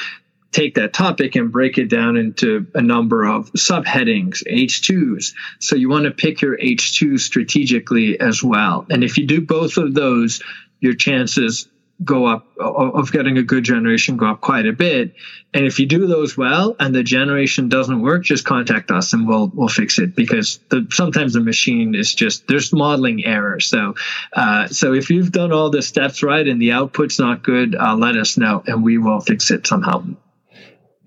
take 0.51 0.75
that 0.75 0.93
topic 0.93 1.35
and 1.35 1.51
break 1.51 1.77
it 1.77 1.89
down 1.89 2.17
into 2.17 2.65
a 2.73 2.81
number 2.81 3.23
of 3.23 3.51
subheadings, 3.53 4.43
H2s. 4.51 5.33
So 5.59 5.75
you 5.75 5.89
want 5.89 6.05
to 6.05 6.11
pick 6.11 6.41
your 6.41 6.57
H2 6.57 7.19
strategically 7.19 8.19
as 8.19 8.43
well. 8.43 8.85
And 8.89 9.03
if 9.03 9.17
you 9.17 9.27
do 9.27 9.41
both 9.41 9.77
of 9.77 9.93
those, 9.93 10.41
your 10.79 10.95
chances 10.95 11.67
go 12.03 12.25
up 12.25 12.47
of 12.57 13.11
getting 13.11 13.37
a 13.37 13.43
good 13.43 13.65
generation 13.65 14.15
go 14.15 14.27
up 14.27 14.39
quite 14.39 14.65
a 14.65 14.71
bit 14.71 15.13
and 15.53 15.65
if 15.65 15.79
you 15.79 15.85
do 15.85 16.07
those 16.07 16.37
well 16.37 16.73
and 16.79 16.95
the 16.95 17.03
generation 17.03 17.67
doesn't 17.67 18.01
work 18.01 18.23
just 18.23 18.45
contact 18.45 18.89
us 18.89 19.11
and 19.11 19.27
we'll 19.27 19.51
we'll 19.53 19.67
fix 19.67 19.99
it 19.99 20.15
because 20.15 20.61
the, 20.69 20.87
sometimes 20.91 21.33
the 21.33 21.41
machine 21.41 21.93
is 21.95 22.13
just 22.13 22.47
there's 22.47 22.71
modeling 22.71 23.25
error 23.25 23.59
so 23.59 23.95
uh, 24.31 24.65
so 24.67 24.93
if 24.93 25.09
you've 25.09 25.33
done 25.33 25.51
all 25.51 25.69
the 25.69 25.81
steps 25.81 26.23
right 26.23 26.47
and 26.47 26.61
the 26.61 26.71
output's 26.71 27.19
not 27.19 27.43
good 27.43 27.75
uh, 27.75 27.93
let 27.95 28.15
us 28.15 28.37
know 28.37 28.63
and 28.65 28.81
we 28.81 28.97
will 28.97 29.19
fix 29.19 29.51
it 29.51 29.67
somehow 29.67 30.01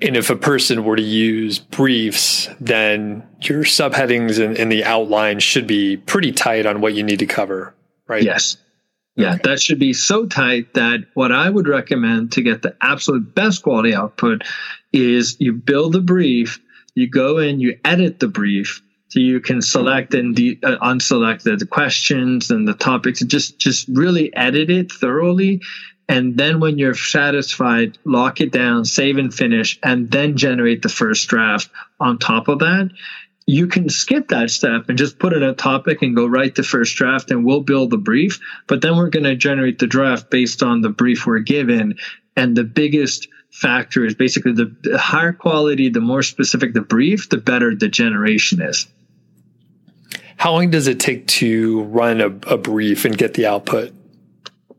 and 0.02 0.16
if 0.16 0.30
a 0.30 0.36
person 0.36 0.84
were 0.84 0.96
to 0.96 1.02
use 1.02 1.58
briefs, 1.58 2.48
then 2.60 3.26
your 3.40 3.64
subheadings 3.64 4.44
and, 4.44 4.56
and 4.56 4.70
the 4.70 4.84
outline 4.84 5.40
should 5.40 5.66
be 5.66 5.96
pretty 5.96 6.32
tight 6.32 6.66
on 6.66 6.80
what 6.80 6.94
you 6.94 7.02
need 7.02 7.20
to 7.20 7.26
cover, 7.26 7.74
right? 8.06 8.22
Yes. 8.22 8.56
Yeah, 9.14 9.36
that 9.44 9.60
should 9.60 9.78
be 9.78 9.92
so 9.92 10.24
tight 10.26 10.72
that 10.74 11.04
what 11.12 11.32
I 11.32 11.48
would 11.48 11.68
recommend 11.68 12.32
to 12.32 12.42
get 12.42 12.62
the 12.62 12.74
absolute 12.80 13.34
best 13.34 13.62
quality 13.62 13.94
output 13.94 14.44
is 14.90 15.36
you 15.38 15.52
build 15.52 15.92
the 15.92 16.00
brief, 16.00 16.60
you 16.94 17.10
go 17.10 17.36
in, 17.36 17.60
you 17.60 17.78
edit 17.84 18.20
the 18.20 18.28
brief, 18.28 18.82
so 19.08 19.20
you 19.20 19.40
can 19.40 19.60
select 19.60 20.14
and 20.14 20.34
de- 20.34 20.58
uh, 20.62 20.78
unselect 20.78 21.42
the, 21.42 21.56
the 21.56 21.66
questions 21.66 22.50
and 22.50 22.66
the 22.66 22.72
topics, 22.72 23.20
and 23.20 23.28
just 23.28 23.58
just 23.58 23.86
really 23.88 24.34
edit 24.34 24.70
it 24.70 24.90
thoroughly. 24.90 25.60
And 26.12 26.36
then 26.36 26.60
when 26.60 26.78
you're 26.78 26.94
satisfied, 26.94 27.97
lock 28.05 28.40
it 28.40 28.52
down, 28.52 28.84
save 28.84 29.16
and 29.16 29.32
finish, 29.32 29.78
and 29.82 30.10
then 30.10 30.36
generate 30.36 30.82
the 30.82 30.89
first 30.89 31.26
draft 31.28 31.70
on 32.01 32.18
top 32.18 32.48
of 32.48 32.59
that 32.60 32.90
you 33.47 33.66
can 33.66 33.89
skip 33.89 34.28
that 34.28 34.51
step 34.51 34.89
and 34.89 34.97
just 34.97 35.18
put 35.18 35.32
in 35.32 35.43
a 35.43 35.55
topic 35.55 36.02
and 36.02 36.14
go 36.14 36.26
write 36.26 36.55
the 36.55 36.62
first 36.62 36.94
draft 36.97 37.30
and 37.30 37.44
we'll 37.44 37.60
build 37.60 37.90
the 37.90 37.98
brief. 37.98 38.39
But 38.66 38.82
then 38.82 38.97
we're 38.97 39.10
going 39.10 39.24
to 39.24 39.34
generate 39.34 39.78
the 39.78 39.86
draft 39.86 40.30
based 40.30 40.62
on 40.62 40.80
the 40.80 40.89
brief 40.89 41.26
we're 41.26 41.40
given. 41.40 41.97
And 42.36 42.56
the 42.56 42.64
biggest 42.64 43.28
factor 43.51 44.05
is 44.05 44.14
basically 44.14 44.52
the, 44.52 44.97
higher 44.98 45.32
quality, 45.32 45.89
the 45.89 46.01
more 46.01 46.22
specific 46.22 46.72
the 46.72 46.80
brief, 46.80 47.28
the 47.28 47.39
better 47.39 47.74
the 47.74 47.89
generation 47.89 48.62
is. 48.62 48.86
How 50.36 50.52
long 50.52 50.70
does 50.70 50.89
it 50.89 50.98
take 50.98 51.26
to 51.28 51.82
run 51.82 52.20
a, 52.20 52.26
a 52.26 52.56
brief 52.56 53.05
and 53.05 53.16
get 53.16 53.34
the 53.34 53.47
output? 53.47 53.93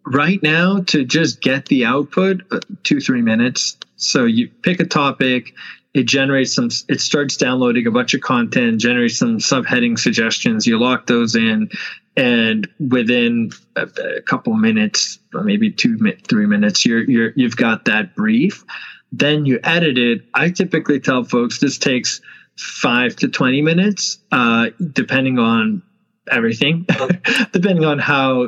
Right 0.05 0.41
now, 0.43 0.81
to 0.87 1.05
just 1.05 1.41
get 1.41 1.67
the 1.67 1.85
output, 1.85 2.41
uh, 2.51 2.59
two, 2.83 2.99
three 2.99 3.21
minutes. 3.21 3.77
So 3.95 4.25
you 4.25 4.49
pick 4.49 4.79
a 4.81 4.85
topic, 4.85 5.53
it 5.93 6.03
generates 6.03 6.55
some 6.55 6.69
it 6.89 6.99
starts 7.01 7.37
downloading 7.37 7.85
a 7.85 7.91
bunch 7.91 8.13
of 8.13 8.21
content 8.21 8.81
generates 8.81 9.17
some 9.19 9.37
subheading 9.37 9.97
suggestions. 9.97 10.65
You 10.65 10.79
lock 10.79 11.05
those 11.05 11.35
in 11.35 11.69
and 12.17 12.67
within 12.79 13.51
a, 13.75 13.87
a 14.17 14.21
couple 14.21 14.53
minutes 14.53 15.19
maybe 15.33 15.71
two 15.71 15.97
three 16.27 16.45
minutes 16.45 16.85
you're, 16.85 17.03
you're 17.03 17.33
you've 17.35 17.57
got 17.57 17.85
that 17.85 18.15
brief. 18.15 18.63
Then 19.11 19.45
you 19.45 19.59
edit 19.63 19.97
it. 19.99 20.25
I 20.33 20.49
typically 20.49 20.99
tell 20.99 21.23
folks 21.23 21.59
this 21.59 21.77
takes 21.77 22.21
five 22.57 23.15
to 23.17 23.27
20 23.27 23.61
minutes 23.61 24.17
uh, 24.31 24.69
depending 24.91 25.37
on 25.37 25.83
everything, 26.31 26.85
depending 27.51 27.85
on 27.85 27.99
how 27.99 28.47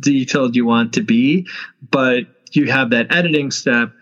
detailed 0.00 0.56
you 0.56 0.66
want 0.66 0.94
to 0.94 1.02
be. 1.02 1.46
But 1.90 2.24
you 2.52 2.70
have 2.70 2.90
that 2.90 3.14
editing 3.14 3.50
step. 3.50 3.92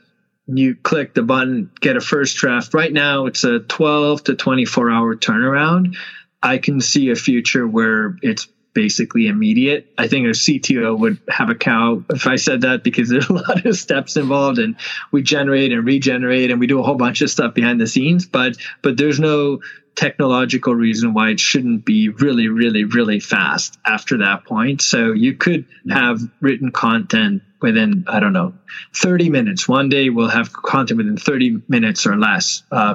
You 0.47 0.75
click 0.77 1.15
the 1.15 1.23
button, 1.23 1.71
get 1.81 1.97
a 1.97 2.01
first 2.01 2.37
draft. 2.37 2.73
Right 2.73 2.93
now, 2.93 3.27
it's 3.27 3.45
a 3.45 3.61
12 3.61 4.25
to 4.25 4.35
24 4.35 4.91
hour 4.91 5.15
turnaround. 5.15 5.97
I 6.43 6.59
can 6.59 6.81
see 6.81 7.11
a 7.11 7.17
future 7.17 7.67
where 7.67 8.17
it's 8.23 8.49
basically 8.73 9.27
immediate. 9.27 9.93
I 9.99 10.07
think 10.07 10.27
a 10.27 10.31
CTO 10.31 10.97
would 10.99 11.19
have 11.29 11.51
a 11.51 11.55
cow 11.57 12.05
if 12.11 12.27
I 12.27 12.37
said 12.37 12.61
that 12.61 12.85
because 12.85 13.09
there's 13.11 13.29
a 13.29 13.33
lot 13.33 13.67
of 13.67 13.77
steps 13.77 14.17
involved 14.17 14.59
and 14.59 14.77
we 15.11 15.23
generate 15.23 15.73
and 15.73 15.85
regenerate 15.85 16.51
and 16.51 16.61
we 16.61 16.67
do 16.67 16.79
a 16.79 16.83
whole 16.83 16.95
bunch 16.95 17.21
of 17.21 17.29
stuff 17.29 17.55
behind 17.55 17.81
the 17.81 17.87
scenes, 17.87 18.27
but 18.27 18.57
but 18.83 18.97
there's 18.97 19.19
no 19.19 19.61
technological 19.99 20.75
reason 20.75 21.13
why 21.13 21.31
it 21.31 21.41
shouldn't 21.41 21.85
be 21.85 22.09
really, 22.09 22.47
really, 22.47 22.85
really 22.85 23.19
fast 23.19 23.79
after 23.85 24.19
that 24.19 24.45
point. 24.45 24.81
So 24.81 25.13
you 25.13 25.35
could 25.35 25.67
have 25.91 26.21
written 26.41 26.71
content 26.71 27.43
within, 27.61 28.05
I 28.07 28.21
don't 28.21 28.33
know, 28.33 28.55
30 28.95 29.29
minutes. 29.29 29.67
One 29.67 29.89
day 29.89 30.09
we'll 30.09 30.29
have 30.29 30.53
content 30.53 30.99
within 30.99 31.17
30 31.17 31.63
minutes 31.67 32.07
or 32.07 32.17
less. 32.17 32.63
Uh, 32.71 32.95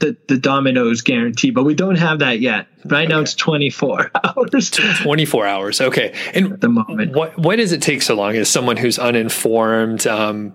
the, 0.00 0.18
the 0.28 0.36
Domino's 0.36 1.00
guarantee, 1.00 1.50
but 1.50 1.64
we 1.64 1.74
don't 1.74 1.96
have 1.96 2.18
that 2.18 2.40
yet. 2.40 2.66
Right 2.84 3.06
okay. 3.06 3.14
now 3.14 3.20
it's 3.20 3.34
24 3.34 4.10
hours. 4.24 4.70
24 4.70 5.46
hours. 5.46 5.80
Okay. 5.80 6.14
And 6.34 6.52
At 6.52 6.60
the 6.60 6.68
moment. 6.68 7.16
What, 7.16 7.38
why 7.38 7.56
does 7.56 7.72
it 7.72 7.80
take 7.80 8.02
so 8.02 8.14
long 8.14 8.36
as 8.36 8.50
someone 8.50 8.76
who's 8.76 8.98
uninformed? 8.98 10.06
Um, 10.06 10.54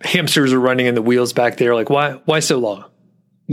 hamsters 0.00 0.54
are 0.54 0.58
running 0.58 0.86
in 0.86 0.94
the 0.94 1.02
wheels 1.02 1.34
back 1.34 1.58
there. 1.58 1.74
Like 1.74 1.90
why, 1.90 2.12
why 2.24 2.40
so 2.40 2.56
long? 2.56 2.89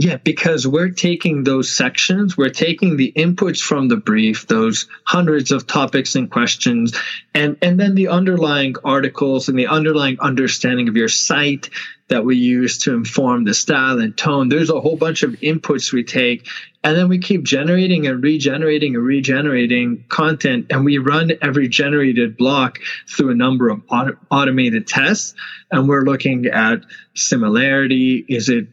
Yeah, 0.00 0.18
because 0.18 0.64
we're 0.64 0.90
taking 0.90 1.42
those 1.42 1.76
sections, 1.76 2.36
we're 2.36 2.50
taking 2.50 2.96
the 2.96 3.12
inputs 3.16 3.60
from 3.60 3.88
the 3.88 3.96
brief, 3.96 4.46
those 4.46 4.86
hundreds 5.02 5.50
of 5.50 5.66
topics 5.66 6.14
and 6.14 6.30
questions, 6.30 6.96
and, 7.34 7.56
and 7.62 7.80
then 7.80 7.96
the 7.96 8.06
underlying 8.06 8.76
articles 8.84 9.48
and 9.48 9.58
the 9.58 9.66
underlying 9.66 10.16
understanding 10.20 10.88
of 10.88 10.94
your 10.94 11.08
site 11.08 11.70
that 12.06 12.24
we 12.24 12.36
use 12.36 12.78
to 12.78 12.94
inform 12.94 13.42
the 13.42 13.54
style 13.54 13.98
and 13.98 14.16
tone. 14.16 14.48
There's 14.48 14.70
a 14.70 14.80
whole 14.80 14.96
bunch 14.96 15.24
of 15.24 15.32
inputs 15.40 15.92
we 15.92 16.04
take, 16.04 16.46
and 16.84 16.96
then 16.96 17.08
we 17.08 17.18
keep 17.18 17.42
generating 17.42 18.06
and 18.06 18.22
regenerating 18.22 18.94
and 18.94 19.04
regenerating 19.04 20.04
content, 20.10 20.66
and 20.70 20.84
we 20.84 20.98
run 20.98 21.32
every 21.42 21.66
generated 21.66 22.36
block 22.36 22.78
through 23.08 23.32
a 23.32 23.34
number 23.34 23.68
of 23.68 23.82
auto- 23.90 24.16
automated 24.30 24.86
tests, 24.86 25.34
and 25.72 25.88
we're 25.88 26.04
looking 26.04 26.46
at 26.46 26.84
similarity. 27.14 28.24
Is 28.28 28.48
it 28.48 28.68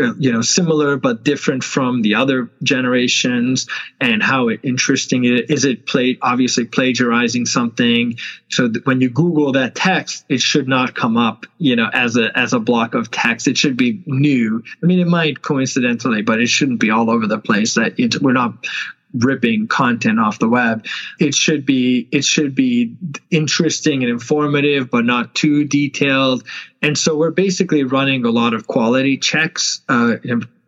uh, 0.00 0.14
you 0.18 0.32
know 0.32 0.42
similar 0.42 0.96
but 0.96 1.24
different 1.24 1.64
from 1.64 2.02
the 2.02 2.14
other 2.14 2.50
generations 2.62 3.66
and 4.00 4.22
how 4.22 4.48
interesting 4.50 5.24
it 5.24 5.50
is 5.50 5.64
it 5.64 5.86
played 5.86 6.18
obviously 6.22 6.64
plagiarizing 6.64 7.46
something. 7.46 8.16
So 8.50 8.70
when 8.84 9.00
you 9.00 9.10
google 9.10 9.52
that 9.52 9.74
text 9.74 10.24
it 10.28 10.40
should 10.40 10.68
not 10.68 10.94
come 10.94 11.16
up 11.16 11.46
you 11.58 11.76
know 11.76 11.88
as 11.92 12.16
a 12.16 12.36
as 12.36 12.52
a 12.52 12.60
block 12.60 12.94
of 12.94 13.10
text. 13.10 13.48
It 13.48 13.56
should 13.56 13.76
be 13.76 14.02
new. 14.06 14.62
I 14.82 14.86
mean 14.86 14.98
it 14.98 15.08
might 15.08 15.42
coincidentally 15.42 16.22
but 16.22 16.40
it 16.40 16.48
shouldn't 16.48 16.80
be 16.80 16.90
all 16.90 17.10
over 17.10 17.26
the 17.26 17.38
place 17.38 17.74
that 17.74 17.98
it, 17.98 18.20
we're 18.20 18.32
not 18.32 18.66
ripping 19.14 19.68
content 19.68 20.18
off 20.18 20.38
the 20.38 20.48
web. 20.48 20.84
It 21.18 21.34
should 21.34 21.64
be 21.64 22.08
it 22.12 22.24
should 22.24 22.54
be 22.54 22.96
interesting 23.30 24.02
and 24.02 24.10
informative, 24.10 24.90
but 24.90 25.04
not 25.04 25.34
too 25.34 25.64
detailed. 25.64 26.44
And 26.82 26.96
so 26.96 27.16
we're 27.16 27.30
basically 27.30 27.84
running 27.84 28.24
a 28.24 28.30
lot 28.30 28.54
of 28.54 28.66
quality 28.66 29.16
checks, 29.16 29.80
uh, 29.88 30.16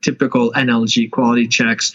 typical 0.03 0.53
NLG 0.53 1.11
quality 1.11 1.49
checks. 1.49 1.93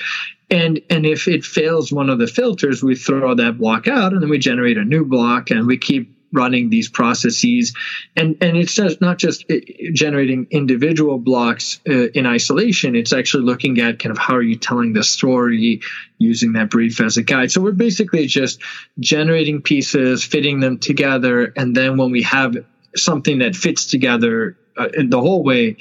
And 0.50 0.80
and 0.90 1.06
if 1.06 1.28
it 1.28 1.44
fails 1.44 1.92
one 1.92 2.10
of 2.10 2.20
the 2.20 2.28
filters, 2.28 2.84
we 2.84 2.96
throw 2.96 3.34
that 3.34 3.58
block 3.58 3.88
out, 3.88 4.14
and 4.14 4.22
then 4.22 4.30
we 4.30 4.38
generate 4.38 4.78
a 4.78 4.84
new 4.84 5.04
block, 5.04 5.50
and 5.50 5.66
we 5.66 5.78
keep 5.78 6.15
running 6.36 6.70
these 6.70 6.90
processes. 6.90 7.74
And 8.16 8.38
and 8.42 8.58
it's 8.58 8.76
just 8.76 9.02
not 9.02 9.18
just 9.18 9.46
uh, 9.50 9.56
generating 9.94 10.48
individual 10.52 11.18
blocks 11.18 11.80
uh, 11.88 12.10
in 12.10 12.26
isolation. 12.26 12.96
It's 12.96 13.14
actually 13.14 13.44
looking 13.44 13.80
at 13.80 14.00
kind 14.00 14.12
of 14.12 14.18
how 14.18 14.36
are 14.36 14.42
you 14.42 14.58
telling 14.58 14.94
the 14.94 15.04
story 15.04 15.82
using 16.18 16.54
that 16.54 16.70
brief 16.70 17.02
as 17.02 17.18
a 17.18 17.24
guide. 17.24 17.52
So 17.52 17.62
we're 17.62 17.72
basically 17.72 18.28
just 18.28 18.62
generating 19.00 19.62
pieces 19.62 20.24
fitting 20.24 20.60
them 20.60 20.78
together 20.78 21.54
and 21.56 21.76
then 21.76 21.98
when 21.98 22.12
we 22.12 22.24
have 22.24 22.56
something 22.96 23.40
that 23.40 23.56
fits 23.56 23.86
together 23.86 24.58
uh, 24.78 24.88
the 25.08 25.20
whole 25.20 25.44
way 25.44 25.78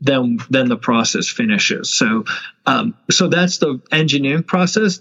then 0.00 0.38
then 0.50 0.68
the 0.68 0.76
process 0.76 1.28
finishes. 1.28 1.90
So 1.90 2.24
um, 2.66 2.94
so 3.10 3.28
that's 3.28 3.58
the 3.58 3.80
engineering 3.90 4.44
process 4.44 5.00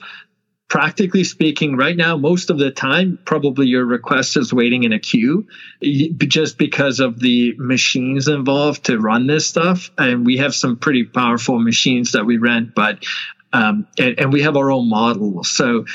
practically 0.70 1.24
speaking, 1.24 1.78
right 1.78 1.96
now, 1.96 2.18
most 2.18 2.50
of 2.50 2.58
the 2.58 2.72
time, 2.72 3.18
probably 3.26 3.68
your 3.68 3.86
request 3.86 4.36
is 4.36 4.54
waiting 4.54 4.84
in 4.84 4.92
a 4.92 5.00
queue 5.00 5.48
just 5.82 6.58
because 6.58 7.00
of 7.00 7.20
the 7.20 7.56
machines 7.58 8.28
involved 8.28 8.86
to 8.86 9.00
run 9.00 9.28
this 9.28 9.48
stuff. 9.48 9.92
And 9.98 10.26
we 10.26 10.38
have 10.38 10.54
some 10.54 10.78
pretty 10.78 11.06
powerful 11.06 11.60
machines 11.60 12.12
that 12.12 12.26
we 12.26 12.38
rent, 12.38 12.76
but 12.76 13.06
um, 13.54 13.88
and, 13.98 14.20
and, 14.20 14.34
we 14.34 14.42
have 14.42 14.58
our 14.58 14.70
own 14.70 14.90
model. 14.90 15.42
So 15.46 15.86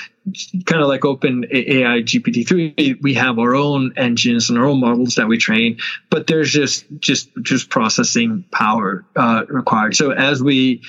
kind 0.64 0.82
of 0.82 0.88
like 0.88 1.02
OpenAI 1.02 2.02
GPT-3, 2.02 3.02
we 3.02 3.14
have 3.14 3.38
our 3.38 3.54
own 3.54 3.92
engines 3.98 4.48
and 4.48 4.58
our 4.58 4.64
own 4.64 4.80
models 4.80 5.16
that 5.16 5.28
we 5.28 5.36
train, 5.36 5.76
but 6.08 6.26
there's 6.26 6.50
just, 6.50 6.86
just, 6.98 7.28
just 7.42 7.68
processing 7.68 8.46
power, 8.50 9.04
uh, 9.16 9.44
required. 9.48 9.94
So 9.96 10.12
as 10.12 10.42
we 10.42 10.80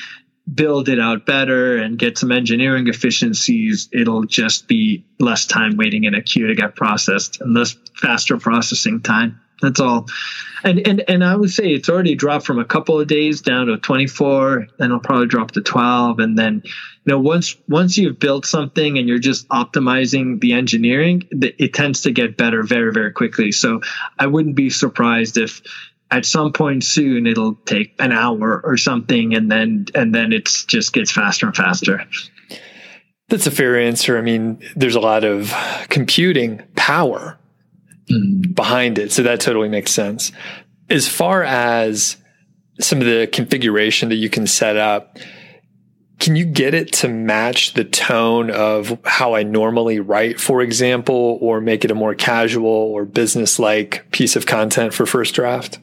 build 0.51 0.89
it 0.89 0.99
out 0.99 1.25
better 1.25 1.77
and 1.77 1.97
get 1.97 2.17
some 2.17 2.31
engineering 2.31 2.87
efficiencies, 2.87 3.89
it'll 3.93 4.23
just 4.23 4.67
be 4.67 5.05
less 5.19 5.45
time 5.45 5.77
waiting 5.77 6.03
in 6.03 6.13
a 6.13 6.21
queue 6.21 6.47
to 6.47 6.55
get 6.55 6.75
processed 6.75 7.39
and 7.41 7.53
less 7.53 7.75
faster 7.95 8.37
processing 8.37 9.01
time. 9.01 9.39
That's 9.61 9.79
all. 9.79 10.07
And 10.65 10.85
and 10.85 11.03
and 11.07 11.23
I 11.23 11.35
would 11.35 11.51
say 11.51 11.69
it's 11.69 11.89
already 11.89 12.15
dropped 12.15 12.45
from 12.45 12.59
a 12.59 12.65
couple 12.65 12.99
of 12.99 13.07
days 13.07 13.41
down 13.41 13.67
to 13.67 13.77
24, 13.77 14.67
then 14.77 14.87
it'll 14.87 14.99
probably 14.99 15.27
drop 15.27 15.51
to 15.51 15.61
12 15.61 16.19
and 16.19 16.37
then 16.37 16.61
you 16.65 16.71
know 17.05 17.19
once 17.19 17.55
once 17.69 17.97
you've 17.97 18.19
built 18.19 18.45
something 18.45 18.97
and 18.97 19.07
you're 19.07 19.19
just 19.19 19.47
optimizing 19.49 20.41
the 20.41 20.53
engineering, 20.53 21.23
it 21.31 21.73
tends 21.73 22.01
to 22.01 22.11
get 22.11 22.35
better 22.35 22.63
very 22.63 22.91
very 22.91 23.11
quickly. 23.11 23.53
So 23.53 23.81
I 24.19 24.27
wouldn't 24.27 24.55
be 24.55 24.69
surprised 24.69 25.37
if 25.37 25.61
at 26.13 26.27
some 26.27 26.53
point 26.53 26.83
soon 26.83 27.25
it'll 27.25 27.55
take 27.65 27.95
an 27.99 28.11
hour 28.11 28.61
or 28.63 28.77
something 28.77 29.33
and 29.33 29.51
then 29.51 29.85
and 29.95 30.13
then 30.13 30.31
it's 30.31 30.63
just 30.63 30.93
gets 30.93 31.11
faster 31.11 31.47
and 31.47 31.55
faster 31.55 32.05
that's 33.29 33.47
a 33.47 33.51
fair 33.51 33.79
answer 33.79 34.15
i 34.17 34.21
mean 34.21 34.61
there's 34.75 34.95
a 34.95 34.99
lot 34.99 35.23
of 35.23 35.51
computing 35.89 36.61
power 36.75 37.39
mm. 38.11 38.53
behind 38.55 38.99
it 38.99 39.11
so 39.11 39.23
that 39.23 39.39
totally 39.39 39.67
makes 39.67 39.91
sense 39.91 40.31
as 40.87 41.07
far 41.07 41.43
as 41.43 42.17
some 42.79 42.99
of 42.99 43.05
the 43.05 43.27
configuration 43.33 44.09
that 44.09 44.15
you 44.15 44.29
can 44.29 44.45
set 44.45 44.77
up 44.77 45.17
can 46.19 46.35
you 46.35 46.45
get 46.45 46.75
it 46.75 46.93
to 46.93 47.09
match 47.09 47.73
the 47.73 47.83
tone 47.83 48.49
of 48.49 48.97
how 49.03 49.35
I 49.35 49.43
normally 49.43 49.99
write, 49.99 50.39
for 50.39 50.61
example, 50.61 51.37
or 51.41 51.59
make 51.59 51.83
it 51.83 51.91
a 51.91 51.95
more 51.95 52.15
casual 52.15 52.65
or 52.65 53.03
business 53.03 53.59
like 53.59 54.09
piece 54.11 54.37
of 54.37 54.45
content 54.45 54.93
for 54.93 55.05
first 55.05 55.35
draft? 55.35 55.79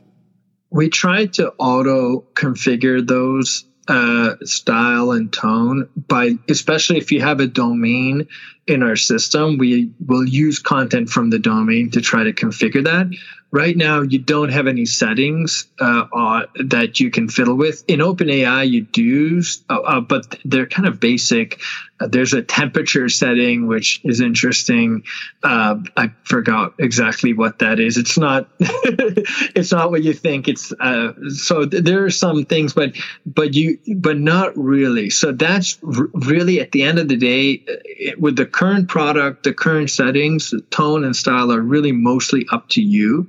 We 0.71 0.89
tried 0.89 1.35
to 1.35 1.53
auto 1.59 2.25
configure 2.35 3.07
those 3.07 3.65
uh, 3.89 4.37
style 4.45 5.11
and 5.11 5.33
tone 5.33 5.89
by 5.97 6.39
especially 6.49 6.99
if 6.99 7.11
you 7.11 7.21
have 7.21 7.41
a 7.41 7.47
domain 7.47 8.29
in 8.71 8.83
our 8.83 8.97
system 8.97 9.59
we 9.59 9.91
will 10.07 10.27
use 10.27 10.59
content 10.59 11.11
from 11.11 11.31
the 11.31 11.39
domain 11.39 11.91
to 11.91 12.01
try 12.01 12.25
to 12.25 12.33
configure 12.33 12.85
that. 12.85 13.11
Right 13.53 13.77
now 13.77 14.03
you 14.03 14.21
don't 14.21 14.51
have 14.51 14.69
any 14.69 14.87
settings 14.87 15.67
uh, 15.81 16.05
uh, 16.13 16.47
that 16.67 17.01
you 17.01 17.11
can 17.11 17.29
fiddle 17.29 17.57
with. 17.57 17.83
In 17.89 17.99
OpenAI 17.99 18.71
you 18.71 18.83
do 18.83 19.43
uh, 19.69 19.81
uh, 19.81 20.01
but 20.01 20.39
they're 20.45 20.67
kind 20.67 20.87
of 20.87 21.01
basic. 21.01 21.61
Uh, 22.01 22.07
there's 22.07 22.33
a 22.33 22.43
temperature 22.43 23.09
setting 23.09 23.67
which 23.67 24.01
is 24.05 24.21
interesting. 24.21 25.03
Uh, 25.43 25.77
i 25.97 26.13
forgot 26.23 26.75
exactly 26.79 27.33
what 27.33 27.59
that 27.59 27.81
is. 27.81 27.97
It's 27.97 28.17
not 28.17 28.49
it's 28.61 29.73
not 29.73 29.91
what 29.91 30.05
you 30.05 30.13
think. 30.13 30.47
It's 30.47 30.69
so 30.69 31.67
th- 31.67 31.83
there 31.83 32.05
are 32.05 32.11
some 32.11 32.45
things 32.45 32.73
but 32.73 32.95
but 33.27 33.55
you 33.55 33.79
but 33.97 34.17
not 34.17 34.57
really. 34.57 35.11
So 35.11 35.33
that's 35.33 35.79
r- 35.85 36.09
really 36.15 36.61
at 36.61 36.71
the 36.71 36.85
end 36.85 37.01
of 37.01 37.09
the 37.09 37.17
day 37.17 37.65
with 38.19 38.37
the 38.37 38.47
current 38.61 38.89
product 38.89 39.45
the 39.45 39.55
current 39.55 39.89
settings 39.89 40.51
the 40.51 40.61
tone 40.70 41.03
and 41.03 41.16
style 41.16 41.51
are 41.51 41.62
really 41.62 41.93
mostly 41.93 42.45
up 42.53 42.69
to 42.69 42.82
you 42.82 43.27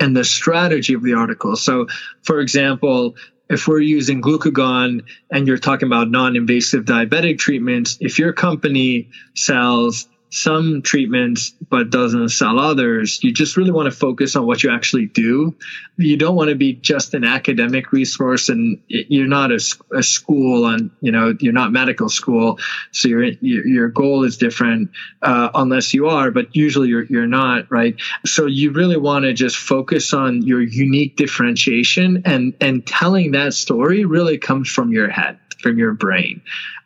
and 0.00 0.14
the 0.14 0.22
strategy 0.22 0.92
of 0.92 1.02
the 1.02 1.14
article. 1.14 1.56
So, 1.56 1.86
for 2.24 2.40
example, 2.40 3.16
if 3.48 3.66
we're 3.66 3.80
using 3.80 4.20
glucagon 4.20 5.02
and 5.30 5.46
you're 5.46 5.56
talking 5.56 5.86
about 5.86 6.10
non 6.10 6.36
invasive 6.36 6.84
diabetic 6.84 7.38
treatments, 7.38 7.96
if 8.02 8.18
your 8.18 8.34
company 8.34 9.08
sells 9.34 10.08
some 10.36 10.82
treatments 10.82 11.54
but 11.70 11.88
doesn't 11.88 12.28
sell 12.28 12.58
others. 12.58 13.24
You 13.24 13.32
just 13.32 13.56
really 13.56 13.70
want 13.70 13.90
to 13.90 13.96
focus 13.96 14.36
on 14.36 14.46
what 14.46 14.62
you 14.62 14.70
actually 14.70 15.06
do. 15.06 15.56
You 15.96 16.18
don't 16.18 16.36
want 16.36 16.50
to 16.50 16.54
be 16.54 16.74
just 16.74 17.14
an 17.14 17.24
academic 17.24 17.90
resource 17.90 18.50
and 18.50 18.78
you're 18.86 19.26
not 19.26 19.50
a, 19.50 19.60
a 19.94 20.02
school 20.02 20.66
and 20.66 20.90
you 21.00 21.10
know 21.10 21.34
you're 21.40 21.54
not 21.54 21.72
medical 21.72 22.10
school, 22.10 22.58
so 22.92 23.08
your 23.08 23.24
your 23.40 23.88
goal 23.88 24.24
is 24.24 24.36
different 24.36 24.90
uh, 25.22 25.48
unless 25.54 25.94
you 25.94 26.08
are, 26.08 26.30
but 26.30 26.54
usually 26.54 26.88
you're 26.88 27.04
you're 27.04 27.26
not 27.26 27.70
right. 27.70 27.96
So 28.26 28.44
you 28.44 28.72
really 28.72 28.98
want 28.98 29.24
to 29.24 29.32
just 29.32 29.56
focus 29.56 30.12
on 30.12 30.42
your 30.42 30.60
unique 30.60 31.16
differentiation 31.16 32.22
and 32.26 32.52
and 32.60 32.86
telling 32.86 33.32
that 33.32 33.54
story 33.54 34.04
really 34.04 34.36
comes 34.36 34.68
from 34.68 34.92
your 34.92 35.08
head 35.08 35.38
from 35.66 35.78
your 35.78 35.94
brain. 35.94 36.40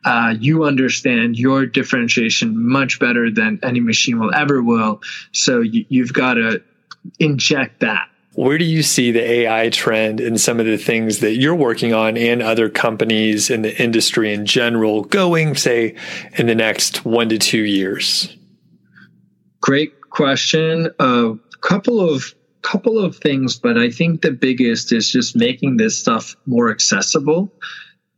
Uh, 0.07 0.35
you 0.41 0.65
understand 0.65 1.39
your 1.39 1.67
differentiation 1.67 2.67
much 2.67 2.99
better 2.99 3.31
than 3.31 3.61
any 3.63 3.79
machine 3.79 4.19
will 4.19 4.35
ever 4.35 4.63
will. 4.63 5.03
So 5.33 5.61
you, 5.61 5.85
you've 5.91 6.15
got 6.15 6.35
to 6.35 6.63
inject 7.19 7.81
that. 7.81 8.09
Where 8.33 8.57
do 8.57 8.65
you 8.65 8.83
see 8.83 9.11
the 9.11 9.21
AI 9.21 9.69
trend 9.69 10.19
in 10.19 10.39
some 10.39 10.61
of 10.61 10.65
the 10.65 10.79
things 10.79 11.19
that 11.19 11.37
you're 11.37 11.55
working 11.55 11.93
on 11.93 12.17
and 12.17 12.41
other 12.41 12.71
companies 12.71 13.51
in 13.51 13.61
the 13.61 13.83
industry 13.83 14.33
in 14.33 14.47
general 14.47 15.03
going, 15.03 15.57
say, 15.57 15.95
in 16.39 16.47
the 16.47 16.55
next 16.55 17.05
one 17.05 17.29
to 17.29 17.37
two 17.37 17.63
years? 17.65 18.35
Great 19.61 20.01
question. 20.09 20.87
A 20.99 21.03
uh, 21.03 21.35
couple 21.61 22.01
of 22.01 22.35
couple 22.63 22.99
of 22.99 23.17
things, 23.17 23.59
but 23.59 23.77
I 23.77 23.91
think 23.91 24.23
the 24.23 24.31
biggest 24.31 24.93
is 24.93 25.11
just 25.11 25.35
making 25.35 25.77
this 25.77 25.99
stuff 25.99 26.37
more 26.47 26.71
accessible 26.71 27.53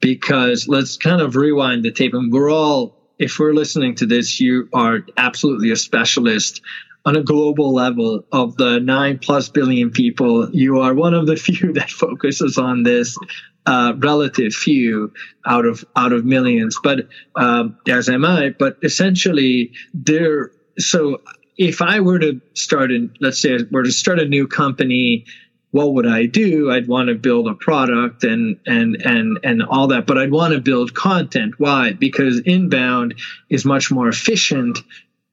because 0.02 0.68
let's 0.68 0.98
kind 0.98 1.22
of 1.22 1.36
rewind 1.36 1.84
the 1.84 1.92
tape. 1.92 2.12
And 2.12 2.30
we're 2.30 2.52
all 2.52 2.98
if 3.18 3.38
we're 3.38 3.54
listening 3.54 3.94
to 3.94 4.04
this 4.04 4.40
you 4.40 4.68
are 4.74 4.98
absolutely 5.16 5.70
a 5.70 5.76
specialist 5.76 6.60
on 7.04 7.16
a 7.16 7.22
global 7.22 7.72
level 7.72 8.24
of 8.32 8.56
the 8.56 8.78
9 8.80 9.18
plus 9.18 9.48
billion 9.48 9.90
people. 9.90 10.50
You 10.50 10.80
are 10.80 10.94
one 10.94 11.14
of 11.14 11.26
the 11.26 11.36
few 11.46 11.72
that 11.72 11.90
focuses 11.90 12.58
on 12.58 12.82
this 12.82 13.16
uh, 13.64 13.94
relative 13.96 14.52
few 14.52 15.12
out 15.46 15.64
of 15.64 15.84
out 15.96 16.12
of 16.12 16.24
millions. 16.24 16.78
But 16.82 17.06
um, 17.36 17.78
as 17.88 18.08
am 18.08 18.24
i. 18.24 18.50
But 18.50 18.76
essentially 18.82 19.72
there 19.94 20.50
so 20.78 21.22
if 21.58 21.82
i 21.82 22.00
were 22.00 22.18
to 22.18 22.40
start 22.54 22.90
in 22.90 23.14
let's 23.20 23.40
say 23.40 23.58
were 23.70 23.82
to 23.82 23.92
start 23.92 24.18
a 24.18 24.24
new 24.26 24.48
company 24.48 25.26
what 25.72 25.94
would 25.94 26.06
I 26.06 26.26
do? 26.26 26.70
I'd 26.70 26.86
want 26.86 27.08
to 27.08 27.14
build 27.14 27.48
a 27.48 27.54
product 27.54 28.24
and 28.24 28.60
and 28.66 28.96
and 29.04 29.38
and 29.42 29.62
all 29.62 29.88
that, 29.88 30.06
but 30.06 30.18
I'd 30.18 30.30
want 30.30 30.54
to 30.54 30.60
build 30.60 30.94
content. 30.94 31.54
Why? 31.58 31.92
Because 31.92 32.40
inbound 32.40 33.14
is 33.48 33.64
much 33.64 33.90
more 33.90 34.08
efficient 34.08 34.78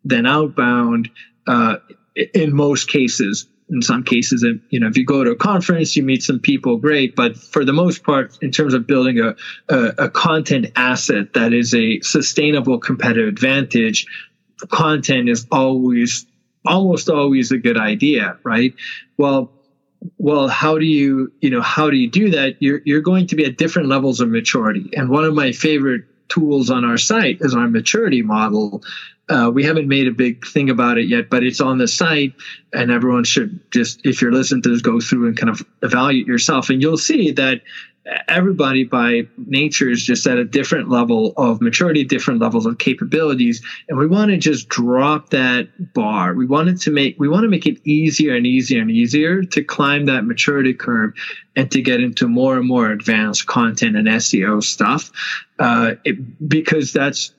than 0.05 0.25
outbound 0.25 1.09
uh, 1.45 1.77
in 2.33 2.55
most 2.55 2.89
cases. 2.89 3.47
In 3.69 3.83
some 3.83 4.03
cases, 4.03 4.43
you 4.71 4.79
know, 4.79 4.87
if 4.87 4.97
you 4.97 5.05
go 5.05 5.23
to 5.23 5.31
a 5.31 5.35
conference, 5.35 5.95
you 5.95 6.01
meet 6.01 6.23
some 6.23 6.39
people, 6.39 6.77
great. 6.77 7.15
But 7.15 7.37
for 7.37 7.63
the 7.63 7.73
most 7.73 8.01
part, 8.01 8.35
in 8.41 8.49
terms 8.49 8.73
of 8.73 8.87
building 8.87 9.19
a, 9.19 9.35
a, 9.67 10.05
a 10.05 10.09
content 10.09 10.71
asset 10.75 11.33
that 11.33 11.53
is 11.53 11.75
a 11.75 11.99
sustainable 12.01 12.79
competitive 12.79 13.27
advantage, 13.27 14.07
content 14.69 15.29
is 15.29 15.45
always 15.51 16.25
almost 16.65 17.09
always 17.09 17.51
a 17.51 17.57
good 17.57 17.77
idea, 17.77 18.37
right? 18.43 18.73
Well, 19.17 19.51
well 20.17 20.47
how 20.47 20.77
do 20.77 20.85
you 20.85 21.31
you 21.41 21.49
know 21.49 21.61
how 21.61 21.89
do 21.89 21.97
you 21.97 22.09
do 22.09 22.29
that? 22.31 22.55
You're 22.59 22.81
you're 22.85 23.01
going 23.01 23.27
to 23.27 23.35
be 23.35 23.45
at 23.45 23.57
different 23.57 23.89
levels 23.89 24.19
of 24.21 24.29
maturity. 24.29 24.89
And 24.93 25.09
one 25.09 25.25
of 25.25 25.33
my 25.33 25.51
favorite 25.51 26.03
tools 26.29 26.69
on 26.69 26.85
our 26.85 26.97
site 26.97 27.37
is 27.41 27.55
our 27.55 27.67
maturity 27.67 28.21
model. 28.21 28.83
Uh, 29.29 29.51
we 29.53 29.63
haven't 29.63 29.87
made 29.87 30.07
a 30.07 30.11
big 30.11 30.45
thing 30.47 30.71
about 30.71 30.97
it 30.97 31.07
yet 31.07 31.29
but 31.29 31.43
it's 31.43 31.61
on 31.61 31.77
the 31.77 31.87
site 31.87 32.33
and 32.73 32.89
everyone 32.89 33.23
should 33.23 33.59
just 33.71 34.03
if 34.03 34.23
you're 34.23 34.31
listening 34.31 34.61
to 34.63 34.69
this 34.69 34.81
go 34.81 34.99
through 34.99 35.27
and 35.27 35.37
kind 35.37 35.49
of 35.49 35.61
evaluate 35.83 36.27
yourself. 36.27 36.69
And 36.69 36.81
you'll 36.81 36.97
see 36.97 37.31
that 37.31 37.61
everybody 38.27 38.83
by 38.83 39.27
nature 39.37 39.89
is 39.89 40.03
just 40.03 40.25
at 40.27 40.37
a 40.37 40.45
different 40.45 40.89
level 40.89 41.33
of 41.37 41.61
maturity, 41.61 42.03
different 42.03 42.39
levels 42.39 42.65
of 42.65 42.77
capabilities. 42.77 43.61
And 43.87 43.97
we 43.97 44.07
want 44.07 44.31
to 44.31 44.37
just 44.37 44.69
drop 44.69 45.29
that 45.29 45.93
bar. 45.93 46.33
We 46.33 46.45
wanted 46.45 46.79
to 46.81 46.91
make, 46.91 47.19
we 47.19 47.27
want 47.27 47.43
to 47.43 47.49
make 47.49 47.65
it 47.65 47.79
easier 47.85 48.35
and 48.35 48.45
easier 48.45 48.81
and 48.81 48.91
easier 48.91 49.43
to 49.43 49.63
climb 49.63 50.05
that 50.05 50.25
maturity 50.25 50.73
curve 50.73 51.13
and 51.55 51.69
to 51.71 51.81
get 51.81 52.01
into 52.01 52.27
more 52.27 52.57
and 52.57 52.67
more 52.67 52.91
advanced 52.91 53.47
content 53.47 53.95
and 53.95 54.07
SEO 54.07 54.63
stuff. 54.63 55.11
Uh, 55.59 55.95
it, 56.05 56.47
because 56.47 56.93
that's, 56.93 57.33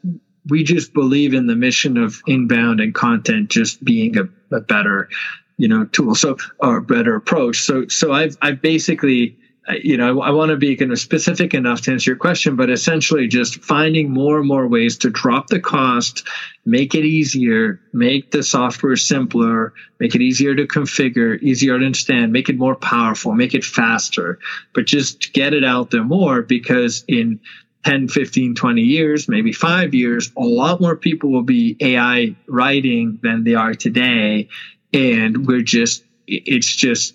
we 0.46 0.64
just 0.64 0.92
believe 0.94 1.34
in 1.34 1.46
the 1.46 1.56
mission 1.56 1.96
of 1.96 2.22
inbound 2.26 2.80
and 2.80 2.94
content 2.94 3.50
just 3.50 3.82
being 3.84 4.16
a, 4.18 4.56
a 4.56 4.60
better, 4.60 5.08
you 5.56 5.68
know, 5.68 5.84
tool. 5.86 6.14
So, 6.14 6.36
or 6.58 6.80
better 6.80 7.14
approach. 7.14 7.60
So, 7.60 7.88
so 7.88 8.12
I've, 8.12 8.36
I've 8.40 8.62
basically, 8.62 9.36
you 9.68 9.96
know, 9.96 10.20
I, 10.20 10.30
want 10.30 10.50
to 10.50 10.56
be 10.56 10.74
kind 10.76 10.90
of 10.90 10.98
specific 10.98 11.54
enough 11.54 11.82
to 11.82 11.92
answer 11.92 12.10
your 12.10 12.18
question, 12.18 12.56
but 12.56 12.70
essentially 12.70 13.28
just 13.28 13.62
finding 13.62 14.10
more 14.10 14.38
and 14.38 14.48
more 14.48 14.66
ways 14.66 14.96
to 14.98 15.10
drop 15.10 15.48
the 15.48 15.60
cost, 15.60 16.26
make 16.64 16.94
it 16.94 17.04
easier, 17.04 17.80
make 17.92 18.30
the 18.30 18.42
software 18.42 18.96
simpler, 18.96 19.72
make 19.98 20.14
it 20.14 20.22
easier 20.22 20.54
to 20.54 20.66
configure, 20.66 21.40
easier 21.40 21.78
to 21.78 21.84
understand, 21.84 22.32
make 22.32 22.48
it 22.48 22.56
more 22.56 22.74
powerful, 22.74 23.34
make 23.34 23.54
it 23.54 23.64
faster, 23.64 24.38
but 24.74 24.86
just 24.86 25.32
get 25.32 25.52
it 25.52 25.64
out 25.64 25.90
there 25.90 26.04
more 26.04 26.42
because 26.42 27.04
in 27.06 27.38
10, 27.84 28.08
15, 28.08 28.54
20 28.54 28.80
years, 28.82 29.28
maybe 29.28 29.52
five 29.52 29.94
years, 29.94 30.32
a 30.36 30.42
lot 30.42 30.80
more 30.80 30.96
people 30.96 31.30
will 31.30 31.42
be 31.42 31.76
AI 31.80 32.34
writing 32.46 33.18
than 33.22 33.44
they 33.44 33.54
are 33.54 33.74
today. 33.74 34.48
And 34.92 35.46
we're 35.46 35.62
just 35.62 36.04
it's 36.30 36.74
just 36.74 37.14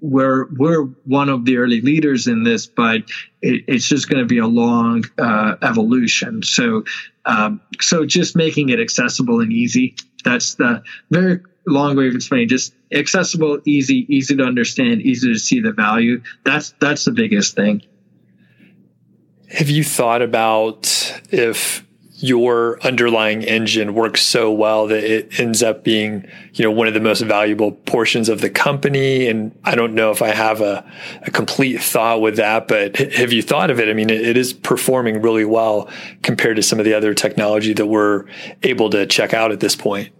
we're 0.00 0.46
we're 0.56 0.82
one 1.04 1.28
of 1.28 1.44
the 1.44 1.58
early 1.58 1.80
leaders 1.80 2.26
in 2.26 2.42
this, 2.42 2.66
but 2.66 3.02
it, 3.40 3.64
it's 3.68 3.88
just 3.88 4.08
going 4.08 4.20
to 4.20 4.26
be 4.26 4.38
a 4.38 4.46
long 4.46 5.04
uh, 5.18 5.54
evolution. 5.62 6.42
So 6.42 6.84
um, 7.24 7.60
so 7.80 8.04
just 8.04 8.36
making 8.36 8.70
it 8.70 8.80
accessible 8.80 9.40
and 9.40 9.52
easy. 9.52 9.94
That's 10.24 10.54
the 10.54 10.82
very 11.10 11.40
long 11.66 11.96
way 11.96 12.08
of 12.08 12.14
explaining. 12.14 12.48
Just 12.48 12.74
accessible, 12.92 13.60
easy, 13.64 14.06
easy 14.12 14.34
to 14.36 14.42
understand, 14.42 15.02
easy 15.02 15.32
to 15.32 15.38
see 15.38 15.60
the 15.60 15.72
value. 15.72 16.20
That's 16.44 16.74
that's 16.80 17.04
the 17.04 17.12
biggest 17.12 17.54
thing. 17.54 17.82
Have 19.50 19.70
you 19.70 19.84
thought 19.84 20.20
about 20.20 20.86
if 21.30 21.86
your 22.20 22.80
underlying 22.82 23.44
engine 23.44 23.94
works 23.94 24.22
so 24.22 24.50
well 24.50 24.88
that 24.88 25.04
it 25.04 25.38
ends 25.38 25.62
up 25.62 25.84
being, 25.84 26.28
you 26.52 26.64
know, 26.64 26.70
one 26.70 26.88
of 26.88 26.94
the 26.94 27.00
most 27.00 27.20
valuable 27.20 27.72
portions 27.72 28.28
of 28.28 28.40
the 28.40 28.50
company. 28.50 29.28
And 29.28 29.56
I 29.64 29.76
don't 29.76 29.94
know 29.94 30.10
if 30.10 30.20
I 30.20 30.28
have 30.28 30.60
a, 30.60 30.84
a 31.22 31.30
complete 31.30 31.80
thought 31.80 32.20
with 32.20 32.36
that, 32.36 32.66
but 32.66 32.96
have 32.96 33.32
you 33.32 33.40
thought 33.40 33.70
of 33.70 33.78
it? 33.78 33.88
I 33.88 33.92
mean, 33.92 34.10
it, 34.10 34.20
it 34.20 34.36
is 34.36 34.52
performing 34.52 35.22
really 35.22 35.44
well 35.44 35.88
compared 36.22 36.56
to 36.56 36.62
some 36.62 36.80
of 36.80 36.84
the 36.84 36.94
other 36.94 37.14
technology 37.14 37.72
that 37.74 37.86
we're 37.86 38.24
able 38.64 38.90
to 38.90 39.06
check 39.06 39.32
out 39.32 39.52
at 39.52 39.60
this 39.60 39.76
point. 39.76 40.12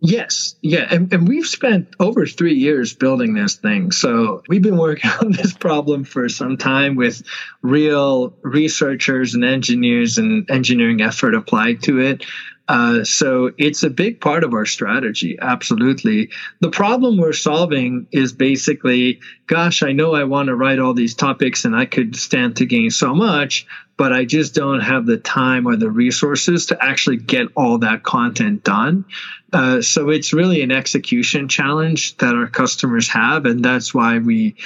Yes, 0.00 0.56
yeah, 0.60 0.86
and, 0.90 1.12
and 1.12 1.26
we've 1.26 1.46
spent 1.46 1.88
over 1.98 2.26
three 2.26 2.54
years 2.54 2.94
building 2.94 3.32
this 3.32 3.54
thing. 3.54 3.92
So 3.92 4.42
we've 4.48 4.62
been 4.62 4.76
working 4.76 5.10
on 5.22 5.32
this 5.32 5.54
problem 5.54 6.04
for 6.04 6.28
some 6.28 6.58
time 6.58 6.96
with 6.96 7.22
real 7.62 8.34
researchers 8.42 9.34
and 9.34 9.44
engineers 9.44 10.18
and 10.18 10.50
engineering 10.50 11.00
effort 11.00 11.34
applied 11.34 11.82
to 11.84 12.00
it. 12.00 12.24
Uh, 12.68 13.04
so 13.04 13.52
it's 13.58 13.84
a 13.84 13.90
big 13.90 14.20
part 14.20 14.42
of 14.42 14.52
our 14.52 14.66
strategy. 14.66 15.38
Absolutely. 15.40 16.30
The 16.60 16.70
problem 16.70 17.16
we're 17.16 17.32
solving 17.32 18.08
is 18.10 18.32
basically, 18.32 19.20
gosh, 19.46 19.82
I 19.82 19.92
know 19.92 20.14
I 20.14 20.24
want 20.24 20.48
to 20.48 20.56
write 20.56 20.80
all 20.80 20.92
these 20.92 21.14
topics 21.14 21.64
and 21.64 21.76
I 21.76 21.86
could 21.86 22.16
stand 22.16 22.56
to 22.56 22.66
gain 22.66 22.90
so 22.90 23.14
much, 23.14 23.66
but 23.96 24.12
I 24.12 24.24
just 24.24 24.54
don't 24.54 24.80
have 24.80 25.06
the 25.06 25.16
time 25.16 25.66
or 25.66 25.76
the 25.76 25.90
resources 25.90 26.66
to 26.66 26.84
actually 26.84 27.16
get 27.16 27.48
all 27.56 27.78
that 27.78 28.02
content 28.02 28.62
done. 28.62 29.04
Uh, 29.52 29.80
so 29.80 30.10
it's 30.10 30.32
really 30.32 30.62
an 30.62 30.70
execution 30.70 31.48
challenge 31.48 32.16
that 32.18 32.34
our 32.34 32.48
customers 32.48 33.08
have, 33.08 33.46
and 33.46 33.64
that's 33.64 33.94
why 33.94 34.18
we 34.18 34.56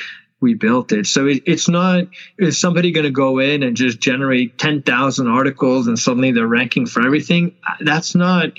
we 0.41 0.55
built 0.55 0.91
it. 0.93 1.07
So 1.07 1.27
it, 1.27 1.43
it's 1.47 1.69
not 1.69 2.07
is 2.39 2.59
somebody 2.59 2.93
going 2.93 3.05
to 3.05 3.11
go 3.11 3.39
in 3.39 3.63
and 3.63 3.77
just 3.77 4.01
generate 4.01 4.59
ten 4.59 4.83
thousand 4.83 5.29
articles 5.29 5.87
and 5.87 5.99
suddenly 5.99 6.33
they're 6.33 6.47
ranking 6.47 6.87
for 6.87 7.05
everything? 7.05 7.55
That's 7.81 8.15
not. 8.15 8.53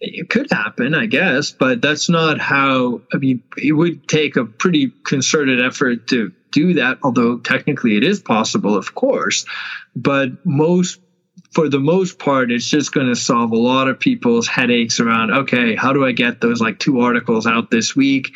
It 0.00 0.30
could 0.30 0.48
happen, 0.52 0.94
I 0.94 1.06
guess, 1.06 1.50
but 1.50 1.82
that's 1.82 2.08
not 2.08 2.38
how. 2.38 3.00
I 3.12 3.16
mean, 3.16 3.42
it 3.56 3.72
would 3.72 4.06
take 4.06 4.36
a 4.36 4.44
pretty 4.44 4.92
concerted 5.04 5.60
effort 5.60 6.06
to 6.08 6.32
do 6.50 6.74
that. 6.74 6.98
Although 7.02 7.38
technically 7.38 7.96
it 7.96 8.04
is 8.04 8.20
possible, 8.20 8.76
of 8.76 8.94
course, 8.94 9.44
but 9.94 10.44
most 10.44 11.00
for 11.50 11.68
the 11.68 11.80
most 11.80 12.18
part, 12.18 12.50
it's 12.50 12.68
just 12.68 12.92
going 12.92 13.06
to 13.06 13.16
solve 13.16 13.52
a 13.52 13.56
lot 13.56 13.88
of 13.88 13.98
people's 13.98 14.46
headaches 14.46 15.00
around, 15.00 15.30
okay, 15.30 15.74
how 15.74 15.92
do 15.92 16.04
I 16.04 16.12
get 16.12 16.40
those 16.40 16.60
like 16.60 16.78
two 16.78 17.00
articles 17.00 17.46
out 17.46 17.70
this 17.70 17.96
week? 17.96 18.32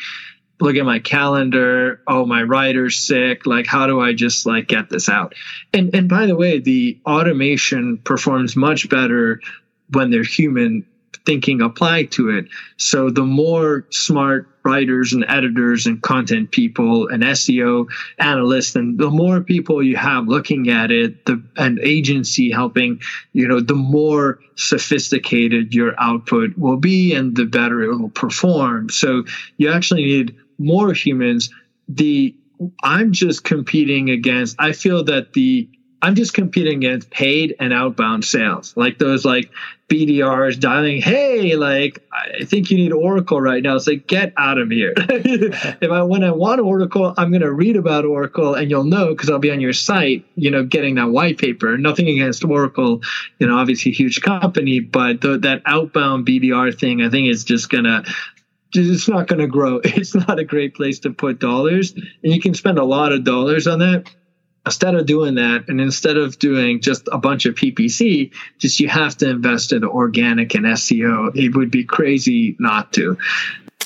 Look 0.59 0.75
at 0.77 0.85
my 0.85 0.99
calendar. 0.99 2.01
Oh, 2.07 2.25
my 2.25 2.43
writer's 2.43 2.97
sick. 2.97 3.45
Like, 3.45 3.67
how 3.67 3.87
do 3.87 3.99
I 3.99 4.13
just 4.13 4.45
like 4.45 4.67
get 4.67 4.89
this 4.89 5.09
out? 5.09 5.35
And, 5.73 5.93
and 5.93 6.09
by 6.09 6.25
the 6.25 6.35
way, 6.35 6.59
the 6.59 6.99
automation 7.05 7.97
performs 7.97 8.55
much 8.55 8.89
better 8.89 9.41
when 9.89 10.09
they're 10.09 10.23
human 10.23 10.85
thinking 11.25 11.61
applied 11.61 12.11
to 12.13 12.29
it. 12.29 12.45
So 12.77 13.09
the 13.09 13.23
more 13.23 13.85
smart 13.91 14.49
writers 14.63 15.13
and 15.13 15.25
editors 15.27 15.85
and 15.85 16.01
content 16.01 16.51
people 16.51 17.07
and 17.07 17.23
SEO 17.23 17.87
analysts 18.19 18.75
and 18.75 18.97
the 18.97 19.09
more 19.09 19.41
people 19.41 19.83
you 19.83 19.95
have 19.97 20.27
looking 20.27 20.69
at 20.69 20.91
it, 20.91 21.25
the 21.25 21.41
an 21.57 21.79
agency 21.81 22.49
helping, 22.51 23.01
you 23.33 23.47
know, 23.47 23.59
the 23.59 23.75
more 23.75 24.39
sophisticated 24.55 25.73
your 25.73 25.93
output 25.99 26.57
will 26.57 26.77
be 26.77 27.13
and 27.13 27.35
the 27.35 27.45
better 27.45 27.81
it 27.81 27.97
will 27.97 28.09
perform. 28.09 28.89
So 28.89 29.23
you 29.57 29.71
actually 29.71 30.05
need 30.05 30.35
more 30.57 30.93
humans. 30.93 31.49
The 31.89 32.35
I'm 32.83 33.11
just 33.11 33.43
competing 33.43 34.09
against 34.09 34.55
I 34.59 34.71
feel 34.71 35.03
that 35.05 35.33
the 35.33 35.67
I'm 36.03 36.15
just 36.15 36.33
competing 36.33 36.83
against 36.83 37.09
paid 37.11 37.55
and 37.61 37.71
outbound 37.71 38.25
sales, 38.25 38.75
like 38.75 38.97
those 38.97 39.23
like 39.23 39.49
BDRs 39.87 40.59
dialing, 40.59 41.01
hey, 41.01 41.55
like 41.55 42.03
I 42.11 42.43
think 42.43 42.69
you 42.69 42.77
need 42.77 42.91
Oracle 42.91 43.39
right 43.39 43.63
now. 43.63 43.77
It's 43.77 43.87
like 43.87 44.05
get 44.05 44.33
out 44.35 44.57
of 44.57 44.69
here. 44.69 44.93
if 44.97 45.91
I 45.91 46.03
when 46.03 46.25
I 46.25 46.31
want 46.31 46.59
Oracle, 46.59 47.13
I'm 47.15 47.31
gonna 47.31 47.53
read 47.53 47.77
about 47.77 48.03
Oracle 48.03 48.53
and 48.53 48.69
you'll 48.69 48.83
know 48.83 49.15
because 49.15 49.29
I'll 49.29 49.39
be 49.39 49.49
on 49.49 49.61
your 49.61 49.71
site, 49.71 50.25
you 50.35 50.51
know, 50.51 50.65
getting 50.65 50.95
that 50.95 51.09
white 51.09 51.37
paper. 51.37 51.77
Nothing 51.77 52.09
against 52.09 52.43
Oracle, 52.43 53.01
you 53.39 53.47
know, 53.47 53.57
obviously 53.57 53.93
huge 53.93 54.21
company, 54.21 54.81
but 54.81 55.21
the, 55.21 55.37
that 55.37 55.61
outbound 55.65 56.27
BDR 56.27 56.77
thing, 56.77 57.01
I 57.01 57.09
think 57.09 57.29
is 57.29 57.45
just 57.45 57.69
gonna 57.69 58.03
it's 58.75 59.07
not 59.07 59.27
going 59.27 59.39
to 59.39 59.47
grow. 59.47 59.79
It's 59.85 60.15
not 60.15 60.39
a 60.39 60.43
great 60.43 60.73
place 60.75 60.99
to 61.01 61.11
put 61.11 61.39
dollars. 61.39 61.93
And 61.93 62.33
you 62.33 62.41
can 62.41 62.55
spend 62.55 62.79
a 62.79 62.83
lot 62.83 63.13
of 63.13 63.23
dollars 63.23 63.67
on 63.67 63.79
that 63.79 64.11
instead 64.65 64.95
of 64.95 65.05
doing 65.05 65.35
that 65.35 65.65
and 65.67 65.81
instead 65.81 66.17
of 66.17 66.39
doing 66.39 66.79
just 66.79 67.07
a 67.11 67.17
bunch 67.17 67.45
of 67.45 67.55
ppc 67.55 68.31
just 68.57 68.79
you 68.79 68.87
have 68.87 69.15
to 69.17 69.29
invest 69.29 69.71
in 69.71 69.83
organic 69.83 70.53
and 70.55 70.65
seo 70.65 71.35
it 71.35 71.55
would 71.55 71.71
be 71.71 71.83
crazy 71.83 72.55
not 72.59 72.91
to 72.93 73.17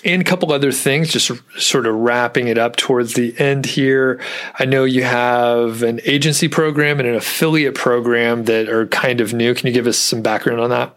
and 0.04 0.22
a 0.22 0.26
couple 0.26 0.52
other 0.52 0.72
things, 0.72 1.12
just 1.12 1.32
sort 1.60 1.88
of 1.88 1.96
wrapping 1.96 2.48
it 2.48 2.58
up 2.58 2.76
towards 2.76 3.14
the 3.14 3.38
end 3.40 3.66
here. 3.66 4.22
I 4.58 4.66
know 4.66 4.84
you 4.84 5.04
have 5.04 5.84
an 5.84 6.02
agency 6.06 6.48
program 6.48 7.00
and 7.00 7.10
an 7.10 7.16
affiliate 7.16 7.76
program 7.76 8.46
that 8.46 8.70
are 8.70 8.88
kind 8.88 9.22
of 9.22 9.34
new. 9.34 9.54
Can 9.54 9.68
you 9.68 9.74
give 9.74 9.88
us 9.88 9.98
some 9.98 10.22
background 10.22 10.62
on 10.62 10.70
that? 10.70 10.96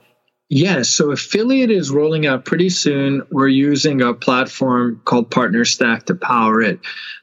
Yes. 0.48 0.88
So 0.88 1.12
affiliate 1.12 1.70
is 1.70 1.90
rolling 1.90 2.26
out 2.26 2.44
pretty 2.44 2.68
soon. 2.68 3.22
We're 3.30 3.48
using 3.48 4.02
a 4.02 4.12
platform 4.12 5.00
called 5.04 5.30
PartnerStack 5.30 6.04
to 6.04 6.14
power 6.14 6.60
it. 6.60 6.80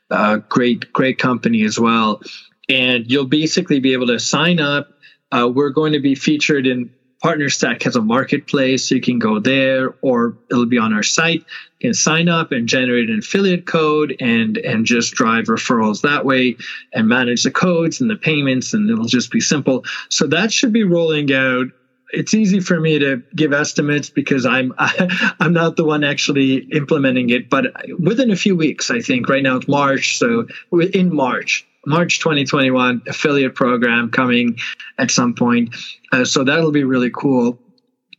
Uh, 0.09 0.37
great, 0.49 0.91
great 0.93 1.19
company 1.19 1.63
as 1.63 1.77
well 1.77 2.21
and 2.69 3.09
you'll 3.09 3.25
basically 3.25 3.79
be 3.79 3.93
able 3.93 4.07
to 4.07 4.19
sign 4.19 4.59
up. 4.59 4.93
Uh, 5.31 5.49
we're 5.53 5.69
going 5.69 5.93
to 5.93 5.99
be 5.99 6.15
featured 6.15 6.67
in 6.67 6.89
PartnerStack 7.23 7.81
has 7.83 7.95
a 7.95 8.01
marketplace, 8.01 8.87
so 8.87 8.95
you 8.95 9.01
can 9.01 9.17
go 9.17 9.39
there, 9.39 9.95
or 10.01 10.37
it'll 10.51 10.67
be 10.67 10.77
on 10.77 10.93
our 10.93 11.03
site. 11.03 11.43
You 11.79 11.89
can 11.89 11.93
sign 11.95 12.29
up 12.29 12.51
and 12.51 12.67
generate 12.67 13.09
an 13.09 13.19
affiliate 13.19 13.65
code, 13.65 14.15
and 14.19 14.57
and 14.57 14.85
just 14.85 15.15
drive 15.15 15.45
referrals 15.45 16.01
that 16.01 16.25
way, 16.25 16.57
and 16.93 17.07
manage 17.07 17.43
the 17.43 17.51
codes 17.51 18.01
and 18.01 18.09
the 18.09 18.15
payments, 18.15 18.73
and 18.73 18.89
it'll 18.89 19.05
just 19.05 19.31
be 19.31 19.39
simple. 19.39 19.83
So 20.09 20.27
that 20.27 20.51
should 20.51 20.73
be 20.73 20.83
rolling 20.83 21.33
out 21.33 21.67
it's 22.11 22.33
easy 22.33 22.61
for 22.61 22.79
me 22.79 22.99
to 22.99 23.21
give 23.35 23.51
estimates 23.51 24.09
because 24.09 24.45
I'm 24.45 24.73
I, 24.77 25.35
am 25.39 25.53
not 25.53 25.75
the 25.75 25.83
one 25.83 26.03
actually 26.03 26.57
implementing 26.71 27.31
it. 27.31 27.49
But 27.49 27.65
within 27.99 28.31
a 28.31 28.35
few 28.35 28.55
weeks, 28.55 28.89
I 28.89 29.01
think 29.01 29.27
right 29.27 29.43
now 29.43 29.57
it's 29.57 29.67
March, 29.67 30.17
so 30.17 30.47
in 30.71 31.13
March 31.13 31.65
March 31.87 32.19
2021 32.19 33.01
affiliate 33.07 33.55
program 33.55 34.11
coming 34.11 34.57
at 34.97 35.09
some 35.09 35.33
point. 35.33 35.73
Uh, 36.11 36.25
so 36.25 36.43
that'll 36.43 36.71
be 36.71 36.83
really 36.83 37.09
cool. 37.09 37.57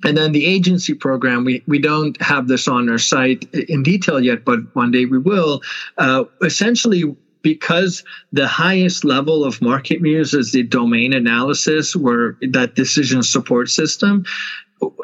And 0.04 0.16
then 0.16 0.32
the 0.32 0.46
agency 0.46 0.94
program, 0.94 1.44
we, 1.44 1.62
we 1.66 1.78
don't 1.78 2.20
have 2.22 2.48
this 2.48 2.66
on 2.66 2.88
our 2.88 2.98
site 2.98 3.52
in 3.52 3.82
detail 3.82 4.20
yet, 4.20 4.44
but 4.44 4.60
one 4.74 4.90
day 4.90 5.04
we 5.04 5.18
will. 5.18 5.60
Uh, 5.98 6.24
essentially, 6.42 7.14
because 7.42 8.04
the 8.32 8.48
highest 8.48 9.04
level 9.04 9.44
of 9.44 9.58
MarketMuse 9.58 10.34
is 10.34 10.52
the 10.52 10.62
domain 10.62 11.12
analysis, 11.12 11.94
where 11.94 12.38
that 12.40 12.74
decision 12.74 13.22
support 13.22 13.68
system, 13.68 14.24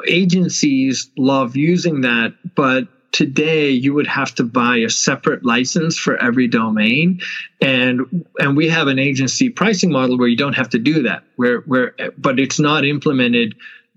agencies 0.07 1.11
love 1.17 1.55
using 1.55 2.01
that, 2.01 2.33
but 2.55 2.87
today 3.15 3.69
you 3.69 3.93
would 3.93 4.07
have 4.07 4.35
to 4.35 4.43
buy 4.43 4.75
a 4.75 4.89
separate 4.89 5.45
license 5.45 5.97
for 5.97 6.21
every 6.21 6.49
domain 6.49 7.21
and 7.61 8.25
and 8.39 8.57
we 8.57 8.67
have 8.67 8.87
an 8.87 8.99
agency 8.99 9.49
pricing 9.49 9.89
model 9.89 10.17
where 10.17 10.27
you 10.27 10.35
don't 10.35 10.51
have 10.51 10.67
to 10.67 10.77
do 10.77 11.03
that 11.03 11.23
where 11.37 11.61
where 11.61 11.95
but 12.17 12.41
it's 12.41 12.59
not 12.59 12.83
implemented 12.83 13.55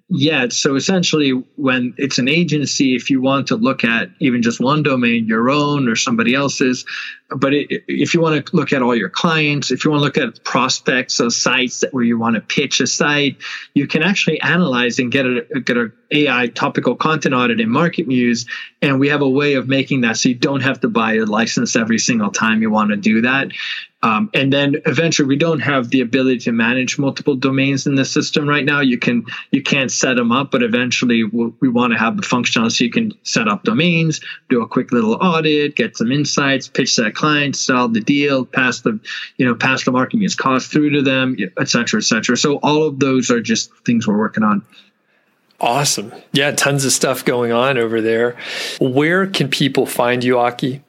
yet. 0.09 0.53
So 0.53 0.75
essentially, 0.75 1.31
when 1.57 1.95
it's 1.99 2.19
an 2.19 2.29
agency, 2.29 2.95
if 2.95 3.11
you 3.11 3.21
want 3.21 3.49
to 3.49 3.57
look 3.57 3.85
at 3.85 4.09
even 4.21 4.43
just 4.43 4.61
one 4.61 4.83
domain, 4.83 5.27
your 5.27 5.51
own 5.51 5.89
or 5.89 5.97
somebody 5.97 6.35
else's, 6.35 6.85
but 7.31 7.53
it, 7.53 7.85
if 7.87 8.15
you 8.15 8.21
want 8.21 8.47
to 8.47 8.57
look 8.57 8.73
at 8.73 8.83
all 8.83 8.97
your 8.97 9.11
clients, 9.11 9.71
if 9.71 9.85
you 9.85 9.91
want 9.91 10.01
to 10.01 10.05
look 10.05 10.17
at 10.17 10.43
prospects 10.45 11.21
of 11.21 11.33
sites 11.33 11.81
that 11.81 11.93
where 11.93 12.05
you 12.05 12.19
want 12.19 12.37
to 12.37 12.41
pitch 12.41 12.81
a 12.81 12.87
site, 12.87 13.37
you 13.75 13.87
can 13.87 14.03
actually 14.03 14.41
analyze 14.41 14.99
and 14.99 15.13
get 15.13 15.27
a 15.27 15.61
get 15.61 15.77
a 15.77 15.93
AI 16.11 16.47
topical 16.49 16.97
content 16.97 17.35
audit 17.35 17.61
in 17.61 17.69
MarketMuse, 17.69 18.47
and 18.81 18.99
we 18.99 19.09
have 19.09 19.21
a 19.21 19.29
way 19.29 19.55
of 19.55 19.69
making 19.69 20.03
that 20.03 20.17
so 20.17 20.31
you 20.31 20.35
don't 20.35 20.63
have 20.63 20.81
to 20.81 20.89
buy 20.89 21.15
a 21.15 21.25
license 21.25 21.77
every 21.77 21.99
single 21.99 22.31
time 22.31 22.63
you 22.63 22.71
want 22.71 22.91
to 22.91 22.97
do 22.97 23.21
that. 23.23 23.53
Um, 24.01 24.31
and 24.33 24.53
then 24.53 24.77
eventually, 24.87 25.27
we 25.27 25.37
don't 25.37 25.59
have 25.59 25.91
the 25.91 26.03
ability 26.03 26.39
to 26.41 26.53
manage 26.53 26.99
multiple 26.99 27.35
domains 27.35 27.87
in 27.87 27.97
the 27.97 28.05
system 28.05 28.49
right 28.49 28.65
now. 28.65 28.81
You 28.81 28.97
can 28.97 29.25
you 29.51 29.61
can't 29.61 29.91
set 29.91 30.17
them 30.17 30.31
up, 30.31 30.53
but 30.53 30.63
eventually 30.63 31.25
we 31.25 31.69
want 31.69 31.93
to 31.93 31.99
have 31.99 32.17
the 32.17 32.23
functionality 32.23 32.73
so 32.73 32.85
you 32.85 32.91
can 32.91 33.13
set 33.25 33.49
up 33.49 33.65
domains, 33.65 34.21
do 34.49 34.63
a 34.63 34.69
quick 34.69 34.93
little 34.93 35.15
audit, 35.15 35.75
get 35.75 35.97
some 35.97 36.13
insights, 36.13 36.69
pitch 36.69 36.95
that 36.97 37.17
client, 37.19 37.57
sell 37.57 37.89
the 37.89 38.01
deal, 38.01 38.47
pass 38.47 38.81
the 38.81 38.99
you 39.37 39.45
know 39.45 39.55
pass 39.55 39.85
the 39.85 39.91
MarketMuse 39.91 40.37
cost 40.37 40.71
through 40.71 40.91
to 40.91 41.03
them, 41.03 41.37
et 41.59 41.69
cetera, 41.69 42.01
et 42.01 42.05
cetera. 42.05 42.37
So 42.37 42.57
all 42.63 42.85
of 42.85 42.99
those 42.99 43.31
are 43.31 43.41
just 43.41 43.71
things 43.85 44.07
we're 44.07 44.19
working 44.19 44.45
on. 44.45 44.65
Awesome. 45.61 46.13
Yeah, 46.33 46.53
tons 46.53 46.85
of 46.85 46.93
stuff 46.93 47.25
going 47.25 47.51
on 47.51 47.79
over 47.79 48.01
there. 48.01 48.37
Where 48.81 49.27
can 49.27 49.49
people 49.49 49.87
find 49.87 50.23
you, 50.23 50.39
Aki? 50.39 50.83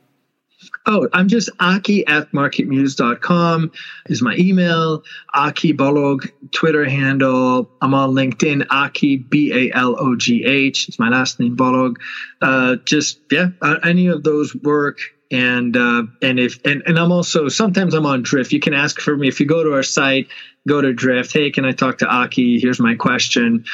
Oh, 0.85 1.07
I'm 1.13 1.27
just 1.27 1.49
Aki 1.59 2.07
at 2.07 2.31
marketmuse.com 2.31 3.71
is 4.07 4.21
my 4.21 4.35
email. 4.37 5.03
Aki 5.33 5.73
Balogh, 5.73 6.29
Twitter 6.51 6.85
handle. 6.85 7.69
I'm 7.81 7.93
on 7.93 8.11
LinkedIn, 8.11 8.67
Aki, 8.69 9.17
B 9.17 9.51
A 9.53 9.75
L 9.75 9.95
O 9.99 10.15
G 10.15 10.45
H. 10.45 10.87
It's 10.87 10.99
my 10.99 11.09
last 11.09 11.39
name, 11.39 11.55
Balogh. 11.55 11.97
Uh, 12.41 12.77
just, 12.85 13.19
yeah, 13.31 13.49
uh, 13.61 13.77
any 13.83 14.07
of 14.07 14.23
those 14.23 14.55
work. 14.55 14.99
And, 15.31 15.77
uh, 15.77 16.03
and 16.21 16.39
if, 16.39 16.59
and, 16.65 16.81
and 16.87 16.97
I'm 16.97 17.11
also, 17.11 17.49
sometimes 17.49 17.93
I'm 17.93 18.05
on 18.05 18.23
Drift. 18.23 18.51
You 18.51 18.59
can 18.59 18.73
ask 18.73 18.99
for 18.99 19.15
me 19.15 19.27
if 19.27 19.39
you 19.39 19.45
go 19.45 19.63
to 19.63 19.73
our 19.73 19.83
site, 19.83 20.27
go 20.67 20.81
to 20.81 20.91
Drift. 20.91 21.31
Hey, 21.31 21.51
can 21.51 21.65
I 21.65 21.71
talk 21.71 21.99
to 21.99 22.07
Aki? 22.07 22.59
Here's 22.59 22.79
my 22.79 22.95
question. 22.95 23.65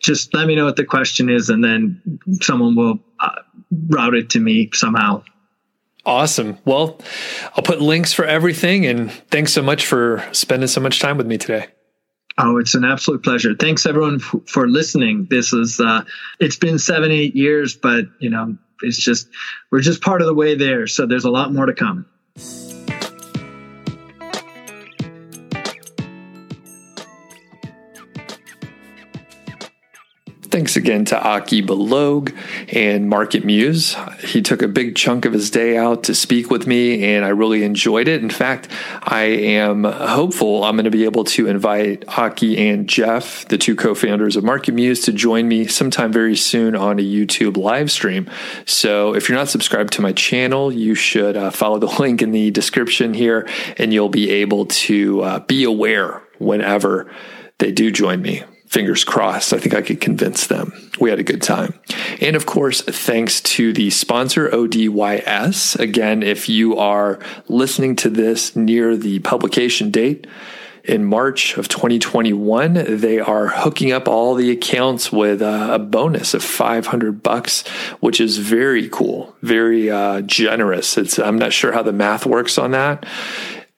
Just 0.00 0.34
let 0.34 0.46
me 0.46 0.54
know 0.54 0.66
what 0.66 0.76
the 0.76 0.84
question 0.84 1.30
is, 1.30 1.48
and 1.48 1.64
then 1.64 2.20
someone 2.42 2.76
will 2.76 2.98
uh, 3.20 3.40
route 3.88 4.14
it 4.14 4.30
to 4.30 4.40
me 4.40 4.68
somehow. 4.74 5.22
Awesome. 6.04 6.58
Well, 6.64 7.00
I'll 7.54 7.62
put 7.62 7.82
links 7.82 8.12
for 8.12 8.24
everything. 8.24 8.86
And 8.86 9.10
thanks 9.10 9.52
so 9.52 9.62
much 9.62 9.86
for 9.86 10.26
spending 10.32 10.68
so 10.68 10.80
much 10.80 11.00
time 11.00 11.18
with 11.18 11.26
me 11.26 11.36
today. 11.36 11.66
Oh, 12.38 12.56
it's 12.56 12.74
an 12.74 12.84
absolute 12.84 13.22
pleasure. 13.22 13.54
Thanks 13.54 13.84
everyone 13.84 14.16
f- 14.16 14.34
for 14.46 14.68
listening. 14.68 15.26
This 15.28 15.52
is, 15.52 15.80
uh, 15.80 16.04
it's 16.38 16.56
been 16.56 16.78
seven, 16.78 17.10
eight 17.10 17.34
years, 17.34 17.76
but 17.76 18.04
you 18.20 18.30
know, 18.30 18.56
it's 18.82 18.98
just, 18.98 19.28
we're 19.70 19.80
just 19.80 20.02
part 20.02 20.20
of 20.20 20.26
the 20.26 20.34
way 20.34 20.54
there. 20.54 20.86
So 20.86 21.06
there's 21.06 21.24
a 21.24 21.30
lot 21.30 21.52
more 21.52 21.66
to 21.66 21.74
come. 21.74 22.06
Thanks 30.50 30.76
again 30.76 31.04
to 31.06 31.22
Aki 31.22 31.62
Balogh 31.62 32.34
and 32.72 33.12
MarketMuse. 33.12 34.20
He 34.20 34.40
took 34.40 34.62
a 34.62 34.68
big 34.68 34.96
chunk 34.96 35.26
of 35.26 35.34
his 35.34 35.50
day 35.50 35.76
out 35.76 36.04
to 36.04 36.14
speak 36.14 36.50
with 36.50 36.66
me, 36.66 37.04
and 37.04 37.22
I 37.22 37.28
really 37.28 37.64
enjoyed 37.64 38.08
it. 38.08 38.22
In 38.22 38.30
fact, 38.30 38.68
I 39.02 39.24
am 39.24 39.84
hopeful 39.84 40.64
I'm 40.64 40.76
going 40.76 40.84
to 40.84 40.90
be 40.90 41.04
able 41.04 41.24
to 41.24 41.48
invite 41.48 42.04
Aki 42.08 42.66
and 42.66 42.88
Jeff, 42.88 43.46
the 43.48 43.58
two 43.58 43.76
co 43.76 43.94
founders 43.94 44.36
of 44.36 44.44
MarketMuse, 44.44 45.04
to 45.04 45.12
join 45.12 45.48
me 45.48 45.66
sometime 45.66 46.12
very 46.12 46.36
soon 46.36 46.74
on 46.74 46.98
a 46.98 47.02
YouTube 47.02 47.58
live 47.58 47.90
stream. 47.90 48.30
So 48.64 49.14
if 49.14 49.28
you're 49.28 49.36
not 49.36 49.50
subscribed 49.50 49.92
to 49.94 50.02
my 50.02 50.12
channel, 50.12 50.72
you 50.72 50.94
should 50.94 51.36
uh, 51.36 51.50
follow 51.50 51.78
the 51.78 51.86
link 52.00 52.22
in 52.22 52.30
the 52.30 52.50
description 52.50 53.12
here, 53.12 53.46
and 53.76 53.92
you'll 53.92 54.08
be 54.08 54.30
able 54.30 54.64
to 54.64 55.20
uh, 55.20 55.38
be 55.40 55.64
aware 55.64 56.22
whenever 56.38 57.12
they 57.58 57.70
do 57.70 57.90
join 57.90 58.22
me 58.22 58.44
fingers 58.68 59.04
crossed. 59.04 59.52
I 59.52 59.58
think 59.58 59.74
I 59.74 59.82
could 59.82 60.00
convince 60.00 60.46
them. 60.46 60.90
We 61.00 61.10
had 61.10 61.18
a 61.18 61.24
good 61.24 61.42
time. 61.42 61.74
And 62.20 62.36
of 62.36 62.46
course, 62.46 62.82
thanks 62.82 63.40
to 63.40 63.72
the 63.72 63.90
sponsor, 63.90 64.48
ODYS. 64.48 65.78
Again, 65.78 66.22
if 66.22 66.48
you 66.48 66.76
are 66.76 67.18
listening 67.48 67.96
to 67.96 68.10
this 68.10 68.54
near 68.54 68.96
the 68.96 69.20
publication 69.20 69.90
date, 69.90 70.26
in 70.84 71.04
March 71.04 71.58
of 71.58 71.68
2021, 71.68 72.96
they 72.96 73.20
are 73.20 73.48
hooking 73.48 73.92
up 73.92 74.08
all 74.08 74.34
the 74.34 74.50
accounts 74.50 75.12
with 75.12 75.42
a 75.42 75.78
bonus 75.78 76.32
of 76.32 76.42
500 76.42 77.22
bucks, 77.22 77.66
which 78.00 78.22
is 78.22 78.38
very 78.38 78.88
cool, 78.88 79.36
very 79.42 79.90
uh, 79.90 80.22
generous. 80.22 80.96
It's 80.96 81.18
I'm 81.18 81.36
not 81.36 81.52
sure 81.52 81.72
how 81.72 81.82
the 81.82 81.92
math 81.92 82.24
works 82.24 82.56
on 82.56 82.70
that, 82.70 83.04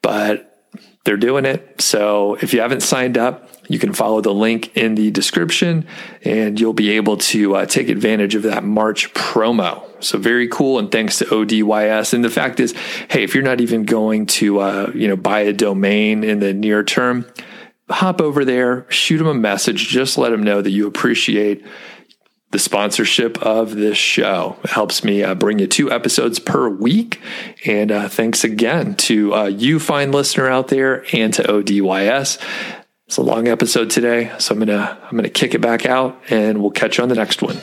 but 0.03 0.65
they're 1.05 1.17
doing 1.17 1.47
it. 1.47 1.81
So 1.81 2.37
if 2.37 2.55
you 2.55 2.61
haven't 2.61 2.83
signed 2.83 3.19
up, 3.19 3.51
you 3.71 3.79
can 3.79 3.93
follow 3.93 4.21
the 4.21 4.35
link 4.35 4.77
in 4.77 4.97
the 4.97 5.13
description 5.13 5.87
and 6.25 6.59
you'll 6.59 6.73
be 6.73 6.91
able 6.91 7.17
to 7.17 7.55
uh, 7.55 7.67
take 7.67 7.89
advantage 7.89 8.35
of 8.35 8.43
that 8.43 8.65
March 8.65 9.15
promo. 9.15 9.87
So 10.03 10.19
very 10.19 10.49
cool. 10.49 10.81
And 10.81 10.91
thanks 10.91 11.19
to 11.19 11.27
ODYS. 11.27 12.13
And 12.13 12.25
the 12.25 12.31
fact 12.31 12.59
is, 12.59 12.73
hey, 13.09 13.23
if 13.23 13.33
you're 13.33 13.45
not 13.45 13.61
even 13.61 13.85
going 13.85 14.27
to, 14.27 14.59
uh, 14.59 14.91
you 14.93 15.07
know, 15.07 15.15
buy 15.15 15.43
a 15.43 15.53
domain 15.53 16.25
in 16.25 16.41
the 16.41 16.53
near 16.53 16.83
term, 16.83 17.25
hop 17.89 18.21
over 18.21 18.45
there, 18.45 18.91
shoot 18.91 19.19
them 19.19 19.29
a 19.29 19.35
message, 19.35 19.87
just 19.87 20.19
let 20.19 20.31
them 20.31 20.43
know 20.43 20.61
that 20.61 20.71
you 20.71 20.89
appreciate 20.89 21.65
the 22.51 22.59
sponsorship 22.59 23.41
of 23.41 23.77
this 23.77 23.97
show. 23.97 24.57
It 24.65 24.71
helps 24.71 25.05
me 25.05 25.23
uh, 25.23 25.37
bring 25.37 25.61
you 25.61 25.69
two 25.69 25.93
episodes 25.93 26.41
per 26.41 26.69
week. 26.69 27.21
And 27.65 27.93
uh, 27.93 28.09
thanks 28.09 28.43
again 28.43 28.97
to 28.97 29.33
uh, 29.33 29.45
you, 29.45 29.79
fine 29.79 30.11
listener 30.11 30.49
out 30.49 30.67
there, 30.67 31.05
and 31.15 31.33
to 31.35 31.45
ODYS. 31.45 32.39
It's 33.11 33.17
a 33.17 33.23
long 33.23 33.49
episode 33.49 33.91
today, 33.91 34.31
so 34.39 34.55
I'm 34.55 34.61
gonna 34.61 34.97
I'm 35.03 35.17
gonna 35.17 35.29
kick 35.29 35.53
it 35.57 35.61
back 35.61 35.85
out, 35.85 36.17
and 36.31 36.63
we'll 36.63 36.71
catch 36.71 36.99
you 36.99 37.03
on 37.03 37.09
the 37.09 37.17
next 37.17 37.43
one. 37.43 37.57